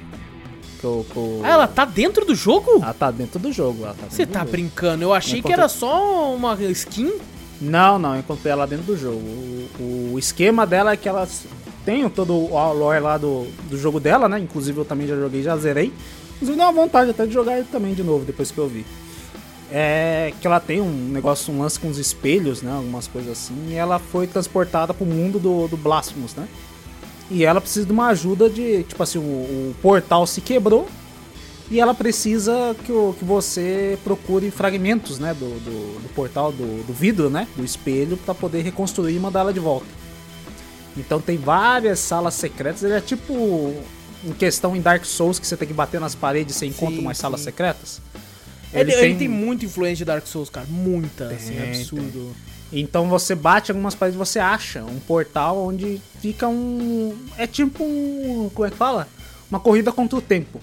Que 0.80 0.86
eu- 0.86 1.04
Ah, 1.44 1.48
ela 1.50 1.66
tá 1.66 1.84
dentro 1.84 2.24
do 2.24 2.34
jogo? 2.34 2.80
ela 2.82 2.94
tá 2.94 3.10
dentro 3.10 3.38
do 3.38 3.52
jogo. 3.52 3.84
ela 3.84 3.94
tá 3.94 4.06
Você 4.08 4.24
tá 4.26 4.40
jogo. 4.40 4.50
brincando? 4.52 5.02
Eu 5.04 5.12
achei 5.12 5.40
Eu 5.40 5.42
que 5.44 5.52
era 5.52 5.68
só 5.68 6.34
uma 6.34 6.54
skin. 6.70 7.12
Não, 7.60 7.98
não, 7.98 8.14
eu 8.14 8.20
encontrei 8.20 8.50
ela 8.50 8.66
dentro 8.66 8.86
do 8.86 8.96
jogo. 8.96 9.18
O, 9.78 10.12
o 10.14 10.18
esquema 10.18 10.66
dela 10.66 10.92
é 10.92 10.96
que 10.96 11.06
ela 11.08 11.28
tem 11.84 12.08
todo 12.08 12.32
o 12.34 12.72
lore 12.72 13.00
lá 13.00 13.18
do, 13.18 13.46
do 13.68 13.76
jogo 13.76 14.00
dela, 14.00 14.28
né? 14.28 14.38
Inclusive 14.38 14.78
eu 14.78 14.84
também 14.84 15.06
já 15.06 15.14
joguei, 15.14 15.42
já 15.42 15.56
zerei. 15.58 15.92
Inclusive 16.36 16.56
dá 16.56 16.64
uma 16.70 16.72
vontade 16.72 17.10
até 17.10 17.26
de 17.26 17.34
jogar 17.34 17.58
ele 17.58 17.66
também 17.70 17.92
de 17.92 18.02
novo, 18.02 18.24
depois 18.24 18.50
que 18.50 18.56
eu 18.56 18.66
vi. 18.66 18.86
É 19.72 20.32
que 20.40 20.46
ela 20.46 20.58
tem 20.58 20.80
um 20.80 20.90
negócio, 21.10 21.52
um 21.52 21.60
lance 21.60 21.78
com 21.78 21.88
os 21.88 21.98
espelhos, 21.98 22.60
né? 22.62 22.72
Algumas 22.72 23.06
coisas 23.06 23.32
assim. 23.32 23.54
E 23.68 23.74
ela 23.74 23.98
foi 23.98 24.26
transportada 24.26 24.92
pro 24.94 25.04
mundo 25.06 25.38
do, 25.38 25.68
do 25.68 25.76
Blasphemous, 25.76 26.34
né? 26.34 26.48
E 27.30 27.44
ela 27.44 27.60
precisa 27.60 27.86
de 27.86 27.92
uma 27.92 28.08
ajuda 28.08 28.50
de. 28.50 28.82
Tipo 28.84 29.02
assim, 29.02 29.18
o, 29.18 29.22
o 29.22 29.76
portal 29.80 30.26
se 30.26 30.40
quebrou. 30.40 30.88
E 31.70 31.78
ela 31.78 31.94
precisa 31.94 32.74
que, 32.84 32.90
o, 32.90 33.14
que 33.16 33.24
você 33.24 33.96
procure 34.02 34.50
fragmentos, 34.50 35.20
né? 35.20 35.32
Do, 35.32 35.48
do, 35.60 36.02
do 36.02 36.08
portal, 36.14 36.50
do, 36.50 36.84
do 36.84 36.92
vidro, 36.92 37.30
né? 37.30 37.46
Do 37.56 37.64
espelho, 37.64 38.16
para 38.16 38.34
poder 38.34 38.62
reconstruir 38.62 39.14
e 39.14 39.20
mandar 39.20 39.40
ela 39.40 39.52
de 39.52 39.60
volta. 39.60 39.86
Então 40.96 41.20
tem 41.20 41.38
várias 41.38 42.00
salas 42.00 42.34
secretas. 42.34 42.82
Ele 42.82 42.94
é 42.94 43.00
tipo. 43.00 43.74
Em 44.22 44.32
questão 44.34 44.76
em 44.76 44.82
Dark 44.82 45.02
Souls, 45.06 45.38
que 45.38 45.46
você 45.46 45.56
tem 45.56 45.66
que 45.66 45.72
bater 45.72 45.98
nas 45.98 46.14
paredes 46.14 46.56
e 46.56 46.58
você 46.58 46.66
encontra 46.66 46.96
Sim, 46.96 47.00
umas 47.00 47.16
salas 47.16 47.40
sim. 47.40 47.44
secretas. 47.44 48.02
Ele, 48.72 48.92
ele 48.92 49.14
tem 49.14 49.28
muita 49.28 49.64
influência 49.64 49.96
de 49.96 50.04
Dark 50.04 50.26
Souls, 50.26 50.50
cara. 50.50 50.66
Muita, 50.68 51.28
assim, 51.28 51.54
Tem, 51.54 51.70
absurdo. 51.70 52.36
Então 52.72 53.08
você 53.08 53.34
bate 53.34 53.70
algumas 53.72 53.94
paredes 53.94 54.18
você 54.18 54.38
acha 54.38 54.82
um 54.84 54.98
portal 55.00 55.58
onde 55.58 56.00
fica 56.20 56.46
um. 56.48 57.16
É 57.36 57.46
tipo 57.46 57.82
um. 57.82 58.48
Como 58.54 58.66
é 58.66 58.70
que 58.70 58.76
fala? 58.76 59.08
Uma 59.50 59.58
corrida 59.58 59.90
contra 59.90 60.16
o 60.18 60.22
tempo. 60.22 60.60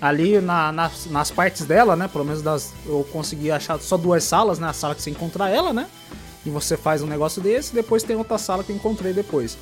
Ali 0.00 0.40
na- 0.40 0.72
nas, 0.72 1.06
nas 1.06 1.30
partes 1.30 1.64
dela, 1.64 1.94
né? 1.96 2.08
Pelo 2.08 2.24
menos 2.24 2.42
das, 2.42 2.72
eu 2.84 3.06
consegui 3.12 3.50
achar 3.50 3.78
só 3.80 3.96
duas 3.96 4.24
salas, 4.24 4.58
né? 4.58 4.68
A 4.68 4.72
sala 4.72 4.94
que 4.94 5.02
você 5.02 5.10
encontrar 5.10 5.48
ela, 5.48 5.72
né? 5.72 5.86
E 6.44 6.50
você 6.50 6.76
faz 6.76 7.00
um 7.02 7.06
negócio 7.06 7.40
desse, 7.40 7.74
depois 7.74 8.02
tem 8.02 8.14
outra 8.16 8.38
sala 8.38 8.62
que 8.62 8.70
eu 8.70 8.76
encontrei 8.76 9.12
depois. 9.12 9.56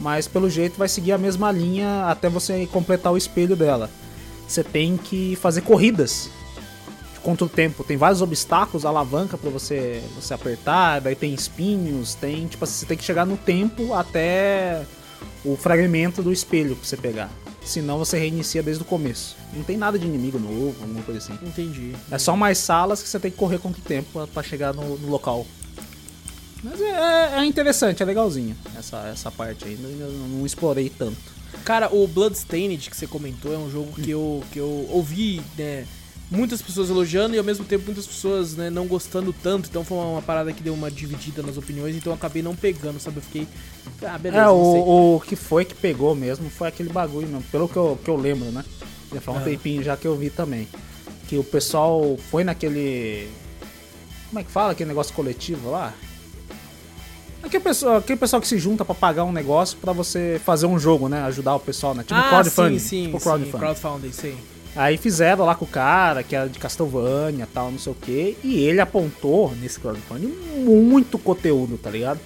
Mas 0.00 0.26
pelo 0.26 0.50
jeito 0.50 0.76
vai 0.76 0.88
seguir 0.88 1.12
a 1.12 1.18
mesma 1.18 1.52
linha 1.52 2.06
até 2.06 2.28
você 2.28 2.66
completar 2.66 3.12
o 3.12 3.16
espelho 3.16 3.54
dela. 3.54 3.88
Você 4.48 4.64
tem 4.64 4.96
que 4.96 5.36
fazer 5.36 5.60
corridas 5.62 6.28
contra 7.26 7.44
o 7.44 7.48
tempo. 7.48 7.82
Tem 7.82 7.96
vários 7.96 8.22
obstáculos, 8.22 8.84
alavanca 8.86 9.36
pra 9.36 9.50
você 9.50 10.00
você 10.14 10.32
apertar, 10.32 11.00
daí 11.00 11.16
tem 11.16 11.34
espinhos, 11.34 12.14
tem, 12.14 12.46
tipo, 12.46 12.62
assim, 12.62 12.74
você 12.74 12.86
tem 12.86 12.96
que 12.96 13.02
chegar 13.04 13.26
no 13.26 13.36
tempo 13.36 13.92
até 13.92 14.84
o 15.44 15.56
fragmento 15.56 16.22
do 16.22 16.32
espelho 16.32 16.76
pra 16.76 16.84
você 16.86 16.96
pegar. 16.96 17.28
Senão 17.64 17.98
você 17.98 18.16
reinicia 18.16 18.62
desde 18.62 18.82
o 18.84 18.86
começo. 18.86 19.34
Não 19.52 19.64
tem 19.64 19.76
nada 19.76 19.98
de 19.98 20.06
inimigo 20.06 20.38
novo, 20.38 20.76
alguma 20.80 21.02
coisa 21.02 21.18
assim. 21.18 21.32
Entendi. 21.44 21.96
É 22.12 22.16
só 22.18 22.36
mais 22.36 22.58
salas 22.58 23.02
que 23.02 23.08
você 23.08 23.18
tem 23.18 23.30
que 23.30 23.36
correr 23.36 23.58
contra 23.58 23.80
o 23.80 23.84
tempo 23.84 24.08
pra- 24.12 24.26
pra 24.28 24.42
chegar 24.44 24.72
no, 24.72 24.96
no 24.96 25.08
local. 25.10 25.44
Mas 26.62 26.80
é, 26.80 26.84
é- 26.90 27.38
é 27.40 27.44
interessante, 27.44 28.02
é 28.02 28.06
legalzinho 28.06 28.56
essa, 28.78 28.98
essa 29.08 29.30
parte 29.32 29.64
aí. 29.64 29.76
Eu 29.82 29.88
ainda 29.88 30.06
não 30.28 30.46
explorei 30.46 30.88
tanto. 30.88 31.18
Cara, 31.64 31.92
o 31.92 32.06
Bloodstained 32.06 32.88
que 32.88 32.96
você 32.96 33.06
comentou 33.08 33.52
é 33.52 33.58
um 33.58 33.68
jogo 33.70 33.92
que 34.00 34.10
eu, 34.10 34.44
que 34.52 34.58
eu 34.60 34.86
ouvi, 34.90 35.42
né? 35.58 35.84
Muitas 36.28 36.60
pessoas 36.60 36.90
elogiando 36.90 37.36
e 37.36 37.38
ao 37.38 37.44
mesmo 37.44 37.64
tempo 37.64 37.84
muitas 37.86 38.04
pessoas 38.06 38.56
né, 38.56 38.68
não 38.68 38.86
gostando 38.86 39.32
tanto. 39.32 39.68
Então 39.68 39.84
foi 39.84 39.96
uma, 39.96 40.06
uma 40.06 40.22
parada 40.22 40.52
que 40.52 40.60
deu 40.62 40.74
uma 40.74 40.90
dividida 40.90 41.40
nas 41.40 41.56
opiniões. 41.56 41.94
Então 41.94 42.12
eu 42.12 42.16
acabei 42.16 42.42
não 42.42 42.56
pegando, 42.56 42.98
sabe? 42.98 43.18
Eu 43.18 43.22
fiquei. 43.22 43.46
Ah, 44.02 44.18
beleza. 44.18 44.42
é, 44.42 44.46
não 44.46 44.72
sei. 44.72 44.80
o, 44.80 45.16
o 45.16 45.20
que 45.20 45.36
foi 45.36 45.64
que 45.64 45.74
pegou 45.74 46.14
mesmo 46.16 46.50
foi 46.50 46.66
aquele 46.68 46.88
bagulho 46.88 47.28
mesmo, 47.28 47.44
pelo 47.52 47.68
que 47.68 47.76
eu, 47.76 47.96
que 48.02 48.10
eu 48.10 48.16
lembro, 48.16 48.50
né? 48.50 48.64
Já 49.14 49.20
faz 49.20 49.38
um 49.38 49.40
Ah. 49.40 49.44
tempinho 49.44 49.84
já 49.84 49.96
que 49.96 50.06
eu 50.06 50.16
vi 50.16 50.28
também. 50.30 50.66
Que 51.28 51.38
o 51.38 51.44
pessoal 51.44 52.18
foi 52.30 52.42
naquele. 52.42 53.28
Como 54.28 54.40
é 54.40 54.42
que 54.42 54.50
fala? 54.50 54.72
Aquele 54.72 54.88
negócio 54.88 55.14
coletivo 55.14 55.70
lá? 55.70 55.94
Aquele 57.42 57.62
pessoal, 57.62 57.98
aquele 57.98 58.18
pessoal 58.18 58.42
que 58.42 58.48
se 58.48 58.58
junta 58.58 58.84
pra 58.84 58.94
pagar 58.96 59.22
um 59.22 59.30
negócio 59.30 59.78
pra 59.78 59.92
você 59.92 60.40
fazer 60.44 60.66
um 60.66 60.76
jogo, 60.78 61.08
né? 61.08 61.22
Ajudar 61.22 61.54
o 61.54 61.60
pessoal, 61.60 61.94
né? 61.94 62.02
Tipo 62.02 62.14
ah, 62.18 62.28
crowdfunding. 62.30 62.78
sim, 62.80 62.88
sim, 62.88 63.04
tipo 63.06 63.18
sim, 63.18 63.22
crowdfunding. 63.24 63.58
crowdfunding, 63.58 64.12
sim. 64.12 64.36
Aí 64.76 64.98
fizeram 64.98 65.44
lá 65.46 65.54
com 65.54 65.64
o 65.64 65.68
cara, 65.68 66.22
que 66.22 66.36
era 66.36 66.48
de 66.48 66.58
Castlevania 66.58 67.48
tal, 67.52 67.70
não 67.70 67.78
sei 67.78 67.92
o 67.92 67.94
que. 67.94 68.36
E 68.44 68.60
ele 68.60 68.80
apontou 68.80 69.54
nesse 69.60 69.80
crowdfunding 69.80 70.26
muito 70.58 71.18
conteúdo, 71.18 71.78
tá 71.78 71.90
ligado? 71.90 72.20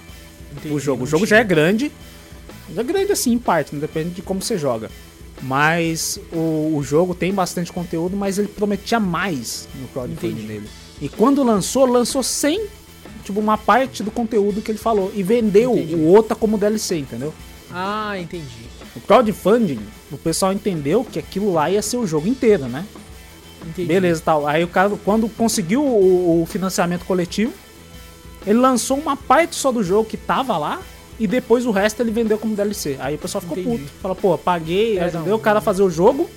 Entendi, 0.51 0.73
o 0.73 0.79
jogo. 0.79 1.05
O 1.05 1.07
jogo 1.07 1.25
já 1.25 1.37
é 1.37 1.43
grande. 1.43 1.91
Já 2.75 2.81
é 2.81 2.83
grande 2.83 3.11
assim, 3.11 3.31
em 3.31 3.39
parte, 3.39 3.73
né? 3.73 3.79
depende 3.79 4.09
de 4.09 4.21
como 4.21 4.41
você 4.41 4.57
joga. 4.57 4.91
Mas 5.41 6.19
o, 6.31 6.75
o 6.75 6.83
jogo 6.83 7.15
tem 7.15 7.33
bastante 7.33 7.71
conteúdo, 7.71 8.15
mas 8.15 8.37
ele 8.37 8.47
prometia 8.47 8.99
mais 8.99 9.67
no 9.79 9.87
crowdfunding 9.87 10.45
dele. 10.45 10.69
E 11.01 11.09
quando 11.09 11.41
lançou, 11.43 11.85
lançou 11.85 12.21
sem, 12.21 12.67
tipo, 13.23 13.39
uma 13.39 13.57
parte 13.57 14.03
do 14.03 14.11
conteúdo 14.11 14.61
que 14.61 14.69
ele 14.69 14.77
falou. 14.77 15.11
E 15.15 15.23
vendeu 15.23 15.73
Entendi. 15.73 15.95
o 15.95 16.05
outra 16.05 16.35
como 16.35 16.57
DLC, 16.57 16.97
entendeu? 16.97 17.33
Ah, 17.71 18.19
entendi. 18.19 18.67
O 18.95 18.99
crowdfunding, 18.99 19.79
o 20.11 20.17
pessoal 20.17 20.51
entendeu 20.51 21.03
que 21.03 21.19
aquilo 21.19 21.53
lá 21.53 21.69
ia 21.69 21.81
ser 21.81 21.97
o 21.97 22.05
jogo 22.05 22.27
inteiro, 22.27 22.65
né? 22.65 22.85
entendi. 23.61 23.87
Beleza, 23.87 24.21
tal. 24.23 24.47
Aí 24.47 24.63
o 24.63 24.67
cara, 24.67 24.91
quando 25.03 25.29
conseguiu 25.29 25.83
o, 25.83 26.41
o 26.41 26.45
financiamento 26.45 27.05
coletivo, 27.05 27.53
ele 28.45 28.59
lançou 28.59 28.97
uma 28.97 29.15
parte 29.15 29.55
só 29.55 29.71
do 29.71 29.83
jogo 29.83 30.09
que 30.09 30.17
tava 30.17 30.57
lá 30.57 30.81
e 31.19 31.27
depois 31.27 31.65
o 31.65 31.71
resto 31.71 32.01
ele 32.01 32.11
vendeu 32.11 32.37
como 32.37 32.55
DLC. 32.55 32.97
Aí 32.99 33.15
o 33.15 33.17
pessoal 33.17 33.41
ficou 33.41 33.57
Entendi. 33.57 33.83
puto. 33.83 33.91
Fala, 34.01 34.15
pô, 34.15 34.37
paguei, 34.37 34.97
É, 34.97 35.03
ajudei 35.03 35.29
não, 35.29 35.37
o 35.37 35.39
cara 35.39 35.59
a 35.59 35.61
fazer 35.61 35.83
o 35.83 35.89
jogo. 35.89 36.29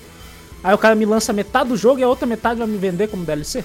Aí 0.63 0.75
o 0.75 0.79
cara 0.79 0.95
me 0.95 1.05
lança 1.05 1.33
metade 1.33 1.71
do 1.71 1.77
jogo 1.77 2.01
e 2.01 2.03
a 2.03 2.09
outra 2.09 2.27
metade 2.27 2.59
vai 2.59 2.69
me 2.69 2.77
vender 2.77 3.09
como 3.09 3.25
DLC. 3.25 3.65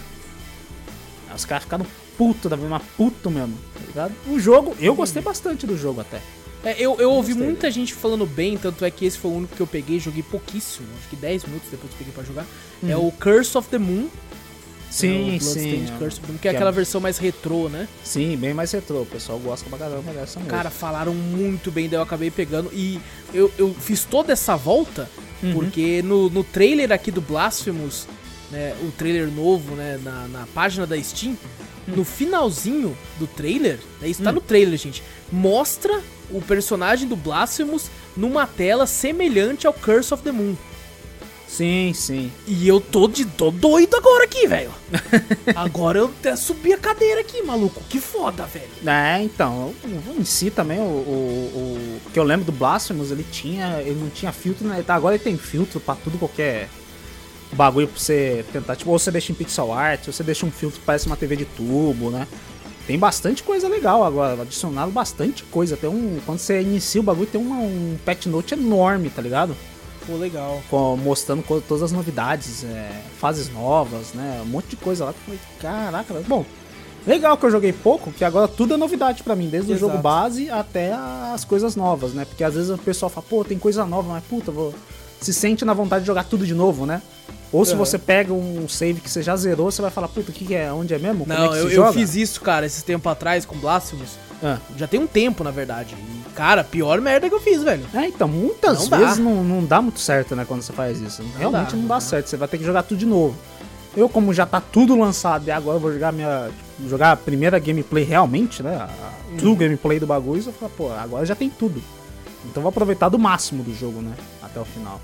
Aí 1.29 1.35
os 1.35 1.45
caras 1.45 1.63
ficaram 1.63 1.85
puto 2.17 2.49
da 2.49 2.57
mesma 2.57 2.81
puto 2.97 3.29
mesmo, 3.29 3.57
tá 3.73 3.79
ligado? 3.87 4.13
O 4.27 4.39
jogo, 4.39 4.75
eu 4.79 4.93
gostei 4.95 5.21
bastante 5.21 5.65
do 5.65 5.77
jogo 5.77 6.01
até. 6.01 6.21
É, 6.63 6.75
eu, 6.77 6.99
eu 6.99 7.11
ouvi 7.11 7.29
Gostei. 7.33 7.47
muita 7.47 7.71
gente 7.71 7.93
falando 7.93 8.25
bem, 8.25 8.57
tanto 8.57 8.83
é 8.83 8.91
que 8.91 9.05
esse 9.05 9.17
foi 9.17 9.31
o 9.31 9.35
único 9.35 9.55
que 9.55 9.61
eu 9.61 9.67
peguei, 9.67 9.99
joguei 9.99 10.21
pouquíssimo, 10.23 10.87
acho 10.99 11.07
que 11.09 11.15
10 11.15 11.45
minutos 11.45 11.69
depois 11.71 11.91
que 11.91 11.97
peguei 11.99 12.13
pra 12.13 12.23
jogar. 12.23 12.45
É 12.85 12.95
o 12.97 13.11
Curse 13.11 13.57
of 13.57 13.69
the 13.69 13.77
Moon. 13.77 14.07
Uhum. 14.07 14.09
Sim, 14.91 15.35
é 15.35 15.39
sim. 15.39 15.85
Curse 15.99 16.17
of 16.17 16.21
the 16.21 16.31
Moon, 16.33 16.37
que 16.39 16.47
é 16.47 16.51
é- 16.51 16.55
aquela 16.55 16.71
versão 16.71 16.99
mais 16.99 17.17
retrô, 17.17 17.69
né? 17.69 17.87
Sim, 18.03 18.35
bem 18.35 18.53
mais 18.53 18.71
retrô. 18.71 19.03
O 19.03 19.05
pessoal 19.05 19.37
gosta 19.39 19.69
pra 19.69 19.77
caramba 19.79 20.11
dessa 20.11 20.39
mesmo. 20.39 20.49
Cara, 20.49 20.69
falaram 20.69 21.13
muito 21.13 21.71
bem, 21.71 21.87
daí 21.87 21.97
eu 21.99 22.03
acabei 22.03 22.29
pegando. 22.31 22.69
E 22.73 22.99
eu, 23.33 23.51
eu 23.57 23.73
fiz 23.73 24.03
toda 24.03 24.33
essa 24.33 24.55
volta 24.57 25.09
Uhum. 25.41 25.53
porque 25.53 26.01
no, 26.01 26.29
no 26.29 26.43
trailer 26.43 26.91
aqui 26.91 27.11
do 27.11 27.21
Blasphemous, 27.21 28.05
né, 28.51 28.75
o 28.81 28.91
trailer 28.91 29.29
novo, 29.31 29.75
né, 29.75 29.97
na, 30.03 30.27
na 30.27 30.47
página 30.53 30.85
da 30.85 31.01
Steam, 31.01 31.37
Hum. 31.87 31.93
no 31.95 32.03
finalzinho 32.03 32.97
do 33.17 33.25
trailer, 33.25 33.79
né, 34.01 34.09
isso 34.09 34.21
tá 34.21 34.31
no 34.33 34.41
trailer, 34.41 34.77
gente, 34.77 35.01
mostra 35.31 36.01
o 36.31 36.41
personagem 36.41 37.07
do 37.07 37.15
Blasphemous 37.15 37.89
numa 38.15 38.45
tela 38.45 38.85
semelhante 38.85 39.67
ao 39.67 39.73
Curse 39.73 40.13
of 40.13 40.23
the 40.23 40.31
Moon. 40.31 40.55
Sim, 41.47 41.93
sim. 41.95 42.31
E 42.45 42.67
eu 42.67 42.79
tô, 42.79 43.07
de, 43.07 43.25
tô 43.25 43.49
doido 43.49 43.95
agora 43.95 44.23
aqui, 44.23 44.47
velho. 44.47 44.71
agora 45.55 45.97
eu 45.97 46.05
até 46.05 46.35
subi 46.35 46.71
a 46.71 46.77
cadeira 46.77 47.21
aqui, 47.21 47.41
maluco. 47.41 47.81
Que 47.89 47.99
foda, 47.99 48.45
velho. 48.45 48.69
É, 48.85 49.23
então, 49.23 49.73
em 50.15 50.23
si 50.23 50.51
também, 50.51 50.79
o, 50.79 50.83
o, 50.83 51.99
o 52.05 52.11
que 52.11 52.19
eu 52.19 52.23
lembro 52.23 52.45
do 52.45 52.51
Blasphemous, 52.51 53.09
ele 53.09 53.25
tinha, 53.31 53.81
ele 53.81 53.99
não 53.99 54.09
tinha 54.09 54.31
filtro, 54.31 54.67
né? 54.67 54.83
Tá, 54.85 54.93
agora 54.93 55.15
ele 55.15 55.23
tem 55.23 55.37
filtro 55.37 55.79
pra 55.79 55.95
tudo 55.95 56.19
qualquer 56.19 56.69
bagulho 57.51 57.87
pra 57.87 57.99
você 57.99 58.45
tentar, 58.53 58.75
tipo, 58.75 58.91
ou 58.91 58.99
você 58.99 59.09
deixa 59.09 59.31
em 59.31 59.35
pixel 59.35 59.73
art, 59.73 60.07
ou 60.07 60.13
você 60.13 60.23
deixa 60.23 60.45
um 60.45 60.51
filtro 60.51 60.79
que 60.79 60.85
parece 60.85 61.07
uma 61.07 61.17
TV 61.17 61.35
de 61.35 61.45
tubo, 61.45 62.11
né? 62.11 62.27
Tem 62.89 62.97
bastante 62.97 63.43
coisa 63.43 63.67
legal 63.69 64.03
agora, 64.03 64.41
adicionaram 64.41 64.89
bastante 64.89 65.43
coisa, 65.43 65.77
tem 65.77 65.87
um, 65.87 66.17
quando 66.25 66.39
você 66.39 66.59
inicia 66.59 66.99
o 66.99 67.03
bagulho 67.03 67.27
tem 67.27 67.39
uma- 67.39 67.57
um 67.59 67.95
patch 68.03 68.25
note 68.25 68.55
enorme, 68.55 69.11
tá 69.11 69.21
ligado? 69.21 69.55
Pô, 70.07 70.15
legal. 70.15 70.59
Com- 70.71 70.97
mostrando 70.97 71.43
todas 71.67 71.83
as 71.83 71.91
novidades, 71.91 72.63
é, 72.63 72.89
fases 73.19 73.47
novas, 73.53 74.13
né? 74.15 74.41
Um 74.41 74.47
monte 74.47 74.69
de 74.69 74.75
coisa 74.75 75.05
lá 75.05 75.13
que 75.13 75.19
eu 75.19 75.23
falei, 75.25 75.39
caraca, 75.61 76.13
velho. 76.15 76.25
bom. 76.27 76.43
Legal 77.05 77.37
que 77.37 77.45
eu 77.45 77.51
joguei 77.51 77.71
pouco, 77.71 78.11
que 78.11 78.25
agora 78.25 78.47
tudo 78.47 78.73
é 78.73 78.77
novidade 78.77 79.21
pra 79.21 79.35
mim, 79.35 79.49
desde 79.49 79.71
o 79.71 79.75
Exato. 79.75 79.91
jogo 79.91 80.01
base 80.01 80.49
até 80.49 80.91
as 80.91 81.45
coisas 81.45 81.75
novas, 81.75 82.13
né? 82.13 82.25
Porque 82.25 82.43
às 82.43 82.55
vezes 82.55 82.71
o 82.71 82.77
pessoal 82.79 83.11
fala, 83.11 83.23
pô, 83.29 83.43
tem 83.45 83.59
coisa 83.59 83.85
nova, 83.85 84.11
mas 84.13 84.23
puta, 84.23 84.51
vou... 84.51 84.73
se 85.21 85.31
sente 85.31 85.63
na 85.63 85.73
vontade 85.75 86.01
de 86.01 86.07
jogar 86.07 86.23
tudo 86.23 86.43
de 86.43 86.55
novo, 86.55 86.87
né? 86.87 87.03
Ou 87.51 87.65
se 87.65 87.71
Uhum. 87.73 87.79
você 87.79 87.97
pega 87.97 88.31
um 88.31 88.67
save 88.69 89.01
que 89.01 89.09
você 89.09 89.23
já 89.23 89.35
zerou, 89.35 89.71
você 89.71 89.81
vai 89.81 89.89
falar, 89.89 90.07
puta, 90.07 90.29
o 90.29 90.33
que, 90.33 90.45
que 90.45 90.53
é? 90.55 90.71
Onde 90.71 90.93
é 90.93 90.99
mesmo? 90.99 91.25
É 91.25 91.27
Não, 91.27 91.49
que 91.49 91.57
eu, 91.57 91.69
eu 91.71 91.93
fiz 91.93 92.15
isso, 92.15 92.39
cara, 92.41 92.65
esses 92.65 92.83
tempos 92.83 93.11
atrás 93.11 93.43
com 93.45 93.57
Blasphemous. 93.57 94.17
Ah. 94.43 94.57
Já 94.77 94.87
tem 94.87 94.99
um 94.99 95.07
tempo, 95.07 95.43
na 95.43 95.49
verdade. 95.51 95.95
E, 95.97 96.29
cara, 96.33 96.63
pior 96.63 97.01
merda 97.01 97.27
que 97.27 97.33
eu 97.35 97.39
fiz, 97.41 97.63
velho. 97.63 97.83
É, 97.93 98.05
então, 98.07 98.27
muitas 98.27 98.79
Não 98.81 98.87
dá. 98.89 98.97
vezes 98.97 99.17
não, 99.17 99.43
não 99.43 99.65
dá 99.65 99.81
muito 99.81 99.99
certo, 99.99 100.35
né, 100.35 100.45
quando 100.47 100.61
você 100.61 100.71
faz 100.71 101.01
isso. 101.01 101.23
Realmente 101.37 101.71
dá, 101.71 101.73
não 101.75 101.81
não 101.81 101.87
dá 101.87 101.95
dá. 101.95 102.01
certo, 102.01 102.27
você 102.27 102.37
vai 102.37 102.47
ter 102.47 102.57
que 102.59 102.63
jogar 102.63 102.83
tudo 102.83 102.97
de 102.99 103.05
novo. 103.07 103.35
Eu, 103.97 104.07
como 104.07 104.31
já 104.31 104.45
tá 104.45 104.61
tudo 104.61 104.97
lançado 104.97 105.47
e 105.47 105.51
agora 105.51 105.77
eu 105.77 105.81
vou 105.81 105.91
jogar 105.91 106.11
minha. 106.11 106.49
tipo, 106.55 106.87
jogar 106.87 107.11
a 107.13 107.17
primeira 107.17 107.57
gameplay 107.57 108.03
realmente, 108.03 108.61
né? 108.61 108.75
A 108.75 108.89
Uhum. 109.31 109.37
true 109.37 109.55
gameplay 109.55 109.99
do 109.99 110.05
bagulho, 110.07 110.41
eu 110.45 110.53
falo, 110.53 110.71
pô, 110.77 110.91
agora 110.91 111.25
já 111.25 111.35
tem 111.35 111.49
tudo. 111.49 111.81
Então 112.45 112.57
eu 112.57 112.61
vou 112.61 112.69
aproveitar 112.69 113.09
do 113.09 113.17
máximo 113.19 113.63
do 113.63 113.73
jogo, 113.75 114.01
né? 114.01 114.11
Até 114.41 114.59
o 114.59 114.65
final. 114.65 115.01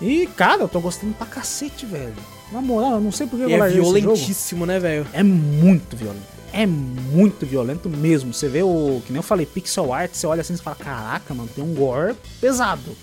E, 0.00 0.26
cara, 0.36 0.62
eu 0.62 0.68
tô 0.68 0.80
gostando 0.80 1.14
pra 1.14 1.26
cacete, 1.26 1.86
velho. 1.86 2.14
Na 2.52 2.60
moral, 2.60 2.94
eu 2.94 3.00
não 3.00 3.12
sei 3.12 3.26
porque 3.26 3.44
eu 3.44 3.64
é 3.64 3.68
violentíssimo, 3.68 4.66
né, 4.66 4.78
velho? 4.78 5.06
É 5.12 5.22
muito 5.22 5.96
violento. 5.96 6.34
É 6.52 6.66
muito 6.66 7.44
violento 7.44 7.88
mesmo. 7.88 8.32
Você 8.32 8.48
vê 8.48 8.62
o. 8.62 9.02
Que 9.04 9.12
nem 9.12 9.18
eu 9.18 9.22
falei, 9.24 9.44
pixel 9.44 9.92
art, 9.92 10.12
você 10.14 10.26
olha 10.26 10.40
assim 10.40 10.54
e 10.54 10.58
fala: 10.58 10.76
Caraca, 10.76 11.34
mano, 11.34 11.48
tem 11.54 11.64
um 11.64 11.74
gore 11.74 12.14
pesado. 12.40 12.96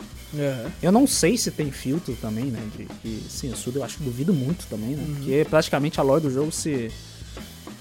Eu 0.81 0.91
não 0.91 1.05
sei 1.05 1.37
se 1.37 1.51
tem 1.51 1.69
filtro 1.71 2.15
também, 2.21 2.45
né? 2.45 2.61
De, 2.77 2.87
de 3.03 3.29
censura, 3.29 3.79
eu 3.79 3.83
acho 3.83 3.97
que 3.97 4.03
duvido 4.03 4.33
muito 4.33 4.65
também, 4.67 4.91
né? 4.95 5.03
Porque 5.17 5.45
praticamente 5.49 5.99
a 5.99 6.03
lore 6.03 6.21
do 6.21 6.31
jogo 6.31 6.51
se. 6.51 6.89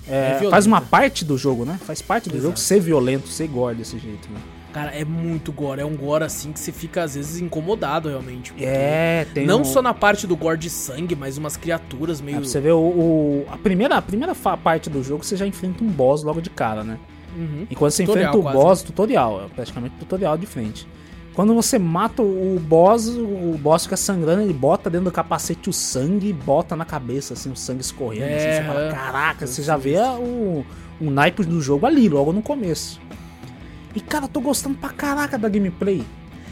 é, 0.09 0.41
É 0.43 0.51
faz 0.51 0.67
uma 0.67 0.81
parte 0.81 1.25
do 1.25 1.39
jogo, 1.39 1.65
né? 1.65 1.79
Faz 1.87 2.03
parte 2.03 2.29
do 2.29 2.33
Exato. 2.35 2.43
jogo 2.43 2.59
ser 2.59 2.81
violento, 2.81 3.29
ser 3.29 3.47
gore 3.47 3.77
desse 3.77 3.97
jeito, 3.99 4.29
né? 4.31 4.41
Cara, 4.73 4.91
é 4.93 5.05
muito 5.05 5.51
gore. 5.53 5.81
É 5.81 5.85
um 5.85 5.97
gore 5.97 6.23
assim 6.25 6.53
que 6.53 6.61
você 6.61 6.71
fica 6.71 7.03
às 7.03 7.15
vezes 7.17 7.41
incomodado 7.41 8.09
realmente. 8.09 8.53
É, 8.61 9.27
tem 9.35 9.45
Não 9.47 9.63
um- 9.63 9.65
só 9.65 9.83
na 9.83 9.93
parte 9.93 10.27
do 10.27 10.37
gore 10.37 10.59
de 10.59 10.71
sangue, 10.71 11.17
mas 11.17 11.37
umas 11.39 11.57
criaturas 11.57 12.21
É, 12.21 12.25
meio. 12.25 12.37
pra 12.39 12.47
você 12.47 12.61
ver 12.61 12.73
o, 12.73 12.79
o- 12.79 13.47
a 13.51 13.57
primeira, 13.59 13.97
a 13.97 14.03
primeira 14.03 14.35
parte 14.35 14.89
do 14.89 15.03
jogo, 15.03 15.25
você 15.25 15.37
já 15.37 15.47
enfrenta 15.47 15.83
um 15.83 15.89
boss 15.89 16.23
logo 16.23 16.41
de 16.41 16.51
cara, 16.51 16.85
né? 16.85 16.99
Uhum. 17.37 17.67
E 17.69 17.75
quando 17.75 17.91
você 17.91 18.05
Tutorial 18.05 18.29
enfrenta 18.31 18.39
o 18.39 18.43
quase, 18.43 18.59
boss, 18.59 18.83
tutorial, 18.83 19.45
é 19.45 19.49
praticamente 19.55 19.95
tutorial 19.99 20.37
de 20.39 20.47
frente. 20.47 20.87
Quando 21.35 21.55
você 21.55 21.79
mata 21.79 22.23
o 22.23 22.61
boss, 22.61 23.09
o 23.09 23.57
boss 23.61 23.85
fica 23.85 23.97
sangrando, 23.97 24.43
ele 24.43 24.53
bota 24.53 24.91
dentro 24.91 25.07
do 25.07 25.13
capacete 25.13 25.71
o 25.71 25.73
sangue 25.73 26.29
e 26.29 26.33
bota 26.33 26.75
na 26.77 26.85
cabeça, 26.85 27.35
assim, 27.35 27.51
o 27.51 27.57
sangue 27.57 27.81
escorrendo. 27.83 28.25
assim, 28.27 28.35
É, 28.47 28.57
você 28.61 28.63
fala, 28.69 28.81
é. 28.87 28.91
caraca, 28.91 29.47
você 29.47 29.63
já 29.63 29.77
vê 29.77 29.97
o, 30.19 30.65
o 31.01 31.11
naipe 31.11 31.45
do 31.45 31.61
jogo 31.61 31.87
ali, 31.87 32.09
logo 32.09 32.33
no 32.33 32.43
começo. 32.43 33.01
E, 33.95 34.01
cara, 34.01 34.25
eu 34.25 34.29
tô 34.29 34.41
gostando 34.41 34.77
pra 34.77 34.91
caraca 34.91 35.37
da 35.39 35.49
gameplay. 35.49 36.05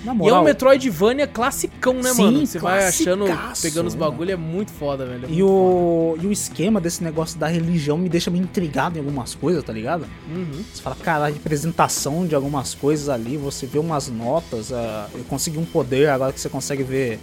Na 0.05 0.13
E 0.13 0.15
é 0.15 0.19
moral. 0.19 0.43
um 0.43 0.45
Metroidvania 0.45 1.27
classicão, 1.27 1.95
né, 1.95 2.13
Sim, 2.13 2.23
mano? 2.23 2.47
Você 2.47 2.59
vai 2.61 2.87
achando, 2.87 3.25
pegando 3.61 3.89
os 3.89 3.95
né, 3.95 4.01
bagulho, 4.01 4.31
é 4.31 4.37
muito 4.37 4.71
foda, 4.71 5.05
velho. 5.05 5.25
é 5.25 5.29
E 5.29 5.31
muito 5.31 5.45
o, 5.51 6.17
e 6.23 6.27
o 6.27 6.31
esquema 6.33 6.81
desse 6.81 7.03
negócio 7.03 7.37
da 7.39 7.49
religião 7.49 7.99
me 7.99 8.09
deixa 8.09 8.31
meio 8.31 8.45
intrigado 8.45 8.97
em 8.97 9.01
algumas 9.01 9.35
coisas, 9.35 9.63
tá 9.65 9.73
ligado? 9.73 10.07
foda. 10.29 10.41
Uhum. 10.41 10.65
Você 10.73 10.83
fala, 10.83 10.97
cara, 10.97 11.25
a 11.27 11.29
representação 11.29 12.25
de 12.27 12.35
algumas 12.37 12.75
coisas 12.75 13.09
ali, 13.09 13.37
você 13.37 13.67
vê 13.67 13.81
umas 13.81 14.09
notas, 14.09 14.73
ah, 14.73 15.09
eu 15.15 15.25
consegui 15.25 15.59
um 15.59 15.65
poder 15.65 16.09
agora 16.11 16.33
que 16.33 16.41
você 16.41 16.49
consegue 16.49 16.85
ver 16.85 17.19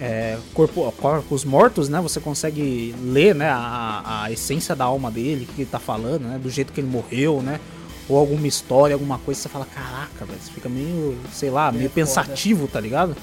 é, 0.00 0.38
corpo, 0.54 0.92
corpos 0.98 1.44
mortos, 1.44 1.88
né? 1.88 2.00
Você 2.00 2.20
consegue 2.20 2.94
ler, 3.02 3.34
né, 3.34 3.48
a, 3.50 4.22
a 4.24 4.30
essência 4.32 4.76
da 4.76 4.84
alma 4.84 5.10
dele, 5.10 5.48
o 5.50 5.52
que 5.52 5.62
ele 5.62 5.68
tá 5.70 5.80
falando, 5.80 6.22
né? 6.22 6.38
Do 6.40 6.48
jeito 6.48 6.72
que 6.72 6.80
ele 6.80 6.88
morreu, 6.88 7.42
né? 7.42 7.58
Ou 8.08 8.16
alguma 8.18 8.46
história, 8.46 8.94
alguma 8.94 9.18
coisa, 9.18 9.40
você 9.40 9.48
fala, 9.48 9.66
caraca, 9.66 10.24
velho, 10.24 10.38
você 10.40 10.50
fica 10.50 10.68
meio, 10.68 11.18
sei 11.32 11.50
lá, 11.50 11.70
meio 11.70 11.84
É 11.86 11.88
foda. 11.88 11.94
pensativo, 11.94 12.66
tá 12.66 12.80
ligado? 12.80 13.14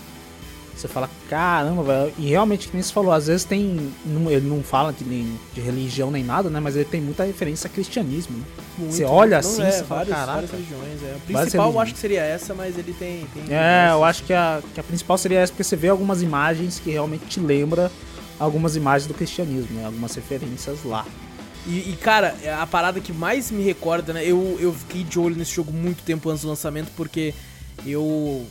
Você 0.76 0.90
fala, 0.90 1.10
caramba, 1.30 1.84
velho. 1.84 2.14
E 2.20 2.28
realmente, 2.28 2.68
que 2.68 2.74
nem 2.74 2.84
você 2.84 2.92
falou, 2.92 3.14
às 3.14 3.28
vezes 3.28 3.46
tem. 3.46 3.92
Ele 4.30 4.46
não 4.48 4.62
fala 4.62 4.92
de, 4.92 5.06
nem- 5.06 5.40
de 5.54 5.62
religião 5.62 6.12
nem 6.12 6.22
nada, 6.22 6.50
né? 6.50 6.60
Mas 6.60 6.76
ele 6.76 6.84
tem 6.84 7.00
muita 7.00 7.24
referência 7.24 7.68
a 7.68 7.70
cristianismo, 7.72 8.38
né? 8.38 8.44
Muito, 8.78 8.94
Você 8.94 9.06
olha 9.06 9.38
assim, 9.38 9.64
é, 9.64 9.72
você 9.72 9.84
fala, 9.86 10.00
várias, 10.02 10.16
caraca. 10.18 10.32
várias 10.34 10.52
religiões. 10.52 11.02
É. 11.04 11.16
A 11.16 11.40
principal 11.40 11.72
eu 11.72 11.80
acho 11.80 11.94
que 11.94 12.00
seria 12.00 12.22
essa, 12.24 12.54
mas 12.54 12.78
ele 12.78 12.94
tem. 12.94 13.26
tem 13.34 13.56
É, 13.56 13.88
eu 13.92 14.04
acho 14.04 14.24
que 14.24 14.34
a, 14.34 14.62
que 14.74 14.80
a 14.80 14.84
principal 14.84 15.18
seria 15.18 15.40
essa, 15.40 15.54
porque 15.54 15.64
você 15.64 15.78
vê 15.78 15.88
algumas 15.88 16.22
imagens 16.22 16.78
que 16.78 16.92
realmente 16.92 17.26
te 17.26 17.40
lembra 17.40 17.90
algumas 18.38 18.76
imagens 18.76 19.08
do 19.08 19.14
cristianismo, 19.14 19.78
né? 19.80 19.86
Algumas 19.86 20.14
referências 20.14 20.84
lá. 20.84 21.06
E, 21.68 21.92
e, 21.92 21.98
cara, 22.00 22.36
a 22.62 22.68
parada 22.68 23.00
que 23.00 23.12
mais 23.12 23.50
me 23.50 23.64
recorda, 23.64 24.14
né? 24.14 24.24
Eu, 24.24 24.58
eu 24.60 24.72
fiquei 24.74 25.04
de 25.04 25.20
olho 25.20 25.36
nesse 25.36 25.54
jogo 25.56 25.72
muito 25.72 26.04
tempo 26.04 26.30
antes 26.30 26.44
do 26.44 26.50
lançamento, 26.50 26.92
porque 26.96 27.34
eu. 27.86 28.46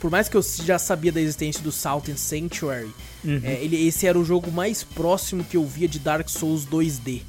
Por 0.00 0.10
mais 0.10 0.28
que 0.28 0.36
eu 0.36 0.42
já 0.42 0.78
sabia 0.78 1.10
da 1.10 1.20
existência 1.20 1.62
do 1.62 1.72
Southern 1.72 2.18
Sanctuary, 2.18 2.90
Uhum. 3.24 3.40
é, 3.42 3.54
ele, 3.54 3.86
esse 3.88 4.06
era 4.06 4.18
o 4.18 4.24
jogo 4.24 4.52
mais 4.52 4.82
próximo 4.84 5.42
que 5.42 5.56
eu 5.56 5.64
via 5.64 5.88
de 5.88 5.98
Dark 5.98 6.28
Souls 6.28 6.66
2D. 6.66 7.22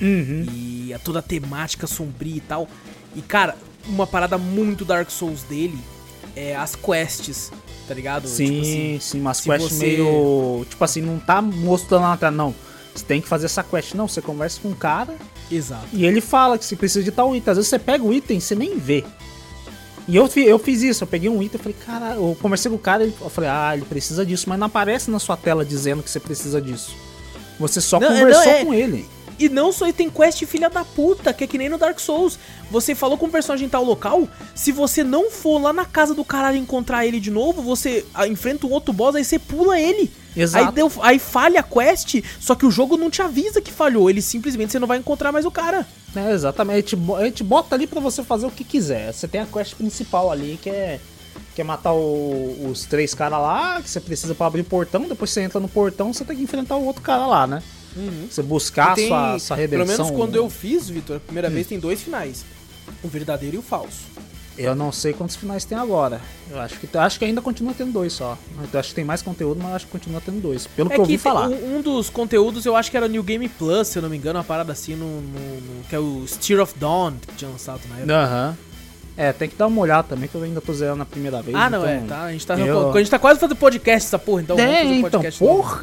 Uhum. 0.00 0.46
E 0.50 0.92
a, 0.94 0.98
toda 0.98 1.18
a 1.18 1.22
temática 1.22 1.86
sombria 1.86 2.36
e 2.36 2.40
tal. 2.40 2.66
E, 3.14 3.20
cara, 3.20 3.54
uma 3.86 4.06
parada 4.06 4.38
muito 4.38 4.84
Dark 4.86 5.10
Souls 5.10 5.42
dele 5.42 5.78
é 6.34 6.56
as 6.56 6.74
quests, 6.74 7.52
tá 7.86 7.92
ligado? 7.94 8.26
Sim, 8.26 8.46
Tipo 8.46 8.60
assim, 8.62 8.98
sim, 9.00 9.20
mas 9.20 9.40
quest 9.42 9.64
você- 9.68 9.86
meio. 9.86 10.66
Tipo 10.68 10.82
assim, 10.82 11.02
não 11.02 11.18
tá 11.18 11.40
mostrando 11.42 12.02
lá 12.02 12.14
atrás, 12.14 12.34
não. 12.34 12.54
Você 12.94 13.04
tem 13.04 13.20
que 13.20 13.28
fazer 13.28 13.46
essa 13.46 13.62
quest. 13.62 13.94
Não, 13.94 14.06
você 14.06 14.22
conversa 14.22 14.60
com 14.62 14.68
o 14.70 14.74
cara 14.76 15.14
Exato. 15.50 15.88
e 15.92 16.04
ele 16.06 16.20
fala 16.20 16.56
que 16.56 16.64
você 16.64 16.76
precisa 16.76 17.02
de 17.02 17.10
tal 17.10 17.34
item. 17.34 17.50
Às 17.50 17.56
vezes 17.56 17.68
você 17.68 17.78
pega 17.78 18.04
o 18.04 18.12
item 18.12 18.38
e 18.38 18.40
você 18.40 18.54
nem 18.54 18.78
vê. 18.78 19.04
E 20.06 20.16
eu, 20.16 20.30
eu 20.36 20.58
fiz 20.58 20.82
isso, 20.82 21.02
eu 21.02 21.08
peguei 21.08 21.30
um 21.30 21.42
item 21.42 21.58
e 21.58 21.62
falei, 21.62 21.76
cara, 21.84 22.14
eu 22.16 22.36
conversei 22.40 22.70
com 22.70 22.76
o 22.76 22.80
cara, 22.80 23.02
ele, 23.04 23.14
eu 23.20 23.30
falei, 23.30 23.48
ah, 23.50 23.70
ele 23.74 23.86
precisa 23.86 24.24
disso, 24.24 24.48
mas 24.48 24.58
não 24.58 24.66
aparece 24.66 25.10
na 25.10 25.18
sua 25.18 25.36
tela 25.36 25.64
dizendo 25.64 26.02
que 26.02 26.10
você 26.10 26.20
precisa 26.20 26.60
disso. 26.60 26.94
Você 27.58 27.80
só 27.80 27.98
Não, 27.98 28.08
conversou 28.08 28.44
não, 28.44 28.50
é- 28.52 28.64
com 28.64 28.74
ele. 28.74 29.08
E 29.38 29.48
não 29.48 29.72
só 29.72 29.90
tem 29.92 30.08
quest 30.10 30.44
filha 30.46 30.70
da 30.70 30.84
puta, 30.84 31.32
que 31.32 31.44
é 31.44 31.46
que 31.46 31.58
nem 31.58 31.68
no 31.68 31.78
Dark 31.78 31.98
Souls. 31.98 32.38
Você 32.70 32.94
falou 32.94 33.16
com 33.18 33.26
o 33.26 33.30
personagem 33.30 33.66
em 33.66 33.70
tal 33.70 33.84
local, 33.84 34.28
se 34.54 34.72
você 34.72 35.04
não 35.04 35.30
for 35.30 35.60
lá 35.60 35.72
na 35.72 35.84
casa 35.84 36.14
do 36.14 36.24
caralho 36.24 36.56
encontrar 36.56 37.06
ele 37.06 37.20
de 37.20 37.30
novo, 37.30 37.62
você 37.62 38.04
ah, 38.14 38.26
enfrenta 38.26 38.66
um 38.66 38.70
outro 38.70 38.92
boss, 38.92 39.14
aí 39.16 39.24
você 39.24 39.38
pula 39.38 39.78
ele. 39.78 40.10
Exato. 40.36 40.66
Aí, 40.68 40.72
deu, 40.74 40.90
aí 41.00 41.18
falha 41.18 41.60
a 41.60 41.62
quest, 41.62 42.16
só 42.40 42.54
que 42.54 42.66
o 42.66 42.70
jogo 42.70 42.96
não 42.96 43.08
te 43.10 43.22
avisa 43.22 43.60
que 43.60 43.70
falhou, 43.70 44.10
ele 44.10 44.20
simplesmente 44.20 44.72
você 44.72 44.78
não 44.78 44.88
vai 44.88 44.98
encontrar 44.98 45.30
mais 45.30 45.44
o 45.44 45.50
cara. 45.50 45.86
É, 46.16 46.32
exatamente. 46.32 46.96
A 47.16 47.24
gente, 47.24 47.44
bota 47.44 47.74
ali 47.74 47.86
pra 47.86 48.00
você 48.00 48.22
fazer 48.22 48.46
o 48.46 48.50
que 48.50 48.64
quiser. 48.64 49.12
Você 49.12 49.28
tem 49.28 49.40
a 49.40 49.46
quest 49.46 49.74
principal 49.74 50.30
ali, 50.32 50.58
que 50.60 50.70
é, 50.70 50.98
que 51.54 51.60
é 51.60 51.64
matar 51.64 51.92
o- 51.92 52.68
os 52.70 52.84
três 52.84 53.14
caras 53.14 53.38
lá, 53.40 53.80
que 53.82 53.88
você 53.90 54.00
precisa 54.00 54.34
pra 54.34 54.46
abrir 54.46 54.62
o 54.62 54.64
portão. 54.64 55.02
Depois 55.08 55.30
você 55.30 55.42
entra 55.42 55.60
no 55.60 55.68
portão, 55.68 56.12
você 56.12 56.24
tem 56.24 56.36
que 56.36 56.42
enfrentar 56.42 56.76
o 56.76 56.84
outro 56.84 57.02
cara 57.02 57.26
lá, 57.26 57.46
né? 57.46 57.62
Você 58.30 58.42
buscar 58.42 58.92
a 58.92 58.94
Tem- 58.94 59.08
sua, 59.08 59.38
sua 59.38 59.56
redenção. 59.56 59.86
Pelo 59.86 59.98
menos 59.98 60.16
quando 60.16 60.36
eu 60.36 60.50
fiz, 60.50 60.88
Vitor, 60.88 61.16
a 61.16 61.20
primeira 61.20 61.48
vez 61.48 61.66
tem 61.66 61.78
dois 61.78 62.02
finais. 62.02 62.44
O 63.02 63.08
verdadeiro 63.08 63.56
e 63.56 63.58
o 63.58 63.62
falso. 63.62 64.02
Eu 64.56 64.72
não 64.74 64.92
sei 64.92 65.12
quantos 65.12 65.34
finais 65.34 65.64
tem 65.64 65.76
agora. 65.76 66.20
Eu 66.48 66.60
acho 66.60 66.78
que, 66.78 66.96
acho 66.96 67.18
que 67.18 67.24
ainda 67.24 67.42
continua 67.42 67.74
tendo 67.76 67.90
dois 67.92 68.12
só. 68.12 68.38
Eu 68.72 68.78
acho 68.78 68.90
que 68.90 68.94
tem 68.94 69.04
mais 69.04 69.20
conteúdo, 69.20 69.58
mas 69.60 69.74
acho 69.74 69.86
que 69.86 69.90
continua 69.92 70.20
tendo 70.24 70.40
dois. 70.40 70.64
Pelo 70.68 70.88
que 70.88 70.94
eu 70.96 71.00
ouvi 71.00 71.18
falar. 71.18 71.48
Um, 71.48 71.78
um 71.78 71.82
dos 71.82 72.08
conteúdos 72.08 72.64
eu 72.64 72.76
acho 72.76 72.88
que 72.88 72.96
era 72.96 73.08
New 73.08 73.22
Game 73.24 73.48
Plus, 73.48 73.88
se 73.88 73.98
eu 73.98 74.02
não 74.02 74.08
me 74.08 74.16
engano, 74.16 74.38
uma 74.38 74.44
parada 74.44 74.70
assim 74.72 74.94
no, 74.94 75.06
no- 75.20 75.60
no- 75.60 75.84
que 75.88 75.94
é 75.96 75.98
o 75.98 76.24
Steer 76.28 76.60
of 76.60 76.72
Dawn 76.78 77.14
que 77.26 77.34
tinha 77.34 77.50
lançado 77.50 77.80
na 77.88 77.96
época. 77.96 78.14
Aham. 78.14 78.56
É, 79.16 79.32
tem 79.32 79.48
que 79.48 79.56
dar 79.56 79.66
uma 79.68 79.80
olhada 79.80 80.06
também, 80.08 80.28
que 80.28 80.34
eu 80.36 80.42
ainda 80.42 80.60
tô 80.60 80.72
zerando 80.72 81.02
a 81.02 81.06
primeira 81.06 81.40
vez. 81.42 81.56
ah, 81.56 81.68
não, 81.70 81.80
então- 81.80 81.88
é, 81.90 82.00
tá. 82.08 82.22
A 82.24 82.32
gente 82.32 82.46
tá, 82.46 82.56
eu- 82.58 82.92
a 82.92 82.98
gente 82.98 83.10
tá 83.10 83.18
quase 83.18 83.40
fazendo 83.40 83.56
podcast 83.56 84.06
essa 84.06 84.18
porra, 84.20 84.42
então 84.42 84.56
é, 84.58 84.82
fazer 84.82 84.94
então, 84.94 85.10
podcast 85.10 85.42
novo. 85.44 85.80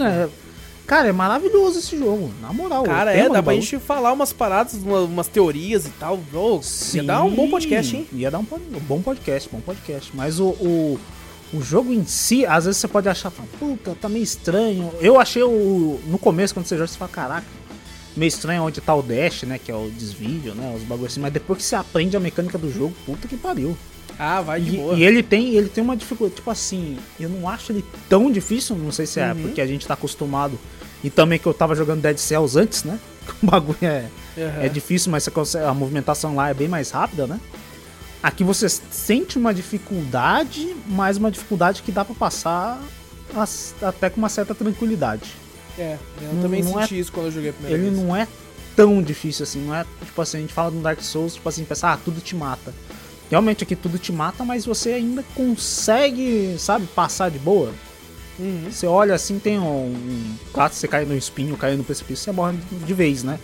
Cara, 0.91 1.07
é 1.07 1.11
maravilhoso 1.13 1.79
esse 1.79 1.97
jogo, 1.97 2.29
na 2.41 2.51
moral. 2.51 2.83
Cara, 2.83 3.13
é, 3.13 3.29
dá 3.29 3.41
pra 3.41 3.53
gente 3.53 3.79
falar 3.79 4.11
umas 4.11 4.33
paradas, 4.33 4.73
uma- 4.73 4.99
umas 5.03 5.25
teorias 5.29 5.85
e 5.85 5.89
tal. 5.91 6.19
Oh, 6.33 6.59
ia 6.93 7.01
dar 7.01 7.23
um 7.23 7.33
bom 7.33 7.49
podcast, 7.49 7.95
hein? 7.95 8.05
Ia 8.11 8.29
dar 8.29 8.39
um, 8.39 8.45
um 8.51 8.79
bom 8.81 9.01
podcast, 9.01 9.47
bom 9.49 9.61
podcast. 9.61 10.11
Mas 10.13 10.37
o, 10.41 10.47
o, 10.49 10.99
o 11.53 11.61
jogo 11.61 11.93
em 11.93 12.03
si, 12.05 12.45
às 12.45 12.65
vezes 12.65 12.81
você 12.81 12.89
pode 12.89 13.07
achar, 13.07 13.31
puta, 13.57 13.95
tá 14.01 14.09
meio 14.09 14.23
estranho. 14.23 14.91
Eu 14.99 15.17
achei 15.17 15.41
o. 15.41 15.97
No 16.07 16.19
começo, 16.19 16.53
quando 16.53 16.65
você 16.65 16.75
joga, 16.75 16.87
você 16.89 16.97
fala, 16.97 17.09
caraca, 17.09 17.47
meio 18.17 18.27
estranho 18.27 18.63
onde 18.63 18.81
tá 18.81 18.93
o 18.93 19.01
dash, 19.01 19.43
né? 19.43 19.57
Que 19.57 19.71
é 19.71 19.75
o 19.75 19.89
desvio, 19.97 20.53
né? 20.55 20.73
Os 20.75 20.83
bagulhos 20.83 21.13
assim. 21.13 21.21
Mas 21.21 21.31
depois 21.31 21.59
que 21.59 21.63
você 21.63 21.75
aprende 21.77 22.17
a 22.17 22.19
mecânica 22.19 22.57
do 22.57 22.69
jogo, 22.69 22.93
puta 23.05 23.29
que 23.29 23.37
pariu. 23.37 23.77
Ah, 24.19 24.41
vai 24.41 24.59
de 24.59 24.75
E, 24.75 24.77
boa. 24.77 24.95
e 24.95 25.03
ele 25.03 25.23
tem 25.23 25.55
ele 25.55 25.69
tem 25.69 25.81
uma 25.81 25.95
dificuldade, 25.95 26.35
tipo 26.35 26.51
assim, 26.51 26.97
eu 27.17 27.29
não 27.29 27.47
acho 27.47 27.71
ele 27.71 27.83
tão 28.09 28.29
difícil, 28.29 28.75
não 28.75 28.91
sei 28.91 29.05
se 29.05 29.21
é 29.21 29.31
Uhum. 29.31 29.41
porque 29.43 29.61
a 29.61 29.65
gente 29.65 29.87
tá 29.87 29.93
acostumado. 29.93 30.59
E 31.03 31.09
também 31.09 31.39
que 31.39 31.45
eu 31.47 31.53
tava 31.53 31.75
jogando 31.75 32.01
Dead 32.01 32.17
Cells 32.17 32.57
antes, 32.57 32.83
né? 32.83 32.99
O 33.41 33.45
bagulho 33.45 33.77
é, 33.81 34.05
Aham. 34.37 34.61
é 34.63 34.69
difícil, 34.69 35.11
mas 35.11 35.23
você 35.23 35.31
consegue, 35.31 35.65
a 35.65 35.73
movimentação 35.73 36.35
lá 36.35 36.49
é 36.49 36.53
bem 36.53 36.67
mais 36.67 36.91
rápida, 36.91 37.25
né? 37.27 37.39
Aqui 38.21 38.43
você 38.43 38.67
sente 38.69 39.37
uma 39.37 39.53
dificuldade, 39.53 40.75
mas 40.87 41.17
uma 41.17 41.31
dificuldade 41.31 41.81
que 41.81 41.91
dá 41.91 42.03
pra 42.05 42.13
passar 42.15 42.79
as- 43.35 43.73
até 43.81 44.09
com 44.09 44.17
uma 44.17 44.29
certa 44.29 44.53
tranquilidade. 44.53 45.33
É, 45.77 45.97
eu 46.21 46.33
Não- 46.33 46.41
também 46.43 46.61
não 46.63 46.73
senti 46.81 46.99
isso 46.99 47.11
quando 47.11 47.27
eu 47.27 47.31
joguei 47.31 47.49
a 47.49 47.53
primeira 47.53 47.77
Ele 47.77 47.89
vez. 47.89 48.03
não 48.03 48.15
é 48.15 48.27
tão 48.75 49.01
difícil 49.01 49.43
assim, 49.43 49.59
não 49.65 49.73
é 49.73 49.85
tipo 50.05 50.21
assim, 50.21 50.37
a 50.37 50.41
gente 50.41 50.53
fala 50.53 50.69
no 50.71 50.81
Dark 50.81 51.01
Souls, 51.01 51.33
tipo 51.35 51.47
assim, 51.47 51.63
pensa, 51.63 51.93
ah, 51.93 51.97
tudo 52.03 52.19
te 52.21 52.35
mata. 52.35 52.73
Realmente 53.29 53.63
aqui 53.63 53.75
tudo 53.75 53.97
te 53.97 54.11
mata, 54.11 54.43
mas 54.43 54.65
você 54.65 54.91
ainda 54.93 55.23
consegue, 55.33 56.55
sabe, 56.59 56.85
passar 56.87 57.31
de 57.31 57.39
boa. 57.39 57.71
Uhum. 58.41 58.71
Você 58.71 58.87
olha 58.87 59.13
assim, 59.13 59.37
tem 59.37 59.59
um. 59.59 59.85
um 59.85 60.35
claro, 60.51 60.73
você 60.73 60.87
cai 60.87 61.05
no 61.05 61.15
espinho, 61.15 61.55
cai 61.55 61.75
no 61.75 61.83
precipício, 61.83 62.23
você 62.25 62.31
morre 62.31 62.57
de 62.71 62.93
vez, 62.93 63.23
né? 63.23 63.39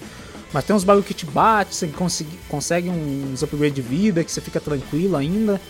Mas 0.51 0.65
tem 0.65 0.75
uns 0.75 0.83
bagulho 0.83 1.05
que 1.05 1.13
te 1.13 1.25
bate, 1.25 1.75
você 1.75 1.87
consegue, 1.87 2.39
consegue 2.49 2.89
uns 2.89 3.43
upgrade 3.43 3.75
de 3.75 3.81
vida, 3.81 4.23
que 4.23 4.31
você 4.31 4.41
fica 4.41 4.59
tranquilo 4.59 5.15
ainda. 5.15 5.61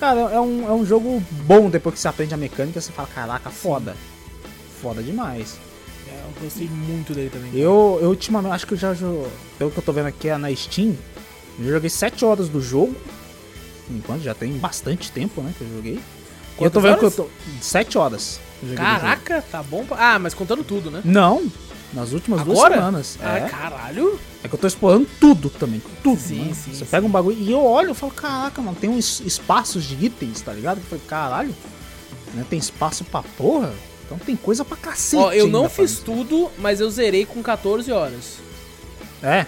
Cara, 0.00 0.20
é 0.20 0.40
um, 0.40 0.68
é 0.68 0.72
um 0.72 0.84
jogo 0.84 1.22
bom 1.44 1.70
depois 1.70 1.94
que 1.94 2.00
você 2.00 2.08
aprende 2.08 2.34
a 2.34 2.36
mecânica, 2.36 2.80
você 2.80 2.90
fala, 2.90 3.08
caraca, 3.14 3.50
foda. 3.50 3.94
Foda 4.80 5.00
demais. 5.00 5.58
É, 6.08 6.24
eu 6.24 6.42
gostei 6.42 6.68
muito 6.68 7.14
dele 7.14 7.30
também. 7.30 7.50
Eu, 7.54 8.00
eu 8.02 8.08
ultimamente, 8.08 8.52
acho 8.52 8.66
que 8.66 8.74
eu 8.74 8.78
já 8.78 8.94
pelo 9.58 9.70
que 9.70 9.78
eu 9.78 9.82
tô 9.82 9.92
vendo 9.92 10.06
aqui 10.06 10.28
é 10.28 10.36
na 10.36 10.52
Steam, 10.56 10.96
eu 11.60 11.70
joguei 11.70 11.88
7 11.90 12.24
horas 12.24 12.48
do 12.48 12.60
jogo. 12.60 12.96
Enquanto 13.90 14.22
já 14.22 14.34
tem 14.34 14.52
bastante 14.54 15.12
tempo, 15.12 15.40
né, 15.42 15.54
que 15.56 15.62
eu 15.62 15.68
joguei. 15.68 15.94
E 15.94 16.64
eu 16.64 16.70
tô 16.70 16.80
Quantas 16.80 16.82
vendo 16.82 16.98
horas? 16.98 17.14
que 17.14 17.20
eu 17.20 17.24
tô 17.26 17.30
7 17.60 17.98
horas. 17.98 18.40
Caraca, 18.76 19.42
tá 19.42 19.62
bom. 19.62 19.84
pra- 19.84 20.14
Ah, 20.14 20.18
mas 20.18 20.34
contando 20.34 20.62
tudo, 20.64 20.90
né? 20.90 21.00
Não, 21.04 21.42
nas 21.92 22.12
últimas 22.12 22.42
duas 22.42 22.58
Agora? 22.58 22.74
semanas. 22.74 23.18
Ah, 23.20 23.38
é. 23.38 23.48
caralho. 23.48 24.18
é 24.44 24.48
que 24.48 24.54
eu 24.54 24.58
tô 24.58 24.66
explorando 24.66 25.06
tudo 25.20 25.48
também, 25.50 25.82
tudo. 26.02 26.20
Sim, 26.20 26.46
né? 26.46 26.54
sim, 26.54 26.72
Você 26.72 26.84
sim. 26.84 26.90
pega 26.90 27.06
um 27.06 27.10
bagulho 27.10 27.36
e 27.38 27.50
eu 27.52 27.64
olho 27.64 27.90
e 27.92 27.94
falo, 27.94 28.12
caraca, 28.12 28.60
mano, 28.62 28.76
tem 28.80 28.90
uns 28.90 29.20
espaços 29.20 29.84
de 29.84 30.04
itens, 30.04 30.40
tá 30.40 30.52
ligado? 30.52 30.78
Eu 30.78 30.84
falei, 30.84 31.04
caralho, 31.06 31.54
né, 32.34 32.44
tem 32.48 32.58
espaço 32.58 33.04
pra 33.04 33.22
porra? 33.22 33.72
Então 34.04 34.18
tem 34.18 34.34
coisa 34.36 34.64
pra 34.64 34.76
cacete. 34.76 35.22
Ó, 35.22 35.32
eu 35.32 35.46
não 35.48 35.68
fiz 35.70 35.98
tudo, 36.00 36.50
mas 36.58 36.80
eu 36.80 36.90
zerei 36.90 37.24
com 37.24 37.42
14 37.42 37.90
horas. 37.92 38.38
É, 39.22 39.46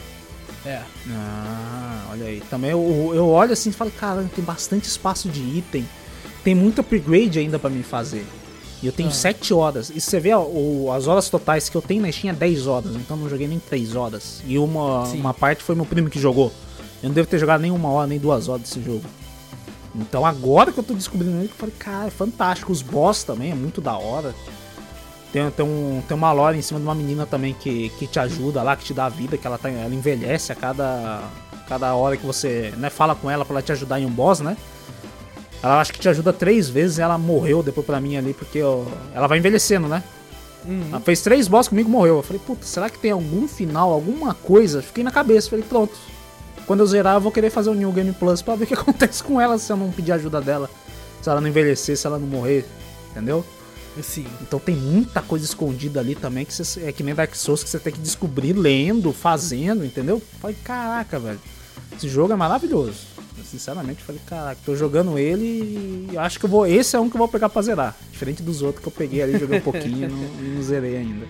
É. 0.65 0.81
Ah, 1.11 2.07
olha 2.13 2.25
aí. 2.27 2.41
Também 2.49 2.71
eu, 2.71 3.13
eu 3.15 3.29
olho 3.29 3.53
assim 3.53 3.69
e 3.69 3.73
falo, 3.73 3.91
cara, 3.91 4.25
tem 4.35 4.43
bastante 4.43 4.85
espaço 4.89 5.29
de 5.29 5.41
item. 5.41 5.87
Tem 6.43 6.55
muito 6.55 6.81
upgrade 6.81 7.39
ainda 7.39 7.59
pra 7.59 7.69
mim 7.69 7.83
fazer. 7.83 8.25
E 8.85 8.87
eu 8.87 8.93
tenho 8.93 9.09
Ah. 9.09 9.13
7 9.13 9.55
horas. 9.55 9.89
E 9.89 9.99
você 9.99 10.21
vê, 10.21 10.35
ó, 10.35 10.43
o- 10.43 10.93
as 10.93 11.07
horas 11.07 11.31
totais 11.31 11.71
que 11.71 11.75
eu 11.75 11.81
tenho 11.81 12.03
na 12.03 12.13
Steam 12.13 12.31
é 12.31 12.37
10 12.37 12.67
horas. 12.67 12.95
Então 12.95 13.17
eu 13.17 13.23
não 13.23 13.31
joguei 13.31 13.49
nem 13.49 13.59
3 13.59 13.97
horas. 13.97 14.43
E 14.47 14.59
uma, 14.59 15.07
Sim. 15.07 15.21
uma 15.21 15.33
parte 15.33 15.63
foi 15.63 15.75
meu 15.75 15.87
primo 15.87 16.11
que 16.11 16.21
jogou. 16.21 16.53
Eu 17.03 17.09
não 17.09 17.15
devo 17.15 17.27
ter 17.27 17.39
jogado 17.39 17.63
nem 17.63 17.71
uma 17.71 17.89
hora, 17.89 18.07
nem 18.07 18.19
duas 18.19 18.47
horas 18.47 18.61
desse 18.61 18.83
jogo. 18.83 19.05
Então 19.95 20.27
agora 20.27 20.71
que 20.71 20.77
eu 20.79 20.85
tô 20.85 20.93
descobrindo 20.93 21.35
ele, 21.39 21.45
eu 21.47 21.57
falei, 21.57 21.75
cara, 21.79 22.09
é 22.09 22.11
fantástico. 22.11 22.71
Os 22.73 22.83
boss 22.83 23.25
também 23.25 23.53
é 23.53 23.55
muito 23.55 23.81
da 23.81 23.97
hora. 23.97 24.35
Tem, 25.33 25.51
tem, 25.51 25.65
um, 25.65 26.03
tem 26.07 26.15
uma 26.15 26.31
lore 26.33 26.59
em 26.59 26.63
cima 26.63 26.79
de 26.79 26.85
uma 26.85 26.95
menina 26.95 27.25
também 27.25 27.55
que, 27.59 27.89
que 27.99 28.07
te 28.07 28.21
ajuda 28.21 28.63
lá, 28.63 28.77
que 28.77 28.85
te 28.85 28.93
dá 28.93 29.09
vida, 29.09 29.39
que 29.39 29.47
ela, 29.47 29.57
tá, 29.57 29.71
ela 29.71 29.95
envelhece 29.95 30.53
a 30.53 30.55
cada, 30.55 31.23
cada 31.67 31.95
hora 31.95 32.17
que 32.19 32.25
você 32.27 32.73
né, 32.77 32.91
fala 32.91 33.15
com 33.15 33.31
ela 33.31 33.45
pra 33.47 33.55
ela 33.55 33.63
te 33.63 33.73
ajudar 33.73 33.99
em 33.99 34.05
um 34.05 34.11
boss, 34.11 34.41
né? 34.41 34.57
Ela 35.65 35.81
acho 35.81 35.95
que 35.95 35.99
te 35.99 36.11
ajuda 36.11 36.31
três 36.31 36.69
vezes 36.69 36.99
e 36.99 37.01
ela 37.01 37.17
morreu 37.17 37.63
depois 37.63 37.87
pra 37.87 37.99
mim 37.99 38.19
ali, 38.19 38.35
porque 38.35 38.63
ó, 38.63 38.85
ela 39.15 39.27
vai 39.27 39.39
envelhecendo, 39.39 39.89
né? 39.89 40.05
Uhum. 40.63 40.89
Ela 40.91 41.01
fez 41.01 41.23
três 41.23 41.49
boss 41.49 41.69
comigo 41.69 41.89
e 41.89 41.91
morreu. 41.91 42.17
Eu 42.17 42.23
falei, 42.23 42.43
puta, 42.47 42.67
será 42.67 42.91
que 42.91 42.99
tem 42.99 43.13
algum 43.13 43.49
final, 43.49 43.91
alguma 43.91 44.35
coisa? 44.35 44.83
Fiquei 44.83 45.03
na 45.03 45.11
cabeça, 45.11 45.49
falei, 45.49 45.65
pronto. 45.67 45.95
Quando 46.67 46.81
eu 46.81 46.87
zerar, 46.87 47.15
eu 47.15 47.21
vou 47.23 47.33
querer 47.33 47.49
fazer 47.49 47.71
o 47.71 47.75
New 47.75 47.91
Game 47.93 48.13
Plus 48.13 48.43
pra 48.43 48.55
ver 48.57 48.65
o 48.65 48.67
que 48.67 48.75
acontece 48.77 49.25
com 49.25 49.41
ela 49.41 49.57
se 49.57 49.73
eu 49.73 49.77
não 49.79 49.91
pedir 49.91 50.13
ajuda 50.13 50.39
dela. 50.39 50.69
Se 51.23 51.31
ela 51.31 51.41
não 51.41 51.49
envelhecer, 51.49 51.97
se 51.97 52.07
ela 52.07 52.19
não 52.19 52.27
morrer, 52.27 52.67
entendeu? 53.11 53.43
Sim. 54.03 54.27
Então 54.43 54.59
tem 54.59 54.77
muita 54.77 55.23
coisa 55.23 55.47
escondida 55.47 55.99
ali 55.99 56.15
também 56.15 56.45
que 56.45 56.53
você, 56.53 56.85
é 56.85 56.93
que 56.93 57.03
nem 57.03 57.15
Dark 57.15 57.35
Souls 57.35 57.65
que 57.65 57.71
você 57.71 57.79
tem 57.79 57.95
que 57.95 58.01
descobrir 58.01 58.53
lendo, 58.53 59.15
fazendo, 59.15 59.83
entendeu? 59.83 60.21
Falei, 60.43 60.57
caraca, 60.63 61.19
velho. 61.19 61.41
Esse 61.97 62.07
jogo 62.07 62.35
é 62.35 62.37
maravilhoso. 62.37 63.14
Sinceramente, 63.55 64.03
falei, 64.03 64.21
caraca, 64.27 64.61
tô 64.67 64.75
jogando 64.75 65.17
ele 65.17 66.09
e 66.11 66.19
acho 66.19 66.41
que 66.41 66.45
eu 66.45 66.51
vou. 66.51 66.67
Esse 66.67 66.97
é 66.97 67.01
um 67.01 67.09
que 67.09 67.15
eu 67.15 67.21
vou 67.21 67.29
pegar 67.29 67.49
pra 67.49 67.63
zerar. 67.63 67.97
Diferente 68.11 68.43
dos 68.43 68.63
outros 68.63 68.83
que 68.83 68.89
eu 68.89 68.93
peguei 68.93 69.23
ali, 69.23 69.39
joguei 69.39 69.59
um 69.59 69.63
pouquinho 69.63 70.09
e 70.09 70.13
não, 70.13 70.19
e 70.19 70.55
não 70.57 70.63
zerei 70.63 70.97
ainda. 70.97 71.25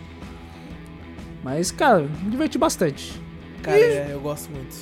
Mas, 1.43 1.71
cara, 1.71 2.01
me 2.01 2.31
diverti 2.31 2.57
bastante. 2.57 3.21
Cara, 3.63 3.77
é, 3.77 4.09
eu 4.11 4.21
gosto 4.21 4.51
muito. 4.51 4.75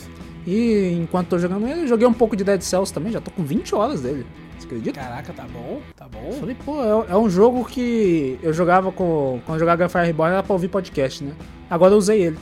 E 0.47 0.93
enquanto 0.93 1.31
tô 1.31 1.39
jogando 1.39 1.66
ele, 1.66 1.89
joguei 1.89 2.06
um 2.06 2.12
pouco 2.12 2.36
de 2.36 2.44
Dead 2.44 2.62
Cells 2.62 2.93
também, 2.93 3.10
já 3.10 3.20
tô 3.20 3.32
com 3.32 3.43
20 3.43 3.74
horas 3.74 4.02
dele. 4.02 4.24
Você 4.56 4.66
acredita? 4.66 5.01
Caraca, 5.01 5.32
tá 5.32 5.44
bom, 5.52 5.81
tá 5.97 6.06
bom. 6.06 6.31
Falei, 6.39 6.56
pô, 6.64 6.81
é, 6.81 7.12
é 7.12 7.16
um 7.16 7.28
jogo 7.28 7.64
que 7.64 8.39
eu 8.40 8.52
jogava 8.52 8.93
com. 8.93 9.40
Quando 9.44 9.56
eu 9.56 9.59
jogava 9.59 9.89
Fire 9.89 10.06
Reborn 10.06 10.32
era 10.32 10.44
pra 10.44 10.52
ouvir 10.52 10.69
podcast, 10.69 11.24
né? 11.24 11.32
Agora 11.69 11.94
eu 11.94 11.98
usei 11.98 12.23
ele. 12.23 12.39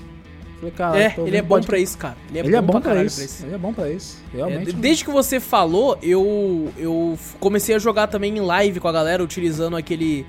Falei, 0.61 0.75
cara, 0.77 0.99
É, 0.99 1.11
tô 1.11 1.27
ele 1.27 1.39
é 1.39 1.43
bom 1.43 1.61
pra 1.63 1.79
isso, 1.79 1.97
cara. 1.97 2.17
Ele 2.29 2.39
é 2.39 2.43
Ele 2.45 2.57
é 2.57 2.61
bom 2.61 2.73
pra 2.73 2.81
caralho 2.83 3.07
isso. 3.07 3.45
Ele 3.47 3.55
é 3.55 3.59
bom 3.59 3.73
pra 3.73 3.91
isso. 3.91 4.19
Realmente. 4.33 4.71
É, 4.71 4.73
desde 4.75 5.05
que 5.05 5.11
você 5.11 5.41
falou, 5.41 5.99
eu, 6.03 6.71
eu 6.77 7.19
comecei 7.41 7.75
a 7.75 7.79
jogar 7.79 8.09
também 8.09 8.37
em 8.37 8.41
live 8.41 8.79
com 8.79 8.87
a 8.87 8.93
galera, 8.93 9.25
utilizando 9.25 9.75
aquele, 9.75 10.27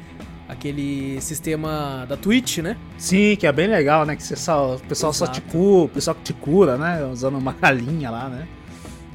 aquele 0.48 1.20
sistema 1.20 2.06
da 2.08 2.16
Twitch, 2.16 2.60
né? 2.60 2.78
Sim, 2.98 3.36
que 3.36 3.46
é 3.46 3.52
bem 3.52 3.68
legal, 3.68 4.06
né? 4.06 4.16
Que 4.16 4.24
você 4.24 4.38
só, 4.38 4.76
o 4.76 4.80
pessoal 4.80 5.12
só 5.12 5.28
te 5.28 5.40
Exato. 5.42 5.52
cura, 5.52 5.86
o 5.86 5.90
pessoal 5.90 6.16
que 6.16 6.24
te 6.24 6.34
cura, 6.34 6.78
né? 6.78 7.06
Usando 7.12 7.38
uma 7.38 7.52
galinha 7.60 8.10
lá, 8.10 8.30
né? 8.30 8.48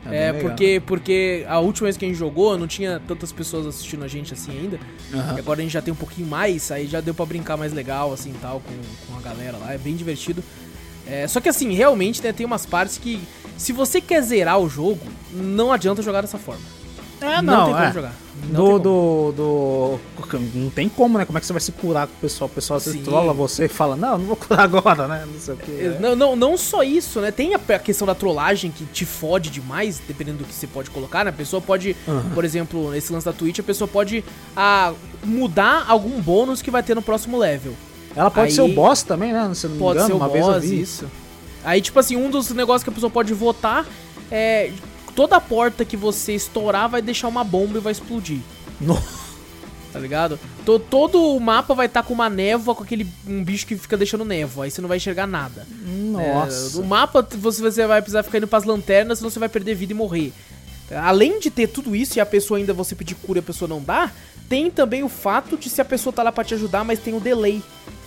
É, 0.09 0.31
legal. 0.31 0.51
porque, 0.51 0.83
porque 0.87 1.45
a 1.49 1.59
última 1.59 1.87
vez 1.87 1.97
que 1.97 2.05
a 2.05 2.09
gente 2.09 2.17
jogou, 2.17 2.57
não 2.57 2.67
tinha 2.69 3.01
tantas 3.09 3.33
pessoas 3.33 3.67
assistindo 3.67 4.05
a 4.05 4.09
gente 4.09 4.33
assim 4.35 4.53
ainda. 4.53 4.79
E 5.13 5.41
agora 5.41 5.59
a 5.61 5.63
gente 5.63 5.73
já 5.73 5.83
tem 5.83 5.93
um 5.93 5.97
pouquinho 5.97 6.29
mais, 6.29 6.71
aí 6.71 6.87
já 6.87 7.01
deu 7.01 7.13
pra 7.13 7.27
brincar 7.27 7.57
mais 7.57 7.73
legal, 7.73 8.13
assim, 8.13 8.33
tal, 8.41 8.61
com, 8.61 9.13
com 9.13 9.19
a 9.19 9.23
galera 9.23 9.57
lá. 9.57 9.73
É 9.73 9.79
bem 9.79 9.97
divertido. 9.97 10.45
É, 11.07 11.27
só 11.29 11.41
que 11.41 11.49
assim, 11.49 11.73
realmente 11.73 12.23
né, 12.23 12.33
tem 12.33 12.45
umas 12.45 12.67
partes 12.67 12.99
que, 12.99 13.21
se 13.57 13.73
você 13.73 14.01
quer 14.01 14.21
zerar 14.23 14.59
o 14.59 14.69
jogo, 14.69 15.01
não 15.33 15.73
adianta 15.73 16.03
jogar 16.03 16.21
dessa 16.21 16.39
forma. 16.39 16.63
É, 17.21 17.41
não, 17.41 17.55
não, 17.55 17.65
tem 17.65 17.75
como 17.75 17.87
é. 17.87 17.93
jogar. 17.93 18.15
Não 18.51 18.51
Do, 18.51 18.53
tem 18.53 18.83
como. 18.83 18.83
do, 18.83 19.33
do. 19.33 20.59
Não 20.59 20.71
tem 20.71 20.89
como, 20.89 21.17
né? 21.17 21.25
Como 21.25 21.39
é 21.39 21.41
que 21.41 21.47
você 21.47 21.53
vai 21.53 21.61
se 21.61 21.73
curar 21.73 22.07
com 22.07 22.13
o 22.13 22.17
pessoal? 22.21 22.51
O 22.51 22.53
pessoal 22.53 22.79
Sim. 22.79 23.03
trola 23.03 23.33
você 23.33 23.65
e 23.65 23.69
fala, 23.69 23.97
não, 23.97 24.19
não 24.19 24.27
vou 24.27 24.37
curar 24.37 24.61
agora, 24.65 25.09
né? 25.09 25.25
Não 25.27 25.41
sei 25.41 25.55
o 25.55 25.57
que. 25.57 25.71
É, 25.71 25.99
Não, 25.99 26.15
não, 26.15 26.37
não 26.37 26.57
só 26.59 26.83
isso, 26.83 27.21
né? 27.21 27.31
Tem 27.31 27.55
a 27.55 27.61
a 27.75 27.79
questão 27.79 28.07
da 28.07 28.15
trollagem 28.15 28.71
que 28.71 28.85
te 28.85 29.07
fode 29.07 29.49
demais, 29.51 30.01
dependendo 30.07 30.39
do 30.39 30.45
que 30.45 30.53
você 30.53 30.67
pode 30.67 30.91
colocar, 30.91 31.25
né? 31.25 31.31
A 31.31 31.33
pessoa 31.33 31.61
pode, 31.61 31.97
Aham. 32.07 32.31
por 32.35 32.45
exemplo, 32.45 32.91
nesse 32.91 33.11
lance 33.13 33.25
da 33.25 33.33
Twitch, 33.33 33.59
a 33.59 33.63
pessoa 33.63 33.89
pode 33.89 34.23
ah, 34.55 34.93
mudar 35.25 35.87
algum 35.89 36.21
bônus 36.21 36.61
que 36.61 36.71
vai 36.71 36.83
ter 36.83 36.95
no 36.95 37.03
próximo 37.03 37.39
level. 37.39 37.75
Ela 38.17 38.31
pode 38.31 38.47
Aí- 38.49 38.53
ser 38.53 38.63
o 38.63 38.69
boss 38.69 39.03
também, 39.03 39.33
né? 39.33 39.51
Se 39.55 39.67
não 39.67 39.75
me 39.75 39.79
Pode 39.81 39.99
engano, 39.99 40.07
ser 40.07 40.13
o 40.15 40.17
uma 40.17 40.29
vez 40.29 40.45
eu 40.47 40.53
boss, 40.53 40.65
vi. 40.65 40.81
isso. 40.81 41.05
Aí, 41.63 41.81
tipo 41.83 41.99
assim, 41.99 42.17
um 42.17 42.31
dos 42.31 42.51
negócios 42.51 42.83
que 42.83 42.91
a 42.91 42.93
pessoa 42.93 43.11
pode 43.11 43.33
votar 43.35 43.87
é. 44.31 44.73
Toda 45.15 45.41
porta 45.41 45.83
que 45.85 45.97
você 45.97 46.33
estourar 46.35 46.89
vai 46.91 47.01
deixar 47.01 47.29
uma 47.29 47.43
bomba 47.43 47.79
e 47.79 47.81
vai 47.81 47.91
explodir. 47.93 48.41
Nossa. 48.81 49.27
Tá 49.93 49.99
ligado? 49.99 50.39
To- 50.67 50.79
todo 50.79 51.19
o 51.35 51.41
mapa 51.41 51.73
vai 51.75 51.87
estar 51.87 52.03
com 52.03 52.13
uma 52.13 52.29
névoa, 52.29 52.75
com 52.75 52.83
aquele 52.85 53.07
um 53.27 53.43
bicho 53.43 53.67
que 53.67 53.77
fica 53.79 53.97
deixando 53.97 54.27
névoa. 54.27 54.65
Aí 54.67 54.71
você 54.71 54.83
não 54.83 54.89
vai 54.89 54.99
enxergar 54.99 55.27
nada. 55.27 55.67
Nossa. 55.87 56.77
É, 56.79 56.81
o 56.83 56.85
mapa 56.85 57.27
você, 57.39 57.63
você 57.63 57.87
vai 57.87 58.03
precisar 58.03 58.23
ficar 58.23 58.37
indo 58.39 58.47
pras 58.47 58.65
lanternas, 58.65 59.19
senão 59.19 59.31
você 59.31 59.39
vai 59.39 59.49
perder 59.49 59.75
vida 59.75 59.93
e 59.93 59.97
morrer. 59.97 60.33
Além 61.03 61.41
de 61.41 61.51
ter 61.51 61.67
tudo 61.69 61.97
isso 61.97 62.19
e 62.19 62.21
a 62.21 62.27
pessoa 62.27 62.59
ainda 62.59 62.75
você 62.75 62.95
pedir 62.95 63.15
cura 63.15 63.39
e 63.39 63.41
a 63.41 63.43
pessoa 63.43 63.67
não 63.67 63.83
dá, 63.83 64.11
tem 64.51 64.71
também 64.71 65.03
o 65.03 65.09
fato 65.09 65.57
de 65.57 65.71
se 65.71 65.81
a 65.81 65.85
pessoa 65.85 66.13
tá 66.13 66.23
lá 66.23 66.31
pra 66.31 66.45
te 66.45 66.53
ajudar, 66.53 66.85
mas 66.85 66.99
tem 66.99 67.15
o 67.15 67.21
delay, 67.21 67.63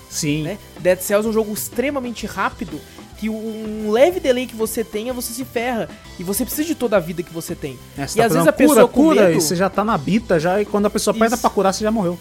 Sim. 0.09 0.43
né? 0.43 0.57
Dead 0.79 0.99
Cells 0.99 1.27
é 1.27 1.29
um 1.29 1.33
jogo 1.33 1.53
extremamente 1.53 2.25
rápido 2.25 2.79
que 3.17 3.29
um 3.29 3.91
leve 3.91 4.19
delay 4.19 4.47
que 4.47 4.55
você 4.55 4.81
tenha, 4.81 5.11
você 5.11 5.33
se 5.33 5.43
ferra. 5.43 5.89
E 6.17 6.23
você 6.23 6.45
precisa 6.45 6.65
de 6.65 6.73
toda 6.73 6.95
a 6.95 6.99
vida 7.01 7.21
que 7.21 7.33
você 7.33 7.53
tem. 7.53 7.77
É, 7.97 8.07
você 8.07 8.17
e 8.17 8.21
tá 8.21 8.27
às 8.27 8.33
vezes 8.33 8.47
a 8.47 8.53
pessoa 8.53 8.75
cura, 8.75 8.87
com 8.87 9.03
cura, 9.03 9.27
medo... 9.27 9.37
e 9.37 9.41
você 9.41 9.55
já 9.57 9.69
tá 9.69 9.83
na 9.83 9.97
bita 9.97 10.39
já, 10.39 10.61
e 10.61 10.65
quando 10.65 10.85
a 10.85 10.89
pessoa 10.89 11.13
aperta 11.13 11.35
Isso. 11.35 11.41
pra 11.41 11.49
curar, 11.49 11.73
você 11.73 11.83
já 11.83 11.91
morreu. 11.91 12.17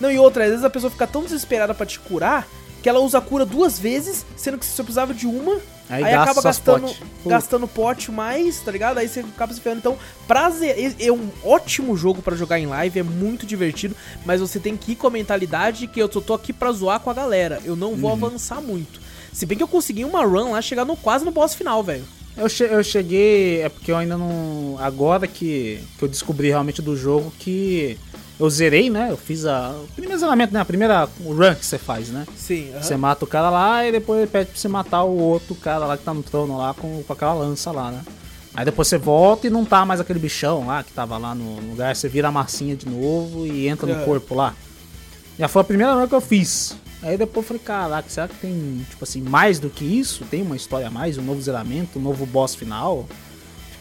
Não, 0.00 0.10
e 0.10 0.18
outra, 0.18 0.44
às 0.44 0.50
vezes 0.50 0.64
a 0.64 0.70
pessoa 0.70 0.90
fica 0.90 1.06
tão 1.06 1.22
desesperada 1.22 1.74
pra 1.74 1.84
te 1.84 2.00
curar 2.00 2.48
que 2.82 2.88
ela 2.88 3.00
usa 3.00 3.18
a 3.18 3.20
cura 3.20 3.44
duas 3.44 3.78
vezes, 3.78 4.24
sendo 4.36 4.58
que 4.58 4.64
você 4.64 4.72
só 4.72 4.82
precisava 4.82 5.12
de 5.12 5.26
uma. 5.26 5.58
Aí 5.88 6.02
Aí, 6.04 6.14
acaba 6.14 6.40
gastando. 6.40 6.86
Puta. 6.86 7.28
gastando 7.28 7.68
pote 7.68 8.10
mais, 8.10 8.58
tá 8.60 8.72
ligado? 8.72 8.98
Aí 8.98 9.06
você 9.08 9.20
acaba 9.20 9.52
se 9.52 9.60
ferrando. 9.60 9.80
Então, 9.80 9.98
prazer, 10.26 10.94
é 10.98 11.12
um 11.12 11.28
ótimo 11.44 11.94
jogo 11.96 12.22
pra 12.22 12.34
jogar 12.34 12.58
em 12.58 12.66
live, 12.66 13.00
é 13.00 13.02
muito 13.02 13.44
divertido, 13.44 13.94
mas 14.24 14.40
você 14.40 14.58
tem 14.58 14.76
que 14.76 14.92
ir 14.92 14.96
com 14.96 15.06
a 15.06 15.10
mentalidade 15.10 15.86
que 15.86 16.00
eu 16.00 16.08
tô, 16.08 16.20
tô 16.22 16.32
aqui 16.34 16.52
pra 16.52 16.72
zoar 16.72 17.00
com 17.00 17.10
a 17.10 17.14
galera. 17.14 17.60
Eu 17.64 17.76
não 17.76 17.94
vou 17.96 18.10
Uhum. 18.10 18.26
avançar 18.26 18.62
muito. 18.62 18.98
Se 19.32 19.44
bem 19.44 19.58
que 19.58 19.62
eu 19.64 19.68
consegui 19.68 20.04
uma 20.04 20.24
run 20.24 20.52
lá, 20.52 20.62
chegar 20.62 20.84
no, 20.84 20.96
quase 20.96 21.24
no 21.24 21.30
boss 21.30 21.54
final, 21.54 21.82
velho. 21.82 22.04
Eu, 22.36 22.48
che- 22.48 22.64
eu 22.70 22.82
cheguei, 22.82 23.60
é 23.62 23.68
porque 23.68 23.92
eu 23.92 23.96
ainda 23.96 24.16
não. 24.16 24.76
Agora 24.80 25.26
que, 25.26 25.80
que 25.98 26.04
eu 26.04 26.08
descobri 26.08 26.48
realmente 26.48 26.80
do 26.82 26.96
jogo 26.96 27.32
que 27.38 27.96
eu 28.38 28.50
zerei, 28.50 28.90
né? 28.90 29.08
Eu 29.10 29.16
fiz 29.16 29.44
a, 29.46 29.70
o 29.70 29.88
primeiro 29.94 30.18
zeramento, 30.18 30.52
né? 30.52 30.60
A 30.60 30.64
primeira 30.64 31.08
run 31.24 31.54
que 31.54 31.64
você 31.64 31.78
faz, 31.78 32.08
né? 32.08 32.26
Sim, 32.36 32.70
aham. 32.72 32.82
Você 32.82 32.96
mata 32.96 33.24
o 33.24 33.28
cara 33.28 33.50
lá 33.50 33.86
e 33.86 33.92
depois 33.92 34.20
ele 34.20 34.30
pede 34.30 34.50
pra 34.50 34.58
você 34.60 34.68
matar 34.68 35.02
o 35.04 35.16
outro 35.18 35.54
cara 35.54 35.86
lá 35.86 35.96
que 35.96 36.04
tá 36.04 36.12
no 36.12 36.22
trono 36.22 36.56
lá 36.56 36.74
com, 36.74 37.02
com 37.02 37.12
aquela 37.12 37.34
lança 37.34 37.70
lá, 37.70 37.90
né? 37.90 38.00
Aí 38.54 38.64
depois 38.64 38.86
você 38.88 38.98
volta 38.98 39.46
e 39.46 39.50
não 39.50 39.64
tá 39.64 39.84
mais 39.84 40.00
aquele 40.00 40.18
bichão 40.18 40.66
lá 40.66 40.82
que 40.84 40.92
tava 40.92 41.18
lá 41.18 41.34
no 41.34 41.58
lugar, 41.70 41.94
você 41.96 42.08
vira 42.08 42.28
a 42.28 42.32
massinha 42.32 42.76
de 42.76 42.88
novo 42.88 43.46
e 43.46 43.66
entra 43.66 43.86
no 43.86 44.00
É. 44.00 44.04
corpo 44.04 44.34
lá. 44.34 44.54
Já 45.38 45.48
foi 45.48 45.62
a 45.62 45.64
primeira 45.64 45.92
run 45.94 46.06
que 46.06 46.14
eu 46.14 46.20
fiz. 46.20 46.76
Aí 47.02 47.18
depois 47.18 47.44
eu 47.44 47.48
falei, 47.48 47.62
caraca, 47.62 48.08
será 48.08 48.28
que 48.28 48.36
tem, 48.36 48.86
tipo 48.88 49.02
assim, 49.04 49.20
mais 49.20 49.58
do 49.58 49.68
que 49.68 49.84
isso? 49.84 50.24
Tem 50.30 50.40
uma 50.40 50.56
história 50.56 50.86
a 50.86 50.90
mais, 50.90 51.18
um 51.18 51.22
novo 51.22 51.42
zeramento, 51.42 51.98
um 51.98 52.02
novo 52.02 52.24
boss 52.24 52.54
final? 52.54 53.06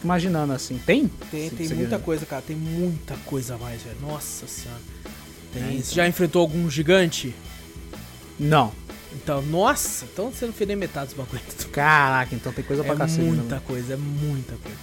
Imaginando 0.04 0.54
assim, 0.54 0.80
tem? 0.86 1.08
Tem, 1.32 1.50
Sim, 1.50 1.56
tem 1.56 1.70
muita 1.70 1.98
coisa, 2.00 2.26
cara. 2.26 2.42
Tem 2.42 2.56
muita 2.56 3.16
coisa 3.26 3.56
a 3.56 3.58
mais, 3.58 3.82
velho. 3.82 3.96
Nossa 4.02 4.48
senhora. 4.48 4.82
Tem- 5.54 5.64
É, 5.64 5.68
então. 5.72 5.84
Você 5.84 5.96
já 5.96 6.08
enfrentou 6.08 6.42
algum 6.42 6.70
gigante? 6.70 7.34
Não. 8.40 8.72
Então, 9.16 9.42
nossa, 9.44 10.06
então 10.12 10.32
você 10.32 10.46
não 10.46 10.54
fez 10.54 10.68
nem 10.68 10.76
metade 10.76 11.08
dos 11.08 11.16
bagulho. 11.16 11.42
Caraca, 11.72 12.34
então 12.36 12.52
tem 12.52 12.64
coisa 12.66 12.84
pra 12.84 12.94
É 12.94 12.98
cacete. 12.98 13.22
né, 13.22 13.28
muita 13.32 13.60
coisa, 13.60 13.94
é 13.94 13.98
muita 13.98 14.56
coisa. 14.58 14.78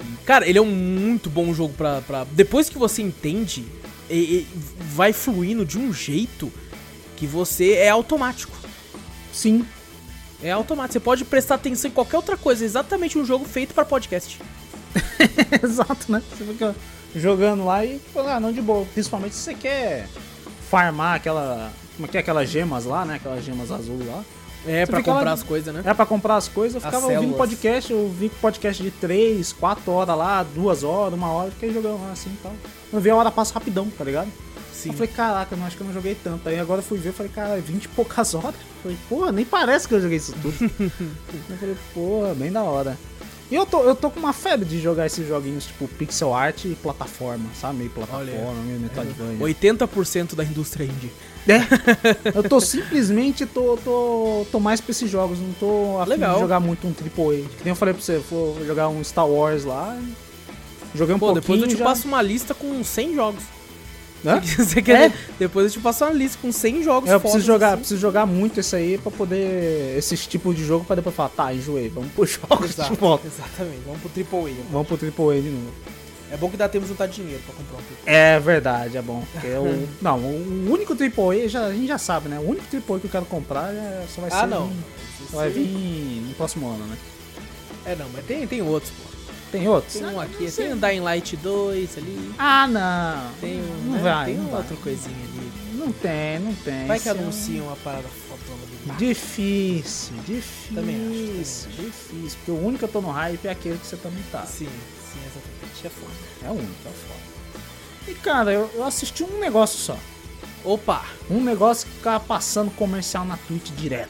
E, 0.00 0.24
Cara, 0.24 0.48
ele 0.48 0.58
é 0.58 0.62
um 0.62 0.66
muito 0.74 1.28
bom 1.30 1.52
jogo 1.54 1.74
pra. 1.74 2.00
pra... 2.00 2.24
Depois 2.32 2.68
que 2.68 2.78
você 2.78 3.02
entende, 3.02 3.64
e- 4.10 4.14
e 4.14 4.46
vai 4.94 5.12
fluindo 5.12 5.64
de 5.66 5.78
um 5.78 5.92
jeito 5.92 6.50
que 7.16 7.26
você 7.26 7.72
é 7.74 7.90
automático. 7.90 8.56
Sim. 9.32 9.64
É 10.42 10.50
automático. 10.50 10.92
Você 10.94 11.00
pode 11.00 11.24
prestar 11.24 11.54
atenção 11.56 11.90
em 11.90 11.94
qualquer 11.94 12.16
outra 12.16 12.36
coisa. 12.36 12.64
É 12.64 12.66
exatamente 12.66 13.18
um 13.18 13.24
jogo 13.24 13.44
feito 13.44 13.72
pra 13.74 13.84
podcast. 13.84 14.40
Exato, 15.62 16.10
né? 16.10 16.22
Você 16.36 16.44
fica 16.44 16.74
jogando 17.14 17.64
lá 17.64 17.84
e, 17.84 18.00
ah, 18.16 18.40
não 18.40 18.52
de 18.52 18.60
boa. 18.60 18.84
Principalmente 18.92 19.34
se 19.34 19.42
você 19.42 19.54
quer 19.54 20.08
farmar 20.70 21.16
aquela. 21.16 21.70
Como 21.96 22.06
é 22.06 22.10
que 22.10 22.16
é 22.16 22.20
aquelas 22.20 22.48
gemas 22.48 22.84
lá, 22.84 23.04
né? 23.04 23.16
Aquelas 23.16 23.44
gemas 23.44 23.70
azul 23.70 23.98
lá. 24.06 24.22
É, 24.66 24.86
pra 24.86 24.98
fica 24.98 25.10
lá- 25.10 25.16
comprar 25.18 25.32
as 25.32 25.42
coisas, 25.42 25.74
né? 25.74 25.82
É 25.84 25.92
pra 25.92 26.06
comprar 26.06 26.36
as 26.36 26.46
coisas, 26.48 26.74
eu 26.74 26.78
As 26.78 26.84
ficava 26.84 27.04
ouvindo 27.06 27.20
células. 27.32 27.36
podcast, 27.36 27.92
eu 27.92 28.08
vi 28.16 28.28
podcast 28.28 28.80
de 28.82 28.90
3, 28.92 29.52
4 29.52 29.90
horas 29.90 30.16
lá, 30.16 30.42
2 30.44 30.84
horas, 30.84 31.18
1 31.18 31.22
hora, 31.32 31.50
fiquei 31.50 31.72
jogando 31.72 32.00
lá 32.00 32.12
assim 32.12 32.30
e 32.30 32.36
tal. 32.42 32.52
Eu 32.92 33.00
vi 33.00 33.10
a 33.10 33.16
hora 33.16 33.30
passa 33.32 33.52
rapidão, 33.54 33.88
tá 33.98 34.04
ligado? 34.04 34.28
Sim. 34.72 34.90
Eu 34.90 34.94
falei, 34.94 35.08
caraca, 35.08 35.54
eu 35.54 35.58
não 35.58 35.66
acho 35.66 35.76
que 35.76 35.82
eu 35.82 35.86
não 35.86 35.94
joguei 35.94 36.14
tanto. 36.14 36.48
Aí 36.48 36.58
agora 36.58 36.80
eu 36.80 36.84
fui 36.84 36.98
ver, 36.98 37.10
eu 37.10 37.14
falei, 37.14 37.30
cara, 37.32 37.60
20 37.60 37.84
e 37.84 37.88
poucas 37.88 38.34
horas. 38.34 38.54
Eu 38.54 38.82
falei, 38.82 38.98
porra, 39.08 39.32
nem 39.32 39.44
parece 39.44 39.86
que 39.86 39.94
eu 39.94 40.00
joguei 40.00 40.16
isso 40.16 40.34
tudo. 40.40 40.54
eu 40.80 41.56
falei, 41.58 41.76
porra, 41.94 42.34
bem 42.34 42.50
da 42.50 42.62
hora. 42.62 42.96
E 43.52 43.54
eu 43.54 43.66
tô, 43.66 43.82
eu 43.82 43.94
tô 43.94 44.10
com 44.10 44.18
uma 44.18 44.32
febre 44.32 44.66
de 44.66 44.80
jogar 44.80 45.04
esses 45.04 45.28
joguinhos 45.28 45.66
tipo 45.66 45.86
pixel 45.86 46.32
art 46.32 46.64
e 46.64 46.74
plataforma, 46.74 47.44
sabe? 47.54 47.80
Meio 47.80 47.90
plataforma, 47.90 48.48
Olha, 48.48 48.62
meio 48.62 48.80
Metroidvania. 48.80 49.38
80% 49.38 50.34
da 50.34 50.42
indústria 50.42 50.84
indie. 50.84 51.12
É. 51.46 51.58
Eu 52.34 52.48
tô 52.48 52.60
simplesmente 52.60 53.44
tô, 53.44 53.76
tô, 53.84 54.46
tô 54.50 54.58
mais 54.58 54.80
pra 54.80 54.92
esses 54.92 55.10
jogos, 55.10 55.38
não 55.38 55.52
tô 55.60 55.98
a 55.98 56.04
fim 56.04 56.10
Legal. 56.12 56.34
de 56.36 56.40
jogar 56.40 56.60
muito 56.60 56.86
um 56.86 56.90
AAA. 56.92 57.48
Que 57.58 57.64
nem 57.64 57.72
eu 57.72 57.74
falei 57.74 57.92
pra 57.92 58.02
você, 58.02 58.18
vou 58.30 58.64
jogar 58.64 58.88
um 58.88 59.04
Star 59.04 59.28
Wars 59.28 59.64
lá. 59.64 60.00
Joguei 60.94 61.14
um 61.14 61.18
Pô, 61.18 61.26
pouquinho 61.26 61.42
depois 61.42 61.62
eu 61.62 61.68
te 61.68 61.76
já... 61.76 61.84
passo 61.84 62.08
uma 62.08 62.22
lista 62.22 62.54
com 62.54 62.82
100 62.82 63.14
jogos. 63.14 63.42
Você 64.44 64.80
quer? 64.82 65.10
É? 65.10 65.12
Depois 65.38 65.66
eu 65.66 65.72
te 65.72 65.80
passo 65.80 66.04
uma 66.04 66.12
lista 66.12 66.38
com 66.40 66.52
100 66.52 66.82
jogos 66.82 67.10
É, 67.10 67.14
eu 67.14 67.20
preciso 67.20 67.44
jogar, 67.44 67.68
assim. 67.70 67.76
preciso 67.78 68.00
jogar 68.00 68.24
muito 68.26 68.60
esse 68.60 68.76
aí 68.76 68.98
pra 68.98 69.10
poder. 69.10 69.96
Esses 69.98 70.26
tipos 70.26 70.54
de 70.56 70.64
jogo 70.64 70.84
pra 70.84 70.94
depois 70.96 71.14
falar, 71.14 71.30
tá, 71.30 71.52
enjoei, 71.52 71.88
vamos 71.88 72.12
pro 72.12 72.24
jogos 72.26 72.74
de 72.76 72.94
volta. 72.96 73.26
exatamente. 73.26 73.80
Vamos 73.86 74.00
pro 74.00 74.10
Triple 74.10 74.38
A. 74.52 74.72
Vamos 74.72 74.86
pro 74.88 74.96
AAA 75.30 75.40
de 75.40 75.50
novo. 75.50 75.72
É 76.30 76.36
bom 76.36 76.48
que 76.48 76.56
dá 76.56 76.66
tempo 76.66 76.84
de 76.84 76.88
juntar 76.90 77.06
dinheiro 77.08 77.42
pra 77.44 77.54
comprar 77.54 77.74
um 77.74 77.82
Triple 77.82 78.02
É 78.06 78.40
verdade, 78.40 78.96
é 78.96 79.02
bom. 79.02 79.22
Porque 79.32 79.46
é 79.48 79.58
o, 79.58 79.86
não, 80.00 80.18
o 80.18 80.70
único 80.72 80.94
AAA, 80.94 81.48
já, 81.48 81.66
a 81.66 81.72
gente 81.72 81.86
já 81.88 81.98
sabe, 81.98 82.28
né? 82.28 82.38
O 82.38 82.48
único 82.48 82.64
AAA 82.74 83.00
que 83.00 83.06
eu 83.06 83.10
quero 83.10 83.26
comprar 83.26 83.72
é, 83.74 84.04
só 84.14 84.20
vai 84.22 84.30
A. 84.30 84.36
Ah, 84.36 84.40
ser. 84.42 84.46
não. 84.46 84.66
em- 84.68 84.84
Só 85.30 85.36
vai 85.38 85.50
vir 85.50 86.22
no 86.28 86.34
próximo 86.34 86.68
ano, 86.70 86.84
né? 86.86 86.96
É, 87.84 87.96
não, 87.96 88.06
mas 88.14 88.24
tem, 88.24 88.46
tem 88.46 88.62
outros, 88.62 88.92
pô. 88.92 89.02
Tem 89.52 89.68
outros? 89.68 89.92
Tem 89.94 90.06
um 90.06 90.18
Ah, 90.18 90.24
aqui, 90.24 90.50
tem 90.50 90.72
um 90.72 90.78
Dying 90.78 91.00
Light 91.00 91.36
2 91.36 91.98
ali. 91.98 92.34
Ah, 92.38 92.66
não. 92.66 93.32
Tem 93.40 93.60
um, 93.60 93.82
Não 93.84 93.92
né, 93.92 94.02
vai, 94.02 94.24
tem 94.26 94.36
não 94.38 94.46
vai. 94.46 94.60
outra 94.60 94.76
coisinha 94.76 95.14
ali. 95.16 95.52
Não 95.74 95.92
tem, 95.92 96.38
não 96.38 96.54
tem. 96.54 96.86
Vai 96.86 96.98
que 96.98 97.08
é 97.08 97.12
um- 97.12 97.18
anunciam 97.18 97.66
uma 97.66 97.76
parada 97.76 98.08
fotona 98.28 98.58
ali. 98.62 98.96
Difícil, 98.98 100.14
difícil. 100.26 100.74
Também 100.74 100.96
acho, 101.40 101.68
também 101.68 101.86
Difícil. 101.86 102.38
Porque 102.38 102.50
o 102.50 102.58
único 102.64 102.78
que 102.78 102.84
eu 102.84 102.88
tô 102.88 103.00
no 103.02 103.10
hype 103.10 103.46
é 103.46 103.50
aquele 103.50 103.78
que 103.78 103.86
você 103.86 103.96
também 103.96 104.22
tá. 104.32 104.42
Sim, 104.46 104.66
sim, 104.66 105.18
exatamente. 105.26 105.86
É 105.86 105.90
foda. 105.90 106.12
É 106.44 106.48
o 106.48 106.52
único, 106.52 106.72
é 106.86 106.90
foda. 106.90 108.08
E 108.08 108.14
cara, 108.14 108.52
eu, 108.52 108.70
eu 108.74 108.84
assisti 108.84 109.22
um 109.22 109.38
negócio 109.38 109.78
só. 109.78 109.98
Opa! 110.64 111.04
Um 111.30 111.42
negócio 111.42 111.86
que 111.88 111.94
ficava 111.96 112.20
passando 112.20 112.70
comercial 112.70 113.24
na 113.24 113.36
Twitch 113.36 113.70
direto. 113.72 114.08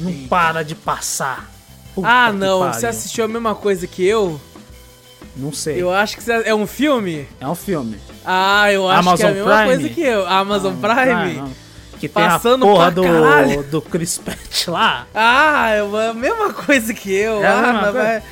Não 0.00 0.10
Eita. 0.10 0.28
para 0.28 0.62
de 0.64 0.74
passar. 0.74 1.52
Puta 1.96 2.06
ah, 2.06 2.30
não, 2.30 2.70
você 2.70 2.86
assistiu 2.86 3.24
a 3.24 3.28
mesma 3.28 3.54
coisa 3.54 3.86
que 3.86 4.06
eu? 4.06 4.38
Não 5.34 5.50
sei. 5.50 5.80
Eu 5.80 5.90
acho 5.90 6.14
que 6.14 6.22
você... 6.22 6.42
é 6.44 6.54
um 6.54 6.66
filme? 6.66 7.26
É 7.40 7.48
um 7.48 7.54
filme. 7.54 7.96
Ah, 8.22 8.70
eu 8.70 8.86
acho 8.86 9.16
que 9.16 9.22
é 9.22 9.26
a 9.26 9.30
Amazon 9.30 9.32
mesma 9.32 9.56
Prime? 9.56 9.64
coisa 9.64 9.88
que 9.88 10.00
eu. 10.02 10.26
Amazon 10.26 10.74
Prime? 10.74 11.34
não. 11.34 11.50
Que 11.98 12.06
Passando 12.06 12.66
tem 12.66 12.70
a 12.70 12.74
porra 12.74 12.92
caralho. 12.92 13.62
do, 13.62 13.70
do 13.70 13.80
Chris 13.80 14.18
Pratt 14.18 14.68
lá. 14.68 15.06
Ah, 15.14 15.70
é 15.70 15.80
a 16.10 16.12
mesma 16.12 16.52
coisa 16.52 16.92
que 16.92 17.10
eu. 17.10 17.42
É 17.42 17.46
ah, 17.46 17.80
mas 17.82 17.94
vai... 17.94 18.22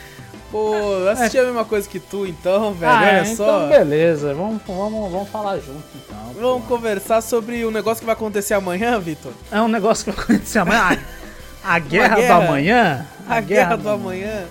Pô, 0.51 0.75
eu 0.77 1.09
assisti 1.09 1.39
a 1.39 1.45
mesma 1.45 1.65
coisa 1.65 1.89
que 1.89 1.99
tu 1.99 2.27
então, 2.27 2.75
velho. 2.75 2.93
ah, 2.93 2.99
Olha 2.99 3.07
é, 3.07 3.25
só. 3.25 3.65
então 3.65 3.69
beleza. 3.71 4.35
Vamos, 4.35 4.61
vamos, 4.67 5.11
vamos 5.11 5.29
falar 5.31 5.57
junto 5.57 5.83
então. 5.95 6.35
Vamos 6.39 6.63
pô. 6.65 6.77
conversar 6.77 7.23
sobre 7.23 7.65
o 7.65 7.71
negócio 7.71 8.01
que 8.01 8.07
vai 8.07 8.13
acontecer 8.13 8.53
amanhã, 8.53 9.01
Vitor. 9.01 9.33
É 9.51 9.59
um 9.59 9.69
negócio 9.69 10.05
que 10.05 10.11
vai 10.11 10.23
acontecer 10.23 10.59
amanhã. 10.59 10.99
A, 11.65 11.75
a 11.75 11.79
guerra, 11.79 12.17
guerra. 12.17 12.41
do 12.41 12.47
amanhã. 12.47 13.07
A, 13.27 13.41
guerra, 13.41 13.77
do 13.77 13.89
amanhã. 13.89 14.45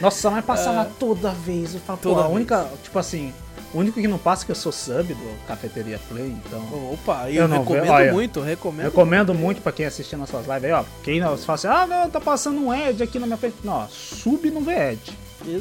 Nossa, 0.00 0.30
mas 0.30 0.44
passava 0.44 0.82
Ah. 0.82 0.88
toda 0.98 1.30
vez. 1.30 1.74
Eu 1.74 1.80
falo, 1.80 1.98
pô, 1.98 2.08
Toda 2.10 2.20
a 2.20 2.24
vez. 2.24 2.34
única. 2.36 2.68
Tipo 2.82 2.98
assim, 2.98 3.32
o 3.74 3.78
único 3.78 4.00
que 4.00 4.08
não 4.08 4.18
passa 4.18 4.42
é 4.42 4.46
que 4.46 4.52
eu 4.52 4.56
sou 4.56 4.72
sub 4.72 5.14
do 5.14 5.46
Cafeteria 5.46 5.98
Play, 6.08 6.34
então. 6.44 6.60
Opa, 6.92 7.28
eu, 7.30 7.42
Eu 7.42 7.48
não 7.48 7.58
recomendo 7.60 7.82
vejo- 7.82 7.92
olha, 7.94 8.12
muito, 8.12 8.40
recomendo. 8.40 8.84
Recomendo 8.86 9.34
muito 9.34 9.60
pra 9.62 9.72
quem 9.72 9.86
assistir 9.86 10.16
nossas 10.16 10.46
lives 10.46 10.64
aí, 10.64 10.72
ó. 10.72 10.84
Quem 11.02 11.20
não 11.20 11.36
fala 11.38 11.54
assim, 11.56 11.66
ah, 11.68 11.86
não, 11.86 12.10
tá 12.10 12.20
passando 12.20 12.58
um 12.64 12.72
Ed 12.74 13.02
aqui 13.02 13.18
na 13.18 13.26
minha 13.26 13.36
frente. 13.36 13.56
Não, 13.64 13.88
sub 13.88 14.50
não 14.50 14.62
vê 14.62 14.92
Ed. 14.92 15.18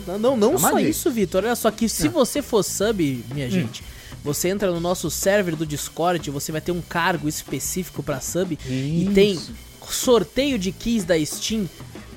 Não, 0.07 0.19
não, 0.19 0.37
não 0.37 0.53
É 0.55 0.57
só 0.59 0.69
dica. 0.77 0.81
isso, 0.89 1.09
Vitor. 1.11 1.43
Olha 1.43 1.55
só 1.55 1.71
que 1.71 1.89
se 1.89 2.07
Ah. 2.07 2.11
você 2.11 2.41
for 2.41 2.63
sub, 2.63 3.25
minha 3.33 3.47
Hum. 3.47 3.49
gente, 3.51 3.83
você 4.23 4.49
entra 4.49 4.71
no 4.71 4.79
nosso 4.79 5.09
server 5.09 5.55
do 5.55 5.65
Discord, 5.65 6.29
você 6.29 6.51
vai 6.51 6.61
ter 6.61 6.71
um 6.71 6.81
cargo 6.81 7.27
específico 7.27 8.03
pra 8.03 8.19
sub 8.21 8.57
e 8.67 9.09
tem 9.13 9.31
Isso. 9.33 9.51
Sorteio 9.93 10.57
de 10.57 10.71
keys 10.71 11.03
da 11.03 11.15
Steam 11.25 11.67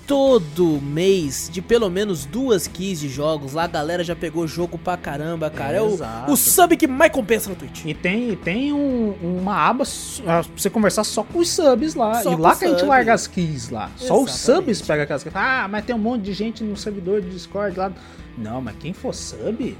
todo 0.06 0.80
mês, 0.82 1.48
de 1.50 1.62
pelo 1.62 1.88
menos 1.88 2.26
duas 2.26 2.66
keys 2.66 3.00
de 3.00 3.08
jogos, 3.08 3.54
lá 3.54 3.64
a 3.64 3.66
galera 3.66 4.04
já 4.04 4.14
pegou 4.14 4.46
jogo 4.46 4.76
pra 4.76 4.96
caramba, 4.98 5.48
cara. 5.48 5.78
É, 5.78 5.80
o, 5.82 5.94
Exato. 5.94 6.30
o 6.32 6.36
sub 6.36 6.76
que 6.76 6.86
mais 6.86 7.10
compensa 7.10 7.48
no 7.48 7.56
Twitch. 7.56 7.84
E 7.86 7.94
tem, 7.94 8.36
tem 8.36 8.70
um- 8.72 9.14
uma 9.22 9.54
aba 9.56 9.84
ah, 10.26 10.42
pra 10.42 10.44
você 10.56 10.68
conversar 10.68 11.04
só 11.04 11.22
com 11.22 11.38
os 11.38 11.48
subs 11.48 11.94
lá. 11.94 12.22
Só 12.22 12.32
e 12.32 12.36
lá 12.36 12.54
que 12.54 12.66
a 12.66 12.68
gente 12.68 12.84
larga 12.84 13.14
as 13.14 13.26
keys 13.26 13.70
lá. 13.70 13.90
Só 13.96 14.22
os 14.22 14.30
Exatamente. 14.34 14.64
subs 14.76 14.82
pegam 14.82 15.04
aquelas 15.04 15.22
keys. 15.22 15.36
Ah, 15.36 15.66
mas 15.70 15.84
tem 15.84 15.94
um 15.94 15.98
monte 15.98 16.22
de 16.22 16.34
gente 16.34 16.62
no 16.62 16.76
servidor 16.76 17.22
de 17.22 17.30
Discord 17.30 17.78
lá. 17.78 17.90
Não, 18.36 18.60
mas 18.60 18.76
quem 18.78 18.92
for 18.92 19.14
sub 19.14 19.76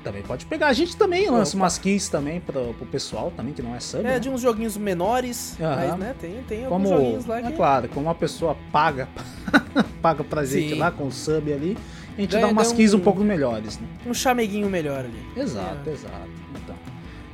também 0.00 0.22
pode 0.22 0.46
pegar. 0.46 0.68
A 0.68 0.72
gente 0.72 0.96
também 0.96 1.28
lança 1.30 1.56
Opa. 1.56 1.64
umas 1.64 1.78
keys 1.78 2.08
também 2.08 2.40
pro, 2.40 2.74
pro 2.74 2.86
pessoal 2.86 3.32
também, 3.36 3.52
que 3.52 3.62
não 3.62 3.74
é 3.74 3.80
sub. 3.80 4.00
É, 4.00 4.12
né? 4.14 4.18
de 4.18 4.28
uns 4.28 4.40
joguinhos 4.40 4.76
menores, 4.76 5.56
mas 5.58 5.96
né, 5.98 6.14
tem, 6.20 6.42
tem 6.48 6.64
alguns 6.64 6.82
Como, 6.88 6.88
joguinhos 7.00 7.26
lá 7.26 7.38
é 7.38 7.42
que... 7.42 7.52
claro, 7.52 7.88
como 7.88 8.06
uma 8.06 8.14
pessoa 8.14 8.56
paga, 8.72 9.08
paga 10.02 10.24
pra 10.24 10.44
gente 10.44 10.70
Sim. 10.70 10.78
lá 10.78 10.90
com 10.90 11.06
o 11.06 11.12
sub 11.12 11.52
ali, 11.52 11.76
a 12.16 12.20
gente 12.20 12.30
Ganha- 12.32 12.46
dá 12.46 12.52
umas 12.52 12.72
keys 12.72 12.92
um 12.94 12.98
um- 12.98 13.00
pouco 13.00 13.20
melhores, 13.22 13.78
né? 13.78 13.86
Um 14.06 14.12
chameguinho 14.14 14.68
melhor 14.68 15.00
ali. 15.00 15.24
Exato, 15.36 15.88
É. 15.88 15.92
exato. 15.92 16.39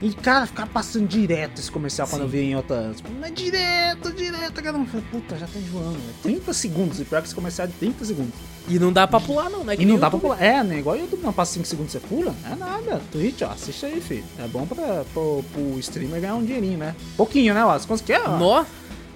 E, 0.01 0.12
cara, 0.12 0.47
ficar 0.47 0.66
passando 0.66 1.09
direto 1.09 1.59
esse 1.59 1.70
comercial 1.70 2.06
quando 2.06 2.20
Sim. 2.20 2.27
eu 2.27 2.31
vi 2.31 2.39
em 2.40 2.55
outras. 2.55 3.02
Mas 3.18 3.32
direto, 3.32 4.12
direto, 4.12 4.62
cara. 4.62 4.77
Eu 4.77 4.85
falei, 4.85 5.06
Puta, 5.10 5.39
já 5.39 5.47
tá 5.47 5.59
enjoando. 5.59 5.93
né? 5.93 6.12
30 6.23 6.52
segundos. 6.52 7.01
E 7.01 7.05
pior 7.05 7.23
que 7.23 7.28
esse 7.28 7.35
comercial 7.35 7.66
é 7.66 7.70
de 7.70 7.77
30 7.78 8.05
segundos. 8.05 8.35
E 8.68 8.78
não 8.78 8.93
dá 8.93 9.06
pra 9.06 9.20
pular 9.20 9.48
não, 9.48 9.64
né? 9.64 9.74
E 9.78 9.86
não 9.86 9.98
dá 9.98 10.10
pra 10.10 10.18
pular. 10.18 10.43
É, 10.43 10.62
né? 10.62 10.81
Igual 10.81 10.98
YouTube 10.98 11.23
não 11.23 11.32
passa 11.32 11.55
5 11.55 11.66
segundos 11.66 11.93
você 11.93 12.01
pula. 12.01 12.35
É 12.44 12.55
nada. 12.55 13.01
Twitch, 13.10 13.40
ó, 13.40 13.47
assiste 13.52 13.86
aí, 13.86 13.98
filho. 14.01 14.24
É 14.39 14.47
bom 14.47 14.66
pra, 14.66 15.05
pro, 15.14 15.43
pro 15.52 15.78
streamer 15.78 16.20
ganhar 16.20 16.35
um 16.35 16.44
dinheirinho, 16.44 16.77
né? 16.77 16.94
Pouquinho, 17.16 17.55
né, 17.55 17.64
Wallace? 17.64 17.86
Quanto 17.86 18.05
que 18.05 18.12
é? 18.12 18.28
No... 18.28 18.66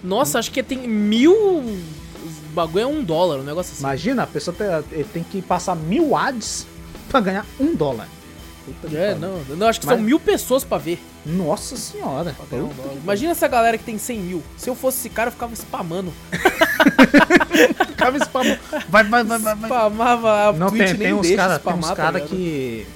Nossa, 0.02 0.38
acho 0.38 0.50
que 0.50 0.62
tem 0.62 0.88
mil... 0.88 1.34
O 1.34 2.52
bagulho 2.54 2.82
é 2.82 2.86
um 2.86 3.04
dólar, 3.04 3.40
um 3.40 3.42
negócio 3.42 3.72
assim. 3.72 3.82
Imagina, 3.82 4.22
a 4.22 4.26
pessoa 4.26 4.56
tem, 4.56 5.04
tem 5.04 5.22
que 5.22 5.42
passar 5.42 5.76
mil 5.76 6.16
ads 6.16 6.66
pra 7.08 7.20
ganhar 7.20 7.46
um 7.58 7.74
dólar. 7.74 8.08
Puta 8.80 8.96
É, 8.96 9.14
não, 9.14 9.38
não, 9.56 9.66
acho 9.66 9.80
que 9.80 9.86
são 9.86 9.96
Mas- 9.96 10.04
mil 10.04 10.18
pessoas 10.20 10.64
pra 10.64 10.78
ver. 10.78 11.02
Nossa 11.24 11.76
senhora. 11.76 12.34
Imagina 13.02 13.32
essa 13.32 13.46
galera 13.46 13.76
que 13.76 13.84
tem 13.84 13.98
100 13.98 14.18
mil. 14.20 14.42
Se 14.56 14.68
eu 14.70 14.74
fosse 14.74 14.98
esse 14.98 15.08
cara, 15.10 15.28
eu 15.28 15.32
ficava 15.32 15.52
spamando. 15.54 16.12
Ficava 17.88 18.16
spamando. 18.18 18.58
Vai, 18.88 19.04
vai, 19.04 19.24
vai, 19.24 19.38
vai. 19.38 19.54
Spamava 19.56 20.48
a 20.48 20.52
Não, 20.52 20.68
Twitch 20.68 20.88
tem, 20.88 20.96
nem 20.96 20.98
tem 21.08 21.12
uns 21.14 21.30
caras 21.36 21.62
tá 21.62 21.94
cara 21.94 22.18
ligado? 22.18 22.28
que, 22.30 22.86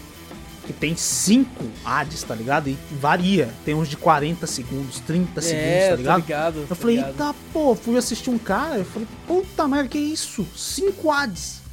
que 0.67 0.73
tem 0.73 0.97
5 0.97 1.65
ads, 1.85 2.23
tá 2.23 2.35
ligado? 2.35 2.69
E 2.71 2.79
varia. 3.01 3.51
Tem 3.65 3.75
uns 3.75 3.89
de 3.89 3.97
40 3.97 4.47
segundos, 4.47 5.01
30 5.01 5.41
segundos, 5.43 5.67
É, 5.67 5.89
tá 5.91 5.91
tô 5.91 5.97
ligado? 6.01 6.21
ligado. 6.23 6.67
Eu 6.71 6.77
falei, 6.77 6.97
ligado. 6.97 7.11
eita 7.13 7.35
pô, 7.53 7.75
fui 7.75 7.97
assistir 7.99 8.31
um 8.31 8.39
cara, 8.39 8.79
eu 8.79 8.85
falei, 8.87 9.07
puta 9.27 9.69
merda, 9.69 9.89
que 9.89 9.99
isso? 9.99 10.47
5 10.57 11.11
ads. 11.11 11.64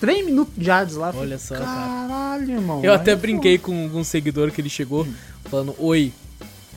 3 0.00 0.24
minutos 0.24 0.54
de 0.56 0.70
ads 0.70 0.96
lá. 0.96 1.12
Olha 1.14 1.38
só, 1.38 1.54
cara. 1.54 1.66
Caralho, 1.66 2.50
irmão. 2.52 2.80
Eu 2.82 2.92
até 2.94 3.12
é 3.12 3.16
brinquei 3.16 3.58
com 3.58 3.72
um 3.86 4.02
seguidor 4.02 4.50
que 4.50 4.60
ele 4.60 4.70
chegou 4.70 5.06
falando 5.44 5.74
oi. 5.78 6.12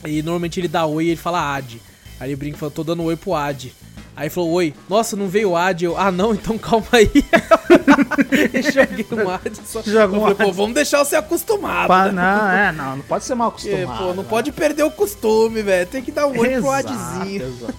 E 0.06 0.22
normalmente 0.22 0.60
ele 0.60 0.68
dá 0.68 0.84
oi 0.84 1.06
e 1.06 1.08
ele 1.08 1.16
fala 1.16 1.54
ad. 1.56 1.80
Aí 2.20 2.28
ele 2.30 2.36
brinca 2.36 2.56
e 2.56 2.60
fala, 2.60 2.70
tô 2.70 2.84
dando 2.84 3.02
oi 3.02 3.16
pro 3.16 3.34
ad. 3.34 3.72
Aí 4.16 4.28
falou, 4.30 4.52
oi, 4.52 4.72
nossa, 4.88 5.16
não 5.16 5.26
veio 5.26 5.56
ad. 5.56 5.84
Eu, 5.84 5.96
ah 5.98 6.12
não, 6.12 6.34
então 6.34 6.56
calma 6.58 6.86
aí. 6.92 7.10
joguei 8.72 9.06
um 9.10 9.28
ad 9.30 9.60
só. 9.64 9.80
Um 9.80 10.20
falei, 10.20 10.34
pô, 10.34 10.52
vamos 10.52 10.74
deixar 10.74 11.02
você 11.04 11.16
acostumado. 11.16 11.88
Pá, 11.88 12.06
né? 12.06 12.12
não, 12.12 12.50
é, 12.50 12.72
não, 12.72 12.96
não 12.98 13.04
pode 13.04 13.24
ser 13.24 13.34
mal 13.34 13.48
acostumado. 13.56 13.98
pô, 13.98 14.04
não 14.14 14.22
né? 14.22 14.28
pode 14.28 14.52
perder 14.52 14.82
o 14.84 14.90
costume, 14.90 15.62
velho. 15.62 15.88
Tem 15.88 16.02
que 16.02 16.12
dar 16.12 16.26
um 16.26 16.38
oi 16.38 16.48
pro 16.60 16.74
Exato, 16.76 16.88
adzinho. 16.92 17.42
exato. 17.42 17.74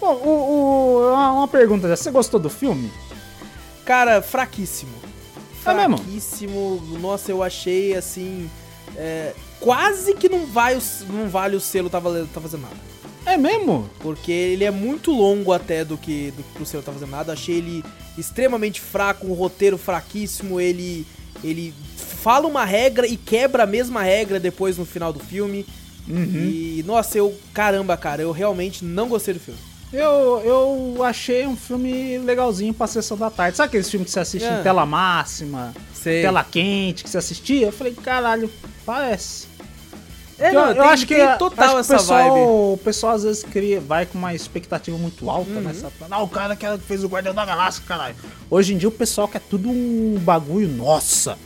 Bom, 0.00 0.14
o, 0.14 0.28
o- 0.30 1.12
uma 1.12 1.32
uma 1.32 1.48
pergunta, 1.48 1.88
já. 1.88 1.96
você 1.96 2.10
gostou 2.10 2.38
do 2.40 2.48
filme? 2.48 2.90
Cara, 3.84 4.22
fraquíssimo. 4.22 4.92
É 5.66 5.74
mesmo? 5.74 5.96
Fraquíssimo. 5.98 6.82
Nossa, 7.00 7.30
eu 7.30 7.42
achei 7.42 7.94
assim. 7.94 8.48
é, 8.96 9.32
quase 9.60 10.14
que 10.14 10.28
não, 10.28 10.44
vai, 10.46 10.76
o- 10.76 10.82
não 11.08 11.28
vale 11.28 11.56
o 11.56 11.60
selo 11.60 11.88
tá, 11.88 11.98
valendo, 11.98 12.28
tá 12.32 12.40
fazendo 12.40 12.62
nada. 12.62 12.76
É 13.24 13.36
mesmo? 13.36 13.88
Porque 14.00 14.32
ele 14.32 14.64
é 14.64 14.70
muito 14.70 15.12
longo 15.12 15.52
até 15.52 15.84
do 15.84 15.96
que, 15.96 16.32
do 16.36 16.42
que 16.42 16.52
pro 16.52 16.66
selo 16.66 16.82
tá 16.82 16.92
fazendo 16.92 17.10
nada. 17.10 17.32
Achei 17.32 17.56
ele 17.56 17.84
extremamente 18.18 18.80
fraco, 18.80 19.26
um 19.26 19.32
roteiro 19.32 19.78
fraquíssimo. 19.78 20.60
Ele. 20.60 21.06
Ele 21.42 21.72
fala 21.96 22.46
uma 22.46 22.64
regra 22.64 23.06
e 23.06 23.16
quebra 23.16 23.62
a 23.64 23.66
mesma 23.66 24.02
regra 24.02 24.38
depois 24.38 24.76
no 24.78 24.84
final 24.84 25.12
do 25.12 25.18
filme. 25.20 25.64
Uhum. 26.08 26.48
E, 26.50 26.84
nossa, 26.86 27.16
eu. 27.18 27.32
Caramba, 27.54 27.96
cara, 27.96 28.22
eu 28.22 28.32
realmente 28.32 28.84
não 28.84 29.08
gostei 29.08 29.34
do 29.34 29.40
filme. 29.40 29.58
Eu, 29.92 30.40
eu 30.44 31.04
achei 31.04 31.46
um 31.46 31.54
filme 31.56 32.16
legalzinho 32.18 32.72
pra 32.72 32.86
sessão 32.86 33.16
da 33.16 33.30
tarde. 33.30 33.56
Sabe 33.58 33.68
aqueles 33.68 33.90
filmes 33.90 34.06
que 34.06 34.12
você 34.12 34.20
assiste 34.20 34.44
É. 34.46 34.60
em 34.60 34.62
tela 34.62 34.86
máxima, 34.86 35.74
Sei. 35.94 36.22
tela 36.22 36.42
quente, 36.42 37.04
que 37.04 37.10
você 37.10 37.18
assistia? 37.18 37.66
Eu 37.66 37.72
falei, 37.72 37.92
caralho, 37.94 38.50
parece. 38.86 39.46
É, 40.38 40.48
eu, 40.48 40.54
não, 40.54 40.68
eu 40.68 40.74
tem- 40.74 40.82
acho 40.84 41.06
que, 41.06 41.14
tem 41.14 41.36
total 41.38 41.64
acho 41.64 41.74
que 41.74 41.80
essa 41.80 41.94
o 41.94 41.98
pessoal, 41.98 42.30
vibe. 42.30 42.46
O 42.46 42.80
pessoal 42.82 43.14
às 43.14 43.22
vezes 43.22 43.42
cria, 43.44 43.80
vai 43.80 44.06
com 44.06 44.16
uma 44.18 44.34
expectativa 44.34 44.96
muito 44.96 45.28
alta, 45.28 45.50
Uhum. 45.50 45.60
né? 45.60 45.74
Sabe? 45.74 45.92
Não, 46.08 46.22
o 46.24 46.28
cara 46.28 46.56
que 46.56 46.66
fez 46.78 47.04
o 47.04 47.08
Guardião 47.08 47.34
da 47.34 47.44
Galáxia, 47.44 47.82
caralho. 47.86 48.16
Hoje 48.50 48.72
em 48.74 48.78
dia 48.78 48.88
o 48.88 48.92
pessoal 48.92 49.28
quer 49.28 49.40
tudo 49.42 49.68
um 49.68 50.18
bagulho, 50.20 50.68
nossa, 50.68 51.38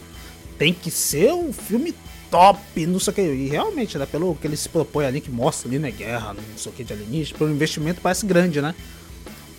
tem 0.57 0.73
que 0.73 0.91
ser 0.91 1.33
um 1.35 1.53
filme 1.53 1.93
top, 2.31 2.87
não 2.87 2.99
sei 3.01 3.11
o 3.13 3.15
que. 3.15 3.23
E 3.23 3.49
realmente, 3.49 3.97
né, 3.99 4.07
pelo 4.07 4.35
que 4.37 4.47
ele 4.47 4.57
se 4.57 4.69
propõe 4.69 5.05
ali, 5.07 5.21
que 5.21 5.31
mostra 5.31 5.69
ali, 5.69 5.79
né, 5.79 5.91
guerra, 5.91 6.35
não 6.35 6.43
sei 6.59 6.71
o 6.71 6.75
que 6.75 6.85
de 6.85 6.93
alienígena, 6.93 7.39
pelo 7.39 7.51
investimento 7.51 8.01
parece 8.01 8.25
grande, 8.27 8.61
né? 8.61 8.75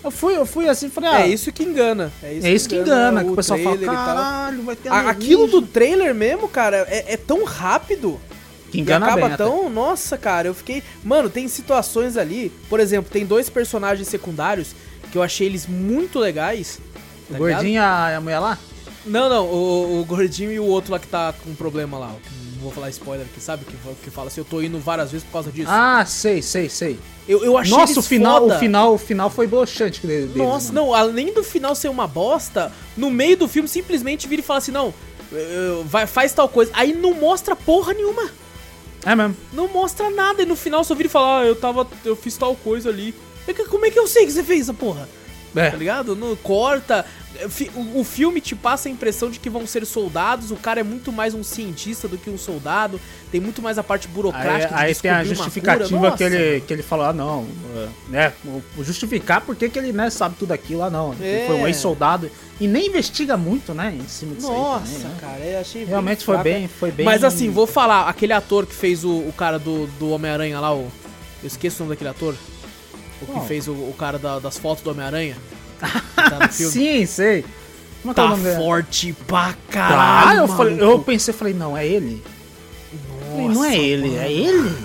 Eu 0.03 0.11
fui, 0.11 0.38
eu 0.38 0.45
fui 0.45 0.69
assim, 0.69 0.89
falei, 0.89 1.10
ah, 1.10 1.22
É 1.22 1.27
isso 1.27 1.52
que 1.52 1.64
engana. 1.64 2.11
É 2.23 2.34
isso, 2.34 2.48
é 2.48 2.52
isso 2.52 2.69
que 2.69 2.76
engana, 2.77 3.23
que 3.23 3.31
o 3.31 3.35
pessoal 3.35 3.60
fala, 3.60 3.76
trailer 3.77 3.94
e 3.94 3.98
tal. 3.98 4.06
caralho, 4.15 4.64
vai 4.64 4.76
ter 4.76 4.89
A- 4.89 5.10
Aquilo 5.10 5.39
do 5.39 5.44
alienígena." 5.57 5.68
trailer 5.73 6.15
mesmo, 6.15 6.48
cara, 6.48 6.85
é, 6.89 7.14
é 7.14 7.18
tão 7.18 7.44
rápido. 7.44 8.19
que 8.72 8.77
E 8.77 8.81
engana 8.81 9.06
acaba 9.07 9.22
bem, 9.23 9.34
até. 9.34 9.44
tão. 9.44 9.69
Nossa, 9.69 10.18
cara, 10.18 10.48
eu 10.48 10.53
fiquei. 10.53 10.84
Mano, 11.03 11.30
tem 11.30 11.48
situações 11.48 12.15
ali. 12.18 12.52
Por 12.69 12.80
exemplo, 12.80 13.10
tem 13.11 13.26
dois 13.26 13.49
personagens 13.49 14.07
secundários 14.07 14.76
que 15.11 15.18
eu 15.18 15.23
achei 15.23 15.48
eles 15.48 15.65
muito 15.65 16.19
legais. 16.19 16.80
O 17.30 17.34
tá 17.34 17.38
gordinho 17.39 17.73
e 17.73 17.77
a, 17.77 18.11
e 18.15 18.19
mulher 18.19 18.39
lá? 18.39 18.57
Não, 19.06 19.30
não, 19.30 19.45
o, 19.45 20.02
o 20.02 20.06
gordinho 20.06 20.52
e 20.52 20.60
o 20.60 20.65
outro 20.65 20.91
lá 20.91 20.99
que 20.99 21.07
tá 21.07 21.34
com 21.44 21.53
problema 21.56 21.98
lá. 21.98 22.11
ó, 22.14 22.18
Não 22.57 22.63
vou 22.63 22.71
falar 22.71 22.89
spoiler 22.89 23.25
aqui, 23.25 23.39
sabe? 23.39 23.63
Que, 23.65 23.77
que 24.03 24.09
fala 24.09 24.27
assim, 24.27 24.41
eu 24.41 24.45
tô 24.45 24.61
indo 24.61 24.79
várias 24.79 25.11
vezes 25.11 25.23
por 25.25 25.34
causa 25.34 25.51
disso. 25.51 25.69
Ah, 25.71 26.03
sei, 26.05 26.41
sei, 26.41 26.67
sei. 26.67 26.97
eu, 27.27 27.45
eu 27.45 27.55
achei 27.55 27.77
Nossa, 27.77 27.99
o 27.99 28.03
final, 28.03 28.41
foda. 28.41 28.55
o 28.55 28.59
final, 28.59 28.93
o 28.95 28.97
final 28.97 29.29
foi 29.29 29.45
broxante 29.45 30.05
dele. 30.05 30.31
Nossa, 30.35 30.73
mano. 30.73 30.88
não, 30.88 30.93
além 30.93 31.31
do 31.31 31.43
final 31.43 31.75
ser 31.75 31.89
uma 31.89 32.07
bosta, 32.07 32.71
no 32.95 33.11
meio 33.11 33.38
do 33.38 33.47
filme 33.47 33.69
simplesmente 33.69 34.27
vira 34.27 34.41
e 34.41 34.43
fala 34.43 34.57
assim: 34.57 34.71
não, 34.71 34.91
vai, 35.85 36.07
faz 36.07 36.34
tal 36.34 36.49
coisa. 36.49 36.71
Aí 36.73 36.93
não 36.93 37.13
mostra 37.13 37.55
porra 37.55 37.93
nenhuma. 37.93 38.31
É 39.05 39.15
mesmo. 39.15 39.38
Não 39.53 39.67
mostra 39.67 40.09
nada. 40.09 40.41
E 40.41 40.45
no 40.45 40.55
final 40.55 40.84
só 40.84 40.95
vira 40.95 41.07
e 41.07 41.11
fala: 41.11 41.41
ah, 41.41 41.45
eu 41.45 41.55
tava. 41.55 41.88
Eu 42.03 42.15
fiz 42.15 42.35
tal 42.35 42.55
coisa 42.55 42.89
ali. 42.89 43.13
É 43.47 43.53
Como 43.53 43.85
é 43.85 43.91
que 43.91 43.99
eu 43.99 44.07
sei 44.07 44.25
que 44.25 44.31
você 44.31 44.43
fez 44.43 44.61
essa 44.61 44.73
porra? 44.73 45.07
É. 45.55 45.69
Tá 45.69 45.77
ligado? 45.77 46.15
No, 46.15 46.35
corta. 46.37 47.05
O, 47.75 47.99
o 47.99 48.03
filme 48.03 48.41
te 48.41 48.55
passa 48.55 48.89
a 48.89 48.91
impressão 48.91 49.29
de 49.29 49.39
que 49.39 49.49
vão 49.49 49.67
ser 49.67 49.85
soldados. 49.85 50.49
O 50.49 50.55
cara 50.55 50.79
é 50.79 50.83
muito 50.83 51.11
mais 51.11 51.33
um 51.33 51.43
cientista 51.43 52.07
do 52.07 52.17
que 52.17 52.29
um 52.29 52.37
soldado. 52.37 52.99
Tem 53.31 53.39
muito 53.39 53.61
mais 53.61 53.77
a 53.77 53.83
parte 53.83 54.07
Aí, 54.07 54.13
burocrática 54.13 54.75
de 54.75 54.81
aí 54.81 54.95
tem 54.95 55.11
a 55.11 55.23
justificativa 55.23 56.17
que, 56.17 56.23
ele, 56.23 56.61
que 56.61 56.73
ele 56.73 56.81
falou, 56.81 57.05
ah, 57.05 57.13
não, 57.13 57.45
é, 57.75 57.87
né, 58.09 58.33
justificar 58.81 59.41
porque 59.41 59.69
que 59.69 59.77
ele, 59.77 59.91
né, 59.91 60.09
sabe 60.09 60.35
tudo 60.39 60.51
aquilo 60.51 60.79
lá, 60.79 60.89
não. 60.89 61.13
Ele 61.13 61.25
É. 61.27 61.45
foi 61.47 61.55
um 61.57 61.67
ex-soldado 61.67 62.31
e 62.59 62.67
nem 62.67 62.87
investiga 62.87 63.35
muito, 63.37 63.73
né, 63.73 63.95
em 63.99 64.07
cima 64.07 64.33
disso 64.33 64.49
aí 64.49 64.57
Nossa, 64.57 64.85
também, 64.85 64.99
né? 64.99 65.17
cara, 65.19 65.39
eu 65.39 65.59
achei 65.59 65.83
Realmente 65.83 66.25
foi 66.25 66.37
bem, 66.37 66.67
foi 66.67 66.91
bem... 66.91 67.05
Mas 67.05 67.23
assim, 67.23 67.49
vou 67.51 67.67
falar, 67.67 68.07
aquele 68.07 68.33
ator 68.33 68.65
que 68.65 68.73
fez 68.73 69.03
o, 69.03 69.11
o 69.11 69.33
cara 69.33 69.59
do, 69.59 69.85
do 69.99 70.09
Homem-Aranha 70.09 70.59
lá, 70.59 70.73
o. 70.73 70.89
Eu 71.43 71.47
esqueço 71.47 71.77
o 71.77 71.85
nome 71.85 71.95
daquele 71.95 72.09
ator. 72.09 72.33
O 73.22 73.26
que 73.39 73.48
fez 73.48 73.68
o, 73.68 73.72
o 73.72 73.95
cara 73.98 74.18
da- 74.19 74.39
das 74.39 74.57
fotos 74.57 74.84
do 74.84 74.91
Homem-Aranha. 74.91 75.35
tá. 75.80 76.49
Sim, 76.52 77.06
sei. 77.06 77.44
Como 78.02 78.11
é 78.11 78.49
é 78.49 78.53
Tá 78.53 78.57
forte 78.57 79.14
pra 79.26 79.49
Ah, 79.49 79.56
caralho. 79.69 80.39
eu, 80.41 80.48
falei, 80.48 80.77
eu 80.81 80.99
pensei, 80.99 81.34
falei, 81.34 81.53
não, 81.53 81.76
é 81.76 81.85
ele? 81.85 82.23
Falei, 83.31 83.48
Nossa, 83.48 83.60
não 83.60 83.65
é 83.65 83.77
ele, 83.77 84.15
é 84.15 84.31
ele? 84.31 84.76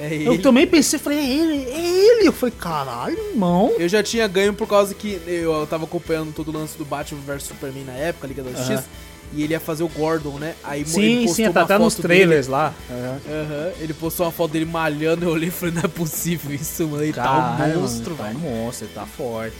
É 0.00 0.14
ele. 0.14 0.26
Eu 0.28 0.42
também 0.42 0.66
pensei, 0.66 0.98
falei, 0.98 1.18
é 1.18 1.24
ele, 1.24 1.70
é 1.70 1.80
ele. 1.80 2.28
Eu 2.28 2.32
falei, 2.32 2.54
caralho, 2.58 3.16
irmão. 3.30 3.72
Eu 3.78 3.88
já 3.88 4.02
tinha 4.02 4.26
ganho 4.28 4.52
por 4.52 4.68
causa 4.68 4.94
que 4.94 5.20
eu, 5.26 5.52
eu 5.52 5.66
tava 5.66 5.84
acompanhando 5.84 6.34
todo 6.34 6.48
o 6.48 6.52
lance 6.52 6.76
do 6.76 6.84
Batman 6.84 7.20
vs 7.24 7.44
Superman 7.44 7.84
na 7.84 7.94
época, 7.94 8.26
Liga 8.26 8.42
da 8.42 8.50
Justiça. 8.50 8.84
E 9.32 9.42
ele 9.42 9.52
ia 9.52 9.60
fazer 9.60 9.82
o 9.82 9.88
Gordon, 9.88 10.38
né? 10.38 10.54
Aí 10.64 10.84
Sim, 10.86 11.16
postou 11.26 11.34
sim, 11.34 11.52
tá 11.52 11.62
até 11.62 11.78
nos 11.78 11.94
trailers 11.96 12.46
lá. 12.46 12.72
É. 12.88 12.94
Dele. 12.94 13.20
Aham, 13.42 13.72
ele 13.80 13.92
postou 13.94 14.26
uma 14.26 14.32
foto 14.32 14.52
dele 14.52 14.64
malhando, 14.64 15.24
eu 15.24 15.30
olhei 15.30 15.48
e 15.48 15.52
falei, 15.52 15.74
não 15.74 15.82
é 15.82 15.88
possível 15.88 16.54
isso, 16.54 16.86
mano. 16.86 17.02
Ele 17.02 17.12
tá 17.12 17.22
Caralho, 17.24 17.78
um 17.78 17.80
monstro, 17.82 18.16
mano, 18.16 18.22
velho. 18.24 18.40
Tá 18.40 18.46
um 18.46 18.64
monstro, 18.64 18.86
ele 18.86 18.94
tá 18.94 19.06
forte. 19.06 19.56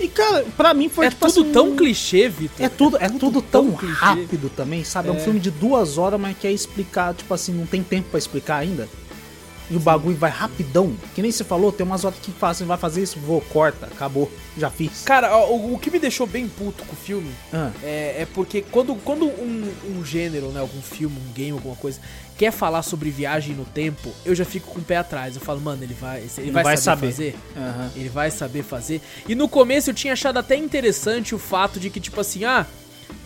E, 0.00 0.06
cara, 0.06 0.46
pra 0.56 0.72
mim 0.72 0.88
foi 0.88 1.06
É 1.06 1.10
tipo 1.10 1.26
tudo 1.26 1.40
assim, 1.42 1.52
tão 1.52 1.74
clichê, 1.74 2.28
Vitor. 2.28 2.64
É 2.64 2.68
tudo, 2.68 2.96
é 3.00 3.08
tudo 3.08 3.42
tão 3.42 3.72
clichê. 3.72 3.94
rápido 3.94 4.48
também, 4.48 4.84
sabe? 4.84 5.08
É 5.08 5.12
um 5.12 5.16
É. 5.16 5.20
filme 5.20 5.40
de 5.40 5.50
duas 5.50 5.98
horas, 5.98 6.20
mas 6.20 6.38
quer 6.38 6.52
explicar, 6.52 7.12
tipo 7.14 7.34
assim, 7.34 7.52
não 7.52 7.66
tem 7.66 7.82
tempo 7.82 8.08
pra 8.10 8.18
explicar 8.18 8.58
ainda. 8.58 8.88
e 9.70 9.76
o 9.76 9.80
bagulho 9.80 10.16
vai 10.16 10.30
rapidão. 10.30 10.94
Que 11.14 11.20
nem 11.20 11.30
você 11.30 11.44
falou, 11.44 11.70
tem 11.70 11.84
umas 11.84 12.02
horas 12.02 12.18
que 12.22 12.30
fazem, 12.32 12.66
vai 12.66 12.78
fazer 12.78 13.02
isso, 13.02 13.18
vou, 13.18 13.40
corta, 13.42 13.84
acabou, 13.84 14.30
já 14.58 14.70
fiz. 14.70 15.02
Cara, 15.04 15.36
o, 15.46 15.74
o 15.74 15.78
que 15.78 15.90
me 15.90 15.98
deixou 15.98 16.26
bem 16.26 16.48
puto 16.48 16.84
com 16.84 16.92
o 16.92 16.96
filme 16.96 17.30
Ah. 17.52 17.70
é, 17.82 18.22
é 18.22 18.26
porque 18.34 18.62
quando, 18.62 18.94
quando 18.96 19.26
um, 19.26 19.72
um 19.96 20.04
gênero, 20.04 20.48
né, 20.48 20.60
algum 20.60 20.80
filme, 20.82 21.16
um 21.16 21.32
game, 21.32 21.52
alguma 21.52 21.76
coisa, 21.76 22.00
quer 22.36 22.50
falar 22.52 22.82
sobre 22.82 23.10
viagem 23.10 23.54
no 23.54 23.64
tempo, 23.64 24.10
eu 24.24 24.34
já 24.34 24.44
fico 24.44 24.68
com 24.72 24.80
o 24.80 24.82
pé 24.82 24.96
atrás. 24.96 25.34
Eu 25.34 25.40
falo, 25.40 25.60
mano, 25.60 25.82
ele 25.82 25.94
vai, 25.94 26.22
ele 26.36 26.46
Não 26.46 26.52
vai, 26.54 26.64
vai 26.64 26.76
saber, 26.76 27.12
saber. 27.12 27.32
fazer. 27.32 27.60
Aham. 27.60 27.90
Ele 27.96 28.08
vai 28.08 28.30
saber 28.30 28.62
fazer. 28.62 29.00
E 29.28 29.34
no 29.34 29.48
começo 29.48 29.90
eu 29.90 29.94
tinha 29.94 30.12
achado 30.12 30.38
até 30.38 30.56
interessante 30.56 31.34
o 31.34 31.38
fato 31.38 31.80
de 31.80 31.90
que, 31.90 32.00
tipo 32.00 32.20
assim, 32.20 32.44
ah, 32.44 32.66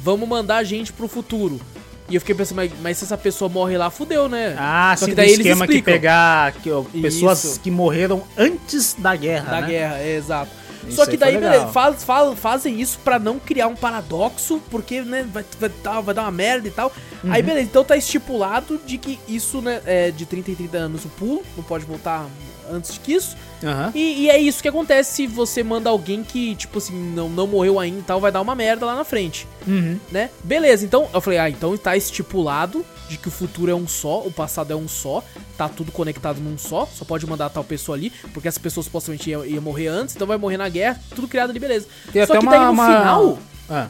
vamos 0.01 0.29
mandar 0.29 0.57
a 0.59 0.65
gente 0.65 0.93
pro 0.93 1.09
futuro. 1.09 1.61
E 2.09 2.15
eu 2.17 2.21
fiquei 2.21 2.35
pensando, 2.35 2.57
mas, 2.57 2.73
mas 2.83 2.99
se 2.99 3.05
essa 3.05 3.17
pessoa 3.17 3.49
morre 3.49 3.79
lá, 3.79 3.89
fudeu, 3.89 4.29
né? 4.29 4.55
Ah, 4.59 4.95
Só 4.99 5.05
sim, 5.07 5.13
que 5.13 5.17
daí 5.17 5.29
eles 5.29 5.39
esquema 5.39 5.67
que 5.67 5.75
explicam. 5.75 5.95
pegar 5.95 6.53
que, 6.53 6.71
ó, 6.71 6.83
pessoas 6.83 7.45
Isso. 7.45 7.61
que 7.61 7.71
morreram 7.71 8.23
antes 8.37 8.95
da 8.99 9.15
guerra, 9.17 9.51
da 9.51 9.61
né? 9.63 9.67
guerra, 9.69 9.99
é, 9.99 10.17
exato. 10.17 10.51
Isso 10.87 10.97
Só 10.97 11.07
que 11.07 11.17
daí, 11.17 11.37
beleza, 11.39 11.69
faz, 11.69 12.03
faz- 12.05 12.39
fazem 12.39 12.81
isso 12.81 12.99
pra 13.05 13.19
não 13.19 13.39
criar 13.39 13.69
um 13.69 13.77
paradoxo, 13.77 14.61
porque, 14.71 15.03
né, 15.03 15.27
vai, 15.33 15.45
vai, 15.61 15.71
dar, 15.83 16.01
vai 16.01 16.15
dar 16.15 16.23
uma 16.23 16.31
merda 16.31 16.69
e 16.69 16.71
tal. 16.71 16.93
Uhum. 17.23 17.33
Aí, 17.33 17.43
beleza, 17.43 17.67
então 17.67 17.85
tá 17.85 17.97
estipulado 17.97 18.81
de 18.85 18.99
que 18.99 19.19
isso, 19.29 19.61
né, 19.63 19.81
é 19.87 20.11
de 20.11 20.27
30 20.27 20.51
em 20.51 20.55
30 20.55 20.77
anos 20.79 21.05
o 21.05 21.09
pulo, 21.09 21.43
não 21.57 21.63
pode 21.65 21.85
voltar 21.85 22.27
antes 22.71 22.99
que 22.99 23.13
isso. 23.15 23.37
Aham. 23.65 23.93
E, 23.95 24.23
e 24.25 24.31
é 24.31 24.39
isso 24.39 24.61
que 24.63 24.69
acontece 24.69 25.13
se 25.15 25.27
você 25.27 25.63
manda 25.63 25.89
alguém 25.91 26.23
que, 26.25 26.55
tipo 26.57 26.79
assim, 26.79 26.95
não, 27.15 27.29
não 27.29 27.47
morreu 27.47 27.79
ainda 27.79 27.99
e 28.01 28.03
tal, 28.03 28.21
vai 28.21 28.33
dar 28.33 28.41
uma 28.41 28.55
merda 28.55 28.87
lá 28.87 28.95
na 28.97 29.05
frente, 29.05 29.47
Uhum. 29.67 29.99
né? 30.11 30.31
Beleza, 30.43 30.85
então 30.85 31.09
eu 31.13 31.21
falei, 31.21 31.39
ah, 31.39 31.49
então 31.51 31.77
tá 31.77 31.97
estipulado 31.97 32.85
de 33.09 33.17
que 33.19 33.29
o 33.29 33.31
futuro 33.31 33.71
é 33.71 33.75
um 33.75 33.87
só, 33.87 34.21
o 34.21 34.33
passado 34.33 34.73
é 34.73 34.77
um 34.77 34.89
só, 34.89 35.23
tá 35.57 35.69
tudo 35.69 35.93
conectado 35.93 36.41
num 36.41 36.57
só, 36.57 36.87
só 36.93 37.05
pode 37.05 37.27
mandar 37.27 37.51
tal 37.51 37.63
pessoa 37.65 37.97
ali, 37.97 38.11
porque 38.33 38.49
essa 38.49 38.59
pessoa 38.61 38.83
supostamente 38.83 39.29
ia, 39.31 39.39
ia 39.47 39.61
morrer 39.61 39.89
antes, 39.89 40.15
então 40.17 40.27
vai 40.27 40.39
morrer 40.39 40.57
na 40.57 40.69
guerra, 40.69 40.99
tudo 41.15 41.29
criado 41.29 41.51
ali, 41.51 41.59
beleza. 41.59 41.87
Tem 42.13 42.25
só 42.27 42.33
até 42.33 42.41
que 42.41 42.47
uma- 42.47 42.53
daí 42.57 42.65
no 42.67 42.71
uma- 42.73 42.87
final, 42.87 43.39
Ah. 43.69 43.89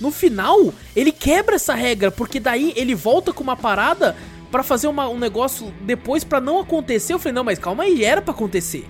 no 0.00 0.10
final, 0.10 0.72
ele 0.94 1.10
quebra 1.12 1.56
essa 1.56 1.74
regra, 1.74 2.10
porque 2.10 2.38
daí 2.38 2.72
ele 2.76 2.94
volta 2.94 3.32
com 3.32 3.42
uma 3.42 3.56
parada 3.56 4.14
pra 4.54 4.62
fazer 4.62 4.86
uma- 4.86 5.08
um 5.08 5.18
negócio 5.18 5.74
depois 5.80 6.22
pra 6.22 6.40
não 6.40 6.60
acontecer. 6.60 7.12
Eu 7.12 7.18
falei, 7.18 7.34
não, 7.34 7.42
mas 7.42 7.58
calma 7.58 7.82
aí, 7.82 8.04
era 8.04 8.22
pra 8.22 8.32
acontecer. 8.32 8.86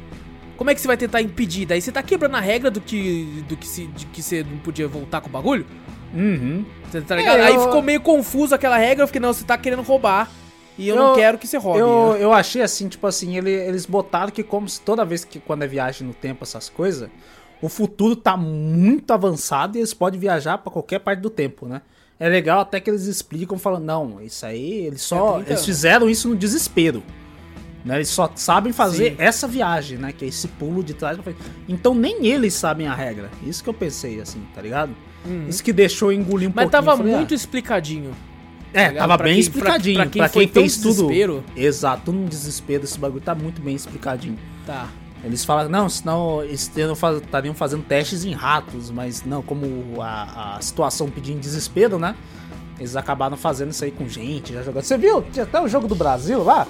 Como 0.58 0.68
é 0.68 0.74
que 0.74 0.80
você 0.82 0.86
vai 0.86 0.96
tentar 0.98 1.22
impedir? 1.22 1.64
Daí 1.64 1.80
você 1.80 1.90
tá 1.90 2.02
quebrando 2.02 2.36
a 2.36 2.40
regra 2.40 2.70
do 2.70 2.82
que 2.82 3.42
do 3.48 3.56
que 3.56 3.66
se 3.66 3.86
de 3.86 4.04
que 4.04 4.22
você 4.22 4.44
não 4.44 4.58
podia 4.58 4.86
voltar 4.86 5.22
com 5.22 5.28
o 5.30 5.32
bagulho? 5.32 5.64
Uhum. 6.12 6.66
Você 6.90 7.00
tá 7.00 7.16
ligado? 7.16 7.38
É, 7.38 7.46
Aí 7.46 7.54
eu- 7.54 7.62
ficou 7.62 7.80
meio 7.80 7.98
confuso 8.02 8.54
aquela 8.54 8.76
regra, 8.76 9.04
eu 9.04 9.06
fiquei, 9.06 9.22
não, 9.22 9.32
você 9.32 9.42
tá 9.42 9.56
querendo 9.56 9.80
roubar. 9.82 10.30
E 10.76 10.86
eu, 10.86 10.96
não 10.96 11.08
Eu- 11.08 11.14
quero 11.14 11.38
que 11.38 11.46
você 11.46 11.56
roube. 11.56 11.78
Eu, 11.78 12.14
eu 12.20 12.30
achei 12.30 12.60
assim, 12.60 12.86
tipo 12.86 13.06
assim, 13.06 13.38
ele- 13.38 13.50
eles 13.50 13.86
botaram 13.86 14.30
que 14.30 14.42
como 14.42 14.68
se 14.68 14.78
toda 14.82 15.02
vez 15.02 15.24
que 15.24 15.40
quando 15.40 15.62
é 15.62 15.66
viagem 15.66 16.06
no 16.06 16.12
tempo, 16.12 16.44
essas 16.44 16.68
coisas, 16.68 17.08
o 17.62 17.70
futuro 17.70 18.14
tá 18.14 18.36
muito 18.36 19.12
avançado 19.14 19.78
e 19.78 19.80
eles 19.80 19.94
podem 19.94 20.20
viajar 20.20 20.58
pra 20.58 20.70
qualquer 20.70 20.98
parte 21.00 21.20
do 21.20 21.30
tempo, 21.30 21.66
né? 21.66 21.80
É 22.18 22.28
legal 22.28 22.60
até 22.60 22.78
que 22.80 22.88
eles 22.88 23.06
explicam, 23.06 23.58
falando, 23.58 23.84
não, 23.84 24.20
isso 24.22 24.46
aí, 24.46 24.86
eles 24.86 25.00
É 25.02 25.04
só. 25.04 25.34
30 25.34 25.50
eles 25.50 25.64
fizeram 25.64 26.08
isso 26.08 26.28
no 26.28 26.36
desespero. 26.36 27.02
Né? 27.84 27.96
Eles 27.96 28.08
só 28.08 28.30
sabem 28.34 28.72
fazer 28.72 29.10
Sim. 29.10 29.16
essa 29.18 29.46
viagem, 29.46 29.98
né? 29.98 30.10
Que 30.12 30.24
é 30.24 30.28
esse 30.28 30.48
pulo 30.48 30.82
de 30.82 30.94
trás 30.94 31.16
pra 31.16 31.24
frente. 31.24 31.38
Então 31.68 31.94
nem 31.94 32.24
eles 32.26 32.54
sabem 32.54 32.86
a 32.86 32.94
regra. 32.94 33.30
Isso 33.44 33.62
que 33.62 33.68
eu 33.68 33.74
pensei, 33.74 34.20
assim, 34.20 34.40
tá 34.54 34.62
ligado? 34.62 34.94
Uhum. 35.26 35.46
Isso 35.48 35.62
que 35.62 35.72
deixou 35.72 36.10
eu 36.12 36.18
engolir 36.18 36.48
um 36.48 36.52
Mas 36.54 36.64
pouquinho. 36.64 36.70
tava 36.70 36.92
Eu 36.92 36.96
falei, 36.96 37.12
ah, 37.12 37.16
muito 37.18 37.34
explicadinho. 37.34 38.12
é, 38.72 38.88
ligado? 38.88 38.96
tava 39.02 39.16
Pra 39.18 39.24
bem 39.24 39.34
quem- 39.34 39.40
explicadinho. 39.40 39.96
pra- 39.96 40.04
pra 40.06 40.10
quem 40.12 40.28
foi 40.28 40.46
tão 40.46 40.62
fez 40.62 40.76
tudo. 40.78 41.44
Exato, 41.56 42.02
tudo 42.06 42.18
no 42.20 42.28
desespero. 42.28 42.84
Esse 42.84 42.98
bagulho 42.98 43.20
tá 43.22 43.34
muito 43.34 43.60
bem 43.60 43.74
explicadinho. 43.74 44.38
Tá. 44.64 44.88
Eles 45.24 45.44
falam, 45.44 45.68
não, 45.68 45.88
senão 45.88 46.44
estariam 46.44 46.94
faz- 46.94 47.22
estariam 47.22 47.54
fazendo 47.54 47.82
testes 47.82 48.24
em 48.24 48.32
ratos, 48.32 48.90
mas 48.90 49.24
não, 49.24 49.42
como 49.42 50.00
a, 50.02 50.56
a 50.56 50.60
situação 50.60 51.08
pedia 51.08 51.34
em 51.34 51.38
desespero, 51.38 51.98
né? 51.98 52.14
Eles 52.78 52.94
acabaram 52.96 53.36
fazendo 53.36 53.70
isso 53.70 53.84
aí 53.84 53.90
com 53.90 54.06
gente, 54.08 54.52
já 54.52 54.62
jogando. 54.62 54.82
Você 54.84 54.98
viu? 54.98 55.22
Tinha 55.32 55.44
até 55.44 55.60
o 55.60 55.68
jogo 55.68 55.86
do 55.88 55.94
Brasil 55.94 56.42
lá. 56.42 56.66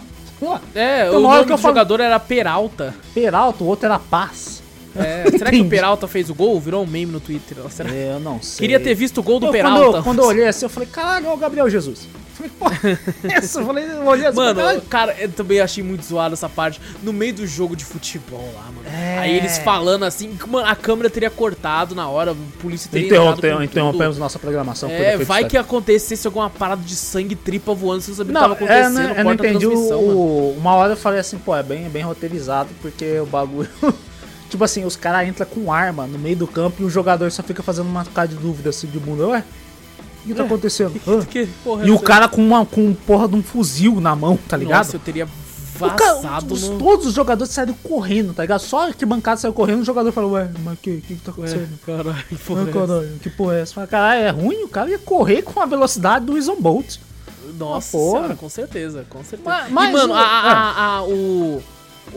É, 0.74 1.06
Então, 1.06 1.18
o 1.18 1.22
nome 1.22 1.44
do 1.44 1.48
falo- 1.56 1.62
jogador 1.74 2.01
era 2.01 2.20
Peralta. 2.20 2.94
Peralta, 3.14 3.64
o 3.64 3.66
outro 3.66 3.86
era 3.86 3.98
Paz. 3.98 4.62
É, 4.97 5.31
será 5.37 5.51
que 5.51 5.61
o. 5.61 5.69
Peralta 5.69 6.07
fez 6.07 6.31
o 6.31 6.35
gol? 6.35 6.61
Virou 6.61 6.85
um 6.85 6.87
meme 6.87 7.11
no 7.12 7.21
Twitter. 7.21 7.57
Será? 7.71 7.91
É, 7.95 8.12
Eu 8.15 8.21
não 8.21 8.41
sei. 8.43 8.61
Queria 8.61 8.79
ter 8.81 8.95
visto 8.95 9.19
o 9.19 9.23
gol 9.23 9.41
do 9.41 9.47
Eu, 9.47 9.53
Peralta. 9.53 9.81
Quando, 9.85 9.95
eu- 9.97 10.03
quando 10.03 10.19
eu 10.21 10.25
olhei 10.27 10.47
assim, 10.47 10.65
eu 10.65 10.69
falei, 10.71 10.89
caralho, 10.89 11.27
é 11.27 11.33
o 11.33 11.37
Gabriel 11.37 11.69
Jesus. 11.69 12.07
Eu 12.07 12.49
falei, 12.49 12.53
porra, 12.59 12.99
essa? 13.33 13.61
Eu 13.61 13.66
falei, 13.66 13.85
eu 13.85 14.07
olhei 14.07 14.27
assim, 14.27 14.37
Mano, 14.37 14.61
caralho. 14.61 14.83
cara, 14.83 15.16
eu 15.21 15.29
também 15.31 15.61
achei 15.61 15.83
muito 15.85 16.05
zoado 16.05 16.35
essa 16.35 16.49
parte. 16.49 16.81
No 17.03 17.12
meio 17.12 17.33
do 17.33 17.47
jogo 17.47 17.77
de 17.77 17.85
futebol 17.85 18.49
lá, 18.57 18.62
mano. 18.65 18.89
É. 18.93 19.19
Aí 19.19 19.37
eles 19.37 19.59
falando 19.59 20.05
assim, 20.05 20.37
mano, 20.49 20.66
a 20.69 20.75
câmera 20.75 21.09
teria 21.09 21.31
cortado 21.31 21.95
na 21.95 22.09
hora, 22.09 22.33
a 22.33 22.35
polícia 22.61 22.91
teria 22.91 23.07
Interrompe- 23.07 23.39
entrado 23.39 23.57
com 23.59 23.62
interrompemos 23.65 24.19
nossa 24.19 24.39
programação. 24.39 24.91
É, 24.91 25.16
vai 25.19 25.45
que 25.45 25.57
acontecesse 25.57 26.27
alguma 26.27 26.51
parada 26.51 26.83
de 26.83 26.97
sangue 26.97 27.37
tripa 27.37 27.73
voando, 27.73 28.01
você 28.03 28.11
não 28.11 28.16
sabia 28.19 28.33
o 28.33 28.35
que 28.35 28.41
tava 28.41 28.55
é, 28.55 28.57
acontecendo, 28.57 28.95
né, 28.95 29.15
eu 29.19 29.25
não 29.25 29.33
entendi 29.33 29.66
o, 29.66 29.71
transmissão, 29.71 30.03
mano. 30.03 30.19
o- 30.19 30.55
Uma 30.59 30.75
hora 30.75 30.93
eu 30.93 30.97
falei 30.97 31.21
assim, 31.21 31.39
pô, 31.39 31.55
é 31.57 31.62
bem, 31.62 31.87
é 31.87 31.89
bem 31.89 32.03
roteirizado, 32.03 32.71
porque 32.83 33.19
o 33.21 33.27
bagulho. 33.27 33.69
Tipo 34.55 34.62
assim, 34.64 34.85
os 34.85 34.94
caras 34.97 35.28
entram 35.28 35.47
com 35.47 35.72
arma 35.72 36.06
no 36.06 36.18
meio 36.18 36.36
do 36.36 36.47
campo 36.47 36.82
e 36.82 36.85
o 36.85 36.90
jogador 36.90 37.31
só 37.32 37.43
fica 37.43 37.62
fazendo 37.62 37.86
uma 37.89 38.05
cara 38.05 38.28
de 38.28 38.36
dúvida 38.36 38.70
assim 38.70 38.86
de 38.86 38.98
bunda. 39.01 39.26
Ué, 39.28 39.44
o 40.24 40.28
que 40.28 40.35
tá 40.35 40.43
É. 40.43 40.47
acontecendo? 40.47 40.93
Que 41.28 41.47
porra 41.64 41.85
E 41.85 41.89
é 41.90 41.93
o 41.93 41.98
cara 41.98 42.28
com 42.28 42.40
uma 42.47 42.64
com 42.64 42.94
porra 42.94 43.26
de 43.28 43.35
um 43.35 43.43
fuzil 43.43 44.01
na 44.01 44.14
mão, 44.14 44.39
tá 44.48 44.56
ligado? 44.56 44.78
Nossa, 44.78 44.97
eu 44.97 45.01
teria 45.01 45.26
O 45.26 45.78
cara- 45.90 46.14
vazado 46.14 46.55
os- 46.55 46.68
no... 46.68 46.78
Todos 46.78 47.06
os 47.06 47.14
jogadores 47.14 47.52
saíram 47.52 47.74
correndo, 47.82 48.32
tá 48.32 48.43
ligado? 48.44 48.60
Só 48.60 48.93
que 48.93 49.05
bancada 49.05 49.39
saiu 49.40 49.52
correndo, 49.52 49.81
o 49.81 49.85
jogador 49.85 50.12
falou, 50.12 50.31
ué, 50.32 50.48
mas 50.64 50.78
que, 50.78 51.01
que, 51.01 51.16
que 51.16 51.20
tá 51.20 51.32
Ué, 51.36 51.48
acontecendo? 51.48 51.78
caralho, 51.85 52.24
que 52.28 52.36
porra 52.36 52.60
Ah, 52.64 52.68
é 52.68 52.72
caralho, 52.72 53.18
que 53.20 53.31
porra 53.31 53.55
é 53.56 53.60
essa? 53.62 53.74
Fala, 53.74 53.86
Caralho, 53.89 54.20
é 54.22 54.31
ruim, 54.31 54.62
o 54.62 54.68
cara 54.68 54.89
ia 54.90 54.98
correr 55.01 55.43
com 55.43 55.60
a 55.60 55.66
velocidade 55.66 56.24
do 56.26 56.39
Ison 56.39 56.56
Bolt. 56.60 56.97
Nossa 57.59 57.89
Ah, 57.89 58.01
porra. 58.01 58.18
senhora, 58.20 58.35
com 58.36 58.48
certeza, 58.48 59.05
com 59.10 59.24
certeza. 59.24 59.43
Mas- 59.51 59.68
e, 59.68 59.72
mas 59.72 59.93
mano, 59.93 60.12
o- 60.12 60.16
a, 60.16 60.22
a, 60.22 60.86
a, 60.98 61.05
o, 61.05 61.62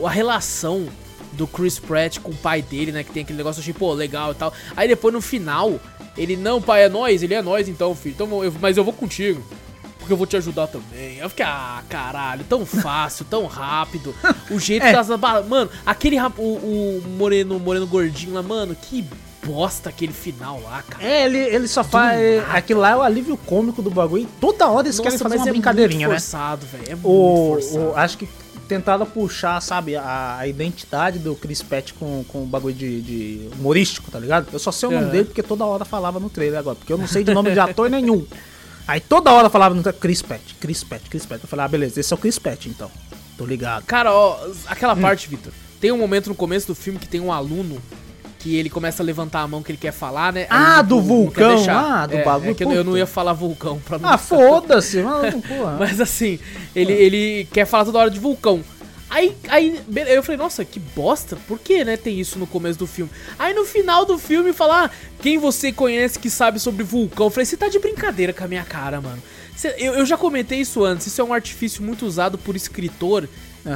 a 0.04 0.10
relação 0.10 0.86
do 1.38 1.46
Chris 1.46 1.78
Pratt 1.78 2.18
com 2.18 2.32
o 2.32 2.34
pai 2.36 2.60
dele, 2.60 2.92
né? 2.92 3.02
Que 3.02 3.12
tem 3.12 3.22
aquele 3.22 3.38
negócio, 3.38 3.60
eu 3.60 3.62
achei, 3.62 3.72
pô, 3.72 3.94
legal 3.94 4.32
e 4.32 4.34
tal. 4.34 4.52
Aí 4.76 4.86
depois 4.88 5.14
no 5.14 5.20
final, 5.22 5.80
ele, 6.16 6.36
não, 6.36 6.60
pai, 6.60 6.82
é 6.84 6.88
nós, 6.88 7.22
ele 7.22 7.32
é 7.32 7.40
nós 7.40 7.68
então, 7.68 7.94
filho. 7.94 8.14
Então, 8.14 8.44
eu- 8.44 8.52
mas 8.60 8.76
eu 8.76 8.84
vou 8.84 8.92
contigo. 8.92 9.42
Porque 9.98 10.12
eu 10.12 10.16
vou 10.16 10.26
te 10.26 10.36
ajudar 10.36 10.66
também. 10.66 11.18
Eu 11.18 11.28
fiquei, 11.28 11.44
ah, 11.44 11.82
caralho, 11.88 12.42
tão 12.48 12.64
fácil, 12.66 13.24
tão 13.28 13.46
rápido. 13.46 14.14
O 14.50 14.58
jeito 14.58 14.86
É. 14.86 14.92
das. 14.92 15.08
Mano, 15.46 15.70
aquele 15.84 16.18
o, 16.18 16.42
o 16.42 17.02
moreno, 17.18 17.58
moreno 17.58 17.86
gordinho 17.86 18.32
lá, 18.32 18.42
mano, 18.42 18.74
que 18.74 19.04
bosta 19.44 19.88
aquele 19.90 20.12
final 20.14 20.60
lá, 20.62 20.82
cara. 20.82 21.04
É, 21.04 21.24
ele, 21.26 21.38
ele 21.38 21.68
só 21.68 21.84
faz. 21.84 22.18
nada. 22.42 22.52
Aquilo 22.52 22.80
lá 22.80 22.90
é 22.90 22.96
o 22.96 23.02
alívio 23.02 23.36
cômico 23.36 23.82
do 23.82 23.90
bagulho. 23.90 24.22
E 24.22 24.28
toda 24.40 24.66
hora 24.68 24.86
eles 24.86 24.98
querem 24.98 25.18
fazer 25.18 25.36
uma 25.36 25.48
é 25.48 25.50
brincadeirinha, 25.50 26.08
muito 26.08 26.14
né? 26.16 26.20
forçado, 26.20 26.66
velho. 26.66 26.84
É 26.88 26.94
muito 26.94 27.08
O, 27.08 27.52
forçado. 27.54 27.84
o- 27.84 27.96
acho 27.96 28.18
que 28.18 28.28
tentaram 28.68 29.06
puxar, 29.06 29.60
sabe, 29.60 29.96
a, 29.96 30.36
a 30.38 30.46
identidade 30.46 31.18
do 31.18 31.34
Chris 31.34 31.62
Pratt 31.62 31.92
com, 31.94 32.24
com 32.28 32.42
o 32.42 32.46
bagulho 32.46 32.74
de, 32.74 33.00
de 33.00 33.48
humorístico, 33.58 34.10
tá 34.10 34.18
ligado? 34.20 34.48
Eu 34.52 34.58
só 34.58 34.70
sei 34.70 34.88
o 34.88 34.92
nome 34.92 35.04
Aham. 35.04 35.12
dele 35.12 35.24
porque 35.24 35.42
toda 35.42 35.64
hora 35.64 35.84
falava 35.84 36.20
no 36.20 36.28
trailer 36.30 36.58
agora, 36.58 36.76
porque 36.76 36.92
eu 36.92 36.98
não 36.98 37.06
sei 37.08 37.24
de 37.24 37.32
nome 37.34 37.50
de 37.52 37.58
ator 37.58 37.88
nenhum. 37.90 38.24
Aí 38.86 39.00
toda 39.00 39.32
hora 39.32 39.50
falava 39.50 39.74
no 39.74 39.82
trailer, 39.82 40.00
Chris 40.00 40.22
Pratt, 40.22 40.42
Chris 40.60 40.84
Pratt, 40.84 41.02
Chris 41.08 41.26
Pratt. 41.26 41.42
Eu 41.42 41.48
falei, 41.48 41.64
ah, 41.64 41.68
beleza, 41.68 41.98
esse 42.00 42.12
é 42.12 42.16
o 42.16 42.18
Chris 42.18 42.38
Pratt 42.38 42.66
então. 42.66 42.90
Tô 43.36 43.44
ligado. 43.46 43.84
Cara, 43.84 44.12
ó, 44.12 44.38
aquela 44.66 44.94
Hum. 44.94 45.00
parte, 45.00 45.28
Vitor. 45.28 45.52
Tem 45.80 45.92
um 45.92 45.98
momento 45.98 46.28
no 46.28 46.34
começo 46.34 46.66
do 46.66 46.74
filme 46.74 46.98
que 46.98 47.08
tem 47.08 47.20
um 47.20 47.32
aluno 47.32 47.80
que 48.38 48.56
ele 48.56 48.70
começa 48.70 49.02
a 49.02 49.04
levantar 49.06 49.40
a 49.40 49.48
mão 49.48 49.62
que 49.62 49.70
ele 49.72 49.78
quer 49.78 49.92
falar, 49.92 50.32
né? 50.32 50.42
Aí 50.42 50.46
Ah, 50.50 50.74
ele 50.78 50.88
do 50.88 50.96
não- 50.96 51.02
vulcão 51.02 51.66
lá, 51.66 52.06
do 52.06 52.16
É, 52.16 52.22
bagulho, 52.24 52.50
É 52.52 52.54
que 52.54 52.64
eu, 52.64 52.72
eu 52.72 52.84
não 52.84 52.96
ia 52.96 53.06
falar 53.06 53.32
vulcão 53.32 53.80
pra 53.80 53.98
não. 53.98 54.08
Ah, 54.08 54.16
foda-se, 54.18 55.02
mano, 55.02 55.42
porra. 55.42 55.76
Mas 55.80 56.00
assim, 56.00 56.38
ele, 56.74 56.92
ele 56.92 57.48
quer 57.52 57.66
falar 57.66 57.84
toda 57.84 57.98
hora 57.98 58.10
de 58.10 58.20
vulcão. 58.20 58.62
Aí, 59.10 59.34
aí, 59.48 59.80
eu 60.08 60.22
falei, 60.22 60.36
nossa, 60.36 60.64
que 60.66 60.78
bosta, 60.78 61.36
por 61.48 61.58
que, 61.58 61.82
né, 61.82 61.96
tem 61.96 62.20
isso 62.20 62.38
no 62.38 62.46
começo 62.46 62.78
do 62.78 62.86
filme? 62.86 63.10
Aí 63.38 63.54
no 63.54 63.64
final 63.64 64.04
do 64.04 64.18
filme 64.18 64.52
fala, 64.52 64.84
ah, 64.84 64.90
quem 65.22 65.38
você 65.38 65.72
conhece 65.72 66.18
que 66.18 66.28
sabe 66.28 66.60
sobre 66.60 66.84
vulcão? 66.84 67.26
Eu 67.26 67.30
falei, 67.30 67.46
você 67.46 67.56
tá 67.56 67.68
de 67.68 67.78
brincadeira 67.78 68.34
com 68.34 68.44
a 68.44 68.48
minha 68.48 68.64
cara, 68.64 69.00
mano. 69.00 69.20
Cê- 69.56 69.74
eu, 69.78 69.94
eu 69.94 70.04
já 70.06 70.16
comentei 70.18 70.60
isso 70.60 70.84
antes, 70.84 71.06
isso 71.06 71.20
é 71.20 71.24
um 71.24 71.32
artifício 71.32 71.82
muito 71.82 72.04
usado 72.04 72.36
por 72.38 72.54
escritor 72.54 73.26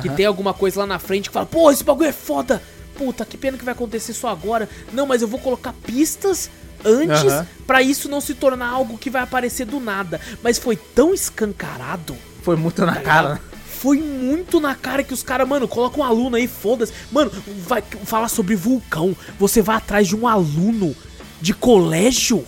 que 0.01 0.09
tem 0.10 0.24
alguma 0.24 0.55
coisa 0.55 0.80
lá 0.80 0.86
na 0.86 0.98
frente 0.98 1.28
que 1.28 1.34
fala, 1.34 1.44
pô, 1.44 1.70
esse 1.70 1.82
bagulho 1.84 2.09
é 2.09 2.12
foda. 2.12 2.62
Puta, 2.97 3.24
que 3.24 3.36
pena 3.36 3.56
que 3.59 3.64
vai 3.64 3.73
acontecer 3.73 4.12
só 4.12 4.28
agora. 4.28 4.69
Não, 4.93 5.06
mas 5.06 5.23
eu 5.23 5.28
vou 5.28 5.40
colocar 5.40 5.73
pistas 5.73 6.51
antes 6.85 7.24
Aham. 7.32 7.47
pra 7.66 7.81
isso 7.82 8.09
não 8.09 8.20
se 8.20 8.35
tornar 8.35 8.69
algo 8.69 8.98
que 8.98 9.09
vai 9.10 9.23
aparecer 9.23 9.64
do 9.66 9.81
nada. 9.81 10.20
Mas 10.43 10.59
foi 10.59 10.77
tão 10.77 11.14
escancarado 11.14 12.16
Foi 12.43 12.56
muito 12.56 12.85
na 12.85 12.97
cara, 12.97 13.35
né? 13.35 13.40
foi 13.64 13.98
muito 13.98 14.60
na 14.60 14.74
cara 14.77 15.02
que 15.02 15.12
os 15.14 15.23
caras, 15.24 15.48
mano, 15.48 15.66
coloca 15.66 15.98
um 15.98 16.05
aluno 16.05 16.36
aí, 16.36 16.47
foda-se. 16.47 16.93
Mano, 17.10 17.32
vai 17.66 17.82
falar 18.05 18.28
sobre 18.28 18.55
vulcão. 18.55 19.16
Você 19.39 19.60
vai 19.60 19.77
atrás 19.77 20.06
de 20.06 20.14
um 20.14 20.28
aluno 20.28 20.94
de 21.40 21.52
colégio? 21.52 22.44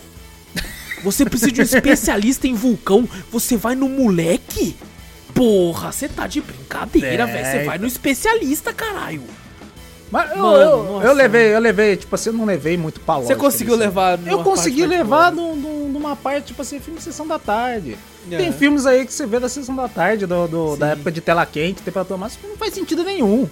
Você 1.02 1.24
precisa 1.24 1.50
de 1.52 1.60
um 1.60 1.64
especialista 1.64 2.46
em 2.46 2.54
vulcão. 2.54 3.08
Você 3.32 3.56
vai 3.56 3.74
no 3.74 3.88
moleque? 3.88 4.76
Porra, 5.34 5.90
você 5.90 6.08
tá 6.08 6.26
de 6.28 6.40
brincadeira, 6.40 7.24
É, 7.24 7.26
velho. 7.26 7.46
Você 7.46 7.64
vai 7.64 7.78
no 7.78 7.86
especialista, 7.86 8.72
caralho. 8.72 9.22
Mas 10.10 10.30
eu, 10.30 10.36
Mano, 10.38 10.56
eu, 10.62 10.82
nossa. 10.84 11.06
eu 11.08 11.12
levei, 11.12 11.54
eu 11.54 11.58
levei, 11.58 11.96
tipo 11.96 12.14
assim, 12.14 12.28
eu 12.30 12.34
não 12.34 12.44
levei 12.44 12.76
muito 12.76 13.00
pra 13.00 13.14
Você 13.14 13.20
lógica 13.20 13.36
conseguiu 13.40 13.74
disso. 13.74 13.80
levar 13.88 14.18
Eu 14.26 14.42
consegui 14.44 14.80
parte 14.82 14.96
levar 14.96 15.16
particular. 15.32 15.54
num- 15.54 15.56
num- 15.56 15.88
numa 15.88 16.14
parte, 16.14 16.46
tipo 16.48 16.62
assim, 16.62 16.78
filme 16.78 16.98
de 16.98 17.04
sessão 17.04 17.26
da 17.26 17.38
tarde. 17.38 17.96
É. 18.30 18.36
Tem 18.36 18.52
filmes 18.52 18.86
aí 18.86 19.04
que 19.04 19.12
você 19.12 19.26
vê 19.26 19.40
da 19.40 19.48
sessão 19.48 19.74
da 19.74 19.88
tarde, 19.88 20.24
do, 20.26 20.46
do- 20.46 20.76
da 20.76 20.88
época 20.88 21.10
de 21.10 21.20
tela 21.20 21.44
quente, 21.44 21.82
temperatura 21.82 22.16
máxima, 22.18 22.48
não 22.48 22.56
faz 22.56 22.72
sentido 22.74 23.02
nenhum. 23.02 23.48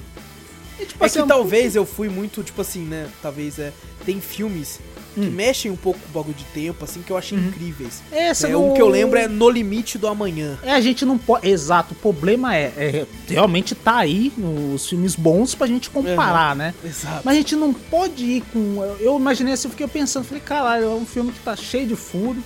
E, 0.78 0.84
tipo 0.86 1.02
É 1.02 1.06
assim, 1.06 1.18
que 1.20 1.24
um- 1.24 1.28
talvez 1.28 1.74
eu 1.74 1.84
fui 1.84 2.08
muito, 2.08 2.42
tipo 2.42 2.60
assim, 2.60 2.84
né? 2.84 3.08
Talvez 3.20 3.58
é. 3.58 3.72
Tem 4.06 4.20
filmes 4.20 4.78
que 5.14 5.20
Hum. 5.20 5.30
mexem 5.30 5.70
um 5.70 5.76
pouco 5.76 5.98
com 6.00 6.06
o 6.08 6.22
bagulho 6.22 6.36
de 6.36 6.44
tempo, 6.46 6.84
assim, 6.84 7.02
que 7.02 7.10
eu 7.10 7.16
achei 7.18 7.36
incríveis. 7.38 8.02
Esse 8.12 8.46
É, 8.46 8.48
não- 8.50 8.70
Um 8.70 8.74
que 8.74 8.80
eu 8.82 8.88
lembro 8.88 9.18
é 9.18 9.28
No 9.28 9.48
Limite 9.50 9.98
do 9.98 10.06
Amanhã. 10.08 10.58
É, 10.62 10.72
a 10.72 10.80
gente 10.80 11.04
não 11.04 11.18
pode. 11.18 11.48
Exato, 11.48 11.92
o 11.94 11.96
problema 11.96 12.54
é, 12.56 12.72
é 12.76 13.06
realmente 13.28 13.74
tá 13.74 13.96
aí 13.98 14.32
os 14.74 14.88
filmes 14.88 15.14
bons 15.14 15.54
pra 15.54 15.66
gente 15.66 15.90
comparar, 15.90 16.54
né? 16.56 16.74
Exato. 16.84 17.22
Mas 17.24 17.34
a 17.34 17.36
gente 17.38 17.56
não 17.56 17.72
pode 17.72 18.24
ir 18.24 18.42
com. 18.52 18.82
eu- 18.82 19.12
Eu 19.12 19.18
imaginei 19.18 19.52
assim, 19.54 19.66
eu 19.68 19.70
fiquei 19.72 19.86
pensando, 19.88 20.24
falei, 20.24 20.42
caralho, 20.42 20.84
é 20.84 20.88
um 20.88 21.04
filme 21.04 21.32
que 21.32 21.40
tá 21.40 21.54
cheio 21.56 21.86
de 21.86 21.96
furo, 21.96 22.42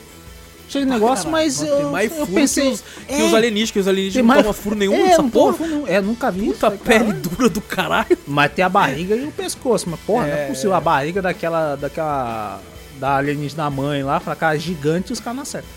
cheio 0.68 0.84
de 0.84 0.90
negócio, 0.90 1.30
mas 1.30 1.62
eu, 1.62 1.90
mais 1.90 2.16
eu 2.16 2.26
pensei. 2.26 2.64
que 2.68 2.72
os, 2.74 2.80
que 3.06 3.14
é, 3.14 3.22
os 3.24 3.34
alienígenas, 3.34 3.70
que 3.70 3.78
os 3.78 3.88
alienígenas 3.88 4.26
mais- 4.26 4.38
não 4.38 4.42
tomam 4.52 4.62
furo 4.62 4.76
nenhum 4.76 4.94
é, 4.94 5.02
nessa 5.04 5.22
não 5.22 5.30
porra. 5.30 5.54
furo, 5.54 5.84
é, 5.86 6.00
nunca 6.00 6.30
vi 6.30 6.46
Puta 6.46 6.68
isso, 6.68 6.78
pele 6.84 6.98
caralho. 7.04 7.20
dura 7.20 7.48
do 7.48 7.60
caralho. 7.60 8.18
Mas 8.26 8.52
tem 8.52 8.64
a 8.64 8.68
barriga 8.68 9.14
e 9.14 9.24
o 9.26 9.32
pescoço, 9.32 9.88
mas 9.90 10.00
porra, 10.00 10.26
não 10.26 10.34
É. 10.34 10.44
é 10.44 10.48
possível. 10.48 10.74
A 10.74 10.80
barriga 10.80 11.22
daquela. 11.22 11.76
daquela. 11.76 12.60
da 12.98 13.16
alienígena 13.16 13.68
mãe 13.70 14.02
lá, 14.02 14.18
pra 14.18 14.34
cara 14.34 14.58
gigante 14.58 15.10
e 15.10 15.12
os 15.12 15.20
caras 15.20 15.36
não 15.36 15.42
acertam. 15.42 15.70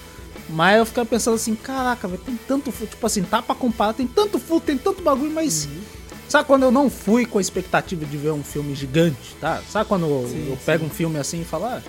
Mas 0.50 0.78
eu 0.80 0.86
ficava 0.86 1.06
pensando 1.06 1.36
assim, 1.36 1.54
caraca, 1.54 2.08
velho, 2.08 2.22
tem 2.26 2.40
tanto 2.48 2.72
furo. 2.72 2.90
Tipo 2.90 3.06
assim, 3.06 3.22
tá 3.24 3.42
pra 3.42 3.54
comparar, 3.54 3.94
tem 3.94 4.08
tanto 4.08 4.40
furo, 4.40 4.62
tem 4.62 4.78
tanto 4.78 5.04
bagulho, 5.04 5.32
mas. 5.32 5.66
Uhum. 5.66 5.82
Sabe 6.30 6.46
quando 6.48 6.64
eu 6.64 6.72
não 6.72 6.90
fui 6.90 7.26
com 7.26 7.38
a 7.40 7.42
expectativa 7.42 8.06
de 8.06 8.16
ver 8.16 8.32
um 8.32 8.44
filme 8.44 8.74
gigante, 8.76 9.36
tá? 9.42 9.62
Sabe 9.70 9.88
quando 9.90 10.06
eu- 10.06 10.28
Sim, 10.30 10.46
eu 10.50 10.56
sim. 10.56 10.62
pego 10.66 10.86
um 10.86 10.90
filme 10.90 11.18
assim 11.20 11.42
e 11.42 11.44
falo, 11.44 11.66
ah, 11.66 11.82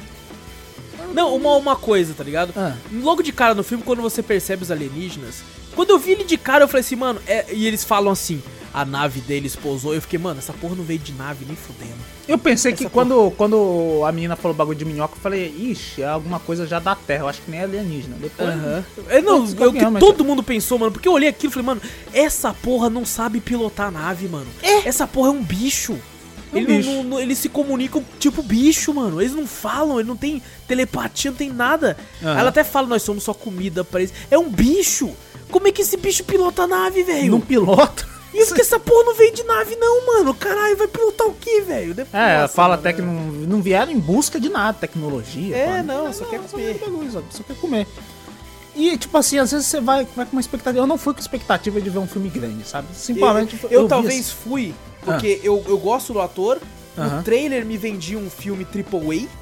Não, 1.12 1.35
uma, 1.35 1.57
uma 1.57 1.77
coisa, 1.77 2.15
tá 2.15 2.23
ligado? 2.24 2.53
Ah. 2.57 2.74
Logo 2.93 3.23
de 3.23 3.32
cara 3.32 3.55
no 3.55 3.62
filme, 3.62 3.82
quando 3.85 4.03
você 4.03 4.23
percebe 4.23 4.62
os 4.62 4.70
alienígenas, 4.70 5.43
quando 5.74 5.91
eu 5.91 5.99
vi 5.99 6.12
ele 6.12 6.24
de 6.24 6.37
cara, 6.37 6.65
eu 6.65 6.69
falei 6.69 6.81
assim, 6.81 6.97
mano, 6.97 7.20
é- 7.27 7.47
e 7.53 7.66
eles 7.66 7.85
falam 7.85 8.12
assim, 8.12 8.43
a 8.73 8.85
nave 8.85 9.20
deles 9.20 9.57
pousou, 9.57 9.95
eu 9.95 10.01
fiquei, 10.01 10.19
mano, 10.19 10.39
essa 10.39 10.53
porra 10.53 10.77
não 10.77 10.85
veio 10.85 10.99
de 11.01 11.12
nave 11.12 11.45
nem 11.45 11.57
fudendo. 11.57 11.95
Eu 12.28 12.39
pensei 12.39 12.73
que 12.73 12.85
Essa 12.85 12.91
quando, 12.91 13.32
quando 13.37 14.03
a 14.07 14.12
menina 14.12 14.37
falou 14.37 14.57
bagulho 14.57 14.78
de 14.78 14.85
minhoca, 14.85 15.15
eu 15.16 15.20
falei, 15.20 15.49
ixi, 15.59 16.03
é 16.03 16.07
alguma 16.07 16.39
coisa 16.39 16.65
já 16.66 16.78
da 16.78 16.95
Terra, 16.95 17.24
eu 17.24 17.28
acho 17.28 17.43
que 17.43 17.51
nem 17.51 17.59
é 17.61 17.65
alienígena. 17.65 18.16
Depois, 18.20 18.49
É, 19.09 19.20
não, 19.20 19.41
Putz, 19.41 19.61
é 19.61 19.66
o 19.66 19.73
que 19.73 19.99
todo 19.99 20.24
mundo 20.24 20.43
pensou, 20.43 20.78
mano, 20.78 20.93
porque 20.93 21.09
eu 21.09 21.12
olhei 21.12 21.28
aquilo 21.28 21.51
e 21.51 21.55
falei, 21.55 21.66
mano, 21.66 21.82
essa 22.12 22.55
porra 22.55 22.89
não 22.89 23.05
sabe 23.05 23.41
pilotar 23.41 23.89
a 23.89 23.91
nave, 23.91 24.28
mano. 24.28 24.47
Essa 24.85 25.07
porra 25.09 25.28
é 25.28 25.32
um 25.32 25.43
bicho. 25.43 25.99
É 26.52 26.56
um 26.56 26.59
Ele 26.60 26.82
não- 26.82 26.94
não- 26.94 27.05
não- 27.05 27.20
eles 27.20 27.39
se 27.39 27.48
comunicam 27.48 28.05
tipo 28.18 28.43
bicho, 28.43 28.93
mano. 28.93 29.20
Eles 29.20 29.35
não 29.35 29.47
falam, 29.47 30.01
ele 30.01 30.09
não 30.09 30.16
tem 30.16 30.43
telepatia, 30.66 31.31
não 31.31 31.39
tem 31.39 31.51
nada. 31.51 31.97
Aham. 32.22 32.39
Ela 32.39 32.48
até 32.51 32.64
fala, 32.64 32.86
nós 32.86 33.02
somos 33.02 33.22
só 33.24 33.32
comida 33.35 33.85
pra 33.85 34.01
eles. 34.01 34.12
É 34.31 34.39
um 34.39 34.48
bicho. 34.48 35.10
Como 35.51 35.66
é 35.68 35.72
que 35.72 35.82
esse 35.82 35.97
bicho 35.97 36.24
pilota 36.24 36.62
a 36.62 36.66
nave, 36.66 37.02
velho? 37.02 37.31
não 37.32 37.40
pilota. 37.40 38.09
E 38.32 38.39
eu 38.39 38.47
fiquei, 38.47 38.62
essa 38.62 38.78
porra 38.78 39.06
não 39.06 39.14
veio 39.16 39.35
de 39.35 39.43
nave, 39.43 39.74
não, 39.74 40.06
mano. 40.06 40.32
Caralho, 40.32 40.77
vai 40.77 40.86
pilotar 40.86 41.27
o 41.27 41.35
que, 41.35 41.62
velho? 41.62 41.97
É, 42.12 42.43
Nossa, 42.43 42.55
fala 42.55 42.77
mano, 42.77 42.81
até 42.81 42.93
que 42.93 43.02
não, 43.02 43.12
não 43.14 43.60
vieram 43.60 43.90
em 43.90 43.98
busca 43.98 44.39
de 44.39 44.48
nada, 44.48 44.78
tecnologia. 44.78 45.56
É, 45.56 45.66
pá. 45.78 45.82
não, 45.82 46.12
só 46.12 46.24
quer 46.27 46.39
comer. 46.40 46.78
bagulho, 46.78 47.10
Só, 47.10 47.22
só 47.31 47.43
quer 47.43 47.56
comer. 47.56 47.89
E, 48.77 48.97
tipo 48.97 49.18
assim, 49.18 49.36
às 49.39 49.51
vezes 49.51 49.66
você 49.66 49.81
vai, 49.81 50.06
vai 50.14 50.24
com 50.24 50.32
uma 50.32 50.40
expectativa. 50.40 50.81
Eu 50.82 50.86
não 50.86 50.97
fui 50.97 51.12
com 51.12 51.18
expectativa 51.20 51.81
de 51.81 51.90
ver 51.90 51.98
um 51.98 52.06
filme 52.06 52.28
grande, 52.28 52.64
sabe? 52.66 52.86
Simplesmente. 52.94 53.59
Eu, 53.64 53.70
eu 53.70 53.82
vi 53.82 53.89
talvez 53.89 54.20
assim. 54.20 54.36
fui, 54.44 54.74
porque 55.02 55.40
eu, 55.43 55.64
eu 55.66 55.78
gosto 55.78 56.12
do 56.12 56.20
ator. 56.20 56.59
Aham. 56.98 57.20
O 57.20 57.22
trailer 57.22 57.64
me 57.64 57.77
vendia 57.77 58.18
um 58.18 58.28
filme 58.28 58.64
Triple 58.64 59.27
A. 59.27 59.40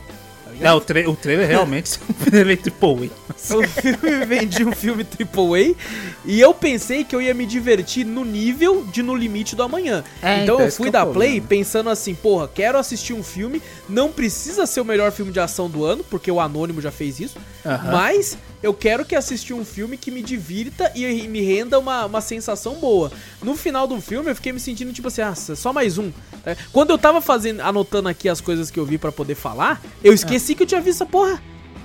É, 0.60 0.72
o, 0.72 0.80
tra 0.80 1.08
o 1.08 1.14
trailer 1.14 1.46
realmente 1.46 1.98
é 2.32 2.56
triple 2.56 3.10
A. 3.10 3.28
O 3.54 3.62
filme 3.68 4.18
me 4.18 4.26
vendia 4.26 4.66
um 4.66 4.72
filme 4.72 5.04
Triple 5.04 5.44
A. 5.54 5.74
E 6.24 6.40
eu 6.40 6.52
pensei 6.52 7.04
que 7.04 7.14
eu 7.14 7.22
ia 7.22 7.32
me 7.32 7.46
divertir 7.46 8.04
no 8.04 8.24
nível 8.24 8.84
de 8.84 9.02
No 9.02 9.14
Limite 9.14 9.54
do 9.54 9.62
Amanhã. 9.62 10.02
É, 10.22 10.42
então 10.42 10.56
então, 10.56 10.66
eu 10.66 10.72
fui 10.72 10.88
é 10.88 10.90
da 10.90 11.06
Play 11.06 11.40
pensando 11.40 11.88
assim, 11.90 12.14
porra, 12.14 12.48
quero 12.52 12.78
assistir 12.78 13.12
um 13.12 13.22
filme. 13.22 13.62
Não 13.88 14.10
precisa 14.10 14.66
ser 14.66 14.80
o 14.80 14.84
melhor 14.84 15.12
filme 15.12 15.30
de 15.30 15.38
ação 15.38 15.70
do 15.70 15.84
ano, 15.84 16.04
porque 16.04 16.30
o 16.30 16.40
Anônimo 16.40 16.80
já 16.80 16.90
fez 16.90 17.20
isso. 17.20 17.38
Aham. 17.64 17.92
Mas 17.92 18.36
eu 18.62 18.74
quero 18.74 19.04
que 19.04 19.14
assistir 19.14 19.52
um 19.54 19.64
filme 19.64 19.96
que 19.96 20.10
me 20.10 20.22
divirta 20.22 20.90
e 20.94 21.26
me 21.28 21.40
renda 21.40 21.78
uma, 21.78 22.06
uma 22.06 22.20
sensação 22.20 22.74
boa. 22.74 23.10
No 23.42 23.56
final 23.56 23.86
do 23.86 24.00
filme 24.00 24.30
eu 24.30 24.34
fiquei 24.34 24.52
me 24.52 24.60
sentindo 24.60 24.92
tipo 24.92 25.08
assim, 25.08 25.22
ah, 25.22 25.34
só 25.34 25.72
mais 25.72 25.98
um. 25.98 26.10
É, 26.44 26.56
Quando 26.72 26.90
eu 26.90 26.98
tava 26.98 27.20
fazendo, 27.20 27.60
anotando 27.60 28.08
aqui 28.08 28.28
as 28.28 28.40
coisas 28.40 28.70
que 28.70 28.78
eu 28.80 28.84
vi 28.84 28.98
pra 28.98 29.12
poder 29.12 29.34
falar, 29.34 29.80
eu 30.02 30.12
esqueci 30.12 30.54
que 30.54 30.62
eu 30.62 30.66
tinha 30.66 30.80
visto 30.80 31.02
essa 31.02 31.06
porra. 31.06 31.40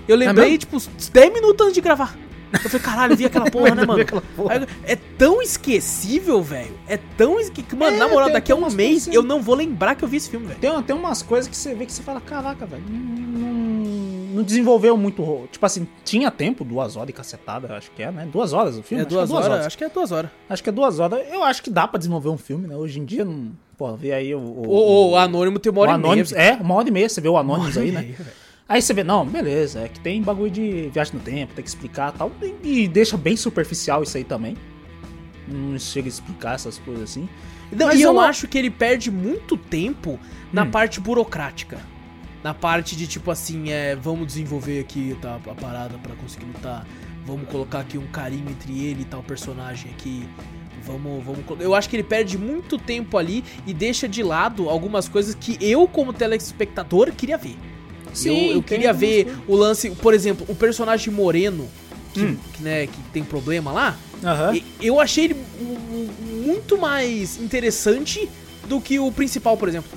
Eu 0.07 0.15
lembrei, 0.17 0.55
É 0.55 0.57
tipo, 0.57 0.75
uns 0.75 0.87
10 1.11 1.31
minutos 1.33 1.63
antes 1.65 1.75
de 1.75 1.81
gravar. 1.81 2.17
Eu 2.51 2.59
falei, 2.69 2.79
caralho, 2.85 3.15
vi 3.17 3.25
aquela 3.25 3.49
porra, 3.51 3.73
né, 3.73 3.85
mano? 3.85 4.01
aquela 4.01 4.21
porra. 4.35 4.53
Aí, 4.55 4.67
É 4.83 4.95
tão 4.95 5.41
esquecível, 5.41 6.41
velho. 6.43 6.77
É 6.87 6.97
tão 6.97 7.39
esquecível. 7.39 7.77
Mano, 7.79 7.95
É, 7.95 7.99
na 7.99 8.07
moral, 8.07 8.25
tem- 8.27 8.33
daqui 8.33 8.51
a 8.51 8.55
um 8.55 8.69
mês 8.69 9.03
assim. 9.07 9.15
eu 9.15 9.23
não 9.23 9.41
vou 9.41 9.55
lembrar 9.55 9.95
que 9.95 10.03
eu 10.03 10.07
vi 10.07 10.17
esse 10.17 10.29
filme, 10.29 10.45
velho. 10.47 10.59
Tem, 10.59 10.83
tem 10.83 10.95
umas 10.95 11.21
coisas 11.23 11.49
que 11.49 11.55
você 11.57 11.73
vê 11.73 11.85
que 11.85 11.91
você 11.93 12.03
fala, 12.03 12.21
caraca, 12.21 12.65
velho, 12.65 12.83
não, 12.87 12.99
não- 12.99 14.22
não 14.33 14.43
desenvolveu 14.43 14.97
muito. 14.97 15.47
Tipo 15.51 15.65
assim, 15.65 15.87
tinha 16.03 16.29
tempo, 16.31 16.63
duas 16.65 16.95
horas 16.95 17.09
e 17.09 17.13
cacetada, 17.13 17.67
eu 17.69 17.75
acho 17.75 17.91
que 17.91 18.03
é, 18.03 18.11
né? 18.11 18.27
Duas 18.31 18.51
horas 18.53 18.77
o 18.77 18.83
filme? 18.83 19.03
É 19.03 19.05
Acho 19.05 19.09
que 19.09 19.27
duas 19.27 19.31
horas? 19.31 19.65
Acho 19.65 19.77
que 19.77 19.83
é 19.83 19.89
duas 19.89 20.11
horas. 20.11 20.31
Acho 20.49 20.63
que 20.63 20.69
é 20.69 20.71
duas 20.71 20.99
horas. 20.99 21.19
Eu 21.31 21.43
acho 21.43 21.63
que 21.63 21.69
dá 21.69 21.87
pra 21.87 21.97
desenvolver 21.97 22.29
um 22.29 22.37
filme, 22.37 22.67
né? 22.67 22.75
Hoje 22.75 22.99
em 22.99 23.05
dia, 23.05 23.23
não. 23.23 23.51
Pô, 23.77 23.95
vê 23.95 24.11
aí 24.13 24.33
o. 24.35 24.39
O, 24.39 24.67
O, 24.67 25.09
o 25.11 25.15
Anônimo 25.17 25.59
tem 25.59 25.71
uma 25.71 25.81
hora 25.81 25.93
e 25.93 25.97
meia. 25.97 26.25
É, 26.35 26.53
uma 26.53 26.75
hora 26.75 26.87
e 26.87 26.91
meia, 26.91 27.07
você 27.09 27.21
vê 27.21 27.29
o 27.29 27.37
Anonymous 27.37 27.77
aí, 27.77 27.91
né? 27.91 28.15
Aí 28.67 28.81
você 28.81 28.93
vê, 28.93 29.03
não, 29.03 29.25
beleza, 29.25 29.81
é 29.81 29.87
que 29.89 29.99
tem 29.99 30.21
bagulho 30.21 30.49
de 30.49 30.89
viagem 30.93 31.13
no 31.15 31.19
tempo, 31.19 31.53
tem 31.53 31.63
que 31.63 31.69
explicar 31.69 32.13
e 32.13 32.17
tal. 32.17 32.31
E, 32.63 32.83
e 32.83 32.87
deixa 32.87 33.17
bem 33.17 33.35
superficial 33.35 34.01
isso 34.03 34.15
aí 34.17 34.23
também. 34.23 34.55
Não 35.47 35.77
chega 35.77 36.07
a 36.07 36.09
explicar 36.09 36.55
essas 36.55 36.79
coisas 36.79 37.03
assim. 37.03 37.27
Não, 37.71 37.87
Mas 37.87 37.99
e 37.99 38.03
eu, 38.03 38.13
eu 38.13 38.19
acho 38.21 38.47
que 38.47 38.57
ele 38.57 38.69
perde 38.69 39.11
muito 39.11 39.57
tempo 39.57 40.17
na 40.51 40.63
Hum. 40.63 40.71
parte 40.71 40.99
burocrática. 41.01 41.77
Na 42.43 42.53
parte 42.53 42.95
de 42.95 43.07
tipo 43.07 43.31
assim, 43.31 43.71
é, 43.71 43.95
vamos 43.95 44.27
desenvolver 44.27 44.79
aqui 44.81 45.15
tá, 45.21 45.35
a 45.35 45.55
parada 45.55 45.97
pra 45.97 46.13
conseguir 46.15 46.45
lutar. 46.45 46.85
Vamos 47.25 47.47
colocar 47.47 47.79
aqui 47.79 47.97
um 47.97 48.07
carinho 48.07 48.49
entre 48.49 48.83
ele 48.85 49.03
e 49.03 49.05
tal 49.05 49.23
personagem 49.23 49.91
aqui. 49.91 50.27
Vamos, 50.85 51.23
vamos. 51.23 51.39
Eu 51.61 51.73
acho 51.73 51.87
que 51.89 51.95
ele 51.95 52.03
perde 52.03 52.37
muito 52.37 52.77
tempo 52.77 53.17
ali 53.17 53.45
e 53.65 53.73
deixa 53.73 54.09
de 54.09 54.21
lado 54.21 54.69
algumas 54.69 55.07
coisas 55.07 55.33
que 55.33 55.57
eu, 55.61 55.87
como 55.87 56.11
telespectador, 56.11 57.11
queria 57.13 57.37
ver. 57.37 57.55
Sim, 58.13 58.47
eu, 58.49 58.55
eu 58.55 58.63
queria 58.63 58.91
ver 58.91 59.23
coisas. 59.23 59.43
o 59.47 59.55
lance, 59.55 59.89
por 59.91 60.13
exemplo, 60.13 60.45
o 60.49 60.53
personagem 60.53 61.13
moreno, 61.13 61.67
que, 62.13 62.21
Hum. 62.21 62.37
que, 62.53 62.61
né, 62.61 62.87
que 62.87 62.99
tem 63.13 63.23
problema 63.23 63.71
lá. 63.71 63.97
Eu 64.81 64.99
achei 64.99 65.23
ele 65.25 65.35
mu- 65.61 65.79
mu- 65.79 66.13
muito 66.45 66.77
mais 66.77 67.39
interessante 67.41 68.29
do 68.67 68.79
que 68.81 68.99
o 68.99 69.09
principal, 69.11 69.55
por 69.57 69.67
exemplo. 69.69 69.89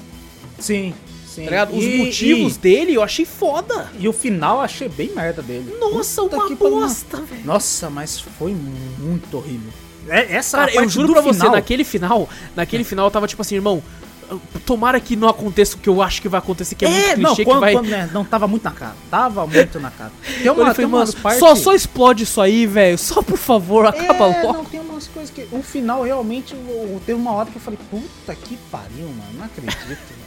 Sim, 0.61 0.95
sim. 1.37 1.45
Tá 1.45 1.51
ligado? 1.51 1.77
Os 1.77 1.85
E- 1.85 1.99
motivos 1.99 2.57
dele 2.57 2.95
eu 2.95 3.03
achei 3.03 3.25
foda. 3.25 3.91
E, 3.99 4.05
e 4.05 4.09
o 4.09 4.13
final 4.13 4.57
eu 4.57 4.63
achei 4.63 4.89
bem 4.89 5.11
merda 5.15 5.43
dele. 5.43 5.77
Nossa, 5.79 6.23
Puta 6.23 6.37
uma 6.37 6.49
que 6.49 6.55
bosta, 6.55 7.19
velho. 7.19 7.45
Nossa, 7.45 7.91
mas 7.91 8.19
foi 8.21 8.55
muito 8.99 9.37
horrível. 9.37 9.73
É, 10.09 10.37
essa 10.37 10.59
Cara, 10.59 10.73
eu 10.75 10.89
juro 10.89 11.13
pra 11.13 11.21
você, 11.21 11.41
final, 11.41 11.53
naquele 11.53 11.85
final, 11.85 12.29
naquele 12.55 12.85
final 12.85 13.07
eu 13.07 13.11
tava 13.11 13.27
tipo 13.27 13.43
assim, 13.43 13.57
irmão, 13.57 13.83
tomara 14.65 15.01
que 15.01 15.17
não 15.17 15.29
aconteça 15.29 15.77
o 15.77 15.79
que 15.79 15.89
eu 15.89 16.03
acho 16.03 16.21
que 16.23 16.29
vai 16.29 16.39
acontecer, 16.39 16.75
que 16.75 16.85
é, 16.85 16.89
muito 16.89 17.03
clichê, 17.03 17.21
não, 17.23 17.35
que 17.35 17.45
quando, 17.45 17.61
vai... 17.61 17.73
quando, 17.73 17.89
né, 17.89 18.11
não 18.13 18.25
tava 18.25 18.47
muito 18.47 18.63
na 18.65 18.71
cara. 18.71 18.95
Tava 19.11 19.47
muito 19.47 19.81
na 19.81 19.91
cara. 19.91 20.13
Tem, 20.43 20.51
uma, 20.51 20.75
tem 20.75 20.85
umas 20.85 21.15
partes... 21.15 21.41
só, 21.41 21.55
só 21.55 21.75
explode 21.75 22.25
isso 22.25 22.41
aí, 22.41 22.67
velho. 22.67 22.97
Só 22.99 23.23
por 23.23 23.37
favor, 23.39 23.87
acaba 23.87 24.29
é, 24.29 24.43
logo. 24.43 24.59
não, 24.59 24.65
tem 24.65 24.81
umas 24.81 25.09
coisas 25.09 25.31
que... 25.31 25.47
O 25.51 25.63
final, 25.63 26.03
realmente, 26.03 26.55
teve 27.05 27.19
uma 27.19 27.33
hora 27.33 27.51
que 27.51 27.57
eu 27.57 27.61
falei, 27.63 27.79
puta 27.91 28.35
que 28.35 28.57
pariu, 28.71 29.07
mano. 29.09 29.39
Não 29.39 29.45
acredito, 29.45 29.77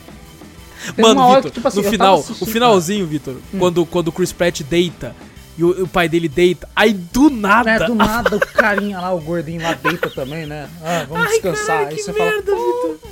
Mano, 0.97 1.35
Vitor, 1.35 1.51
tipo 1.51 1.68
assim, 1.68 1.81
no 1.81 1.89
final, 1.89 2.19
o 2.19 2.31
Hum. 2.31 2.45
finalzinho, 2.45 3.06
Vitor, 3.07 3.35
quando, 3.57 3.85
quando 3.85 4.07
o 4.07 4.11
Chris 4.11 4.31
Pratt 4.31 4.61
deita 4.64 5.15
e 5.57 5.64
o, 5.64 5.84
o 5.84 5.88
pai 5.88 6.07
dele 6.07 6.30
deita, 6.30 6.68
aí 6.76 6.93
do 6.93 7.30
nada. 7.30 7.69
É, 7.72 7.85
do 7.85 7.93
nada 7.95 8.35
o 8.38 8.39
carinha 8.39 8.99
lá, 8.99 9.14
o 9.14 9.19
gordinho 9.19 9.61
lá 9.61 9.73
deita 9.73 10.10
também, 10.10 10.45
né? 10.45 10.69
Ah, 10.81 11.06
vamos 11.07 11.26
Ai, 11.26 11.34
descansar. 11.34 11.65
caralho, 11.65 11.88
Aí 11.89 11.99
você 11.99 12.11
merda, 12.14 12.51
fala, 12.56 12.64
"Pô, 12.64 12.88
Vitor. 12.88 13.10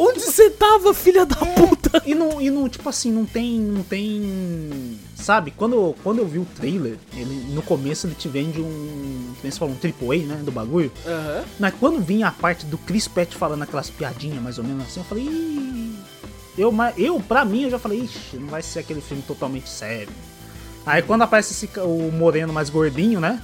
Onde 0.00 0.20
você 0.20 0.48
tava, 0.48 0.94
filha 0.94 1.26
da 1.26 1.34
puta? 1.34 2.00
E 2.06 2.14
não, 2.14 2.40
e 2.40 2.50
não, 2.50 2.68
tipo 2.68 2.88
assim, 2.88 3.10
não 3.10 3.26
tem. 3.26 3.58
Não 3.58 3.82
tem. 3.82 4.96
Sabe, 5.16 5.50
quando, 5.50 5.92
quando 6.04 6.18
eu 6.20 6.26
vi 6.28 6.38
o 6.38 6.44
trailer, 6.54 6.96
ele, 7.16 7.46
no 7.52 7.62
começo 7.62 8.06
ele 8.06 8.14
te 8.14 8.28
vende 8.28 8.60
um. 8.60 9.34
Como 9.40 9.52
você 9.52 9.58
falou, 9.58 9.74
um 9.74 9.76
triple 9.76 10.22
A, 10.22 10.26
né? 10.26 10.40
Do 10.44 10.52
bagulho. 10.52 10.92
Aham. 11.04 11.42
Mas 11.58 11.74
quando 11.80 12.00
vinha 12.00 12.28
a 12.28 12.30
parte 12.30 12.64
do 12.66 12.78
Chris 12.78 13.08
Pratt 13.08 13.34
falando 13.34 13.62
aquelas 13.62 13.90
piadinhas 13.90 14.40
mais 14.40 14.56
ou 14.56 14.62
menos 14.62 14.84
assim, 14.84 15.00
eu 15.00 15.04
falei. 15.04 15.28
Eu, 16.58 16.74
eu, 16.96 17.20
pra 17.20 17.44
mim, 17.44 17.62
eu 17.62 17.70
já 17.70 17.78
falei, 17.78 18.00
ixi, 18.00 18.36
não 18.36 18.48
vai 18.48 18.62
ser 18.62 18.80
aquele 18.80 19.00
filme 19.00 19.22
totalmente 19.22 19.68
sério. 19.68 20.12
Aí 20.84 21.02
quando 21.02 21.22
aparece 21.22 21.52
esse, 21.52 21.78
o 21.80 22.10
moreno 22.10 22.52
mais 22.52 22.68
gordinho, 22.68 23.20
né? 23.20 23.40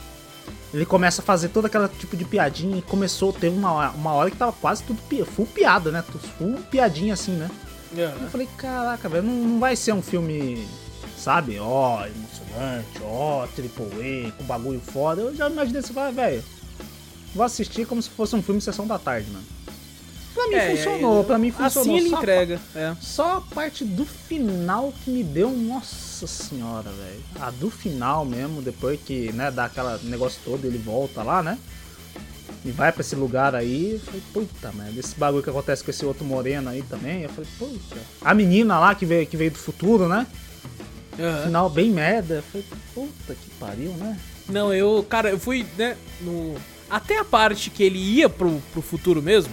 Ele 0.73 0.85
começa 0.85 1.23
a 1.23 1.25
fazer 1.25 1.51
toda 1.51 1.69
aquela 1.69 1.89
tipo 1.89 2.17
de 2.17 2.25
piadinha 2.25 2.79
e 2.79 2.83
começou, 2.83 3.33
teve 3.33 3.57
uma, 3.57 3.91
uma 3.91 4.13
hora 4.13 4.31
que 4.31 4.37
tava 4.37 4.53
quase 4.53 4.83
tudo 4.83 5.01
full 5.25 5.47
piada, 5.47 5.93
né? 5.93 6.03
Full 6.37 6.57
piadinha 6.69 7.15
assim, 7.15 7.33
né? 7.33 7.49
Eu 8.21 8.29
falei, 8.31 8.49
caraca, 8.59 9.09
velho, 9.09 9.23
não, 9.23 9.33
não 9.33 9.61
vai 9.61 9.77
ser 9.77 9.93
um 9.93 10.03
filme, 10.03 10.67
sabe, 11.17 11.61
ó, 11.61 12.05
emocionante, 12.05 13.01
ó, 13.05 13.47
triple 13.55 14.27
A, 14.27 14.33
com 14.33 14.45
bagulho 14.45 14.81
foda. 14.81 15.21
Eu 15.21 15.37
já 15.37 15.49
imaginei 15.49 15.81
você 15.81 15.93
falar, 15.93 16.11
velho, 16.11 16.43
vou 17.33 17.45
assistir 17.45 17.87
como 17.87 18.03
se 18.03 18.11
fosse 18.11 18.35
um 18.35 18.43
filme 18.43 18.61
Sessão 18.61 18.85
da 18.85 18.99
Tarde, 18.99 19.31
mano. 19.31 19.45
Pra 20.35 20.49
mim 20.49 20.55
É, 20.55 20.77
funcionou, 20.77 21.21
é, 21.21 21.25
pra 21.25 21.39
mim 21.39 21.51
funcionou. 21.53 21.95
Assim 21.95 21.97
ele 21.97 22.11
Só 22.11 22.17
a 22.17 22.19
entrega. 22.19 22.61
É. 22.75 22.97
só 23.01 23.37
a 23.37 23.41
parte 23.41 23.85
do 23.85 24.05
final 24.05 24.93
que 25.05 25.11
me 25.11 25.23
deu, 25.23 25.51
nossa 25.51 26.27
senhora, 26.27 26.91
velho. 26.91 27.23
A 27.41 27.51
do 27.53 27.71
final 27.71 28.25
mesmo, 28.25 28.61
depois 28.61 28.99
que, 29.01 29.33
né, 29.33 29.51
dá 29.51 29.67
aquela 29.67 29.99
negócio 30.03 30.41
todo, 30.45 30.65
ele 30.67 30.79
volta 30.79 31.23
lá, 31.23 31.43
né? 31.43 31.57
E 32.65 32.71
vai 32.71 32.91
pra 32.91 33.03
esse 33.03 33.15
lugar 33.15 33.55
aí. 33.55 33.93
Eu 33.93 34.01
falei, 34.01 34.23
puta 34.33 34.73
merda, 34.73 34.99
esse 34.99 35.15
bagulho 35.17 35.43
que 35.43 35.51
acontece 35.51 35.85
com 35.85 35.91
esse 35.91 36.05
outro 36.05 36.25
moreno 36.25 36.71
aí 36.71 36.83
também. 36.83 37.23
Eu 37.23 37.29
falei, 37.29 37.49
puta. 37.59 37.97
A 38.23 38.35
menina 38.35 38.79
lá 38.81 38.95
que 38.95 39.05
veio, 39.07 39.27
que 39.27 39.37
veio 39.37 39.51
do 39.51 39.59
futuro, 39.59 40.09
né? 40.09 40.27
Aham. 41.19 41.45
Final 41.45 41.71
bem 41.71 41.91
merda. 41.91 42.37
Eu 42.37 42.43
falei, 42.43 42.67
puta 42.95 43.35
que 43.35 43.51
pariu, 43.61 43.91
né? 43.93 44.19
Não, 44.49 44.73
eu, 44.75 45.05
cara, 45.09 45.31
eu 45.31 45.39
fui, 45.39 45.65
né, 45.79 45.97
no... 46.21 46.55
Até 46.91 47.19
a 47.19 47.25
parte 47.25 47.71
que 47.71 47.83
ele 47.83 47.99
ia 47.99 48.29
pro, 48.29 48.61
pro 48.73 48.83
futuro 48.83 49.23
mesmo, 49.23 49.53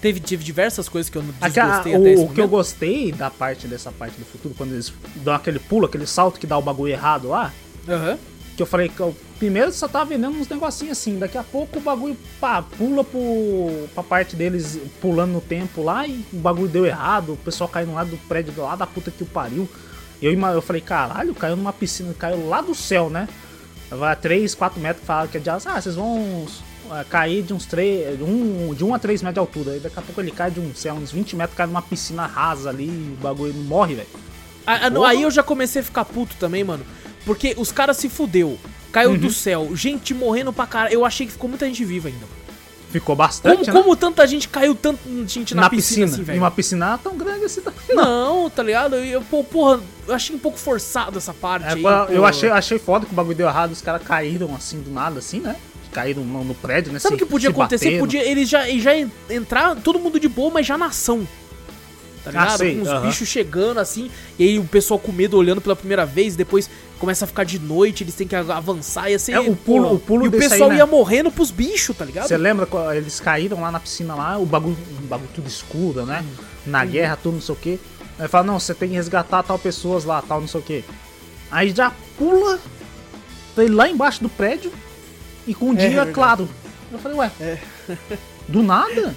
teve, 0.00 0.20
tive 0.20 0.44
diversas 0.44 0.88
coisas 0.88 1.10
que 1.10 1.18
eu 1.18 1.22
não 1.22 1.32
desgostei 1.32 1.94
até 1.94 2.12
esse 2.12 2.22
o, 2.22 2.26
o 2.26 2.28
que 2.32 2.40
eu 2.40 2.48
gostei 2.48 3.12
da 3.12 3.30
parte 3.30 3.66
dessa 3.66 3.90
parte 3.92 4.18
do 4.18 4.24
futuro, 4.24 4.54
quando 4.56 4.72
eles 4.72 4.92
dão 5.16 5.34
aquele 5.34 5.58
pulo, 5.58 5.86
aquele 5.86 6.06
salto 6.06 6.38
que 6.38 6.46
dá 6.46 6.56
o 6.56 6.62
bagulho 6.62 6.92
errado 6.92 7.28
lá. 7.28 7.52
Aham. 7.88 8.18
Que 8.56 8.62
eu 8.62 8.66
falei 8.66 8.88
que 8.88 8.98
eu, 8.98 9.16
primeiro 9.38 9.70
só 9.70 9.86
tava 9.86 10.06
vendendo 10.06 10.36
uns 10.36 10.48
negocinhos 10.48 10.98
assim, 10.98 11.18
daqui 11.18 11.38
a 11.38 11.44
pouco 11.44 11.78
o 11.78 11.82
bagulho 11.82 12.16
pá, 12.40 12.60
pula 12.60 13.04
pro, 13.04 13.88
pra 13.94 14.02
parte 14.02 14.34
deles 14.34 14.80
pulando 15.00 15.32
no 15.32 15.40
tempo 15.40 15.82
lá 15.82 16.06
e 16.06 16.24
o 16.32 16.36
bagulho 16.38 16.68
deu 16.68 16.84
errado, 16.84 17.34
o 17.34 17.36
pessoal 17.36 17.68
caiu 17.68 17.86
no 17.86 17.94
lado 17.94 18.10
do 18.10 18.16
prédio 18.26 18.52
lá 18.56 18.74
da 18.74 18.86
puta 18.86 19.10
que 19.10 19.22
o 19.22 19.26
pariu. 19.26 19.68
Eu, 20.20 20.32
eu 20.32 20.62
falei, 20.62 20.82
caralho, 20.82 21.34
caiu 21.34 21.56
numa 21.56 21.72
piscina, 21.72 22.12
caiu 22.18 22.48
lá 22.48 22.60
do 22.60 22.74
céu, 22.74 23.08
né? 23.08 23.28
Vai 23.88 24.12
a 24.12 24.16
3, 24.16 24.54
4 24.54 24.80
metros, 24.80 25.06
falaram 25.06 25.28
que 25.28 25.38
é 25.38 25.40
de 25.40 25.48
ah, 25.48 25.58
vocês 25.58 25.94
vão 25.94 26.46
cair 27.08 27.42
de 27.42 27.52
uns 27.54 27.66
3, 27.66 28.20
um, 28.22 28.74
de 28.74 28.84
1 28.84 28.94
a 28.94 28.98
3 28.98 29.22
metros 29.22 29.34
de 29.34 29.40
altura. 29.40 29.72
Aí 29.74 29.80
daqui 29.80 29.98
a 29.98 30.02
pouco 30.02 30.20
ele 30.20 30.30
cai 30.30 30.50
de 30.50 30.60
uns, 30.60 30.78
sei 30.78 30.90
lá, 30.92 30.98
uns 30.98 31.10
20 31.12 31.36
metros, 31.36 31.56
cai 31.56 31.66
numa 31.66 31.82
piscina 31.82 32.26
rasa 32.26 32.70
ali, 32.70 32.88
o 32.88 33.22
bagulho 33.22 33.52
não 33.54 33.62
morre, 33.64 33.94
velho. 33.94 34.08
Ah, 34.66 34.80
ah, 34.86 34.90
não, 34.90 35.04
aí 35.04 35.22
eu 35.22 35.30
já 35.30 35.42
comecei 35.42 35.80
a 35.80 35.84
ficar 35.84 36.04
puto 36.04 36.34
também, 36.38 36.62
mano. 36.64 36.84
Porque 37.24 37.54
os 37.58 37.72
caras 37.72 37.96
se 37.96 38.08
fudeu. 38.08 38.58
Caiu 38.92 39.10
Uhum. 39.10 39.18
do 39.18 39.30
céu, 39.30 39.70
gente 39.76 40.14
morrendo 40.14 40.52
pra 40.52 40.66
caralho. 40.66 40.94
Eu 40.94 41.04
achei 41.04 41.26
que 41.26 41.32
ficou 41.32 41.48
muita 41.48 41.66
gente 41.66 41.84
viva 41.84 42.08
ainda. 42.08 42.24
Ficou 42.90 43.14
Como, 43.14 43.26
bastante, 43.28 43.66
né? 43.66 43.72
como 43.72 43.94
tanta 43.94 44.26
gente 44.26 44.48
caiu, 44.48 44.74
tanta 44.74 44.98
gente 45.26 45.54
na, 45.54 45.62
na 45.62 45.68
piscina, 45.70 46.06
piscina, 46.06 46.10
assim, 46.12 46.20
e 46.22 46.24
velho. 46.24 46.38
uma 46.40 46.50
piscina 46.50 46.96
tão 46.96 47.18
grande 47.18 47.44
assim 47.44 47.60
também. 47.60 47.80
Não, 47.94 48.48
tá 48.48 48.62
ligado? 48.62 48.96
Eu, 48.96 49.20
pô, 49.20 49.44
porra, 49.44 49.78
eu 50.06 50.14
achei 50.14 50.34
um 50.34 50.38
pouco 50.38 50.56
forçado 50.58 51.18
essa 51.18 51.34
parte 51.34 51.66
É, 51.66 51.72
aí. 51.72 51.82
eu 51.82 52.20
pô. 52.22 52.24
achei, 52.24 52.48
achei 52.50 52.78
foda 52.78 53.04
que 53.04 53.12
o 53.12 53.14
bagulho 53.14 53.36
deu 53.36 53.46
errado, 53.46 53.72
os 53.72 53.82
caras 53.82 54.02
caíram 54.02 54.54
assim 54.54 54.80
do 54.80 54.90
nada, 54.90 55.18
assim, 55.18 55.38
né? 55.38 55.56
Caíram 55.98 56.22
no, 56.24 56.44
no 56.44 56.54
prédio, 56.54 56.92
né? 56.92 56.98
Sabe 57.00 57.16
o 57.16 57.18
que 57.18 57.26
podia 57.26 57.50
acontecer? 57.50 57.86
batendo. 57.86 58.00
Podia 58.00 58.22
eles 58.22 58.48
já, 58.48 58.68
já 58.78 58.96
en- 58.96 59.10
entrar, 59.28 59.74
todo 59.76 59.98
mundo 59.98 60.20
de 60.20 60.28
boa, 60.28 60.50
mas 60.52 60.64
já 60.66 60.78
na 60.78 60.86
ação. 60.86 61.26
Tá 62.22 62.30
Ah, 62.30 62.32
ligado? 62.32 62.58
sei, 62.58 62.76
Com 62.76 62.82
os 62.82 62.88
aham. 62.88 63.06
bichos 63.06 63.28
chegando 63.28 63.78
assim, 63.80 64.10
e 64.38 64.44
aí 64.44 64.58
o 64.58 64.64
pessoal 64.64 64.98
com 65.00 65.10
medo 65.10 65.36
olhando 65.36 65.60
pela 65.60 65.74
primeira 65.74 66.04
vez, 66.06 66.36
depois 66.36 66.68
começa 67.00 67.24
a 67.24 67.28
ficar 67.28 67.44
de 67.44 67.58
noite, 67.58 68.04
eles 68.04 68.14
têm 68.14 68.26
que 68.28 68.36
avançar 68.36 69.10
e 69.10 69.14
assim. 69.14 69.32
É, 69.32 69.40
o 69.40 69.56
pulo- 69.56 69.82
porra, 69.82 69.94
o 69.94 69.98
pulo 69.98 70.24
E 70.26 70.28
o 70.28 70.30
pessoal 70.30 70.64
aí, 70.70 70.76
né? 70.76 70.76
ia 70.76 70.86
morrendo 70.86 71.30
pros 71.32 71.50
bichos, 71.50 71.96
tá 71.96 72.04
ligado? 72.04 72.28
Você 72.28 72.36
lembra 72.36 72.64
quando 72.66 72.92
eles 72.92 73.18
caíram 73.18 73.60
lá 73.60 73.72
na 73.72 73.80
piscina 73.80 74.14
lá, 74.14 74.38
o 74.38 74.46
bagulho, 74.46 74.76
o 75.02 75.06
bagulho 75.06 75.30
tudo 75.34 75.48
escuro, 75.48 76.04
né? 76.06 76.24
Na 76.66 76.84
guerra, 76.84 77.16
tudo 77.20 77.34
não 77.34 77.40
sei 77.40 77.54
o 77.54 77.58
que. 77.58 77.80
Aí 78.18 78.28
fala, 78.28 78.44
não, 78.46 78.60
você 78.60 78.74
tem 78.74 78.88
que 78.90 78.94
resgatar 78.94 79.42
tal 79.42 79.58
pessoas 79.58 80.04
lá, 80.04 80.20
tal, 80.22 80.40
não 80.40 80.48
sei 80.48 80.60
o 80.60 80.62
que. 80.62 80.84
Aí 81.50 81.70
já 81.74 81.92
pula 82.18 82.58
ele 83.56 83.74
lá 83.74 83.88
embaixo 83.88 84.22
do 84.22 84.28
prédio 84.28 84.70
e 85.48 85.54
com 85.54 85.70
um 85.70 85.74
dia 85.74 85.88
verdade. 85.88 86.12
claro. 86.12 86.48
Eu 86.92 86.98
falei, 86.98 87.18
ué, 87.18 87.30
do 88.46 88.62
nada? 88.62 89.14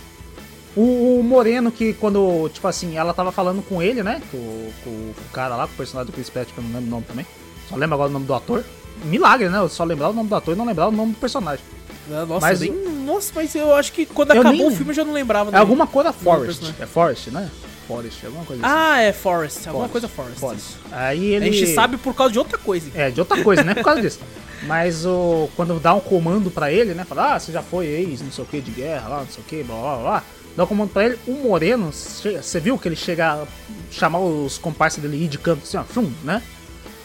O, 0.75 1.19
o 1.19 1.23
Moreno 1.23 1.71
que 1.71 1.93
quando, 1.93 2.49
tipo 2.53 2.65
assim, 2.67 2.97
ela 2.97 3.13
tava 3.13 3.31
falando 3.31 3.61
com 3.61 3.81
ele, 3.81 4.01
né? 4.01 4.21
Com, 4.31 4.71
com 4.83 4.89
o 4.89 5.15
cara 5.33 5.55
lá, 5.55 5.67
com 5.67 5.73
o 5.73 5.77
personagem 5.77 6.09
do 6.11 6.13
Chris 6.15 6.29
Pratt, 6.29 6.49
que 6.49 6.57
eu 6.57 6.63
não 6.63 6.71
lembro 6.71 6.87
o 6.87 6.91
nome 6.91 7.05
também. 7.05 7.25
Só 7.69 7.75
lembro 7.75 7.95
agora 7.95 8.09
o 8.09 8.13
nome 8.13 8.25
do 8.25 8.33
ator. 8.33 8.63
Milagre, 9.03 9.49
né? 9.49 9.57
Eu 9.59 9.67
só 9.69 9.83
lembrar 9.83 10.09
o 10.09 10.13
nome 10.13 10.29
do 10.29 10.35
ator 10.35 10.53
e 10.53 10.57
não 10.57 10.65
lembrar 10.65 10.87
o 10.87 10.91
nome 10.91 11.11
do 11.13 11.17
personagem. 11.19 11.63
Ah, 12.11 12.25
Nossa, 12.25 12.45
Mas 12.45 12.59
nem- 12.61 12.71
nossa, 13.05 13.31
mas 13.35 13.53
eu 13.55 13.73
acho 13.75 13.91
que 13.93 14.05
quando 14.05 14.31
acabou 14.31 14.51
nem- 14.51 14.67
o 14.67 14.71
filme 14.71 14.91
eu 14.91 14.95
já 14.95 15.03
não 15.03 15.13
lembrava. 15.13 15.55
É 15.55 15.59
alguma 15.59 15.85
coisa 15.87 16.11
Forest. 16.13 16.73
É 16.79 16.85
Forest, 16.85 17.31
né? 17.31 17.49
Forest, 17.91 18.25
alguma 18.25 18.45
coisa 18.45 18.65
assim. 18.65 18.75
Ah, 18.75 19.01
é 19.01 19.13
Forest. 19.13 19.67
Alguma 19.67 19.87
Forest, 19.87 19.91
coisa 19.91 20.07
Forest. 20.07 20.39
Forest. 20.39 20.67
Aí 20.91 21.33
A 21.33 21.37
ele. 21.37 21.51
gente 21.51 21.73
sabe 21.73 21.97
por 21.97 22.13
causa 22.15 22.31
de 22.31 22.39
outra 22.39 22.57
coisa. 22.57 22.89
É, 22.95 23.09
de 23.09 23.19
outra 23.19 23.43
coisa, 23.43 23.63
né? 23.63 23.73
Por 23.75 23.83
causa 23.83 24.01
disso. 24.01 24.19
Mas 24.63 25.05
o, 25.05 25.49
quando 25.55 25.79
dá 25.79 25.93
um 25.93 25.99
comando 25.99 26.51
pra 26.51 26.71
ele, 26.71 26.93
né? 26.93 27.03
Fala, 27.03 27.35
ah, 27.35 27.39
você 27.39 27.51
já 27.51 27.61
foi 27.61 27.87
ex, 27.87 28.21
não 28.21 28.31
sei 28.31 28.43
o 28.43 28.47
que, 28.47 28.61
de 28.61 28.71
guerra 28.71 29.07
lá, 29.09 29.19
não 29.21 29.27
sei 29.27 29.43
o 29.43 29.45
que, 29.45 29.63
blá 29.63 29.75
blá 29.75 29.97
blá. 29.97 30.23
Dá 30.55 30.63
um 30.63 30.67
comando 30.67 30.89
pra 30.91 31.05
ele, 31.05 31.17
o 31.25 31.31
Moreno, 31.31 31.91
você 31.91 32.59
viu 32.59 32.77
que 32.77 32.87
ele 32.87 32.95
chega 32.95 33.33
a 33.33 33.47
chamar 33.89 34.19
os 34.19 34.57
comparsas 34.57 35.01
dele 35.01 35.23
ir 35.23 35.27
de 35.27 35.37
canto 35.37 35.63
assim, 35.63 35.77
ó, 35.77 35.83
fum, 35.83 36.11
né? 36.23 36.41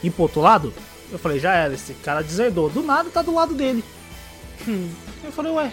Ir 0.02 0.10
pro 0.10 0.22
outro 0.24 0.40
lado? 0.40 0.74
Eu 1.10 1.18
falei, 1.18 1.38
já 1.38 1.54
era, 1.54 1.72
esse 1.72 1.94
cara 1.94 2.22
deserdou. 2.22 2.68
Do 2.68 2.82
nada 2.82 3.08
tá 3.08 3.22
do 3.22 3.32
lado 3.32 3.54
dele. 3.54 3.84
Hum. 4.66 4.88
Eu 5.24 5.30
falei, 5.32 5.52
ué, 5.52 5.70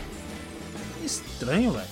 estranho, 1.03 1.71
velho. 1.71 1.87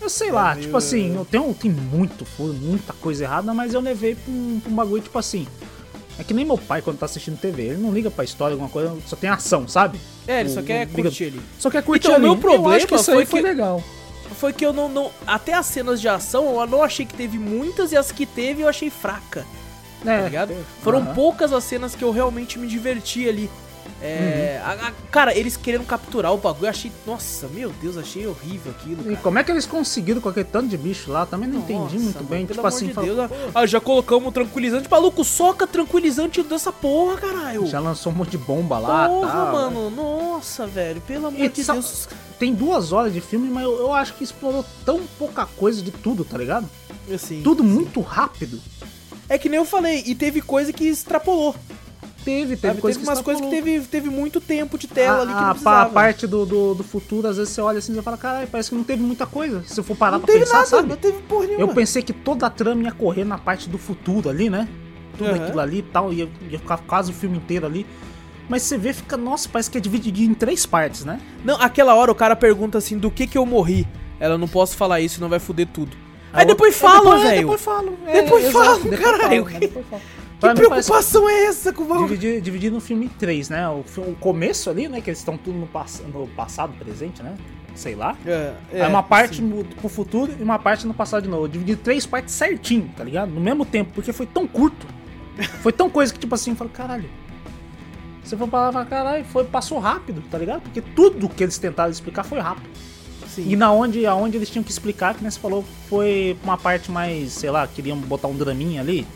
Eu 0.00 0.08
sei 0.08 0.30
lá, 0.30 0.54
meio, 0.54 0.66
tipo 0.66 0.76
assim, 0.76 1.14
eu 1.14 1.24
tenho, 1.24 1.52
tem 1.54 1.70
muito 1.70 2.24
furo, 2.24 2.52
muita 2.54 2.92
coisa 2.92 3.24
errada, 3.24 3.52
mas 3.52 3.74
eu 3.74 3.80
levei 3.80 4.14
pra 4.14 4.32
um, 4.32 4.60
pra 4.62 4.72
um 4.72 4.74
bagulho, 4.74 5.02
tipo 5.02 5.18
assim. 5.18 5.46
É 6.18 6.24
que 6.24 6.34
nem 6.34 6.44
meu 6.44 6.58
pai 6.58 6.82
quando 6.82 6.98
tá 6.98 7.06
assistindo 7.06 7.38
TV, 7.38 7.62
ele 7.62 7.76
não 7.76 7.92
liga 7.92 8.10
pra 8.10 8.24
história, 8.24 8.54
alguma 8.54 8.68
coisa, 8.70 8.96
só 9.06 9.14
tem 9.16 9.30
ação, 9.30 9.68
sabe? 9.68 10.00
É, 10.26 10.40
ele 10.40 10.48
só 10.48 10.56
Não- 10.56 10.66
quer 10.66 10.86
curtir 10.88 11.24
ali. 11.26 11.40
Só 11.58 11.70
quer 11.70 11.82
curtir 11.82 12.06
Então, 12.08 12.12
o 12.12 12.16
ali. 12.16 12.24
meu 12.24 12.34
Eu 12.34 12.38
problema 12.40 12.76
acho 12.76 12.86
que 12.86 12.94
isso 12.94 13.10
aí 13.10 13.16
foi 13.18 13.26
foi 13.26 13.40
que- 13.42 13.46
legal. 13.48 13.82
Foi 14.36 14.52
que 14.52 14.64
eu 14.66 14.72
não, 14.72 14.88
não. 14.88 15.10
Até 15.26 15.54
as 15.54 15.66
cenas 15.66 16.00
de 16.00 16.08
ação 16.08 16.60
eu 16.60 16.66
não 16.66 16.82
achei 16.82 17.06
que 17.06 17.14
teve 17.14 17.38
muitas 17.38 17.92
e 17.92 17.96
as 17.96 18.12
que 18.12 18.26
teve 18.26 18.62
eu 18.62 18.68
achei 18.68 18.90
fraca. 18.90 19.44
É, 20.04 20.18
tá 20.18 20.24
ligado? 20.24 20.54
Foram 20.82 20.98
aham. 21.00 21.14
poucas 21.14 21.52
as 21.52 21.64
cenas 21.64 21.94
que 21.96 22.04
eu 22.04 22.10
realmente 22.12 22.58
me 22.58 22.66
diverti 22.68 23.28
ali. 23.28 23.50
É, 24.00 24.60
Uhum. 24.62 24.70
a- 24.70 24.88
a- 24.88 24.92
cara, 25.10 25.36
eles 25.36 25.56
querendo 25.56 25.84
capturar 25.84 26.32
o 26.32 26.36
bagulho, 26.38 26.66
eu 26.66 26.70
achei. 26.70 26.92
Nossa, 27.06 27.48
meu 27.48 27.70
Deus, 27.82 27.96
achei 27.96 28.26
horrível 28.26 28.72
aquilo. 28.78 29.00
E 29.02 29.04
Cara. 29.04 29.16
como 29.16 29.38
é 29.38 29.44
que 29.44 29.50
eles 29.50 29.66
conseguiram 29.66 30.20
com 30.20 30.28
aquele 30.28 30.44
tanto 30.46 30.68
de 30.68 30.76
bicho 30.76 31.10
lá? 31.10 31.26
Também 31.26 31.48
não 31.48 31.58
entendi 31.58 31.78
Nossa, 31.80 31.94
muito 31.98 32.14
mano, 32.16 32.28
bem. 32.28 32.46
pelo 32.46 32.56
Tipo 32.56 32.60
amor 32.66 32.76
assim, 32.76 32.86
de 32.86 32.92
fala, 32.94 33.06
Deus, 33.28 33.30
ah, 33.54 33.66
já 33.66 33.80
colocamos 33.80 34.28
um 34.28 34.32
tranquilizante. 34.32 34.88
Maluco, 34.90 35.24
soca 35.24 35.66
tranquilizante 35.66 36.42
dessa 36.42 36.70
porra, 36.72 37.16
caralho. 37.16 37.66
já 37.66 37.80
lançou 37.80 38.12
um 38.12 38.16
monte 38.16 38.30
de 38.30 38.38
bomba 38.38 38.78
lá. 38.78 39.08
Porra, 39.08 39.44
né? 39.46 39.52
mano. 39.52 39.90
Nossa, 39.90 40.66
velho. 40.66 41.00
Pelo 41.00 41.26
amor 41.26 41.40
E 41.40 41.48
de 41.48 41.64
sa- 41.64 41.72
Deus. 41.72 42.08
Tem 42.38 42.54
duas 42.54 42.92
horas 42.92 43.12
de 43.12 43.20
filme, 43.20 43.48
mas 43.50 43.64
eu, 43.64 43.78
eu 43.78 43.92
acho 43.92 44.14
que 44.14 44.22
explorou 44.22 44.64
tão 44.84 45.00
pouca 45.18 45.44
coisa 45.44 45.82
de 45.82 45.90
tudo, 45.90 46.24
tá 46.24 46.38
ligado? 46.38 46.68
Assim, 47.12 47.42
Tudo 47.42 47.64
muito 47.64 48.00
rápido. 48.00 48.60
É 49.28 49.36
que 49.36 49.48
nem 49.48 49.58
eu 49.58 49.64
falei, 49.64 50.04
e 50.06 50.14
teve 50.14 50.40
coisa 50.40 50.72
que 50.72 50.84
extrapolou. 50.84 51.54
Teve, 52.28 52.56
teve 52.56 52.56
Teve, 52.56 52.80
coisa 52.80 52.98
teve 52.98 53.06
que 53.06 53.10
umas 53.12 53.22
coisas 53.24 53.42
que 53.44 53.50
teve, 53.50 53.80
teve 53.86 54.10
muito 54.10 54.40
tempo 54.40 54.76
de 54.76 54.86
tela 54.86 55.22
ali 55.22 55.32
que 55.32 55.38
a, 55.38 55.40
não 55.40 55.46
a, 55.48 55.50
precisava. 55.54 55.82
a 55.82 55.86
parte 55.86 56.26
do, 56.26 56.44
do, 56.44 56.74
do 56.74 56.84
futuro, 56.84 57.26
às 57.28 57.36
vezes 57.38 57.52
você 57.54 57.60
olha 57.60 57.78
assim 57.78 57.98
e 57.98 58.02
fala, 58.02 58.16
caralho, 58.18 58.46
parece 58.48 58.68
que 58.68 58.74
não 58.76 58.84
teve 58.84 59.02
muita 59.02 59.26
coisa. 59.26 59.62
Se 59.66 59.80
eu 59.80 59.84
for 59.84 59.96
parar 59.96 60.12
não 60.12 60.20
pra 60.20 60.26
teve 60.26 60.40
pensar, 60.44 60.54
nada, 60.58 60.66
sabe? 60.66 60.88
não 60.88 60.96
teve 60.96 61.18
porra 61.22 61.46
nenhuma. 61.46 61.62
Eu 61.62 61.68
pensei 61.68 62.02
que 62.02 62.12
toda 62.12 62.46
a 62.46 62.50
trama 62.50 62.82
ia 62.82 62.92
correr 62.92 63.24
na 63.24 63.38
parte 63.38 63.68
do 63.68 63.78
futuro 63.78 64.28
ali, 64.28 64.50
né? 64.50 64.68
Tudo 65.16 65.30
Aham. 65.30 65.42
aquilo 65.44 65.60
ali 65.60 65.78
e 65.78 65.82
tal, 65.82 66.12
ia, 66.12 66.28
ia 66.50 66.58
ficar 66.58 66.76
quase 66.78 67.10
o 67.10 67.14
filme 67.14 67.38
inteiro 67.38 67.64
ali. 67.66 67.86
Mas 68.48 68.62
você 68.62 68.78
vê, 68.78 68.92
fica, 68.92 69.16
nossa, 69.16 69.48
parece 69.48 69.70
que 69.70 69.78
é 69.78 69.80
dividido 69.80 70.20
em 70.20 70.32
três 70.34 70.64
partes, 70.64 71.04
né? 71.04 71.20
Não, 71.44 71.60
aquela 71.60 71.94
hora 71.94 72.10
o 72.12 72.14
cara 72.14 72.36
pergunta 72.36 72.78
assim, 72.78 72.96
do 72.98 73.10
que 73.10 73.26
que 73.26 73.36
eu 73.36 73.44
morri? 73.44 73.86
Ela, 74.20 74.38
não 74.38 74.48
posso 74.48 74.76
falar 74.76 75.00
isso, 75.00 75.20
não 75.20 75.28
vai 75.28 75.38
foder 75.38 75.66
tudo. 75.66 75.96
Aí 76.32 76.42
A 76.42 76.44
depois 76.44 76.74
outra- 76.82 77.00
fala, 77.00 77.18
é, 77.20 77.22
velho. 77.22 77.40
Depois 77.40 77.60
falo. 77.62 77.98
é, 78.06 78.22
Depois 78.22 78.44
exato, 78.44 78.64
fala, 78.64 78.78
depois 78.78 79.00
caralho. 79.00 79.46
Que 80.38 80.42
Pra 80.42 80.54
parece 80.54 80.68
preocupação 80.68 81.28
é 81.28 81.46
essa 81.46 81.72
com 81.72 81.82
o 81.82 81.86
bagulho? 81.86 82.08
Dividir, 82.08 82.40
dividir 82.40 82.70
no 82.70 82.80
filme 82.80 83.06
em 83.06 83.08
três, 83.08 83.48
né? 83.48 83.68
O, 83.68 83.84
o 84.02 84.14
começo 84.20 84.70
ali, 84.70 84.88
né? 84.88 85.00
Que 85.00 85.10
eles 85.10 85.18
estão 85.18 85.36
tudo 85.36 85.58
no, 85.58 85.66
pass 85.66 86.00
no 86.14 86.28
passado, 86.28 86.72
presente, 86.78 87.24
né? 87.24 87.36
Sei 87.74 87.96
lá. 87.96 88.16
É, 88.24 88.54
É, 88.72 88.86
uma 88.86 89.02
parte 89.02 89.38
sim. 89.38 89.42
no, 89.42 89.64
pro 89.64 89.88
futuro 89.88 90.32
e 90.38 90.40
uma 90.40 90.56
parte 90.56 90.86
no 90.86 90.94
passado 90.94 91.24
de 91.24 91.28
novo. 91.28 91.44
Eu 91.44 91.48
dividi 91.48 91.72
em 91.72 91.76
três 91.76 92.06
partes 92.06 92.34
certinho, 92.34 92.88
tá 92.96 93.02
ligado? 93.02 93.32
No 93.32 93.40
mesmo 93.40 93.64
tempo, 93.64 93.90
porque 93.92 94.12
foi 94.12 94.26
tão 94.26 94.46
curto. 94.46 94.86
Foi 95.62 95.72
tão 95.72 95.88
coisa 95.88 96.12
que, 96.12 96.18
tipo 96.18 96.34
assim, 96.34 96.50
eu 96.50 96.56
falo, 96.56 96.68
caralho. 96.68 97.08
Você 98.24 98.36
parar 98.36 98.70
e 98.70 98.72
falar, 98.72 98.86
caralho, 98.86 99.24
foi, 99.24 99.44
passou 99.44 99.78
rápido, 99.78 100.20
tá 100.28 100.36
ligado? 100.36 100.62
Porque 100.62 100.82
tudo 100.82 101.28
que 101.28 101.44
eles 101.44 101.56
tentaram 101.58 101.92
explicar 101.92 102.24
foi 102.24 102.40
rápido. 102.40 102.68
Sim. 103.28 103.48
E 103.48 103.54
na 103.54 103.70
onde, 103.70 104.04
aonde 104.04 104.36
eles 104.36 104.50
tinham 104.50 104.64
que 104.64 104.70
explicar, 104.72 105.14
que 105.14 105.22
nem 105.22 105.30
você 105.30 105.38
falou, 105.38 105.64
foi 105.88 106.36
uma 106.42 106.58
parte 106.58 106.90
mais, 106.90 107.32
sei 107.32 107.50
lá, 107.50 107.66
queriam 107.68 107.96
botar 107.96 108.26
um 108.26 108.36
draminha 108.36 108.80
ali. 108.80 109.06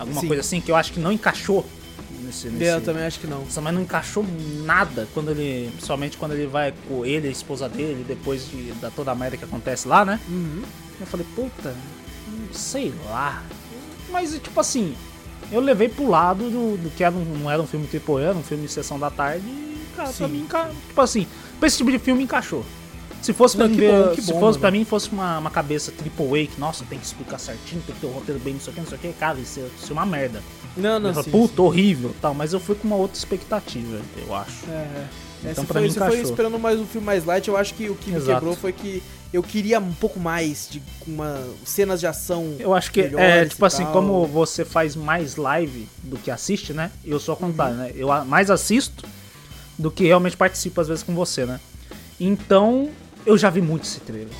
Alguma 0.00 0.20
Sim. 0.22 0.26
coisa 0.28 0.40
assim, 0.40 0.60
que 0.60 0.70
eu 0.70 0.76
acho 0.76 0.92
que 0.92 0.98
não 0.98 1.12
encaixou 1.12 1.64
nesse, 2.22 2.46
Eu 2.46 2.52
nesse... 2.54 2.80
também 2.80 3.04
acho 3.04 3.20
que 3.20 3.26
não. 3.26 3.40
Nossa, 3.44 3.60
mas 3.60 3.74
não 3.74 3.82
encaixou 3.82 4.24
nada 4.64 5.06
quando 5.14 5.30
ele. 5.30 5.70
Principalmente 5.72 6.16
quando 6.16 6.32
ele 6.32 6.46
vai 6.46 6.72
com 6.88 7.04
ele, 7.04 7.28
a 7.28 7.30
esposa 7.30 7.68
dele, 7.68 8.04
depois 8.08 8.48
de, 8.50 8.72
da 8.80 8.90
toda 8.90 9.10
a 9.10 9.14
merda 9.14 9.36
que 9.36 9.44
acontece 9.44 9.86
lá, 9.86 10.04
né? 10.04 10.18
Uhum. 10.28 10.62
Eu 11.00 11.06
falei, 11.06 11.26
puta, 11.36 11.74
sei 12.52 12.92
lá. 13.06 13.42
Mas, 14.10 14.32
tipo 14.32 14.58
assim, 14.58 14.94
eu 15.52 15.60
levei 15.60 15.88
pro 15.88 16.08
lado 16.08 16.44
do, 16.50 16.76
do 16.76 16.90
que 16.90 17.04
era 17.04 17.14
um- 17.14 17.24
não 17.38 17.50
era 17.50 17.60
um 17.62 17.66
filme 17.66 17.86
A, 17.86 18.18
era 18.22 18.34
um 18.36 18.42
filme 18.42 18.66
de 18.66 18.72
sessão 18.72 18.98
da 18.98 19.10
tarde. 19.10 19.44
E, 19.46 19.86
cara, 19.96 20.08
pra 20.08 20.26
Sim. 20.26 20.32
mim, 20.32 20.40
enca- 20.42 20.70
tipo 20.88 21.00
assim, 21.00 21.26
pra 21.58 21.66
esse 21.68 21.76
tipo 21.78 21.90
de 21.90 21.98
filme 21.98 22.22
encaixou. 22.24 22.64
Se 23.22 23.32
fosse 23.32 23.56
que 23.56 24.22
se 24.22 24.32
fosse 24.32 24.70
mim, 24.70 24.84
fosse 24.84 25.10
uma, 25.10 25.38
uma 25.38 25.50
cabeça 25.50 25.92
triple 25.92 26.42
A, 26.42 26.46
que, 26.46 26.58
nossa, 26.60 26.84
tem 26.84 26.98
que 26.98 27.04
explicar 27.04 27.38
certinho, 27.38 27.82
tem 27.86 27.94
que 27.94 28.00
ter 28.00 28.06
o 28.06 28.10
roteiro 28.10 28.40
bem, 28.40 28.54
não 28.54 28.60
sei 28.60 28.72
o 28.72 28.74
que, 28.74 28.80
não 28.80 28.88
sei 28.88 28.96
o 28.98 29.00
que, 29.00 29.12
cara, 29.12 29.38
isso 29.38 29.60
é, 29.60 29.64
isso 29.82 29.90
é 29.90 29.92
uma 29.92 30.06
merda. 30.06 30.42
Não, 30.76 30.98
não, 30.98 31.10
eu 31.10 31.22
sim, 31.22 31.30
puta, 31.30 31.60
horrível, 31.62 32.14
tal, 32.20 32.32
mas 32.32 32.52
eu 32.52 32.60
fui 32.60 32.74
com 32.74 32.86
uma 32.86 32.96
outra 32.96 33.18
expectativa, 33.18 34.00
eu 34.26 34.34
acho. 34.34 34.64
É, 34.68 34.72
é. 34.72 35.08
É, 35.42 35.52
Então, 35.52 35.64
se 35.64 35.68
pra 35.68 35.80
foi, 35.80 35.82
mim, 35.88 35.90
se 35.90 35.98
foi 35.98 36.20
esperando 36.20 36.58
mais 36.58 36.78
um 36.78 36.86
filme 36.86 37.06
mais 37.06 37.24
light, 37.24 37.48
eu 37.48 37.56
acho 37.56 37.74
que 37.74 37.88
o 37.88 37.94
que 37.94 38.10
me 38.10 38.16
Exato. 38.16 38.38
quebrou 38.40 38.54
foi 38.56 38.72
que 38.72 39.02
eu 39.32 39.42
queria 39.42 39.78
um 39.80 39.92
pouco 39.92 40.20
mais 40.20 40.68
de 40.70 40.82
uma 41.06 41.42
cenas 41.64 42.00
de 42.00 42.06
ação. 42.06 42.56
Eu 42.58 42.74
acho 42.74 42.90
que 42.92 43.00
é 43.00 43.44
tipo 43.46 43.64
assim, 43.64 43.84
tal. 43.84 43.92
como 43.92 44.26
você 44.26 44.64
faz 44.64 44.94
mais 44.94 45.36
live 45.36 45.88
do 46.02 46.18
que 46.18 46.30
assiste, 46.30 46.72
né? 46.74 46.90
Eu 47.04 47.18
sou 47.18 47.34
Uhum. 47.36 47.40
contrário, 47.40 47.76
né? 47.76 47.92
Eu 47.94 48.08
mais 48.26 48.50
assisto 48.50 49.04
do 49.78 49.90
que 49.90 50.04
realmente 50.04 50.36
participo 50.36 50.78
às 50.80 50.88
vezes 50.88 51.02
com 51.02 51.14
você, 51.14 51.46
né? 51.46 51.58
Então, 52.18 52.90
eu 53.26 53.36
já 53.38 53.50
vi 53.50 53.60
muito 53.60 53.84
esse 53.84 54.00
trailer. 54.00 54.32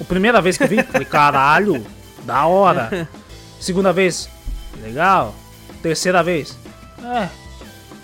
A 0.00 0.04
primeira 0.04 0.40
vez 0.42 0.56
que 0.56 0.64
eu 0.64 0.68
vi, 0.68 0.82
falei, 0.82 1.06
caralho, 1.06 1.84
da 2.24 2.46
hora. 2.46 3.08
Segunda 3.60 3.92
vez, 3.92 4.28
legal. 4.82 5.34
Terceira 5.82 6.22
vez, 6.22 6.56
é. 7.02 7.28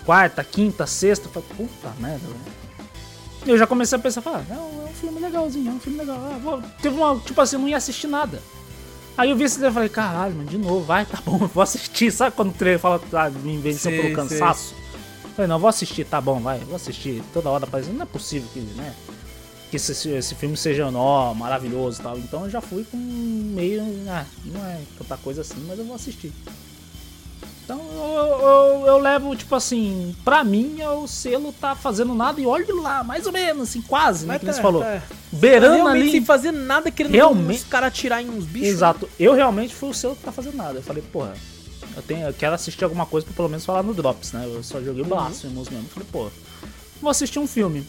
Quarta, 0.05 0.43
quinta, 0.43 0.85
sexta, 0.87 1.29
falei, 1.29 1.47
puta 1.55 1.91
merda, 1.99 2.27
velho. 2.27 2.61
Eu 3.45 3.57
já 3.57 3.65
comecei 3.65 3.97
a 3.97 3.99
pensar, 4.01 4.21
falar, 4.21 4.43
não, 4.47 4.85
é 4.85 4.89
um 4.89 4.93
filme 4.93 5.19
legalzinho, 5.19 5.71
é 5.71 5.73
um 5.73 5.79
filme 5.79 5.97
legal. 5.97 6.17
Ah, 6.17 6.37
vou- 6.37 6.61
Teve 6.81 6.95
uma, 6.95 7.19
tipo 7.19 7.41
assim, 7.41 7.55
eu 7.55 7.59
não 7.61 7.67
ia 7.67 7.77
assistir 7.77 8.07
nada. 8.07 8.39
Aí 9.17 9.29
eu 9.31 9.35
vi 9.35 9.43
esse 9.43 9.55
trailer 9.55 9.71
e 9.71 9.73
falei, 9.73 9.89
caralho, 9.89 10.35
mano, 10.35 10.47
de 10.47 10.57
novo, 10.57 10.85
vai, 10.85 11.05
tá 11.05 11.19
bom, 11.25 11.37
eu 11.41 11.47
vou 11.47 11.63
assistir. 11.63 12.11
Sabe 12.13 12.35
quando 12.35 12.49
o 12.49 12.53
trailer 12.53 12.79
fala, 12.79 13.01
ah, 13.13 13.29
me 13.29 13.73
Sei, 13.73 13.99
pelo 14.01 14.15
cansaço? 14.15 14.75
Falei, 15.35 15.47
não, 15.49 15.57
vou 15.59 15.67
assistir, 15.69 16.05
tá 16.05 16.21
bom, 16.21 16.39
vai, 16.39 16.59
vou 16.59 16.75
assistir. 16.75 17.23
Toda 17.33 17.49
hora 17.49 17.65
aparecendo, 17.65 17.95
não 17.95 18.03
é 18.03 18.05
possível 18.05 18.47
que, 18.53 18.59
né? 18.59 18.93
Que 19.71 19.77
esse, 19.77 20.09
esse 20.09 20.35
filme 20.35 20.55
seja, 20.57 20.87
ó, 20.93 21.33
maravilhoso 21.33 21.99
e 21.99 22.03
tal. 22.03 22.17
Então 22.19 22.43
eu 22.43 22.49
já 22.51 22.59
fui 22.61 22.83
com 22.83 22.97
meio, 22.97 23.81
ah, 24.09 24.25
não 24.45 24.63
é 24.65 24.81
tanta 24.97 25.15
coisa 25.17 25.41
assim, 25.41 25.63
mas 25.65 25.79
eu 25.79 25.85
vou 25.85 25.95
assistir. 25.95 26.31
Então 27.63 27.79
eu, 27.79 28.47
eu, 28.81 28.87
eu 28.87 28.97
levo, 28.97 29.33
tipo 29.35 29.55
assim, 29.55 30.13
pra 30.25 30.43
mim 30.43 30.77
o 30.83 31.07
selo 31.07 31.53
tá 31.53 31.73
fazendo 31.73 32.13
nada 32.13 32.41
e 32.41 32.45
olhe 32.45 32.65
lá, 32.73 33.01
mais 33.03 33.25
ou 33.25 33.31
menos, 33.31 33.69
assim, 33.69 33.81
quase, 33.81 34.25
né? 34.25 34.33
Mas 34.33 34.39
Que 34.41 34.45
tá, 34.47 34.53
você 34.53 34.61
falou. 34.61 34.81
tá. 34.81 35.01
Beirando 35.31 35.75
Realmente 35.75 36.01
ali. 36.01 36.11
sem 36.11 36.25
fazer 36.25 36.51
nada, 36.51 36.91
querendo 36.91 37.13
Realmente- 37.13 37.59
os 37.59 37.63
caras 37.63 37.87
atirar 37.87 38.21
em 38.21 38.29
uns 38.29 38.43
bichos. 38.43 38.67
Exato. 38.67 39.07
Eu 39.17 39.33
realmente 39.33 39.73
fui 39.73 39.89
o 39.89 39.93
selo 39.93 40.17
que 40.17 40.23
tá 40.23 40.33
fazendo 40.33 40.57
nada. 40.57 40.79
Eu 40.79 40.83
falei, 40.83 41.01
porra, 41.13 41.33
eu, 41.95 42.01
tenho, 42.01 42.27
eu 42.27 42.33
quero 42.33 42.53
assistir 42.55 42.83
alguma 42.83 43.05
coisa 43.05 43.25
pra 43.25 43.35
pelo 43.35 43.47
menos 43.47 43.63
falar 43.65 43.83
no 43.83 43.93
Drops, 43.93 44.33
né? 44.33 44.43
Eu 44.53 44.61
só 44.63 44.81
joguei 44.81 45.03
Blasphemous 45.05 45.69
mesmo. 45.69 45.85
Eu 45.85 45.89
falei, 45.93 46.09
pô, 46.11 46.29
vou 47.01 47.09
assistir 47.09 47.39
um 47.39 47.47
filme. 47.47 47.87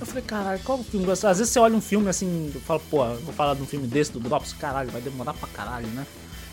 Eu 0.00 0.06
falei, 0.06 0.22
caralho, 0.22 0.60
qual 0.64 0.78
o 0.78 0.84
filme? 0.84 1.10
Às 1.10 1.20
vezes 1.22 1.48
você 1.50 1.58
olha 1.58 1.74
um 1.76 1.80
filme 1.80 2.08
assim, 2.08 2.50
eu 2.54 2.60
falo, 2.60 2.80
pô, 2.90 3.04
vou 3.16 3.32
falar 3.34 3.54
de 3.54 3.62
um 3.62 3.66
filme 3.66 3.86
desse 3.86 4.12
do 4.12 4.20
Drops, 4.20 4.52
caralho, 4.52 4.90
vai 4.90 5.00
demorar 5.00 5.32
pra 5.34 5.48
caralho, 5.48 5.86
né? 5.88 6.06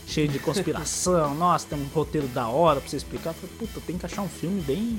Cheio 0.06 0.28
de 0.28 0.38
conspiração, 0.38 1.34
nossa, 1.36 1.66
tem 1.68 1.78
um 1.78 1.86
roteiro 1.94 2.26
da 2.28 2.48
hora 2.48 2.80
pra 2.80 2.88
você 2.88 2.96
explicar. 2.96 3.30
Eu 3.30 3.34
falei, 3.34 3.56
puta, 3.58 3.80
tem 3.86 3.98
que 3.98 4.06
achar 4.06 4.22
um 4.22 4.28
filme 4.28 4.60
bem. 4.62 4.98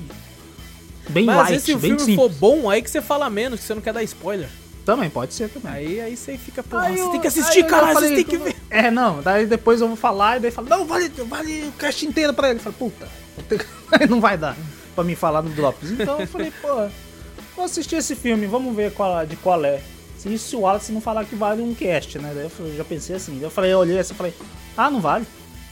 Bem 1.08 1.26
Mas 1.26 1.36
às 1.36 1.42
light, 1.42 1.50
vezes, 1.52 1.64
se 1.66 1.74
o 1.74 1.78
filme 1.78 1.98
for 1.98 2.04
simples. 2.06 2.36
bom, 2.38 2.70
aí 2.70 2.80
que 2.82 2.90
você 2.90 3.02
fala 3.02 3.28
menos, 3.28 3.60
que 3.60 3.66
você 3.66 3.74
não 3.74 3.82
quer 3.82 3.92
dar 3.92 4.02
spoiler. 4.04 4.48
Também, 4.86 5.08
pode 5.08 5.32
ser 5.34 5.48
também. 5.48 5.72
Aí, 5.72 6.00
aí 6.00 6.16
você 6.16 6.36
fica, 6.36 6.62
pô, 6.62 6.76
Aí 6.76 6.96
você 6.96 7.02
eu- 7.02 7.08
tem 7.10 7.20
que 7.20 7.26
assistir, 7.26 7.64
caralho, 7.64 7.98
você 7.98 8.14
tem 8.14 8.24
que 8.24 8.32
"Tudo- 8.38 8.44
ver. 8.44 8.56
É, 8.70 8.90
não, 8.90 9.22
daí 9.22 9.46
depois 9.46 9.80
eu 9.80 9.86
vou 9.88 9.96
falar 9.96 10.36
e 10.36 10.40
daí 10.40 10.50
fala, 10.50 10.68
não, 10.68 10.84
vale, 10.86 11.08
vale 11.08 11.68
o 11.68 11.72
cast 11.72 12.06
inteiro 12.06 12.32
pra 12.34 12.50
ele. 12.50 12.58
Eu 12.58 12.62
falei, 12.62 12.78
puta, 12.78 13.08
não 14.08 14.20
vai 14.20 14.36
dar 14.36 14.56
pra 14.94 15.02
mim 15.04 15.14
falar 15.14 15.42
no 15.42 15.50
Drops. 15.50 15.90
Então 15.90 16.20
eu 16.20 16.26
falei, 16.26 16.52
pô, 16.60 16.68
vou 17.56 17.64
assistir 17.64 17.96
esse 17.96 18.14
filme, 18.14 18.46
vamos 18.46 18.74
ver 18.74 18.92
qual, 18.92 19.24
de 19.26 19.36
qual 19.36 19.64
é. 19.64 19.80
Se 20.16 20.32
isso 20.32 20.48
se 20.48 20.56
o 20.56 20.60
Wallace 20.60 20.92
não 20.92 21.00
falar 21.00 21.24
que 21.24 21.34
vale 21.34 21.62
um 21.62 21.74
cast, 21.74 22.18
né? 22.18 22.32
Daí 22.34 22.48
eu 22.58 22.76
já 22.76 22.84
pensei 22.84 23.16
assim, 23.16 23.34
daí 23.34 23.42
eu 23.42 23.50
falei, 23.50 23.72
eu 23.72 23.78
olhei 23.78 23.98
assim 23.98 24.14
e 24.14 24.16
falei, 24.16 24.34
ah, 24.76 24.90
não 24.90 25.00
vale. 25.00 25.26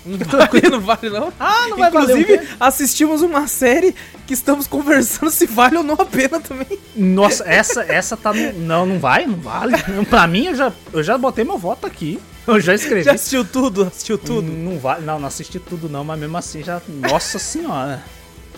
Não 0.04 0.18
vale, 0.18 0.68
não 0.68 0.80
vale, 0.80 1.10
não. 1.10 1.32
Ah, 1.38 1.68
não 1.68 1.76
vai 1.76 1.90
valer 1.90 2.18
Inclusive, 2.18 2.38
quê? 2.38 2.54
assistimos 2.59 3.22
uma 3.22 3.46
série 3.46 3.94
que 4.26 4.34
estamos 4.34 4.66
conversando 4.66 5.30
se 5.30 5.46
vale 5.46 5.76
ou 5.76 5.82
não 5.82 5.94
a 5.94 6.04
pena 6.04 6.40
também. 6.40 6.78
Nossa, 6.94 7.44
essa, 7.44 7.82
essa 7.82 8.16
tá 8.16 8.32
no... 8.32 8.52
Não, 8.52 8.84
não 8.84 8.98
vai, 8.98 9.26
não 9.26 9.36
vale. 9.36 9.74
Pra 10.10 10.26
mim, 10.26 10.46
eu 10.46 10.54
já, 10.54 10.72
eu 10.92 11.02
já 11.02 11.16
botei 11.16 11.44
meu 11.44 11.56
voto 11.56 11.86
aqui. 11.86 12.20
Eu 12.46 12.60
já 12.60 12.74
escrevi. 12.74 13.04
Já 13.04 13.12
assistiu 13.12 13.44
tudo? 13.44 13.84
Assistiu 13.84 14.18
tudo? 14.18 14.50
Não 14.50 14.78
vale, 14.78 15.04
não, 15.04 15.20
não 15.20 15.28
assisti 15.28 15.60
tudo 15.60 15.88
não, 15.88 16.02
mas 16.02 16.18
mesmo 16.18 16.36
assim 16.36 16.62
já. 16.62 16.82
Nossa 16.88 17.38
senhora. 17.38 18.02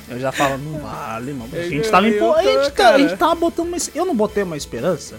Eu 0.08 0.20
já 0.20 0.30
falo, 0.30 0.58
não 0.58 0.78
vale, 0.80 1.32
mano. 1.32 1.48
A 1.52 1.62
gente 1.62 1.88
empo- 1.88 2.24
eu 2.24 2.34
a, 2.34 2.42
gente 2.42 2.70
tá- 2.72 2.94
a 2.94 2.98
gente 2.98 3.16
tava 3.16 3.34
botando 3.34 3.68
uma. 3.68 3.76
Eu 3.94 4.04
não 4.04 4.14
botei 4.14 4.42
uma 4.42 4.56
esperança. 4.56 5.16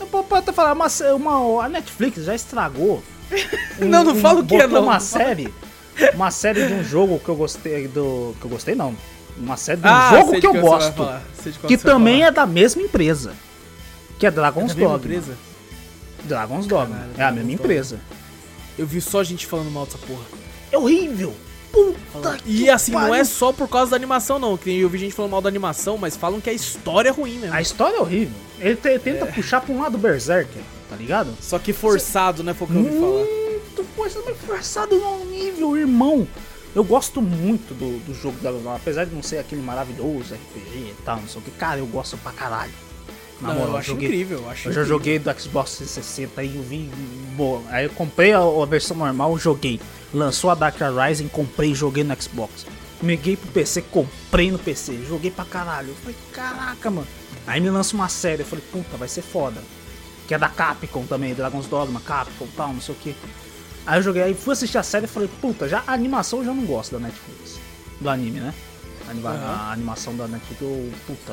Eu 0.00 0.06
posso 0.06 0.34
até 0.34 0.52
falar, 0.52 0.72
uma, 0.72 0.86
uma, 1.14 1.64
a 1.64 1.68
Netflix 1.68 2.24
já 2.24 2.34
estragou. 2.34 3.02
Não, 3.78 4.02
não 4.04 4.14
fala 4.16 4.40
o 4.40 4.46
que 4.46 4.54
é, 4.56 4.66
não. 4.66 4.82
uma 4.84 4.98
série. 5.00 5.52
Uma 6.14 6.30
série 6.30 6.66
de 6.66 6.72
um 6.72 6.82
jogo 6.82 7.18
que 7.18 7.28
eu 7.28 7.36
gostei 7.36 7.86
do. 7.86 8.34
Que 8.40 8.46
eu 8.46 8.50
gostei 8.50 8.74
não. 8.74 8.96
Uma 9.36 9.56
série 9.56 9.80
de 9.82 9.86
um 9.86 9.90
Ah, 9.90 10.10
jogo 10.10 10.40
que 10.40 10.46
eu 10.46 10.54
gosto. 10.60 11.06
Que 11.66 11.76
também 11.76 12.24
é 12.24 12.30
da 12.30 12.46
mesma 12.46 12.80
empresa. 12.82 13.34
Que 14.18 14.26
é 14.26 14.30
Dragon's 14.30 14.72
É 14.72 14.74
da 14.74 14.80
Dogma. 14.80 14.96
empresa? 14.96 15.36
Dragon's 16.24 16.66
Dogma. 16.66 16.96
Caralho, 16.96 17.10
é 17.18 17.22
a 17.22 17.30
mesma 17.32 17.40
Dogma. 17.42 17.52
empresa. 17.52 18.00
Eu 18.78 18.86
vi 18.86 19.00
só 19.00 19.22
gente 19.22 19.46
falando 19.46 19.70
mal 19.70 19.84
dessa 19.84 19.98
porra. 19.98 20.24
É 20.72 20.78
horrível. 20.78 21.34
Puta 21.72 22.38
E 22.46 22.68
assim, 22.70 22.92
não 22.92 23.06
é 23.14 23.18
pariu. 23.18 23.24
só 23.26 23.52
por 23.52 23.68
causa 23.68 23.90
da 23.92 23.96
animação, 23.96 24.38
não. 24.38 24.56
Que 24.56 24.78
eu 24.80 24.88
vi 24.88 24.98
gente 24.98 25.14
falando 25.14 25.32
mal 25.32 25.40
da 25.42 25.48
animação, 25.48 25.96
mas 25.98 26.16
falam 26.16 26.40
que 26.40 26.48
a 26.50 26.52
história 26.52 27.08
é 27.10 27.12
ruim 27.12 27.38
mesmo. 27.38 27.54
A 27.54 27.60
história 27.60 27.96
é 27.96 28.00
horrível. 28.00 28.34
Ele 28.58 28.76
te- 28.76 28.98
tenta 28.98 29.26
puxar 29.26 29.60
pra 29.60 29.72
um 29.74 29.80
lado 29.82 29.96
Berserker, 29.98 30.62
tá 30.88 30.96
ligado? 30.96 31.32
Só 31.40 31.58
que 31.58 31.72
forçado, 31.72 32.42
né? 32.42 32.54
Foi 32.54 32.66
o 32.66 32.70
que 32.70 32.76
eu 32.76 32.80
ouvi 32.84 32.98
falar. 32.98 33.24
Muito 33.48 33.84
forçado, 33.94 34.24
mas 34.26 34.36
forçado 34.38 34.96
num 34.98 35.24
nível, 35.26 35.76
irmão. 35.76 36.26
Eu 36.74 36.84
gosto 36.84 37.20
muito 37.22 37.74
do, 37.74 37.98
do 38.04 38.14
jogo 38.14 38.36
da 38.40 38.50
Dragon 38.50 38.74
apesar 38.74 39.04
de 39.04 39.14
não 39.14 39.22
ser 39.22 39.38
aquele 39.38 39.62
maravilhoso 39.62 40.34
RPG 40.34 40.76
e 40.76 40.94
tal, 41.04 41.16
não 41.20 41.28
sei 41.28 41.40
o 41.40 41.44
que. 41.44 41.50
Cara, 41.52 41.78
eu 41.80 41.86
gosto 41.86 42.16
pra 42.18 42.30
caralho. 42.32 42.72
Na 43.40 43.48
Não, 43.48 43.54
moral, 43.54 43.70
eu 43.72 43.76
acho 43.78 43.88
joguei, 43.90 44.08
incrível, 44.08 44.38
eu 44.40 44.50
acho 44.50 44.68
Eu 44.68 44.72
já 44.72 44.80
incrível. 44.80 44.98
joguei 44.98 45.18
do 45.20 45.40
Xbox 45.40 45.76
360 45.76 46.42
e 46.42 46.56
eu 46.56 46.62
vi. 46.62 46.90
Boa. 47.36 47.62
Aí 47.68 47.84
eu 47.84 47.90
comprei 47.90 48.32
a, 48.32 48.40
a 48.40 48.66
versão 48.66 48.96
normal, 48.96 49.38
joguei. 49.38 49.80
Lançou 50.12 50.50
a 50.50 50.54
Dark 50.54 50.76
Rising, 50.80 51.28
comprei 51.28 51.72
e 51.72 51.74
joguei 51.74 52.02
no 52.04 52.20
Xbox. 52.22 52.64
Miguei 53.02 53.36
pro 53.36 53.50
PC, 53.52 53.82
comprei 53.82 54.50
no 54.50 54.58
PC, 54.58 55.04
joguei 55.06 55.30
pra 55.30 55.44
caralho. 55.44 55.88
Eu 55.90 55.94
falei, 55.96 56.16
caraca, 56.32 56.90
mano. 56.90 57.06
Aí 57.46 57.60
me 57.60 57.70
lança 57.70 57.94
uma 57.94 58.08
série, 58.08 58.42
eu 58.42 58.46
falei, 58.46 58.64
puta, 58.72 58.96
vai 58.96 59.08
ser 59.08 59.22
foda. 59.22 59.62
Que 60.26 60.34
é 60.34 60.38
da 60.38 60.48
Capcom 60.48 61.04
também, 61.06 61.34
Dragon's 61.34 61.66
Dogma, 61.66 62.00
Capcom 62.00 62.46
tal, 62.56 62.72
não 62.72 62.80
sei 62.80 62.94
o 62.94 62.98
que. 62.98 63.14
Aí 63.86 63.98
eu 63.98 64.02
joguei, 64.02 64.22
aí 64.22 64.34
fui 64.34 64.52
assistir 64.52 64.76
a 64.78 64.82
série 64.82 65.04
e 65.04 65.08
falei, 65.08 65.28
puta, 65.40 65.68
já, 65.68 65.82
a 65.86 65.92
animação 65.92 66.40
eu 66.40 66.46
já 66.46 66.52
não 66.52 66.64
gosto 66.64 66.92
da 66.92 66.98
Netflix. 66.98 67.58
Do 68.00 68.08
anime, 68.10 68.40
né? 68.40 68.52
A, 69.06 69.10
anima- 69.10 69.30
Aham. 69.30 69.46
a 69.46 69.72
animação 69.72 70.16
da 70.16 70.26
Netflix 70.28 70.60
eu, 70.60 70.92
puta, 71.06 71.32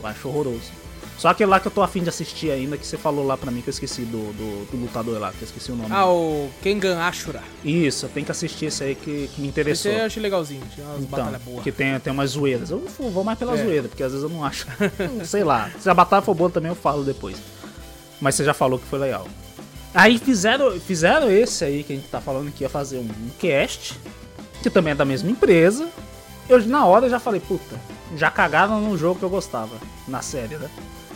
eu 0.00 0.06
acho 0.06 0.28
horroroso. 0.28 0.70
Só 1.18 1.28
aquele 1.28 1.48
lá 1.48 1.58
que 1.58 1.66
eu 1.66 1.72
tô 1.72 1.82
afim 1.82 2.02
de 2.02 2.10
assistir 2.10 2.50
ainda, 2.50 2.76
que 2.76 2.86
você 2.86 2.98
falou 2.98 3.26
lá 3.26 3.36
pra 3.38 3.50
mim, 3.50 3.62
que 3.62 3.68
eu 3.68 3.72
esqueci 3.72 4.02
do, 4.02 4.32
do, 4.34 4.70
do 4.70 4.76
lutador 4.76 5.18
lá, 5.18 5.30
que 5.32 5.40
eu 5.42 5.46
esqueci 5.46 5.72
o 5.72 5.76
nome. 5.76 5.88
Ah, 5.90 6.06
o 6.06 6.50
Kengan 6.62 7.00
Ashura. 7.00 7.42
Isso, 7.64 8.04
eu 8.04 8.10
tenho 8.10 8.26
que 8.26 8.32
assistir 8.32 8.66
esse 8.66 8.84
aí 8.84 8.94
que, 8.94 9.28
que 9.34 9.40
me 9.40 9.48
interessou. 9.48 9.90
Esse 9.90 10.00
eu 10.00 10.06
achei 10.06 10.22
legalzinho, 10.22 10.62
tinha 10.74 10.86
umas 10.86 10.98
Então, 11.02 11.18
batalhas 11.18 11.42
boas. 11.42 11.62
que 11.62 11.72
tem, 11.72 11.98
tem 12.00 12.12
umas 12.12 12.30
zoeiras. 12.32 12.70
Eu 12.70 12.80
vou 12.98 13.24
mais 13.24 13.38
pela 13.38 13.58
É. 13.58 13.64
zoeira, 13.64 13.88
porque 13.88 14.02
às 14.02 14.12
vezes 14.12 14.22
eu 14.24 14.28
não 14.30 14.44
acho. 14.44 14.66
Sei 15.24 15.42
lá. 15.42 15.70
Se 15.80 15.88
a 15.88 15.94
batalha 15.94 16.20
for 16.22 16.34
boa 16.34 16.50
também 16.50 16.68
eu 16.70 16.76
falo 16.76 17.02
depois. 17.02 17.38
Mas 18.20 18.34
você 18.34 18.44
já 18.44 18.52
falou 18.52 18.78
que 18.78 18.84
foi 18.86 18.98
legal. 18.98 19.26
Aí 19.94 20.18
fizeram, 20.18 20.78
fizeram 20.78 21.30
esse 21.30 21.64
aí 21.64 21.82
que 21.82 21.94
a 21.94 21.96
gente 21.96 22.08
tá 22.08 22.20
falando 22.20 22.52
que 22.52 22.62
ia 22.62 22.68
fazer 22.68 22.98
um, 22.98 23.08
cast, 23.38 23.98
que 24.62 24.68
também 24.68 24.92
é 24.92 24.94
da 24.94 25.06
mesma 25.06 25.30
empresa. 25.30 25.88
Eu 26.46 26.64
na 26.66 26.84
hora 26.84 27.08
já 27.08 27.18
falei, 27.18 27.40
puta, 27.40 27.80
já 28.14 28.30
cagaram 28.30 28.80
no 28.82 28.96
jogo 28.98 29.18
que 29.18 29.24
eu 29.24 29.30
gostava, 29.30 29.74
na 30.06 30.20
série, 30.20 30.56
né? 30.56 30.68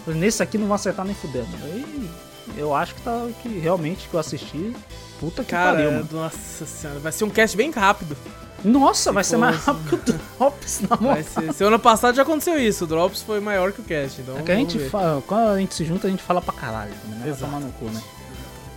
Nesse 0.06 0.42
aqui 0.42 0.58
não 0.58 0.66
vão 0.66 0.74
acertar 0.74 1.04
nem 1.04 1.14
fudendo. 1.14 1.48
Aí 1.64 2.10
eu 2.56 2.74
acho 2.74 2.94
que 2.94 3.02
tá 3.02 3.26
que 3.42 3.48
realmente 3.58 4.08
que 4.08 4.14
eu 4.14 4.20
assisti. 4.20 4.74
Puta 5.20 5.44
que 5.44 5.50
Cara, 5.50 5.76
pariu, 5.76 5.92
mano. 5.92 6.08
nossa 6.12 6.64
senhora, 6.66 6.98
vai 6.98 7.12
ser 7.12 7.24
um 7.24 7.30
cast 7.30 7.56
bem 7.56 7.70
rápido. 7.70 8.16
Nossa, 8.64 9.12
vai 9.12 9.22
ser 9.24 9.36
mais 9.36 9.56
fosse- 9.56 9.66
rápido 9.70 9.88
que 9.88 10.10
o 10.10 10.14
Drops, 10.38 10.80
na 10.88 10.96
moral. 10.96 11.14
Vai 11.14 11.22
ser, 11.22 11.52
semana 11.54 11.78
passada 11.78 12.14
já 12.14 12.22
aconteceu 12.22 12.58
isso, 12.58 12.84
o 12.84 12.86
Drops 12.86 13.22
foi 13.22 13.40
maior 13.40 13.72
que 13.72 13.80
o 13.80 13.84
cast, 13.84 14.20
então 14.20 14.38
É 14.38 14.42
que 14.42 14.52
a 14.52 14.54
gente 14.56 14.78
fala, 14.90 15.22
quando 15.26 15.48
a 15.48 15.58
gente 15.58 15.74
se 15.74 15.84
junta, 15.84 16.06
a 16.06 16.10
gente 16.10 16.22
fala 16.22 16.40
pra 16.42 16.52
caralho 16.54 16.92
também, 17.02 17.10
né? 17.18 17.20
Vai 17.20 17.28
Exato. 17.30 17.44
tomar 17.52 17.60
no 17.60 17.72
cu, 17.72 17.86
né? 17.86 18.02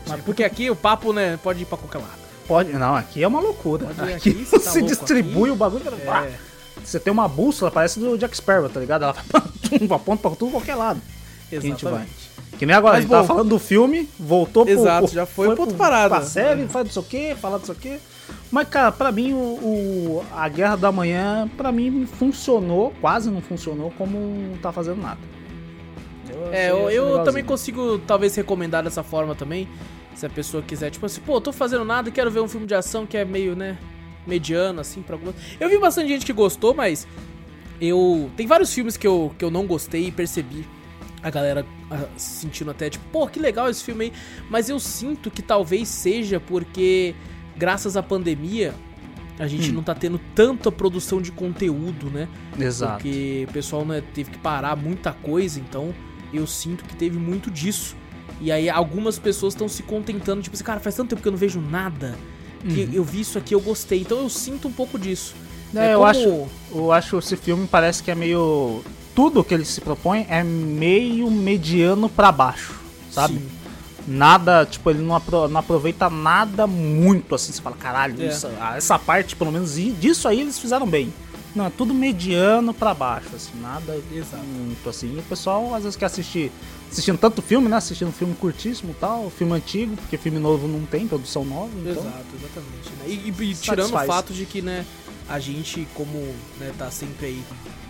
Mas 0.07 0.21
porque 0.21 0.43
aqui 0.43 0.69
o 0.69 0.75
papo, 0.75 1.11
né, 1.13 1.37
pode 1.41 1.61
ir 1.63 1.65
pra 1.65 1.77
qualquer 1.77 1.97
lado. 1.99 2.19
Pode, 2.47 2.73
não, 2.73 2.95
aqui 2.95 3.23
é 3.23 3.27
uma 3.27 3.39
loucura. 3.39 3.85
Pode 3.87 4.13
aqui, 4.13 4.29
aqui, 4.29 4.45
tá 4.45 4.57
louco 4.71 4.81
distribui 4.87 5.43
aqui. 5.43 5.51
o 5.51 5.55
bagulho. 5.55 5.83
É. 5.87 6.31
É. 6.83 6.85
você 6.85 6.99
tem 6.99 7.11
uma 7.11 7.27
bússola, 7.27 7.71
parece 7.71 7.99
do 7.99 8.17
Jack 8.17 8.35
Sparrow, 8.35 8.69
tá 8.69 8.79
ligado? 8.79 9.03
Ela 9.03 9.13
vai 9.13 9.87
aponta 9.97 10.29
pra 10.29 10.37
tudo 10.37 10.51
qualquer 10.51 10.75
lado. 10.75 11.01
Que 11.49 11.55
a 11.57 11.59
gente 11.61 11.83
vai. 11.85 12.05
Que 12.57 12.65
nem 12.67 12.75
agora, 12.75 12.93
Mas, 12.93 12.99
a 12.99 13.01
gente 13.01 13.09
tava 13.09 13.23
bom, 13.23 13.27
falando 13.27 13.49
do 13.49 13.59
filme, 13.59 14.07
voltou 14.19 14.67
Exato, 14.67 15.07
já 15.11 15.25
foi 15.25 15.51
pra 15.53 15.61
outra 15.63 15.75
parada. 15.77 16.15
Pra 16.17 16.21
série, 16.25 16.67
faz 16.67 16.85
não 16.85 16.93
sei 16.93 17.01
o 17.01 17.05
que, 17.05 17.35
falar 17.35 17.57
não 17.57 17.65
sei 17.65 17.73
o 17.73 17.77
que. 17.77 17.99
Mas, 18.51 18.67
cara, 18.69 18.91
pra 18.91 19.11
mim, 19.11 19.33
o, 19.33 19.37
o- 19.37 20.23
a 20.31 20.47
Guerra 20.47 20.75
da 20.77 20.91
Manhã, 20.91 21.49
pra 21.57 21.71
mim, 21.71 22.05
funcionou, 22.05 22.93
quase 23.01 23.31
não 23.31 23.41
funcionou, 23.41 23.91
como 23.97 24.17
não 24.19 24.57
tá 24.57 24.71
fazendo 24.71 25.01
nada. 25.01 25.19
É, 26.51 26.67
achei- 26.67 26.71
eu, 26.71 26.85
achei 26.87 26.97
eu 26.99 27.03
legalzinho. 27.03 27.25
também 27.25 27.43
consigo 27.43 27.99
talvez 27.99 28.35
recomendar 28.35 28.83
dessa 28.83 29.03
forma 29.03 29.35
também. 29.35 29.67
Se 30.15 30.25
a 30.25 30.29
pessoa 30.29 30.61
quiser, 30.61 30.91
tipo 30.91 31.05
assim, 31.05 31.21
pô, 31.21 31.41
tô 31.41 31.51
fazendo 31.51 31.83
nada, 31.83 32.11
quero 32.11 32.29
ver 32.29 32.39
um 32.39 32.47
filme 32.47 32.67
de 32.67 32.75
ação 32.75 33.03
que 33.05 33.17
é 33.17 33.25
meio, 33.25 33.55
né, 33.55 33.77
mediano, 34.25 34.81
assim, 34.81 35.01
pra 35.01 35.15
algumas. 35.15 35.35
Eu 35.59 35.69
vi 35.69 35.77
bastante 35.77 36.07
gente 36.07 36.25
que 36.25 36.33
gostou, 36.33 36.73
mas 36.73 37.07
eu. 37.79 38.29
Tem 38.35 38.47
vários 38.47 38.73
filmes 38.73 38.97
que 38.97 39.07
eu, 39.07 39.33
que 39.37 39.43
eu 39.43 39.51
não 39.51 39.65
gostei 39.65 40.07
e 40.07 40.11
percebi 40.11 40.65
a 41.21 41.29
galera 41.29 41.65
ah, 41.89 42.05
sentindo 42.17 42.71
até, 42.71 42.89
tipo, 42.89 43.05
pô, 43.11 43.27
que 43.27 43.39
legal 43.39 43.69
esse 43.69 43.83
filme 43.83 44.05
aí. 44.05 44.13
Mas 44.49 44.69
eu 44.69 44.79
sinto 44.79 45.31
que 45.31 45.41
talvez 45.41 45.87
seja 45.87 46.39
porque, 46.39 47.15
graças 47.55 47.95
à 47.95 48.03
pandemia, 48.03 48.73
a 49.39 49.47
gente 49.47 49.71
Hum. 49.71 49.75
não 49.75 49.83
tá 49.83 49.95
tendo 49.95 50.19
tanta 50.35 50.71
produção 50.71 51.21
de 51.21 51.31
conteúdo, 51.31 52.09
né? 52.09 52.27
Exato. 52.59 52.93
Porque 52.93 53.45
o 53.49 53.53
pessoal 53.53 53.85
né, 53.85 54.03
teve 54.13 54.31
que 54.31 54.37
parar 54.37 54.75
muita 54.75 55.11
coisa, 55.13 55.59
então 55.59 55.93
eu 56.33 56.45
sinto 56.45 56.83
que 56.83 56.95
teve 56.95 57.17
muito 57.17 57.49
disso. 57.49 57.95
E 58.41 58.51
aí 58.51 58.69
algumas 58.69 59.17
pessoas 59.17 59.53
estão 59.53 59.69
se 59.69 59.81
contentando, 59.83 60.41
tipo 60.41 60.55
assim, 60.55 60.63
cara, 60.63 60.79
faz 60.79 60.95
tanto 60.95 61.09
tempo 61.11 61.21
que 61.21 61.27
eu 61.27 61.31
não 61.31 61.39
vejo 61.39 61.61
nada. 61.61 62.15
Que 62.67 62.83
Uhum. 62.85 62.89
eu 62.93 63.03
vi 63.03 63.19
isso 63.21 63.37
aqui, 63.37 63.53
eu 63.53 63.59
gostei. 63.61 64.01
Então 64.01 64.19
eu 64.19 64.29
sinto 64.29 64.67
um 64.67 64.71
pouco 64.71 64.97
disso. 64.97 65.35
É, 65.75 65.93
eu, 65.93 65.99
como- 65.99 66.05
acho, 66.09 66.47
eu 66.73 66.91
acho 66.91 67.17
esse 67.19 67.35
filme 67.35 67.67
parece 67.67 68.01
que 68.03 68.09
é 68.11 68.15
meio. 68.15 68.81
Tudo 69.15 69.43
que 69.43 69.53
ele 69.53 69.65
se 69.65 69.81
propõe 69.81 70.25
é 70.29 70.43
meio 70.43 71.29
mediano 71.29 72.07
pra 72.09 72.31
baixo, 72.31 72.73
sabe? 73.11 73.35
Sim. 73.35 73.47
Nada, 74.07 74.65
tipo, 74.69 74.89
ele 74.89 75.01
não, 75.01 75.15
apro- 75.15 75.47
não 75.47 75.59
aproveita 75.59 76.09
nada 76.09 76.67
muito 76.67 77.33
assim. 77.35 77.51
Você 77.53 77.61
fala, 77.61 77.75
caralho, 77.75 78.21
É. 78.21 78.27
isso- 78.27 78.49
ah, 78.59 78.75
essa 78.77 78.99
parte, 78.99 79.35
pelo 79.35 79.51
menos, 79.51 79.75
disso 79.75 80.27
aí 80.27 80.41
eles 80.41 80.59
fizeram 80.59 80.85
bem. 80.87 81.13
Não, 81.55 81.65
é 81.67 81.69
tudo 81.69 81.93
mediano 81.93 82.73
pra 82.73 82.93
baixo, 82.95 83.29
assim, 83.35 83.51
nada 83.61 83.99
Exato. 84.11 84.43
muito 84.43 84.89
assim. 84.89 85.15
E 85.15 85.19
o 85.19 85.23
pessoal 85.23 85.73
às 85.75 85.83
vezes 85.83 85.95
quer 85.95 86.05
assistir, 86.07 86.51
assistindo 86.91 87.17
tanto 87.17 87.41
filme, 87.43 87.69
né? 87.69 87.77
Assistindo 87.77 88.11
filme 88.11 88.33
curtíssimo 88.35 88.91
e 88.91 88.95
tal, 88.95 89.29
filme 89.29 89.53
antigo, 89.53 89.95
porque 89.95 90.17
filme 90.17 90.39
novo 90.39 90.67
não 90.67 90.83
tem, 90.85 91.07
produção 91.07 91.45
nova, 91.45 91.69
então. 91.77 91.91
Exato, 91.91 92.25
exatamente. 92.35 92.89
né? 92.99 93.05
E, 93.07 93.29
e- 93.43 93.51
e 93.51 93.55
tirando 93.55 93.93
o 93.93 94.05
fato 94.05 94.33
de 94.33 94.45
que, 94.47 94.61
né, 94.63 94.83
a 95.29 95.39
gente, 95.39 95.87
como 95.93 96.17
né, 96.59 96.73
tá 96.77 96.89
sempre 96.89 97.27
aí 97.27 97.43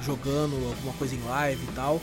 jogando 0.05 0.55
alguma 0.67 0.93
coisa 0.93 1.15
em 1.15 1.21
live 1.23 1.61
e 1.63 1.71
tal, 1.73 2.01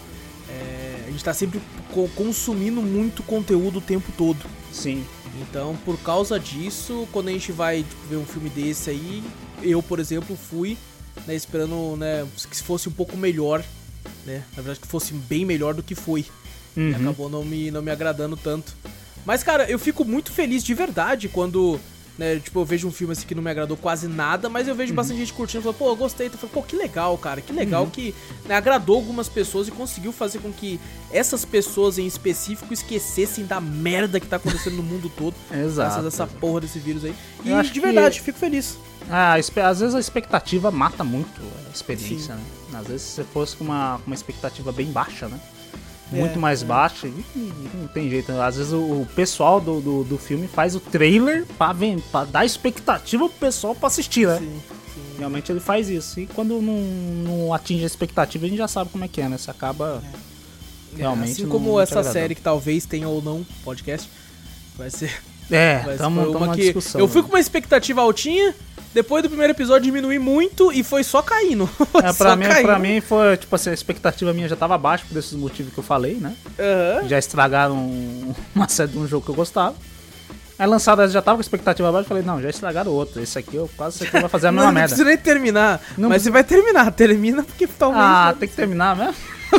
é, 0.49 1.05
a 1.07 1.11
gente 1.11 1.23
tá 1.23 1.35
sempre 1.35 1.61
co- 1.93 2.09
consumindo 2.17 2.81
muito 2.81 3.23
conteúdo 3.23 3.79
o 3.79 3.83
tempo 3.83 4.11
todo. 4.17 4.39
Sim. 4.73 5.05
Então, 5.43 5.77
por 5.85 5.97
causa 5.99 6.41
disso, 6.41 7.07
quando 7.13 7.29
a 7.29 7.33
gente 7.33 7.53
vai 7.53 7.85
ver 8.09 8.17
um 8.17 8.25
filme 8.25 8.49
desse 8.51 8.91
aí, 8.91 9.23
eu, 9.63 9.83
por 9.83 10.01
exemplo, 10.01 10.37
fui 10.37 10.77
né, 11.27 11.35
esperando 11.35 11.97
né, 11.97 12.27
que 12.51 12.57
fosse 12.63 12.89
um 12.89 12.93
pouco 12.93 13.17
melhor, 13.17 13.63
né? 14.27 14.43
Na 14.57 14.63
verdade, 14.63 14.81
que 14.81 14.87
fosse 14.89 15.13
bem 15.13 15.45
melhor 15.45 15.75
do 15.75 15.83
que 15.83 15.95
foi. 15.95 16.25
Uhum. 16.77 16.95
acabou 16.95 17.29
não 17.29 17.45
me, 17.45 17.71
não 17.71 17.83
me 17.83 17.91
agradando 17.91 18.37
tanto. 18.37 18.75
Mas, 19.27 19.43
cara, 19.43 19.69
eu 19.71 19.79
fico 19.79 20.05
muito 20.05 20.31
feliz 20.33 20.63
de 20.65 20.73
verdade 20.73 21.29
quando, 21.29 21.79
né, 22.17 22.39
tipo, 22.39 22.61
eu 22.61 22.65
vejo 22.65 22.87
um 22.89 22.93
filme 22.93 23.13
assim 23.13 23.27
que 23.27 23.35
não 23.35 23.43
me 23.43 23.51
agradou 23.51 23.77
quase 23.77 24.07
nada, 24.09 24.49
mas 24.49 24.67
eu 24.69 24.75
vejo 24.75 24.95
bastante 24.95 25.19
gente 25.19 25.33
curtindo 25.33 25.61
e 25.61 25.63
falando, 25.65 25.77
pô, 25.79 25.89
eu 25.89 25.97
gostei. 25.97 26.29
Então, 26.29 26.37
eu 26.41 26.49
falo, 26.49 26.53
pô, 26.53 26.63
que 26.63 26.77
legal, 26.77 27.19
cara, 27.19 27.41
que 27.41 27.53
legal 27.53 27.87
que 27.89 28.15
né, 28.47 28.55
agradou 28.55 28.97
algumas 28.97 29.29
pessoas 29.29 29.69
e 29.69 29.71
conseguiu 29.73 30.13
fazer 30.13 30.39
com 30.39 30.51
que 30.53 30.81
essas 31.13 31.45
pessoas 31.45 31.99
em 31.99 32.07
específico 32.07 32.73
esquecessem 32.73 33.45
da 33.45 33.61
merda 33.61 34.19
que 34.21 34.27
tá 34.27 34.37
acontecendo 34.37 34.77
no 34.77 34.83
mundo 34.83 35.11
todo. 35.15 35.35
Exato. 35.53 35.75
Graças 35.91 36.05
a 36.05 36.09
essa 36.09 36.27
porra 36.27 36.63
desse 36.63 36.79
vírus 36.79 37.05
aí. 37.05 37.15
E 37.45 37.63
de 37.63 37.71
que- 37.71 37.81
verdade, 37.81 38.21
fico 38.23 38.39
feliz. 38.39 38.79
Ah, 39.09 39.35
às 39.35 39.81
vezes 39.81 39.95
a 39.95 40.01
expectativa 40.01 40.71
mata 40.71 41.03
muito 41.03 41.41
a 41.69 41.73
experiência, 41.75 42.35
né? 42.35 42.43
Às 42.75 42.87
vezes 42.87 43.03
se 43.03 43.15
você 43.17 43.25
fosse 43.25 43.57
com 43.57 43.65
uma, 43.65 44.01
uma 44.07 44.15
expectativa 44.15 44.71
bem 44.73 44.87
baixa, 44.87 45.27
né? 45.29 45.39
Muito 46.13 46.35
É, 46.35 46.39
mais 46.39 46.63
é. 46.63 46.67
baixa, 46.67 47.07
e, 47.07 47.11
e 47.37 47.71
não 47.75 47.87
tem 47.89 48.11
jeito. 48.11 48.33
Às 48.33 48.57
vezes 48.57 48.73
o, 48.73 48.79
o 48.79 49.09
pessoal 49.15 49.61
do, 49.61 49.81
do, 49.81 50.05
do 50.05 50.19
filme 50.19 50.49
faz 50.49 50.75
o 50.75 50.81
trailer 50.81 51.47
pra, 51.57 51.73
ven- 51.73 52.03
pra 52.11 52.25
dar 52.25 52.45
expectativa 52.45 53.29
pro 53.29 53.39
pessoal 53.39 53.75
pra 53.77 53.87
assistir, 53.87 54.27
né? 54.27 54.39
Sim, 54.39 54.61
sim. 54.95 55.01
Realmente 55.19 55.53
ele 55.53 55.61
faz 55.61 55.89
isso. 55.89 56.19
E 56.19 56.27
quando 56.27 56.61
não, 56.61 56.81
não 56.81 57.55
atinge 57.55 57.85
a 57.85 57.87
expectativa, 57.87 58.45
a 58.45 58.49
gente 58.49 58.59
já 58.59 58.67
sabe 58.69 58.91
como 58.91 59.05
é 59.05 59.09
que 59.09 59.21
é, 59.21 59.29
né? 59.29 59.39
Você 59.39 59.51
acaba. 59.51 60.03
Realmente 60.97 61.33
assim 61.43 61.49
como 61.49 61.71
não 61.73 61.81
essa 61.81 62.03
série 62.03 62.35
que 62.35 62.41
talvez 62.43 62.85
tenha 62.87 63.09
ou 63.09 63.23
não 63.23 63.47
podcast, 63.65 64.11
vai 64.77 64.91
ser 64.91 65.23
É, 65.49 65.83
Mas 65.87 65.99
tamo, 65.99 66.23
tamo 66.23 66.37
uma 66.39 66.47
na 66.49 66.55
que 66.55 66.63
discussão. 66.63 67.01
eu 67.01 67.07
fui 67.07 67.23
né? 67.23 67.29
com 67.29 67.35
uma 67.35 67.41
expectativa 67.41 68.01
altinha, 68.01 68.53
depois 68.93 69.23
do 69.23 69.29
primeiro 69.29 69.53
episódio 69.53 69.83
diminui 69.85 70.19
muito 70.19 70.73
e 70.73 70.83
foi 70.83 71.05
só 71.05 71.23
caindo. 71.23 71.67
Foi 71.93 72.03
É, 72.03 72.13
só 72.13 72.25
pra, 72.25 72.37
mim, 72.37 72.47
caindo. 72.47 72.67
pra 72.67 72.79
mim 72.79 73.01
foi, 73.01 73.37
tipo 73.37 73.55
assim, 73.55 73.71
a 73.71 73.73
expectativa 73.75 74.33
minha 74.33 74.49
já 74.49 74.57
tava 74.57 74.77
baixa 74.77 75.05
por 75.09 75.17
esses 75.17 75.33
motivos 75.35 75.73
que 75.73 75.79
eu 75.79 75.85
falei, 75.85 76.15
né? 76.15 76.35
Aham. 76.59 77.09
já 77.09 77.19
estragaram 77.19 77.77
uma 78.55 78.69
série 78.69 78.91
de 78.93 78.99
um 78.99 79.07
jogo 79.07 79.25
que 79.25 79.31
eu 79.31 79.35
gostava. 79.37 79.75
Aí 80.59 80.67
lançada 80.67 81.09
já 81.09 81.23
tava 81.23 81.37
com 81.39 81.41
expectativa 81.41 81.91
baixa, 81.91 82.07
falei, 82.09 82.23
não, 82.23 82.43
já 82.43 82.51
estragaram 82.51 82.91
outro. 82.93 83.23
Esse 83.23 83.39
aqui, 83.39 83.57
eu 83.57 83.71
quase 83.77 83.99
sei 83.99 84.09
que 84.09 84.19
vai 84.21 84.29
fazer 84.29 84.49
a 84.49 84.53
Não, 84.53 84.57
mesma 84.59 84.67
não 84.67 84.75
merda. 84.75 84.89
precisa 84.89 85.09
nem 85.09 85.17
terminar. 85.17 85.81
Não 85.97 86.09
mas 86.09 86.23
precisa- 86.23 86.25
você 86.25 86.31
vai 86.33 86.45
terminar. 86.45 86.93
Termina 86.93 87.43
porque 87.43 87.67
talvez. 87.67 88.05
Ah, 88.05 88.35
tem 88.39 88.47
que 88.49 88.55
terminar 88.55 88.95
mesmo? 88.97 89.15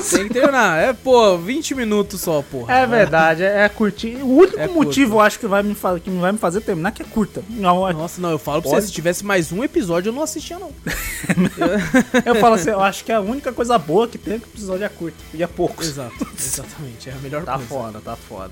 Tem 0.09 0.27
que 0.27 0.33
terminar. 0.33 0.77
É, 0.81 0.93
pô, 0.93 1.37
20 1.37 1.75
minutos 1.75 2.21
só, 2.21 2.41
porra. 2.41 2.73
É 2.73 2.85
verdade, 2.87 3.43
é, 3.43 3.63
é 3.65 3.69
curtir. 3.69 4.17
O 4.21 4.27
único 4.37 4.59
É 4.59 4.67
motivo, 4.67 5.15
eu 5.15 5.19
acho, 5.21 5.39
que 5.39 5.47
vai, 5.47 5.61
me 5.63 5.75
que 5.75 6.09
vai 6.09 6.31
me 6.31 6.37
fazer 6.37 6.61
terminar 6.61 6.91
que 6.91 7.01
é 7.01 7.05
curta. 7.05 7.43
Não, 7.49 7.87
é- 7.87 7.93
Nossa, 7.93 8.21
não, 8.21 8.31
eu 8.31 8.39
falo 8.39 8.61
pra 8.61 8.71
Pode? 8.71 8.81
você, 8.83 8.87
se 8.87 8.93
tivesse 8.93 9.25
mais 9.25 9.51
um 9.51 9.63
episódio, 9.63 10.09
eu 10.09 10.13
não 10.13 10.21
assistia, 10.23 10.57
não. 10.57 10.71
eu 12.25 12.35
falo 12.35 12.55
assim, 12.55 12.69
eu 12.69 12.81
acho 12.81 13.03
que 13.03 13.11
a 13.11 13.19
única 13.19 13.51
coisa 13.51 13.77
boa 13.77 14.07
que 14.07 14.17
tem 14.17 14.35
é 14.35 14.37
que 14.39 14.45
o 14.45 14.49
episódio 14.51 14.85
é 14.85 14.89
curto. 14.89 15.17
E 15.33 15.43
é 15.43 15.47
poucos. 15.47 15.87
Exato, 15.87 16.27
exatamente. 16.37 17.09
É 17.09 17.13
a 17.13 17.17
melhor 17.17 17.43
Tá 17.45 17.53
coisa. 17.53 17.67
foda, 17.67 18.01
tá 18.03 18.15
foda. 18.15 18.51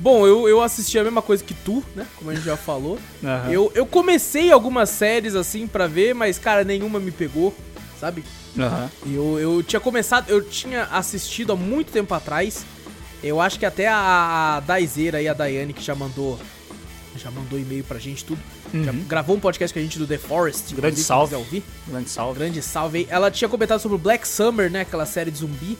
Bom, 0.00 0.24
eu, 0.26 0.48
eu 0.48 0.62
assisti 0.62 0.96
a 0.98 1.02
mesma 1.02 1.20
coisa 1.20 1.42
que 1.42 1.52
tu, 1.52 1.82
né? 1.96 2.06
Como 2.16 2.30
a 2.30 2.34
gente 2.34 2.44
já 2.44 2.56
falou. 2.56 2.98
Aham. 3.24 3.50
Eu, 3.50 3.72
eu 3.74 3.84
comecei 3.84 4.52
algumas 4.52 4.90
séries 4.90 5.34
assim 5.34 5.66
pra 5.66 5.88
ver, 5.88 6.14
mas, 6.14 6.38
cara, 6.38 6.62
nenhuma 6.62 7.00
me 7.00 7.10
pegou, 7.10 7.52
sabe? 8.00 8.24
Aham. 8.58 8.90
Eu, 9.06 9.38
eu 9.38 9.62
tinha 9.62 9.80
começado, 9.80 10.28
eu 10.30 10.42
tinha 10.42 10.84
assistido 10.84 11.52
há 11.52 11.56
muito 11.56 11.90
tempo 11.92 12.12
atrás. 12.14 12.64
Eu 13.22 13.40
acho 13.40 13.58
que 13.58 13.66
até 13.66 13.88
a, 13.88 14.56
a 14.56 14.60
Daizeira 14.60 15.20
e 15.20 15.26
a 15.28 15.34
Daiane, 15.34 15.72
que 15.72 15.82
já 15.82 15.94
mandou. 15.94 16.38
Já 17.16 17.30
mandou 17.32 17.58
e-mail 17.58 17.82
pra 17.82 17.98
gente, 17.98 18.24
tudo. 18.24 18.40
Já 18.72 18.92
Uhum. 18.92 19.04
gravou 19.08 19.34
um 19.36 19.40
podcast 19.40 19.72
com 19.72 19.80
a 19.80 19.82
gente 19.82 19.98
do 19.98 20.06
The 20.06 20.18
Forest. 20.18 20.72
Grande 20.74 21.00
salve. 21.00 21.34
Ouvir. 21.34 21.64
Grande 21.88 22.08
salve. 22.10 22.38
Grande 22.38 22.62
salve. 22.62 23.06
Ela 23.10 23.30
tinha 23.30 23.48
comentado 23.48 23.80
sobre 23.80 23.96
o 23.96 23.98
Black 23.98 24.28
Summer, 24.28 24.70
né? 24.70 24.82
Aquela 24.82 25.06
série 25.06 25.30
de 25.30 25.38
zumbi. 25.38 25.76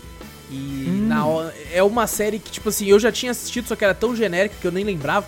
E 0.51 0.87
Hum. 0.89 1.07
na 1.07 1.53
é 1.73 1.83
uma 1.83 2.07
série 2.07 2.39
que, 2.39 2.51
tipo 2.51 2.71
assim, 2.71 2.87
eu 2.87 2.99
já 2.99 3.13
tinha 3.13 3.31
assistido, 3.33 3.69
só 3.69 3.77
que 3.77 3.85
era 3.85 3.95
tão 3.95 4.17
genérica 4.17 4.57
que 4.61 4.67
eu 4.67 4.73
nem 4.73 4.83
lembrava. 4.83 5.27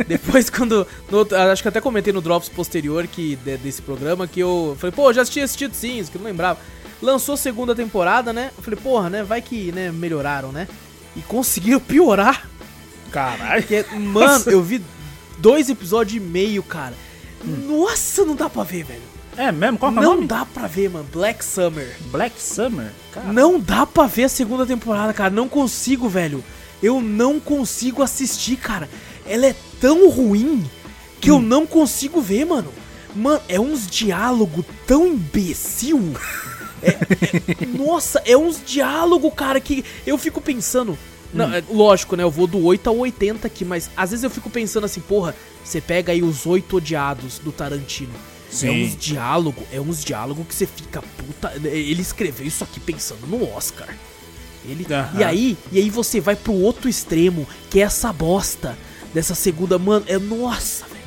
E 0.00 0.04
depois, 0.04 0.48
quando. 0.50 0.86
outro- 1.10 1.36
acho 1.36 1.62
que 1.62 1.68
até 1.68 1.80
comentei 1.80 2.12
no 2.12 2.20
Drops 2.20 2.48
posterior 2.48 3.06
que, 3.06 3.36
de- 3.36 3.56
desse 3.56 3.82
programa 3.82 4.26
que 4.26 4.40
eu 4.40 4.76
falei, 4.78 4.94
pô, 4.94 5.10
eu 5.10 5.14
já 5.14 5.24
tinha 5.24 5.44
assistido 5.44 5.74
sim, 5.74 5.98
isso 5.98 6.10
que 6.10 6.16
eu 6.16 6.22
não 6.22 6.28
lembrava. 6.30 6.58
Lançou 7.00 7.36
segunda 7.36 7.74
temporada, 7.74 8.32
né? 8.32 8.50
Eu 8.56 8.62
falei, 8.62 8.78
porra, 8.80 9.08
né? 9.10 9.22
Vai 9.22 9.40
que 9.40 9.70
né, 9.72 9.90
melhoraram, 9.92 10.50
né? 10.52 10.66
E 11.16 11.20
conseguiram 11.22 11.80
piorar. 11.80 12.48
Caralho. 13.10 13.62
Porque, 13.62 13.84
mano, 13.96 14.44
eu 14.48 14.62
vi 14.62 14.82
dois 15.38 15.68
episódios 15.70 16.16
e 16.16 16.20
meio, 16.24 16.62
cara. 16.62 16.94
Nossa, 17.44 18.24
não 18.24 18.34
dá 18.34 18.50
pra 18.50 18.64
ver, 18.64 18.82
velho. 18.84 19.02
É 19.36 19.52
mesmo? 19.52 19.78
Qual 19.78 19.92
que 19.92 19.98
é 19.98 20.00
o 20.00 20.04
Não 20.04 20.14
nome? 20.16 20.26
dá 20.26 20.44
pra 20.44 20.66
ver, 20.66 20.90
mano. 20.90 21.06
Black 21.12 21.44
Summer. 21.44 21.96
Black 22.10 22.34
Summer? 22.42 22.90
Cara. 23.12 23.32
Não 23.32 23.60
dá 23.60 23.86
pra 23.86 24.06
ver 24.06 24.24
a 24.24 24.28
segunda 24.28 24.66
temporada, 24.66 25.12
cara. 25.14 25.30
Não 25.30 25.48
consigo, 25.48 26.08
velho. 26.08 26.42
Eu 26.82 27.00
não 27.00 27.40
consigo 27.40 28.02
assistir, 28.02 28.56
cara. 28.56 28.88
Ela 29.26 29.46
é 29.46 29.54
tão 29.80 30.08
ruim 30.10 30.64
que 31.20 31.30
eu 31.30 31.40
não 31.40 31.66
consigo 31.66 32.20
ver, 32.20 32.44
mano. 32.44 32.72
Mano, 33.14 33.42
é 33.48 33.58
uns 33.58 33.86
diálogo 33.86 34.64
tão 34.86 35.06
imbecil. 35.06 36.14
É- 36.82 36.90
é- 36.90 37.66
nossa, 37.76 38.22
é 38.24 38.36
uns 38.36 38.60
diálogo, 38.64 39.30
cara, 39.30 39.60
que 39.60 39.84
eu 40.06 40.16
fico 40.16 40.40
pensando. 40.40 40.96
Não, 41.32 41.52
é, 41.52 41.62
lógico, 41.70 42.16
né? 42.16 42.22
Eu 42.22 42.30
vou 42.30 42.46
do 42.46 42.64
8 42.64 42.88
ao 42.88 42.96
80 42.96 43.46
aqui, 43.46 43.64
mas 43.64 43.90
às 43.96 44.10
vezes 44.10 44.24
eu 44.24 44.30
fico 44.30 44.48
pensando 44.48 44.84
assim, 44.84 45.00
porra, 45.00 45.34
você 45.62 45.80
pega 45.80 46.12
aí 46.12 46.22
os 46.22 46.46
oito 46.46 46.76
odiados 46.76 47.38
do 47.38 47.52
Tarantino. 47.52 48.14
É 48.50 48.54
Sim. 48.54 48.84
uns 48.86 48.96
diálogo, 48.96 49.62
é 49.70 49.78
uns 49.78 50.02
diálogo 50.02 50.42
que 50.44 50.54
você 50.54 50.66
fica 50.66 51.02
puta. 51.02 51.52
Ele 51.62 52.00
escreveu 52.00 52.46
isso 52.46 52.64
aqui 52.64 52.80
pensando 52.80 53.26
no 53.26 53.46
Oscar. 53.52 53.88
Ele, 54.68 54.86
Aham. 54.92 55.18
E 55.20 55.24
aí, 55.24 55.56
e 55.72 55.78
aí 55.78 55.90
você 55.90 56.20
vai 56.20 56.36
pro 56.36 56.52
outro 56.52 56.88
extremo, 56.88 57.46
que 57.70 57.80
é 57.80 57.84
essa 57.84 58.12
bosta 58.12 58.76
dessa 59.14 59.34
segunda, 59.34 59.78
mano, 59.78 60.04
é 60.08 60.18
nossa, 60.18 60.84
velho. 60.86 60.98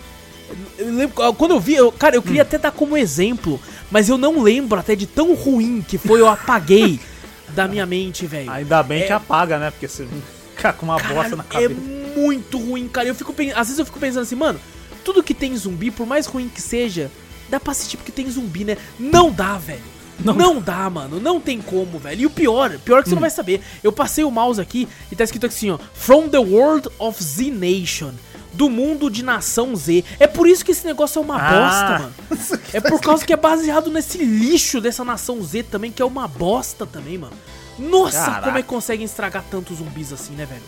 Eu 0.78 0.94
lembro- 0.94 1.34
quando 1.36 1.52
eu 1.52 1.60
vi, 1.60 1.76
eu- 1.76 1.92
cara, 1.92 2.16
eu 2.16 2.20
Hum. 2.20 2.24
queria 2.24 2.42
até 2.42 2.58
dar 2.58 2.72
como 2.72 2.98
exemplo, 2.98 3.60
mas 3.90 4.10
eu 4.10 4.18
não 4.18 4.42
lembro 4.42 4.80
até 4.80 4.96
de 4.96 5.06
tão 5.06 5.34
ruim 5.36 5.84
que 5.88 5.98
foi, 5.98 6.20
eu 6.20 6.28
apaguei 6.28 7.00
da 7.56 7.68
minha 7.68 7.86
mente, 7.86 8.26
velho. 8.26 8.50
Ainda 8.52 8.82
bem 8.84 9.04
É- 9.04 9.08
que 9.08 9.14
apaga, 9.14 9.58
né? 9.60 9.72
Porque 9.72 9.88
você 9.88 10.08
fica 10.56 10.74
com 10.74 10.86
uma 10.88 10.98
bosta 10.98 11.36
na 11.36 11.44
Caralho, 11.44 11.72
é 11.72 11.76
cabeça. 11.76 12.20
muito 12.20 12.58
ruim, 12.58 12.88
cara. 12.88 13.08
Eu 13.08 13.16
fico 13.16 13.34
às 13.56 13.68
vezes 13.68 13.80
eu 13.80 13.86
fico 13.86 14.00
pensando 14.00 14.24
assim, 14.24 14.36
mano, 14.36 14.60
tudo 15.04 15.24
que 15.24 15.34
tem 15.34 15.56
zumbi, 15.56 15.90
por 15.92 16.06
mais 16.08 16.26
ruim 16.26 16.50
que 16.54 16.62
seja, 16.62 17.10
dá 17.50 17.60
pra 17.60 17.72
assistir 17.72 17.98
porque 17.98 18.12
tem 18.12 18.30
zumbi, 18.30 18.64
né? 18.66 18.78
Não 19.00 19.32
dá, 19.32 19.58
velho. 19.58 19.82
Não, 20.24 20.60
dá, 20.62 20.90
mano. 20.90 21.20
Não 21.20 21.40
tem 21.40 21.62
como, 21.62 21.98
velho. 22.00 22.22
E 22.22 22.26
o 22.26 22.30
pior, 22.30 22.78
pior 22.80 23.02
que 23.04 23.10
você 23.10 23.14
Hum. 23.14 23.18
não 23.18 23.22
vai 23.22 23.30
saber. 23.30 23.62
Eu 23.84 23.92
passei 23.92 24.24
o 24.24 24.32
mouse 24.32 24.60
aqui 24.62 24.88
e 25.12 25.16
tá 25.16 25.24
escrito 25.24 25.46
assim, 25.48 25.70
ó, 25.72 25.78
From 25.94 26.30
the 26.30 26.38
World 26.40 26.90
of 27.00 27.24
Z 27.24 27.50
Nation. 27.52 28.12
Do 28.54 28.70
mundo 28.70 29.10
de 29.10 29.24
nação 29.24 29.74
Z. 29.78 30.04
É 30.20 30.28
por 30.28 30.46
isso 30.46 30.66
que 30.66 30.72
esse 30.72 30.86
negócio 30.86 31.20
é 31.20 31.22
uma 31.22 31.38
Ah. 31.38 31.52
bosta, 31.52 32.00
mano. 32.00 32.62
É 32.74 32.82
por 32.82 33.00
causa 33.00 33.26
que 33.26 33.32
é 33.32 33.38
baseado 33.38 33.90
nesse 33.90 34.18
lixo 34.18 34.82
dessa 34.82 35.06
nação 35.06 35.42
Z 35.42 35.64
também, 35.64 35.90
que 35.90 36.02
é 36.02 36.06
uma 36.06 36.28
bosta 36.28 36.86
também, 36.86 37.18
mano. 37.18 37.34
Nossa, 37.80 38.26
Caraca. 38.26 38.42
como 38.44 38.58
é 38.58 38.62
que 38.62 38.68
conseguem 38.68 39.06
estragar 39.06 39.44
tantos 39.50 39.78
zumbis 39.78 40.12
assim, 40.12 40.34
né, 40.34 40.46
velho? 40.46 40.62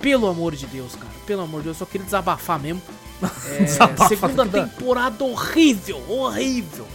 Pelo 0.00 0.26
amor 0.26 0.56
de 0.56 0.66
Deus, 0.66 0.94
cara. 0.94 1.12
Pelo 1.26 1.42
amor 1.42 1.58
de 1.60 1.64
Deus, 1.64 1.76
eu 1.76 1.86
só 1.86 1.90
queria 1.90 2.04
desabafar 2.06 2.58
mesmo. 2.58 2.80
É, 3.48 3.62
Desabafa 3.64 4.08
segunda 4.08 4.44
temporada 4.46 5.24
horrível, 5.24 6.02
horrível. 6.08 6.86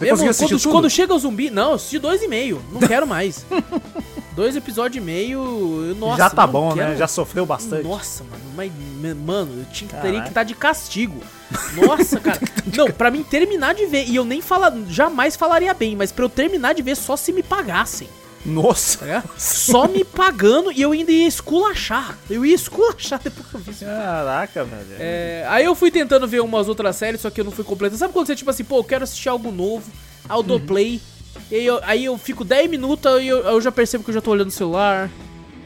Mesmo 0.00 0.34
quando, 0.34 0.62
quando 0.70 0.90
chega 0.90 1.14
o 1.14 1.18
zumbi. 1.18 1.50
Não, 1.50 1.70
eu 1.70 1.74
assisti 1.74 1.98
dois 1.98 2.22
e 2.22 2.28
meio. 2.28 2.62
Não 2.72 2.80
quero 2.86 3.06
mais. 3.06 3.44
dois 4.36 4.54
episódios 4.56 5.02
e 5.02 5.04
meio. 5.04 5.94
Nossa, 5.98 6.16
Já 6.18 6.30
tá 6.30 6.46
não 6.46 6.52
bom, 6.52 6.72
quero- 6.74 6.90
né? 6.90 6.96
Já 6.96 7.08
sofreu 7.08 7.44
bastante. 7.44 7.82
Nossa, 7.86 8.22
mano, 8.24 8.42
mas, 8.56 8.70
mano, 9.16 9.60
eu 9.60 9.64
tinha, 9.72 9.90
teria 10.00 10.22
que 10.22 10.28
estar 10.28 10.44
de 10.44 10.54
castigo. 10.54 11.20
Nossa, 11.74 12.18
cara. 12.20 12.38
Não, 12.76 12.86
pra 12.90 13.10
mim 13.10 13.22
terminar 13.24 13.74
de 13.74 13.86
ver, 13.86 14.04
e 14.08 14.14
eu 14.16 14.24
nem 14.24 14.40
fala, 14.40 14.72
jamais 14.88 15.34
falaria 15.36 15.74
bem, 15.74 15.96
mas 15.96 16.12
pra 16.12 16.24
eu 16.24 16.28
terminar 16.28 16.74
de 16.74 16.82
ver 16.82 16.96
só 16.96 17.16
se 17.16 17.32
me 17.32 17.42
pagassem. 17.42 18.08
Nossa. 18.44 19.04
ligado? 19.04 19.30
Só 19.36 19.86
me 19.88 20.04
pagando 20.04 20.72
e 20.72 20.80
eu 20.82 20.92
ainda 20.92 21.12
ia 21.12 21.26
esculachar. 21.26 22.16
Eu 22.30 22.44
ia 22.44 22.54
esculachar 22.54 23.20
depois 23.22 23.46
que 23.46 23.54
eu 23.54 23.60
vi 23.60 23.70
isso. 23.70 23.84
Caraca, 23.84 24.64
velho. 24.64 24.86
É, 24.98 25.44
aí 25.48 25.64
eu 25.64 25.74
fui 25.74 25.90
tentando 25.90 26.26
ver 26.26 26.40
umas 26.40 26.68
outras 26.68 26.96
séries, 26.96 27.20
só 27.20 27.30
que 27.30 27.40
eu 27.40 27.44
não 27.44 27.52
fui 27.52 27.64
completando. 27.64 27.98
Sabe 27.98 28.12
quando 28.12 28.26
você, 28.26 28.36
tipo 28.36 28.50
assim, 28.50 28.64
pô, 28.64 28.78
eu 28.78 28.84
quero 28.84 29.04
assistir 29.04 29.28
algo 29.28 29.50
novo, 29.50 29.90
aí 30.28 30.36
eu 30.36 30.42
dou 30.42 30.60
play, 30.60 31.00
e 31.50 31.56
aí 31.56 31.66
eu, 31.66 31.80
aí 31.82 32.04
eu 32.04 32.18
fico 32.18 32.44
10 32.44 32.70
minutos 32.70 33.22
e 33.22 33.28
eu, 33.28 33.38
eu 33.38 33.60
já 33.60 33.72
percebo 33.72 34.04
que 34.04 34.10
eu 34.10 34.14
já 34.14 34.20
tô 34.20 34.30
olhando 34.30 34.48
o 34.48 34.52
celular, 34.52 35.10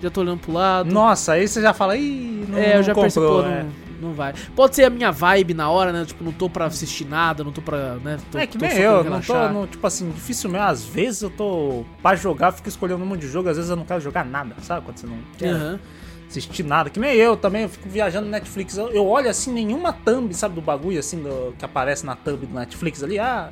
já 0.02 0.10
tô 0.10 0.20
olhando 0.20 0.40
pro 0.40 0.52
lado. 0.52 0.92
Nossa, 0.92 1.32
aí 1.32 1.46
você 1.46 1.62
já 1.62 1.72
fala, 1.72 1.96
ih, 1.96 2.44
não, 2.48 2.58
é, 2.58 2.78
eu 2.78 2.82
já 2.82 2.94
percebo, 2.94 3.26
pô, 3.26 3.42
né? 3.42 3.70
não, 4.00 4.08
não 4.08 4.14
vai. 4.14 4.34
Pode 4.56 4.74
ser 4.74 4.84
a 4.84 4.90
minha 4.90 5.12
vibe 5.12 5.54
na 5.54 5.70
hora, 5.70 5.92
né? 5.92 6.04
Tipo, 6.04 6.24
não 6.24 6.32
tô 6.32 6.50
pra 6.50 6.66
assistir 6.66 7.06
nada, 7.06 7.44
não 7.44 7.52
tô 7.52 7.62
pra, 7.62 7.94
né? 7.96 8.18
Tô, 8.30 8.38
é 8.38 8.46
que 8.46 8.58
tô 8.58 8.66
nem 8.66 8.76
eu, 8.78 9.04
não 9.04 9.20
tô, 9.20 9.48
não, 9.48 9.66
tipo 9.66 9.86
assim, 9.86 10.10
dificilmente, 10.10 10.64
às 10.64 10.84
vezes 10.84 11.22
eu 11.22 11.30
tô 11.30 11.84
pra 12.02 12.16
jogar, 12.16 12.50
fico 12.50 12.68
escolhendo 12.68 13.04
um 13.04 13.06
monte 13.06 13.20
de 13.20 13.28
jogo, 13.28 13.48
às 13.48 13.56
vezes 13.56 13.70
eu 13.70 13.76
não 13.76 13.84
quero 13.84 14.00
jogar 14.00 14.24
nada, 14.24 14.56
sabe? 14.62 14.84
Quando 14.84 14.98
você 14.98 15.06
não 15.06 15.18
quer 15.38 15.54
Aham. 15.54 15.80
assistir 16.28 16.64
nada, 16.64 16.90
que 16.90 16.98
nem 16.98 17.14
eu 17.14 17.36
também, 17.36 17.62
eu 17.62 17.68
fico 17.68 17.88
viajando 17.88 18.24
no 18.24 18.32
Netflix, 18.32 18.76
eu, 18.76 18.88
eu 18.90 19.06
olho 19.06 19.30
assim, 19.30 19.52
nenhuma 19.52 19.92
thumb, 19.92 20.34
sabe, 20.34 20.56
do 20.56 20.60
bagulho 20.60 20.98
assim, 20.98 21.22
do, 21.22 21.54
que 21.56 21.64
aparece 21.64 22.04
na 22.04 22.16
thumb 22.16 22.44
do 22.44 22.54
Netflix 22.54 23.04
ali, 23.04 23.20
ah, 23.20 23.50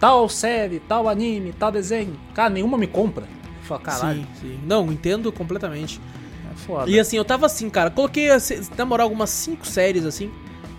tal 0.00 0.26
série, 0.26 0.80
tal 0.80 1.06
anime, 1.06 1.52
tal 1.52 1.70
desenho, 1.70 2.18
cara, 2.32 2.48
nenhuma 2.48 2.78
me 2.78 2.86
compra. 2.86 3.41
Falo, 3.62 3.80
caralho, 3.80 4.20
Sim, 4.20 4.26
sim. 4.40 4.60
Não, 4.66 4.90
entendo 4.92 5.30
completamente. 5.32 6.00
é 6.50 6.54
foda. 6.66 6.90
E 6.90 6.98
assim, 6.98 7.16
eu 7.16 7.24
tava 7.24 7.46
assim, 7.46 7.68
cara, 7.70 7.90
coloquei, 7.90 8.30
assim, 8.30 8.60
na 8.76 8.84
moral, 8.84 9.06
algumas 9.06 9.30
cinco 9.30 9.66
séries 9.66 10.04
assim, 10.04 10.30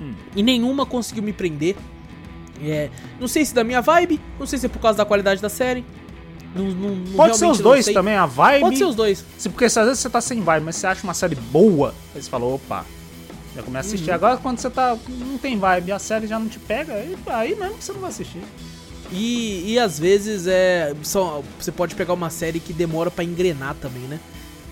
Hum. 0.01 0.14
e 0.35 0.43
nenhuma 0.43 0.85
conseguiu 0.85 1.23
me 1.23 1.31
prender. 1.34 1.76
É, 2.61 2.89
não 3.19 3.27
sei 3.27 3.43
se 3.45 3.53
da 3.53 3.64
minha 3.64 3.81
vibe, 3.81 4.22
não 4.39 4.45
sei 4.45 4.60
se 4.60 4.65
é 4.65 4.69
por 4.69 4.80
causa 4.80 4.97
da 4.97 5.05
qualidade 5.05 5.41
da 5.41 5.49
série. 5.49 5.84
Não, 6.55 6.65
não, 6.65 7.14
Pode 7.15 7.35
ser 7.38 7.47
os 7.47 7.60
dois 7.60 7.84
sei. 7.85 7.93
também, 7.95 8.15
a 8.15 8.26
vibe. 8.27 8.61
Pode 8.61 8.77
ser 8.77 8.85
os 8.85 8.95
dois. 8.95 9.26
Se- 9.38 9.49
Porque 9.49 9.65
às 9.65 9.73
vezes 9.73 9.99
você 9.99 10.10
tá 10.10 10.22
sem 10.22 10.39
vibe, 10.41 10.64
mas 10.65 10.76
você 10.76 10.85
acha 10.88 11.03
uma 11.03 11.14
série 11.15 11.34
boa, 11.35 11.95
aí 12.14 12.22
você 12.22 12.30
fala, 12.30 12.45
opa, 12.45 12.85
já 13.55 13.64
começa 13.64 13.88
a 13.88 13.89
assistir. 13.89 14.10
Uhum. 14.10 14.15
Agora 14.15 14.38
quando 14.38 14.60
você 14.60 14.69
tá. 14.69 14.95
não 15.10 15.38
tem 15.39 15.57
vibe 15.57 15.91
a 15.91 15.99
série 15.99 16.27
já 16.27 16.38
não 16.38 16.47
te 16.47 16.60
pega, 16.60 16.93
aí, 16.93 17.18
aí 17.27 17.55
mesmo 17.55 17.76
que 17.77 17.84
você 17.84 17.91
não 17.93 18.01
vai 18.01 18.10
assistir. 18.11 18.41
E, 19.14 19.73
e 19.73 19.80
às 19.80 19.99
vezes 19.99 20.48
é, 20.48 20.94
são, 21.03 21.44
você 21.60 21.72
pode 21.72 21.94
pegar 21.95 22.14
uma 22.14 22.30
série 22.30 22.60
que 22.60 22.73
demora 22.73 23.11
pra 23.11 23.23
engrenar 23.23 23.76
também, 23.80 24.02
né? 24.03 24.19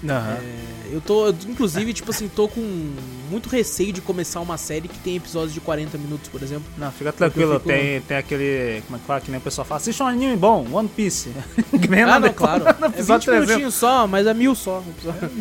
É, 0.03 0.95
eu 0.95 0.99
tô, 0.99 1.27
eu, 1.27 1.35
inclusive, 1.47 1.93
tipo 1.93 2.09
assim, 2.09 2.27
tô 2.27 2.47
com 2.47 2.59
muito 3.29 3.47
receio 3.49 3.93
de 3.93 4.01
começar 4.01 4.39
uma 4.41 4.57
série 4.57 4.87
que 4.87 4.97
tem 4.97 5.15
episódios 5.17 5.53
de 5.53 5.59
40 5.61 5.95
minutos, 5.99 6.27
por 6.27 6.41
exemplo. 6.41 6.63
Não, 6.75 6.91
fica 6.91 7.13
tranquilo, 7.13 7.53
fico- 7.59 7.67
tem, 7.67 8.01
tem 8.01 8.17
aquele. 8.17 8.81
Como 8.87 8.97
é 8.97 8.99
que 8.99 9.05
fala? 9.05 9.21
Que 9.21 9.29
nem 9.29 9.39
o 9.39 9.43
pessoal 9.43 9.63
fala, 9.63 9.79
assiste 9.79 10.01
um 10.01 10.07
anime 10.07 10.35
bom, 10.35 10.65
One 10.71 10.89
Piece. 10.89 11.29
Ah, 12.01 12.05
nada, 12.07 12.27
não, 12.27 12.33
claro. 12.33 12.63
no 12.79 12.85
É 12.87 12.89
20 12.89 12.93
episódio 12.95 13.25
300. 13.25 13.47
minutinhos 13.47 13.73
só, 13.75 14.07
mas 14.07 14.25
é 14.25 14.33
mil 14.33 14.55
só. 14.55 14.83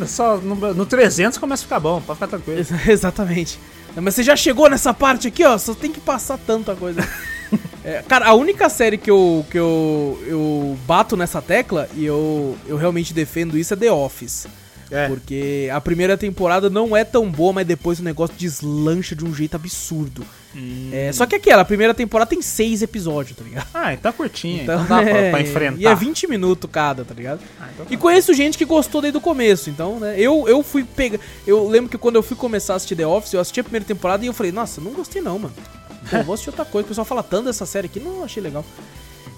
Só 0.06 0.36
no, 0.36 0.54
no 0.74 0.84
300 0.84 1.38
começa 1.38 1.62
a 1.62 1.64
ficar 1.64 1.80
bom, 1.80 2.02
pode 2.02 2.18
ficar 2.18 2.28
tranquilo. 2.28 2.58
Ex- 2.60 2.86
Exatamente. 2.88 3.58
Mas 3.96 4.14
você 4.14 4.22
já 4.22 4.36
chegou 4.36 4.68
nessa 4.68 4.92
parte 4.92 5.26
aqui, 5.26 5.42
ó, 5.42 5.56
só 5.56 5.72
tem 5.74 5.90
que 5.90 6.00
passar 6.00 6.36
tanta 6.36 6.76
coisa. 6.76 7.00
É, 7.90 8.02
cara, 8.06 8.26
a 8.26 8.34
única 8.34 8.68
série 8.68 8.96
que 8.96 9.10
eu, 9.10 9.44
que 9.50 9.58
eu, 9.58 10.22
eu 10.24 10.78
bato 10.86 11.16
nessa 11.16 11.42
tecla 11.42 11.88
e 11.96 12.04
eu, 12.04 12.56
eu 12.68 12.76
realmente 12.76 13.12
defendo 13.12 13.58
isso 13.58 13.74
é 13.74 13.76
The 13.76 13.90
Office. 13.90 14.46
É. 14.92 15.08
Porque 15.08 15.68
a 15.72 15.80
primeira 15.80 16.16
temporada 16.16 16.68
não 16.68 16.96
é 16.96 17.04
tão 17.04 17.30
boa, 17.30 17.52
mas 17.52 17.66
depois 17.66 18.00
o 18.00 18.02
negócio 18.02 18.34
deslancha 18.36 19.14
de 19.14 19.24
um 19.24 19.32
jeito 19.32 19.54
absurdo. 19.54 20.24
Hum. 20.54 20.90
É, 20.92 21.12
só 21.12 21.26
que 21.26 21.36
aquela, 21.36 21.62
a 21.62 21.64
primeira 21.64 21.94
temporada 21.94 22.28
tem 22.28 22.42
seis 22.42 22.82
episódios, 22.82 23.36
tá 23.36 23.44
ligado? 23.44 23.68
Ah, 23.72 23.92
então 23.92 24.08
é 24.08 24.12
curtinha, 24.12 24.62
Então, 24.62 24.82
então, 24.82 24.96
dá 24.96 25.02
pra, 25.02 25.10
é, 25.18 25.30
pra 25.30 25.40
enfrentar. 25.40 25.80
E 25.80 25.86
é 25.86 25.94
20 25.94 26.28
minutos 26.28 26.68
cada, 26.72 27.04
tá 27.04 27.14
ligado? 27.14 27.40
Ah, 27.60 27.68
então 27.72 27.86
E 27.88 27.96
tá. 27.96 28.02
conheço 28.02 28.34
gente 28.34 28.58
que 28.58 28.64
gostou 28.64 29.00
desde 29.00 29.16
o 29.16 29.20
começo, 29.20 29.70
então, 29.70 30.00
né? 30.00 30.14
Eu, 30.18 30.48
eu 30.48 30.62
fui 30.62 30.84
pegar. 30.84 31.20
Eu 31.46 31.68
lembro 31.68 31.88
que 31.88 31.98
quando 31.98 32.16
eu 32.16 32.22
fui 32.22 32.36
começar 32.36 32.72
a 32.72 32.76
assistir 32.76 32.96
The 32.96 33.06
Office, 33.06 33.32
eu 33.32 33.40
assisti 33.40 33.60
a 33.60 33.64
primeira 33.64 33.86
temporada 33.86 34.24
e 34.24 34.26
eu 34.26 34.32
falei, 34.32 34.50
nossa, 34.50 34.80
não 34.80 34.92
gostei 34.92 35.22
não, 35.22 35.38
mano. 35.38 35.54
Pô, 36.08 36.22
vou 36.22 36.34
assistir 36.34 36.50
outra 36.50 36.64
coisa. 36.64 36.86
O 36.86 36.88
pessoal 36.88 37.04
fala 37.04 37.22
tanto 37.22 37.46
dessa 37.46 37.66
série 37.66 37.86
aqui, 37.86 37.98
não 38.00 38.24
achei 38.24 38.42
legal. 38.42 38.64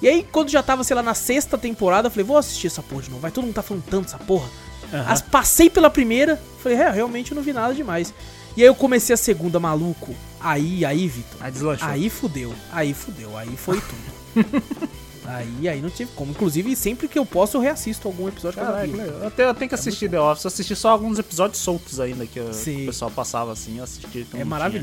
E 0.01 0.09
aí, 0.09 0.26
quando 0.30 0.48
já 0.51 0.62
tava, 0.62 0.82
sei 0.84 0.97
lá, 0.97 1.02
na 1.02 1.14
sexta 1.14 1.56
temporada, 1.56 2.06
eu 2.09 2.10
falei, 2.10 2.24
vou 2.24 2.36
assistir 2.36 2.66
essa 2.66 2.82
porra 2.82 3.02
de 3.02 3.10
novo. 3.10 3.22
Vai, 3.22 3.30
todo 3.30 3.44
mundo 3.44 3.55
tá 3.55 3.62
falando 3.62 3.84
tanto 3.84 4.05
dessa 4.06 4.18
porra. 4.18 4.48
Aham. 4.93 5.05
As, 5.09 5.22
passei 5.22 5.70
pela 5.70 5.89
primeira, 5.89 6.40
falei, 6.62 6.76
é, 6.78 6.90
realmente 6.90 7.30
eu 7.32 7.36
não 7.36 7.43
vi 7.43 7.52
nada 7.52 7.72
demais. 7.74 8.12
E 8.56 8.60
aí 8.62 8.66
eu 8.68 8.74
comecei 8.74 9.14
a 9.14 9.16
segunda, 9.16 9.59
maluco. 9.60 10.14
Aí, 10.40 10.84
aí, 10.84 11.06
Vitor. 11.09 11.39
Aí 11.40 11.51
deslanchou. 11.52 11.89
Aí 11.89 12.10
fudeu, 12.10 12.55
aí 12.72 12.93
fudeu, 12.93 13.36
aí 13.39 13.56
foi 13.56 13.80
tudo. 13.80 14.62
aí, 15.24 15.68
aí 15.68 15.80
não 15.80 15.89
tive 15.89 16.10
como. 16.14 16.32
Inclusive, 16.32 16.74
sempre 16.76 17.06
que 17.09 17.18
eu 17.18 17.24
posso, 17.24 17.56
eu 17.56 17.60
reassisto 17.60 18.06
algum 18.09 18.28
episódio 18.28 18.59
que 18.60 18.66
eu 18.66 18.80
vi. 18.82 18.89
que 18.90 18.97
legal. 18.97 19.20
eu, 19.22 19.30
tenho, 19.30 19.48
eu 19.48 19.55
tenho 19.55 19.68
que 19.68 19.74
assistir 19.74 20.10
The 20.10 20.20
Office, 20.20 20.44
eu 20.44 20.48
assisti 20.48 20.74
só 20.76 20.90
alguns 20.90 21.18
episódios 21.18 21.60
soltos 21.62 22.01
ainda 22.01 22.26
que, 22.26 22.39
eu- 22.40 22.51
o 22.82 22.86
pessoal 22.86 23.10
passava 23.10 23.52
assim, 23.52 23.78
eu 23.78 23.84
assisti. 23.84 24.06
eu 24.34 24.40
É 24.40 24.44
não 24.44 24.51
tinha. 24.80 24.82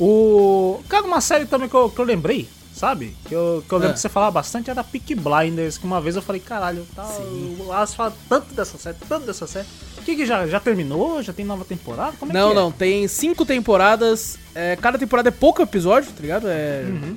O. 0.00 0.80
Cara, 0.88 1.04
uma 1.06 1.20
série 1.20 1.46
também 1.46 1.68
que 1.68 1.74
eu, 1.74 1.88
que 1.90 1.98
eu 2.00 2.04
lembrei, 2.04 2.48
sabe? 2.74 3.16
Que 3.26 3.34
eu, 3.34 3.64
que 3.66 3.72
eu 3.72 3.78
lembro 3.78 3.90
Ah. 3.92 3.94
que 3.94 4.00
você 4.00 4.08
falava 4.08 4.32
bastante 4.32 4.70
era 4.70 4.82
Peak 4.82 5.14
Blinders, 5.14 5.78
que 5.78 5.84
uma 5.86 6.00
vez 6.00 6.16
eu 6.16 6.22
falei, 6.22 6.40
caralho, 6.40 6.86
tá, 6.94 7.04
Sim. 7.04 7.56
o 7.60 7.66
Lars 7.68 7.94
fala 7.94 8.12
tanto 8.28 8.52
dessa 8.54 8.76
série, 8.78 8.96
tanto 9.08 9.26
dessa 9.26 9.46
série. 9.46 9.66
O 9.98 10.02
que, 10.02 10.16
que 10.16 10.26
já, 10.26 10.46
já 10.46 10.60
terminou? 10.60 11.22
Já 11.22 11.32
tem 11.32 11.44
nova 11.44 11.64
temporada? 11.64 12.14
Como 12.18 12.30
é 12.32 12.34
Não, 12.34 12.48
que 12.48 12.52
é? 12.52 12.60
não, 12.60 12.72
tem 12.72 13.08
cinco 13.08 13.44
temporadas. 13.46 14.38
é, 14.54 14.76
cada 14.76 14.98
temporada 14.98 15.28
é 15.28 15.32
pouco 15.32 15.62
episódio, 15.62 16.10
tá 16.12 16.20
ligado? 16.20 16.46
É, 16.48 16.84
Uhum. 16.86 17.16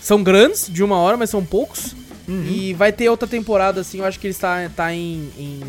São 0.00 0.22
grandes, 0.22 0.68
de 0.70 0.82
uma 0.84 0.98
hora, 0.98 1.16
mas 1.16 1.30
são 1.30 1.44
poucos. 1.44 1.94
Uhum. 2.28 2.44
E 2.46 2.74
vai 2.74 2.92
ter 2.92 3.08
outra 3.08 3.26
temporada, 3.28 3.80
assim, 3.80 3.98
eu 3.98 4.04
acho 4.04 4.18
que 4.20 4.26
ele 4.26 4.32
está 4.32 4.68
tá 4.74 4.92
em, 4.94 5.30
em, 5.36 5.60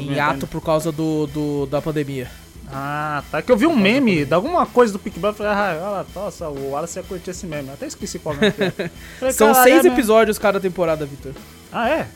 em 0.00 0.18
ato 0.20 0.46
por 0.46 0.60
causa 0.60 0.90
do, 0.92 1.26
do- 1.28 1.66
da 1.66 1.80
pandemia. 1.80 2.28
Ah, 2.72 3.22
tá. 3.30 3.42
Que 3.42 3.50
eu 3.50 3.56
vi 3.56 3.66
um 3.66 3.76
meme 3.76 4.24
de 4.24 4.32
alguma 4.32 4.64
coisa 4.66 4.92
do 4.92 4.98
Peak 4.98 5.18
Blinders, 5.18 5.38
falei, 5.38 5.52
ah, 5.52 6.04
nossa, 6.14 6.48
o 6.48 6.70
Wallace 6.70 6.98
ia 6.98 7.02
curtir 7.02 7.30
esse 7.30 7.46
meme. 7.46 7.70
Até 7.70 7.86
esqueci 7.86 8.18
qual 8.18 8.34
meme 8.34 8.52
que 8.52 8.62
é. 8.62 8.72
São 9.32 9.48
"Caralho, 9.48 9.64
seis 9.64 9.80
é 9.80 9.82
mesmo." 9.84 9.98
episódios 9.98 10.38
cada 10.38 10.60
temporada, 10.60 11.04
Victor. 11.04 11.32
Ah, 11.72 11.88
é? 11.88 12.08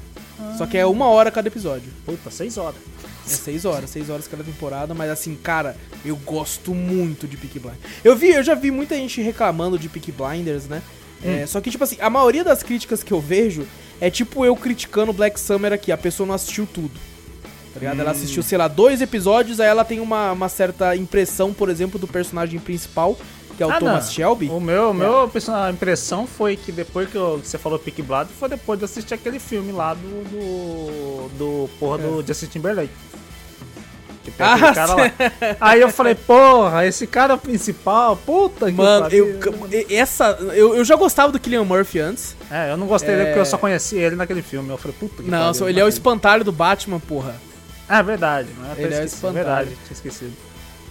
Só 0.59 0.67
que 0.67 0.77
é 0.77 0.85
uma 0.85 1.07
hora 1.07 1.31
cada 1.31 1.49
episódio. 1.49 1.93
Puta, 2.05 2.31
seis 2.31 2.59
horas. 2.59 2.77
É 3.27 3.31
seis 3.31 3.65
horas, 3.65 3.89
seis 3.89 4.11
horas 4.11 4.29
cada 4.29 4.45
temporada, 4.45 4.93
mas 4.93 5.11
assim, 5.11 5.35
cara, 5.37 5.77
eu 6.05 6.17
gosto 6.17 6.75
muito 6.75 7.27
de 7.27 7.37
Peaky 7.37 7.59
Blinders. 7.59 7.83
Eu 8.03 8.17
vi, 8.17 8.31
eu 8.31 8.43
já 8.43 8.55
vi 8.55 8.71
muita 8.71 8.97
gente 8.97 9.23
reclamando 9.23 9.79
de 9.79 9.89
Peaky 9.89 10.13
Blinders, 10.13 10.67
né? 10.67 10.83
É, 11.25 11.47
só 11.47 11.59
que, 11.61 11.71
tipo 11.71 11.83
assim, 11.83 11.97
a 12.01 12.11
maioria 12.11 12.45
das 12.45 12.63
críticas 12.63 13.03
que 13.03 13.13
eu 13.13 13.21
vejo 13.21 13.67
é 14.01 14.11
tipo 14.11 14.45
eu 14.45 14.55
criticando 14.55 15.13
Black 15.13 15.41
Summer 15.41 15.73
aqui, 15.73 15.91
a 15.91 15.97
pessoa 15.97 16.27
não 16.27 16.35
assistiu 16.35 16.67
tudo. 16.67 16.93
Tá 17.75 17.81
ligado? 17.81 18.01
Ela 18.01 18.13
assistiu, 18.13 18.43
sei 18.43 18.57
lá, 18.57 18.69
dois 18.69 19.01
episódios, 19.03 19.59
aí 19.59 19.67
ela 19.67 19.85
tem 19.85 19.99
uma, 20.01 20.31
uma 20.33 20.49
certa 20.49 20.95
impressão, 20.95 21.53
por 21.53 21.69
exemplo, 21.69 21.99
do 21.99 22.07
personagem 22.07 22.61
principal, 22.61 23.19
que 23.57 23.63
é 23.63 23.67
o 23.67 23.71
Ah, 23.71 23.79
Thomas 23.81 24.05
não. 24.07 24.13
Shelby. 24.13 24.49
O 24.49 24.61
meu, 24.61 24.95
meu 24.95 25.29
a 25.53 25.71
impressão 25.71 26.25
foi 26.27 26.57
que 26.57 26.71
depois 26.71 27.09
que, 27.11 27.17
eu- 27.17 27.41
que 27.43 27.49
você 27.49 27.59
falou 27.59 27.79
Peak 27.79 28.01
Blood, 28.01 28.31
foi 28.39 28.49
depois 28.49 28.79
de 28.79 28.85
assistir 28.85 29.15
aquele 29.15 29.41
filme 29.41 29.73
lá 29.73 29.93
do. 29.95 30.01
do. 30.25 31.29
do 31.37 31.71
porra 31.81 31.99
do 31.99 32.25
Justin 32.27 32.47
Timberlake. 32.47 32.91
Ah, 34.39 34.73
cara 34.75 34.95
lá. 34.95 35.13
Aí 35.61 35.81
eu 35.81 35.91
falei, 35.91 36.15
porra, 36.15 36.87
esse 36.87 37.07
cara 37.07 37.37
principal, 37.37 38.17
puta 38.17 38.67
que 38.67 38.73
Mano, 38.73 39.07
eu, 39.11 39.39
essa, 39.91 40.31
eu, 40.55 40.75
eu 40.77 40.85
já 40.85 40.97
gostava 40.97 41.31
do 41.31 41.39
Killian 41.39 41.63
Murphy 41.65 41.99
antes. 42.01 42.35
É, 42.51 42.71
eu 42.73 42.77
não 42.77 42.87
gostei 42.87 43.11
dele 43.11 43.23
É. 43.23 43.27
porque 43.27 43.41
eu 43.41 43.45
só 43.47 43.59
conheci 43.59 43.97
ele 43.97 44.17
naquele 44.17 44.41
filme. 44.43 44.71
Eu 44.71 44.79
falei, 44.79 44.97
puta 44.99 45.23
que 45.23 45.31
Não, 45.31 45.53
pariu, 45.53 45.69
ele 45.69 45.79
é 45.81 45.85
o 45.85 45.89
espantalho 45.89 46.43
do 46.43 46.53
Batman, 46.53 46.99
porra. 47.01 47.35
É 47.99 48.03
verdade, 48.03 48.49
não 48.59 48.71
é? 48.71 48.73
Ele 48.73 48.83
é 48.83 48.87
o 48.87 48.91
esqueci, 49.05 49.15
espantalho. 49.15 49.35
verdade, 49.45 49.71
tinha 49.71 49.93
esquecido. 49.93 50.33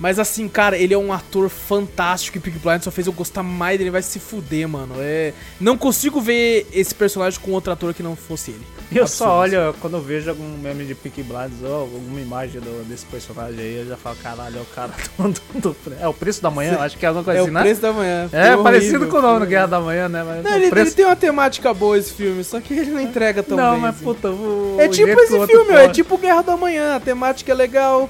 Mas 0.04 0.20
assim, 0.20 0.50
cara, 0.50 0.78
ele 0.78 0.94
é 0.94 0.98
um 0.98 1.14
ator 1.14 1.48
fantástico 1.48 2.38
e 2.38 2.42
Peaky 2.42 2.60
Blinders 2.60 2.84
só 2.84 2.92
fez 2.92 3.08
eu 3.08 3.14
gostar 3.14 3.42
mais 3.42 3.78
dele, 3.78 3.90
vai 3.90 4.02
se 4.02 4.20
fuder, 4.20 4.68
mano. 4.68 4.96
É, 5.00 5.32
não 5.62 5.78
consigo 5.78 6.20
ver 6.20 6.68
esse 6.74 6.94
personagem 6.94 7.40
com 7.40 7.52
outro 7.52 7.72
ator 7.72 7.94
que 7.94 8.04
não 8.04 8.14
fosse 8.14 8.52
ele. 8.52 8.62
Eu 8.92 9.04
Absurdo. 9.04 9.18
só 9.30 9.40
olho, 9.40 9.74
quando 9.80 9.96
eu 9.96 10.02
vejo 10.02 10.30
algum 10.30 10.58
meme 10.58 10.84
de 10.84 10.94
Peaky 10.94 11.24
Blinders 11.24 11.64
ou 11.64 11.74
alguma 11.74 12.20
imagem 12.20 12.60
do- 12.60 12.84
desse 12.84 13.06
personagem 13.06 13.58
aí, 13.62 13.78
eu 13.78 13.86
já 13.88 13.96
falo, 13.96 14.18
caralho, 14.22 14.58
é 14.58 14.62
o 14.62 14.66
cara 14.66 14.92
do, 15.18 15.30
do- 15.62 15.70
do- 15.86 15.96
É 16.02 16.06
o 16.08 16.14
preço 16.14 16.42
da 16.44 16.52
manhã, 16.52 16.78
acho 16.82 16.98
que 16.98 17.06
é 17.06 17.08
alguma 17.08 17.24
coisa 17.24 17.40
É 17.40 17.42
assim, 17.42 17.50
o 17.50 17.54
né? 17.54 17.62
preço 17.62 17.82
da 17.82 17.94
manhã. 17.94 18.30
É, 18.34 18.58
parecido 18.58 19.08
com 19.08 19.18
o 19.18 19.22
nome 19.22 19.40
do 19.40 19.46
Guerra 19.46 19.68
da 19.68 19.80
Manhã, 19.80 20.10
né? 20.10 20.22
Mas 20.22 20.44
Não, 20.44 20.52
o 20.52 20.56
ele, 20.56 20.70
preço- 20.70 20.90
ele 20.90 20.96
tem 20.96 21.06
uma 21.06 21.16
temática 21.16 21.74
boa 21.74 21.98
esse 21.98 22.12
filme, 22.12 22.44
só 22.44 22.60
que 22.60 22.74
ele 22.74 22.92
não 22.92 23.00
entrega 23.00 23.42
tão 23.42 23.56
Não, 23.56 23.72
bem. 23.72 23.80
mas 23.82 23.96
assim. 23.96 24.04
puta, 24.04 24.30
o, 24.30 24.76
É 24.80 24.86
o 24.86 24.90
tipo 24.92 25.08
o 25.18 25.22
esse 25.22 25.48
filme, 25.48 25.72
é 25.74 25.88
tipo 25.88 26.18
Guerra 26.18 26.42
da 26.42 26.58
Manhã, 26.58 26.98
a 26.98 27.00
temática 27.00 27.52
é 27.54 27.56
legal, 27.56 28.10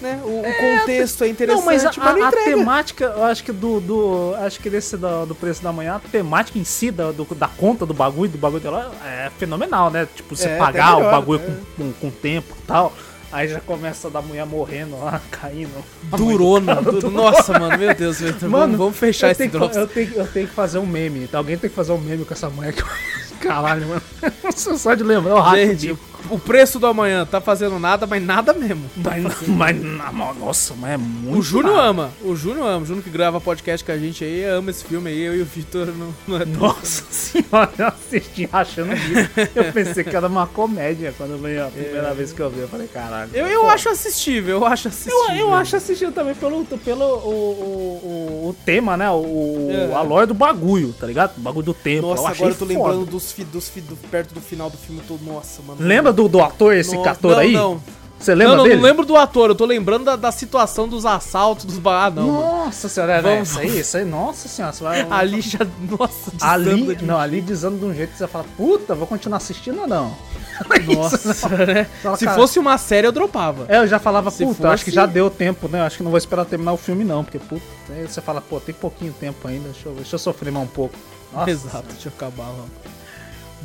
né? 0.00 0.20
O, 0.24 0.40
o 0.40 0.78
contexto 0.78 1.24
é 1.24 1.28
interessante, 1.28 1.58
Não, 1.60 1.66
mas 1.66 1.84
a, 1.84 1.92
mas 1.96 2.16
não 2.16 2.24
a 2.24 2.28
entrega. 2.28 2.56
temática, 2.56 3.04
eu 3.16 3.24
acho 3.24 3.42
que 3.44 3.52
do. 3.52 3.80
do 3.80 4.34
acho 4.40 4.60
que 4.60 4.68
desse 4.70 4.96
do, 4.96 5.26
do 5.26 5.34
preço 5.34 5.62
da 5.62 5.72
manhã, 5.72 5.96
a 5.96 5.98
temática 6.08 6.58
em 6.58 6.64
si, 6.64 6.90
da, 6.90 7.10
do- 7.12 7.24
da 7.34 7.48
conta 7.48 7.84
do 7.86 7.94
bagulho, 7.94 8.30
do 8.30 8.38
bagulho 8.38 8.62
dela, 8.62 8.92
é 9.04 9.30
fenomenal, 9.38 9.90
né? 9.90 10.06
Tipo, 10.14 10.34
você 10.36 10.48
É, 10.48 10.56
pagar 10.58 10.96
melhor, 10.96 11.08
o 11.08 11.10
bagulho 11.10 11.40
é. 11.40 11.44
com, 11.46 11.84
com, 11.84 11.92
com 11.92 12.10
tempo 12.10 12.54
e 12.62 12.66
tal. 12.66 12.92
Aí 13.32 13.48
já 13.48 13.58
começa 13.60 14.08
da 14.08 14.22
mulher 14.22 14.46
morrendo 14.46 14.98
lá, 14.98 15.20
caindo. 15.30 15.84
Durona. 16.04 16.76
du- 16.80 17.10
Nossa, 17.10 17.58
mano, 17.58 17.76
meu 17.76 17.92
Deus, 17.94 18.20
Vitor, 18.20 18.48
vamos, 18.48 18.76
vamos 18.78 18.96
fechar 18.96 19.26
eu 19.28 19.32
esse 19.32 19.48
troço. 19.48 19.78
eu, 19.78 19.86
tenho, 19.88 20.10
que- 20.10 20.16
eu 20.18 20.26
tenho 20.26 20.46
que 20.46 20.54
fazer 20.54 20.78
um 20.78 20.86
meme. 20.86 21.28
Alguém 21.32 21.58
tem 21.58 21.68
que 21.68 21.74
fazer 21.76 21.92
um 21.92 21.98
meme 21.98 22.24
com 22.24 22.32
essa 22.32 22.48
mulher 22.48 22.72
que. 22.72 22.82
Caralho, 23.40 23.86
mano. 23.88 24.02
Só 24.54 24.94
de 24.94 25.02
lembrar, 25.02 25.34
o 25.34 25.54
Gente, 25.54 25.88
bico. 25.88 26.15
O 26.30 26.38
preço 26.38 26.78
do 26.78 26.86
amanhã 26.86 27.24
tá 27.26 27.40
fazendo 27.40 27.78
nada, 27.78 28.06
mas 28.06 28.22
nada 28.22 28.52
mesmo. 28.52 28.90
Mas, 28.96 29.24
mas, 29.48 29.82
na- 29.82 30.12
nossa, 30.12 30.74
mas 30.74 30.92
é 30.92 30.96
muito. 30.96 31.38
O 31.38 31.42
Júnior 31.42 31.78
ama, 31.78 32.10
o 32.22 32.34
Júnior 32.36 32.66
ama, 32.66 32.82
o 32.82 32.86
Júnior 32.86 33.04
que 33.04 33.10
grava 33.10 33.40
podcast 33.40 33.84
com 33.84 33.92
a 33.92 33.98
gente 33.98 34.24
aí, 34.24 34.44
ama 34.44 34.70
esse 34.70 34.84
filme 34.84 35.10
aí, 35.10 35.20
eu 35.22 35.36
e 35.36 35.42
o 35.42 35.44
Vitor 35.44 35.86
não, 35.88 36.14
não 36.26 36.36
é 36.36 36.44
tão- 36.44 36.52
Nossa 36.60 37.04
senhora, 37.10 37.70
eu 37.78 37.86
assisti 37.86 38.46
rachando 38.46 38.92
o 38.92 38.96
bico. 38.96 39.30
Eu 39.54 39.72
pensei 39.72 40.04
que 40.04 40.14
era 40.16 40.26
uma 40.26 40.46
comédia 40.46 41.14
quando 41.16 41.40
veio 41.40 41.64
a 41.66 41.70
primeira 41.70 42.12
vez 42.14 42.32
que 42.32 42.40
eu 42.40 42.50
vi. 42.50 42.60
Eu 42.60 42.68
falei, 42.68 42.86
caralho. 42.88 43.30
Eu, 43.34 43.46
eu 43.46 43.68
acho 43.68 43.88
assistível, 43.88 44.58
eu 44.60 44.66
acho 44.66 44.88
assistível. 44.88 45.18
Eu, 45.30 45.36
eu 45.36 45.54
acho 45.54 45.76
assistir 45.76 46.10
também 46.12 46.34
pelo, 46.34 46.64
pelo 46.64 47.04
o, 47.04 47.30
o, 47.30 48.48
o, 48.48 48.56
tema, 48.64 48.96
né? 48.96 49.10
O, 49.10 49.68
É. 49.70 49.94
a 49.94 50.00
lore 50.02 50.26
do 50.26 50.34
bagulho, 50.34 50.92
tá 50.92 51.06
ligado? 51.06 51.36
O 51.36 51.40
bagulho 51.40 51.66
do 51.66 51.74
tempo. 51.74 52.06
Nossa, 52.08 52.28
agora 52.28 52.50
eu 52.50 52.54
tô 52.56 52.66
foda. 52.66 52.72
lembrando 52.72 53.06
dos, 53.06 53.32
fi, 53.32 53.44
dos, 53.44 53.68
fi, 53.68 53.80
do, 53.80 53.96
perto 53.96 54.34
do 54.34 54.40
final 54.40 54.70
do 54.70 54.76
filme 54.76 55.00
todo. 55.06 55.22
Nossa, 55.24 55.62
mano. 55.62 55.78
Lembra 55.80 56.12
do, 56.16 56.28
do 56.28 56.42
ator, 56.42 56.74
esse 56.74 56.96
Nossa, 56.96 57.10
ator 57.10 57.32
não, 57.32 57.38
aí? 57.38 57.52
Não, 57.52 57.80
Você 58.18 58.34
lembra 58.34 58.50
não, 58.52 58.56
não, 58.58 58.64
dele? 58.64 58.76
não 58.76 58.82
lembro 58.82 59.04
do 59.06 59.16
ator, 59.16 59.50
eu 59.50 59.54
tô 59.54 59.64
lembrando 59.66 60.04
da, 60.04 60.16
da 60.16 60.32
situação 60.32 60.88
dos 60.88 61.04
assaltos, 61.06 61.64
dos. 61.64 61.76
Ah, 61.86 62.10
não, 62.10 62.26
mano. 62.26 62.40
Nossa 62.64 62.88
senhora, 62.88 63.12
é, 63.14 63.20
Vamos- 63.22 63.50
isso 63.50 63.58
aí, 63.60 63.78
isso 63.80 63.96
aí, 63.98 64.04
nossa 64.04 64.48
senhora, 64.48 64.72
você 64.72 64.82
vai... 64.82 65.06
Ali 65.10 65.40
já. 65.40 65.58
Nossa, 65.98 66.32
Ali, 66.40 66.96
de- 66.96 67.04
não, 67.04 67.18
ali 67.18 67.40
dizendo 67.40 67.78
de 67.78 67.84
um 67.84 67.94
jeito 67.94 68.12
que 68.12 68.18
você 68.18 68.26
fala, 68.26 68.44
puta, 68.56 68.94
vou 68.94 69.06
continuar 69.06 69.36
assistindo 69.36 69.82
ou 69.82 69.86
não? 69.86 70.12
Nossa, 70.94 71.48
né? 71.50 71.84
Fala, 72.02 72.16
Se 72.16 72.24
cara. 72.24 72.36
fosse 72.36 72.58
uma 72.58 72.78
série, 72.78 73.06
eu 73.06 73.12
dropava. 73.12 73.66
É, 73.68 73.76
eu 73.76 73.86
já 73.86 73.98
falava, 73.98 74.30
Se 74.30 74.42
puta, 74.44 74.70
acho 74.70 74.84
que 74.84 74.90
fosse- 74.90 74.94
já 74.96 75.04
deu 75.04 75.28
tempo, 75.28 75.68
né? 75.68 75.82
Acho 75.82 75.98
que 75.98 76.02
não 76.02 76.10
vou 76.10 76.16
esperar 76.16 76.46
terminar 76.46 76.72
o 76.72 76.78
filme, 76.78 77.04
não, 77.04 77.22
porque, 77.22 77.38
puta, 77.38 77.62
aí 77.90 78.06
você 78.08 78.22
fala, 78.22 78.40
pô, 78.40 78.58
tem 78.58 78.74
pouquinho 78.74 79.12
tempo 79.12 79.46
ainda, 79.46 79.68
deixa 79.68 79.88
eu, 79.88 79.92
deixa 79.94 80.14
eu 80.14 80.18
sofrer 80.18 80.50
mais 80.50 80.64
um 80.64 80.68
pouco. 80.68 80.94
Nossa 81.32 81.50
Exato, 81.50 81.84
deixa 81.92 82.08
eu 82.08 82.12
acabar. 82.16 82.46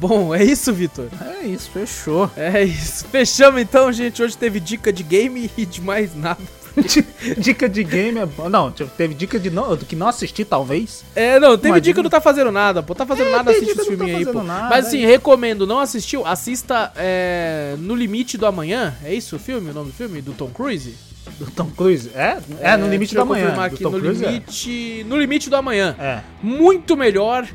Bom, 0.01 0.33
é 0.33 0.43
isso, 0.43 0.73
Vitor. 0.73 1.09
É 1.21 1.45
isso, 1.45 1.69
fechou. 1.69 2.27
É 2.35 2.63
isso. 2.63 3.05
Fechamos 3.05 3.61
então, 3.61 3.93
gente. 3.93 4.23
Hoje 4.23 4.35
teve 4.35 4.59
dica 4.59 4.91
de 4.91 5.03
game 5.03 5.51
e 5.55 5.63
de 5.63 5.79
mais 5.79 6.15
nada. 6.15 6.41
dica 7.37 7.69
de 7.69 7.83
game 7.83 8.17
é 8.17 8.25
bom. 8.25 8.49
Não, 8.49 8.71
tipo, 8.71 8.89
teve 8.97 9.13
dica 9.13 9.39
de 9.39 9.51
não, 9.51 9.75
do 9.75 9.85
que 9.85 9.95
não 9.95 10.07
assisti, 10.07 10.43
talvez. 10.43 11.03
É, 11.15 11.39
não, 11.39 11.55
teve 11.55 11.73
Uma 11.73 11.79
dica 11.79 12.01
do 12.01 12.09
Tá 12.09 12.19
Fazendo 12.19 12.51
Nada, 12.51 12.81
pô. 12.81 12.95
Tá 12.95 13.05
Fazendo 13.05 13.29
É, 13.29 13.31
Nada, 13.31 13.51
assiste 13.51 13.69
os 13.69 13.77
do 13.77 13.83
Tá 13.83 13.83
filminhos 13.91 14.27
aí, 14.27 14.33
pô. 14.33 14.41
Nada, 14.41 14.69
Mas 14.69 14.87
assim, 14.87 15.03
é. 15.03 15.05
recomendo, 15.05 15.67
não 15.67 15.79
assistiu? 15.79 16.25
Assista 16.25 16.91
é, 16.95 17.75
No 17.77 17.93
Limite 17.93 18.39
do 18.39 18.47
Amanhã. 18.47 18.95
É 19.03 19.13
isso 19.13 19.35
o 19.35 19.39
filme, 19.39 19.69
o 19.69 19.73
nome 19.73 19.91
do 19.91 19.95
filme? 19.95 20.19
Do 20.19 20.33
Tom 20.33 20.49
Cruise? 20.49 20.95
Do 21.37 21.45
Tom 21.51 21.69
Cruise. 21.77 22.09
É, 22.15 22.39
é, 22.59 22.75
no 22.75 22.87
limite 22.87 23.13
deixa 23.13 23.19
eu 23.19 23.19
da 23.19 23.25
manhã. 23.25 23.43
confirmar 23.43 23.69
Do 23.69 23.75
aqui, 23.75 23.83
Tom 23.83 23.91
no 23.91 23.99
Cruise, 23.99 24.25
é. 24.25 24.27
limite, 24.31 25.05
no 25.07 25.17
limite 25.17 25.49
do 25.49 25.55
amanhã. 25.55 25.95
É. 25.99 26.21
Muito 26.41 26.97
melhor, 26.97 27.47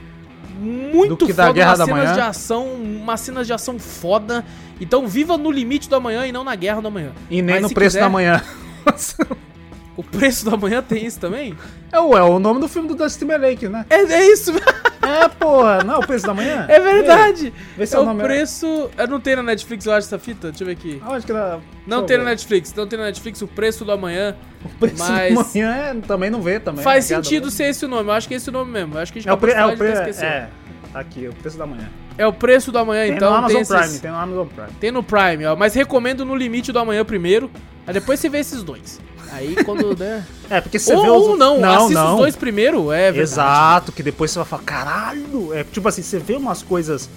muito 0.59 1.27
que 1.27 1.33
da 1.33 1.45
foda, 1.47 1.55
Guerra 1.55 1.69
umas 1.71 1.79
da 1.79 1.85
cenas 1.85 2.01
Manhã. 2.05 2.15
de 2.15 2.21
ação, 2.21 2.67
umas 2.75 3.21
cenas 3.21 3.47
de 3.47 3.53
ação 3.53 3.79
foda. 3.79 4.45
Então 4.81 5.07
viva 5.07 5.37
no 5.39 5.51
limite 5.51 5.89
do 5.89 5.97
amanhã 5.97 6.27
e 6.27 6.33
não 6.33 6.45
na 6.45 6.55
guerra 6.55 6.81
do 6.83 6.89
amanhã. 6.89 7.13
E 7.31 7.41
nem 7.43 7.57
Mas 7.57 7.63
no 7.63 7.71
preço 7.75 7.95
quiser- 7.97 8.01
da 8.01 8.09
manhã. 8.09 8.43
O 9.97 10.03
preço 10.03 10.45
do 10.45 10.55
amanhã 10.55 10.83
tem 10.83 11.07
isso 11.07 11.19
também? 11.19 11.57
É, 11.91 11.99
ué, 11.99 12.21
o 12.23 12.39
nome 12.39 12.61
do 12.61 12.69
filme 12.69 12.87
do 12.87 12.95
Dustin 12.95 13.21
Timberlake, 13.21 13.67
né? 13.69 13.87
É, 13.89 13.97
é 14.03 14.31
isso, 14.33 14.53
É, 15.03 15.29
porra, 15.29 15.85
não 15.85 15.95
é 15.95 15.99
o 15.99 16.07
preço 16.07 16.27
da 16.27 16.35
manhã? 16.35 16.67
é 16.69 16.81
verdade. 16.81 17.53
Vê 17.77 17.87
se 17.87 17.95
é 17.95 17.97
é 17.97 18.01
o 18.01 18.03
o 18.03 18.07
nome- 18.07 18.25
preço. 18.25 18.91
É, 18.99 19.07
não 19.07 19.21
tem 19.21 19.37
na 19.37 19.43
Netflix, 19.43 19.87
eu 19.87 19.93
acho, 19.93 20.07
essa 20.09 20.19
fita? 20.19 20.49
Deixa 20.49 20.65
eu 20.65 20.67
ver 20.67 20.73
aqui. 20.73 21.01
Aonde 21.05 21.25
que 21.25 21.31
ela... 21.31 21.61
Não 21.87 21.99
deixa 21.99 22.07
tem 22.09 22.17
eu 22.17 22.25
na. 22.25 22.31
Netflix, 22.31 22.75
não 22.75 22.87
tem 22.89 22.99
na 22.99 23.05
Netflix 23.05 23.41
o 23.41 23.47
preço 23.47 23.85
do 23.85 23.93
amanhã. 23.93 24.35
O 24.65 24.69
preço 24.81 24.97
mas- 24.99 25.33
da 25.35 25.43
manhã 25.45 25.75
é, 25.77 25.95
também 26.07 26.29
não 26.29 26.43
vê 26.43 26.59
também. 26.59 26.83
Faz 26.83 27.09
é 27.11 27.15
da 27.17 27.23
sentido 27.23 27.43
Manhã. 27.45 27.51
ser 27.53 27.65
esse 27.69 27.85
o 27.85 27.89
nome, 27.89 28.09
eu 28.09 28.13
acho 28.15 28.27
que 28.27 28.35
é 28.35 28.37
esse 28.37 28.49
o 28.49 28.53
nome 28.53 28.73
mesmo. 28.73 28.95
Eu 28.95 29.01
acho 29.01 29.13
que 29.13 29.21
a 29.21 29.23
gente 29.23 29.31
É 29.31 29.33
o, 29.33 29.37
pre... 29.39 29.53
é, 29.53 29.65
o 29.65 29.77
pre... 29.77 29.89
é, 29.91 30.49
aqui, 30.93 31.29
o 31.29 31.33
preço 31.35 31.57
da 31.57 31.67
manhã. 31.67 31.89
É 32.19 32.27
o 32.27 32.33
preço 32.33 32.73
do 32.73 32.79
amanhã, 32.79 33.07
Tem 33.07 33.17
então. 33.17 33.31
no 33.31 33.37
Amazon 33.37 33.53
tem 33.53 33.61
esses- 33.63 33.77
Prime, 33.87 33.99
tem 34.01 34.11
no 34.11 34.17
Amazon 34.17 34.47
Prime. 34.47 34.69
Tem 34.81 34.91
no 34.91 35.03
Prime, 35.03 35.47
ó. 35.47 35.57
Mas 35.57 35.75
recomendo 35.75 36.25
no 36.25 36.35
limite 36.35 36.73
do 36.73 36.79
amanhã 36.79 37.05
primeiro. 37.05 37.51
Aí 37.87 37.93
depois 37.95 38.19
você 38.21 38.29
vê 38.29 38.39
esses 38.39 38.63
dois. 38.63 38.99
Aí 39.33 39.57
quando 39.65 39.95
der. 39.95 40.25
É, 40.49 40.61
porque 40.61 40.79
você 40.79 40.95
ou, 40.95 41.03
vê 41.03 41.11
os... 41.11 41.17
ou 41.29 41.37
não, 41.37 41.59
não, 41.61 41.75
assista 41.85 41.95
não. 42.05 42.13
os 42.15 42.21
dois 42.21 42.37
primeiro, 42.37 42.93
é 42.93 43.11
verdade. 43.13 43.19
Exato, 43.21 43.93
que 43.93 44.03
depois 44.03 44.31
você 44.31 44.39
vai 44.39 44.47
falar, 44.47 44.63
caralho, 44.63 45.53
é 45.53 45.65
tipo 45.65 45.87
assim, 45.89 46.01
você 46.03 46.19
vê 46.21 46.35
umas 46.37 46.63
coisas 46.63 47.11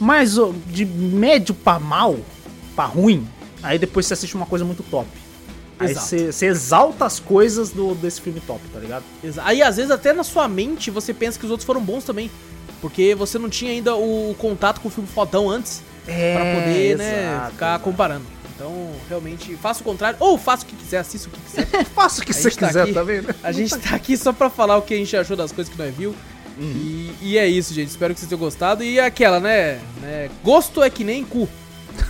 mais 0.00 0.36
de 0.68 0.84
médio 0.86 1.54
pra 1.54 1.78
mal, 1.80 2.16
pra 2.76 2.84
ruim, 2.84 3.26
aí 3.62 3.78
depois 3.78 4.06
você 4.06 4.14
assiste 4.14 4.34
uma 4.36 4.46
coisa 4.46 4.64
muito 4.64 4.82
top. 4.84 5.08
Aí 5.78 5.90
Exato. 5.90 6.06
você, 6.06 6.32
você 6.32 6.46
exalta 6.46 7.04
as 7.04 7.18
coisas 7.18 7.70
do, 7.70 7.94
desse 7.96 8.20
filme 8.20 8.38
top, 8.40 8.60
tá 8.72 8.78
ligado? 8.78 9.02
Exa- 9.22 9.42
Aí 9.44 9.60
às 9.60 9.76
vezes 9.76 9.90
até 9.90 10.12
na 10.12 10.22
sua 10.22 10.46
mente 10.46 10.88
você 10.90 11.12
pensa 11.12 11.36
que 11.38 11.44
os 11.44 11.50
outros 11.50 11.66
foram 11.66 11.80
bons 11.80 12.04
também. 12.04 12.30
Porque 12.84 13.14
você 13.14 13.38
não 13.38 13.48
tinha 13.48 13.70
ainda 13.70 13.96
o 13.96 14.34
contato 14.38 14.78
com 14.82 14.88
o 14.88 14.90
filme 14.90 15.08
fodão 15.08 15.48
antes. 15.48 15.80
É, 16.06 16.34
Pra 16.34 16.44
poder, 16.60 16.98
né, 16.98 17.30
exato, 17.32 17.50
ficar 17.52 17.66
exato. 17.68 17.84
comparando. 17.84 18.24
Então, 18.54 18.90
realmente, 19.08 19.56
faça 19.56 19.80
o 19.80 19.84
contrário. 19.84 20.18
Ou 20.20 20.36
faça 20.36 20.64
o 20.64 20.66
que 20.66 20.76
quiser, 20.76 20.98
assista 20.98 21.28
o 21.28 21.32
que 21.32 21.40
quiser. 21.40 21.66
Faça 21.94 22.20
o 22.20 22.26
que 22.26 22.32
você 22.34 22.50
tá 22.50 22.66
quiser, 22.66 22.82
aqui- 22.82 22.92
tá 22.92 23.02
vendo? 23.02 23.34
A 23.42 23.50
gente 23.52 23.74
tá 23.78 23.96
aqui 23.96 24.18
só 24.18 24.34
pra 24.34 24.50
falar 24.50 24.76
o 24.76 24.82
que 24.82 24.92
a 24.92 24.96
gente 24.98 25.16
achou 25.16 25.34
das 25.34 25.50
coisas 25.50 25.72
que 25.72 25.78
nós 25.82 25.94
viu. 25.94 26.14
E, 26.60 27.10
e 27.22 27.38
é 27.38 27.48
isso, 27.48 27.72
gente. 27.72 27.88
Espero 27.88 28.12
que 28.12 28.20
vocês 28.20 28.28
tenham 28.28 28.38
gostado. 28.38 28.84
E 28.84 29.00
aquela, 29.00 29.40
né? 29.40 29.80
né, 30.02 30.28
Gosto 30.44 30.82
é 30.82 30.90
que 30.90 31.02
nem 31.02 31.24
cu. 31.24 31.48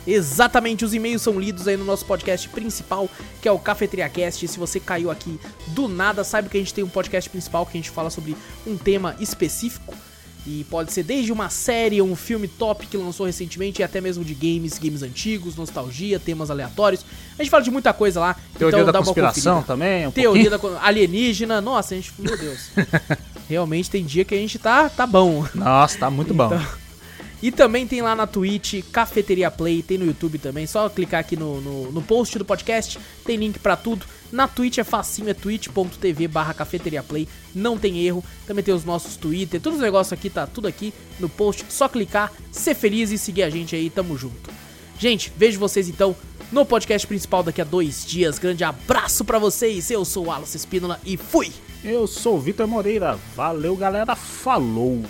Exatamente, 0.04 0.84
os 0.84 0.92
e-mails 0.92 1.22
são 1.22 1.38
lidos 1.38 1.68
aí 1.68 1.76
no 1.76 1.84
nosso 1.84 2.04
podcast 2.04 2.48
principal, 2.48 3.08
que 3.40 3.46
é 3.46 3.52
o 3.52 3.58
CafeteriaCast. 3.60 4.48
Se 4.48 4.58
você 4.58 4.80
caiu 4.80 5.08
aqui 5.08 5.38
do 5.68 5.86
nada, 5.86 6.24
saiba 6.24 6.48
que 6.48 6.56
a 6.56 6.60
gente 6.60 6.74
tem 6.74 6.82
um 6.82 6.88
podcast 6.88 7.30
principal 7.30 7.64
que 7.64 7.78
a 7.78 7.80
gente 7.80 7.90
fala 7.90 8.10
sobre 8.10 8.36
um 8.66 8.76
tema 8.76 9.14
específico. 9.20 9.94
E 10.46 10.64
pode 10.70 10.92
ser 10.92 11.02
desde 11.02 11.32
uma 11.32 11.50
série 11.50 12.00
ou 12.00 12.08
um 12.08 12.14
filme 12.14 12.46
top 12.46 12.86
que 12.86 12.96
lançou 12.96 13.26
recentemente, 13.26 13.82
e 13.82 13.84
até 13.84 14.00
mesmo 14.00 14.24
de 14.24 14.32
games, 14.32 14.78
games 14.78 15.02
antigos, 15.02 15.56
nostalgia, 15.56 16.20
temas 16.20 16.50
aleatórios. 16.50 17.04
A 17.36 17.42
gente 17.42 17.50
fala 17.50 17.64
de 17.64 17.70
muita 17.70 17.92
coisa 17.92 18.20
lá. 18.20 18.36
Teoria 18.56 18.78
então 18.78 18.86
da 18.86 18.92
dá 18.92 19.04
conspiração 19.04 19.62
também, 19.62 20.06
um 20.06 20.12
Teoria 20.12 20.50
pouquinho. 20.50 20.74
da 20.74 20.86
alienígena. 20.86 21.60
Nossa, 21.60 21.94
a 21.94 21.96
gente. 21.96 22.12
Meu 22.18 22.38
Deus. 22.38 22.70
Realmente 23.48 23.90
tem 23.90 24.04
dia 24.04 24.24
que 24.24 24.34
a 24.34 24.38
gente 24.38 24.58
tá, 24.58 24.88
tá 24.88 25.06
bom. 25.06 25.44
Nossa, 25.54 25.98
tá 25.98 26.10
muito 26.10 26.32
bom. 26.32 26.46
Então, 26.46 26.85
E 27.42 27.52
também 27.52 27.86
tem 27.86 28.00
lá 28.00 28.16
na 28.16 28.26
Twitch, 28.26 28.82
Cafeteria 28.90 29.50
Play, 29.50 29.82
tem 29.82 29.98
no 29.98 30.06
YouTube 30.06 30.38
também. 30.38 30.66
Só 30.66 30.88
clicar 30.88 31.20
aqui 31.20 31.36
no, 31.36 31.60
no, 31.60 31.92
no 31.92 32.02
post 32.02 32.38
do 32.38 32.44
podcast, 32.44 32.98
tem 33.24 33.36
link 33.36 33.58
pra 33.58 33.76
tudo. 33.76 34.06
Na 34.32 34.48
Twitch 34.48 34.78
é 34.78 34.84
facinho, 34.84 35.28
é 35.28 35.34
twitch.tv 35.34 36.28
barra 36.28 36.54
Cafeteria 36.54 37.02
Play, 37.02 37.28
não 37.54 37.78
tem 37.78 38.04
erro. 38.04 38.24
Também 38.46 38.64
tem 38.64 38.74
os 38.74 38.84
nossos 38.84 39.16
Twitter, 39.16 39.60
todos 39.60 39.78
os 39.78 39.84
negócios 39.84 40.12
aqui, 40.12 40.30
tá 40.30 40.46
tudo 40.46 40.66
aqui 40.66 40.92
no 41.20 41.28
post. 41.28 41.64
Só 41.68 41.88
clicar, 41.88 42.32
ser 42.50 42.74
feliz 42.74 43.10
e 43.10 43.18
seguir 43.18 43.42
a 43.42 43.50
gente 43.50 43.76
aí, 43.76 43.90
tamo 43.90 44.16
junto. 44.16 44.50
Gente, 44.98 45.30
vejo 45.36 45.60
vocês 45.60 45.88
então 45.88 46.16
no 46.50 46.64
podcast 46.64 47.06
principal 47.06 47.42
daqui 47.42 47.60
a 47.60 47.64
dois 47.64 48.04
dias. 48.06 48.38
Grande 48.38 48.64
abraço 48.64 49.24
pra 49.24 49.38
vocês, 49.38 49.90
eu 49.90 50.04
sou 50.04 50.24
o 50.24 50.26
Wallace 50.28 50.56
Espínola 50.56 50.98
e 51.04 51.16
fui! 51.16 51.52
Eu 51.84 52.06
sou 52.06 52.36
o 52.36 52.40
Vitor 52.40 52.66
Moreira. 52.66 53.16
Valeu, 53.36 53.76
galera. 53.76 54.16
Falou. 54.16 55.04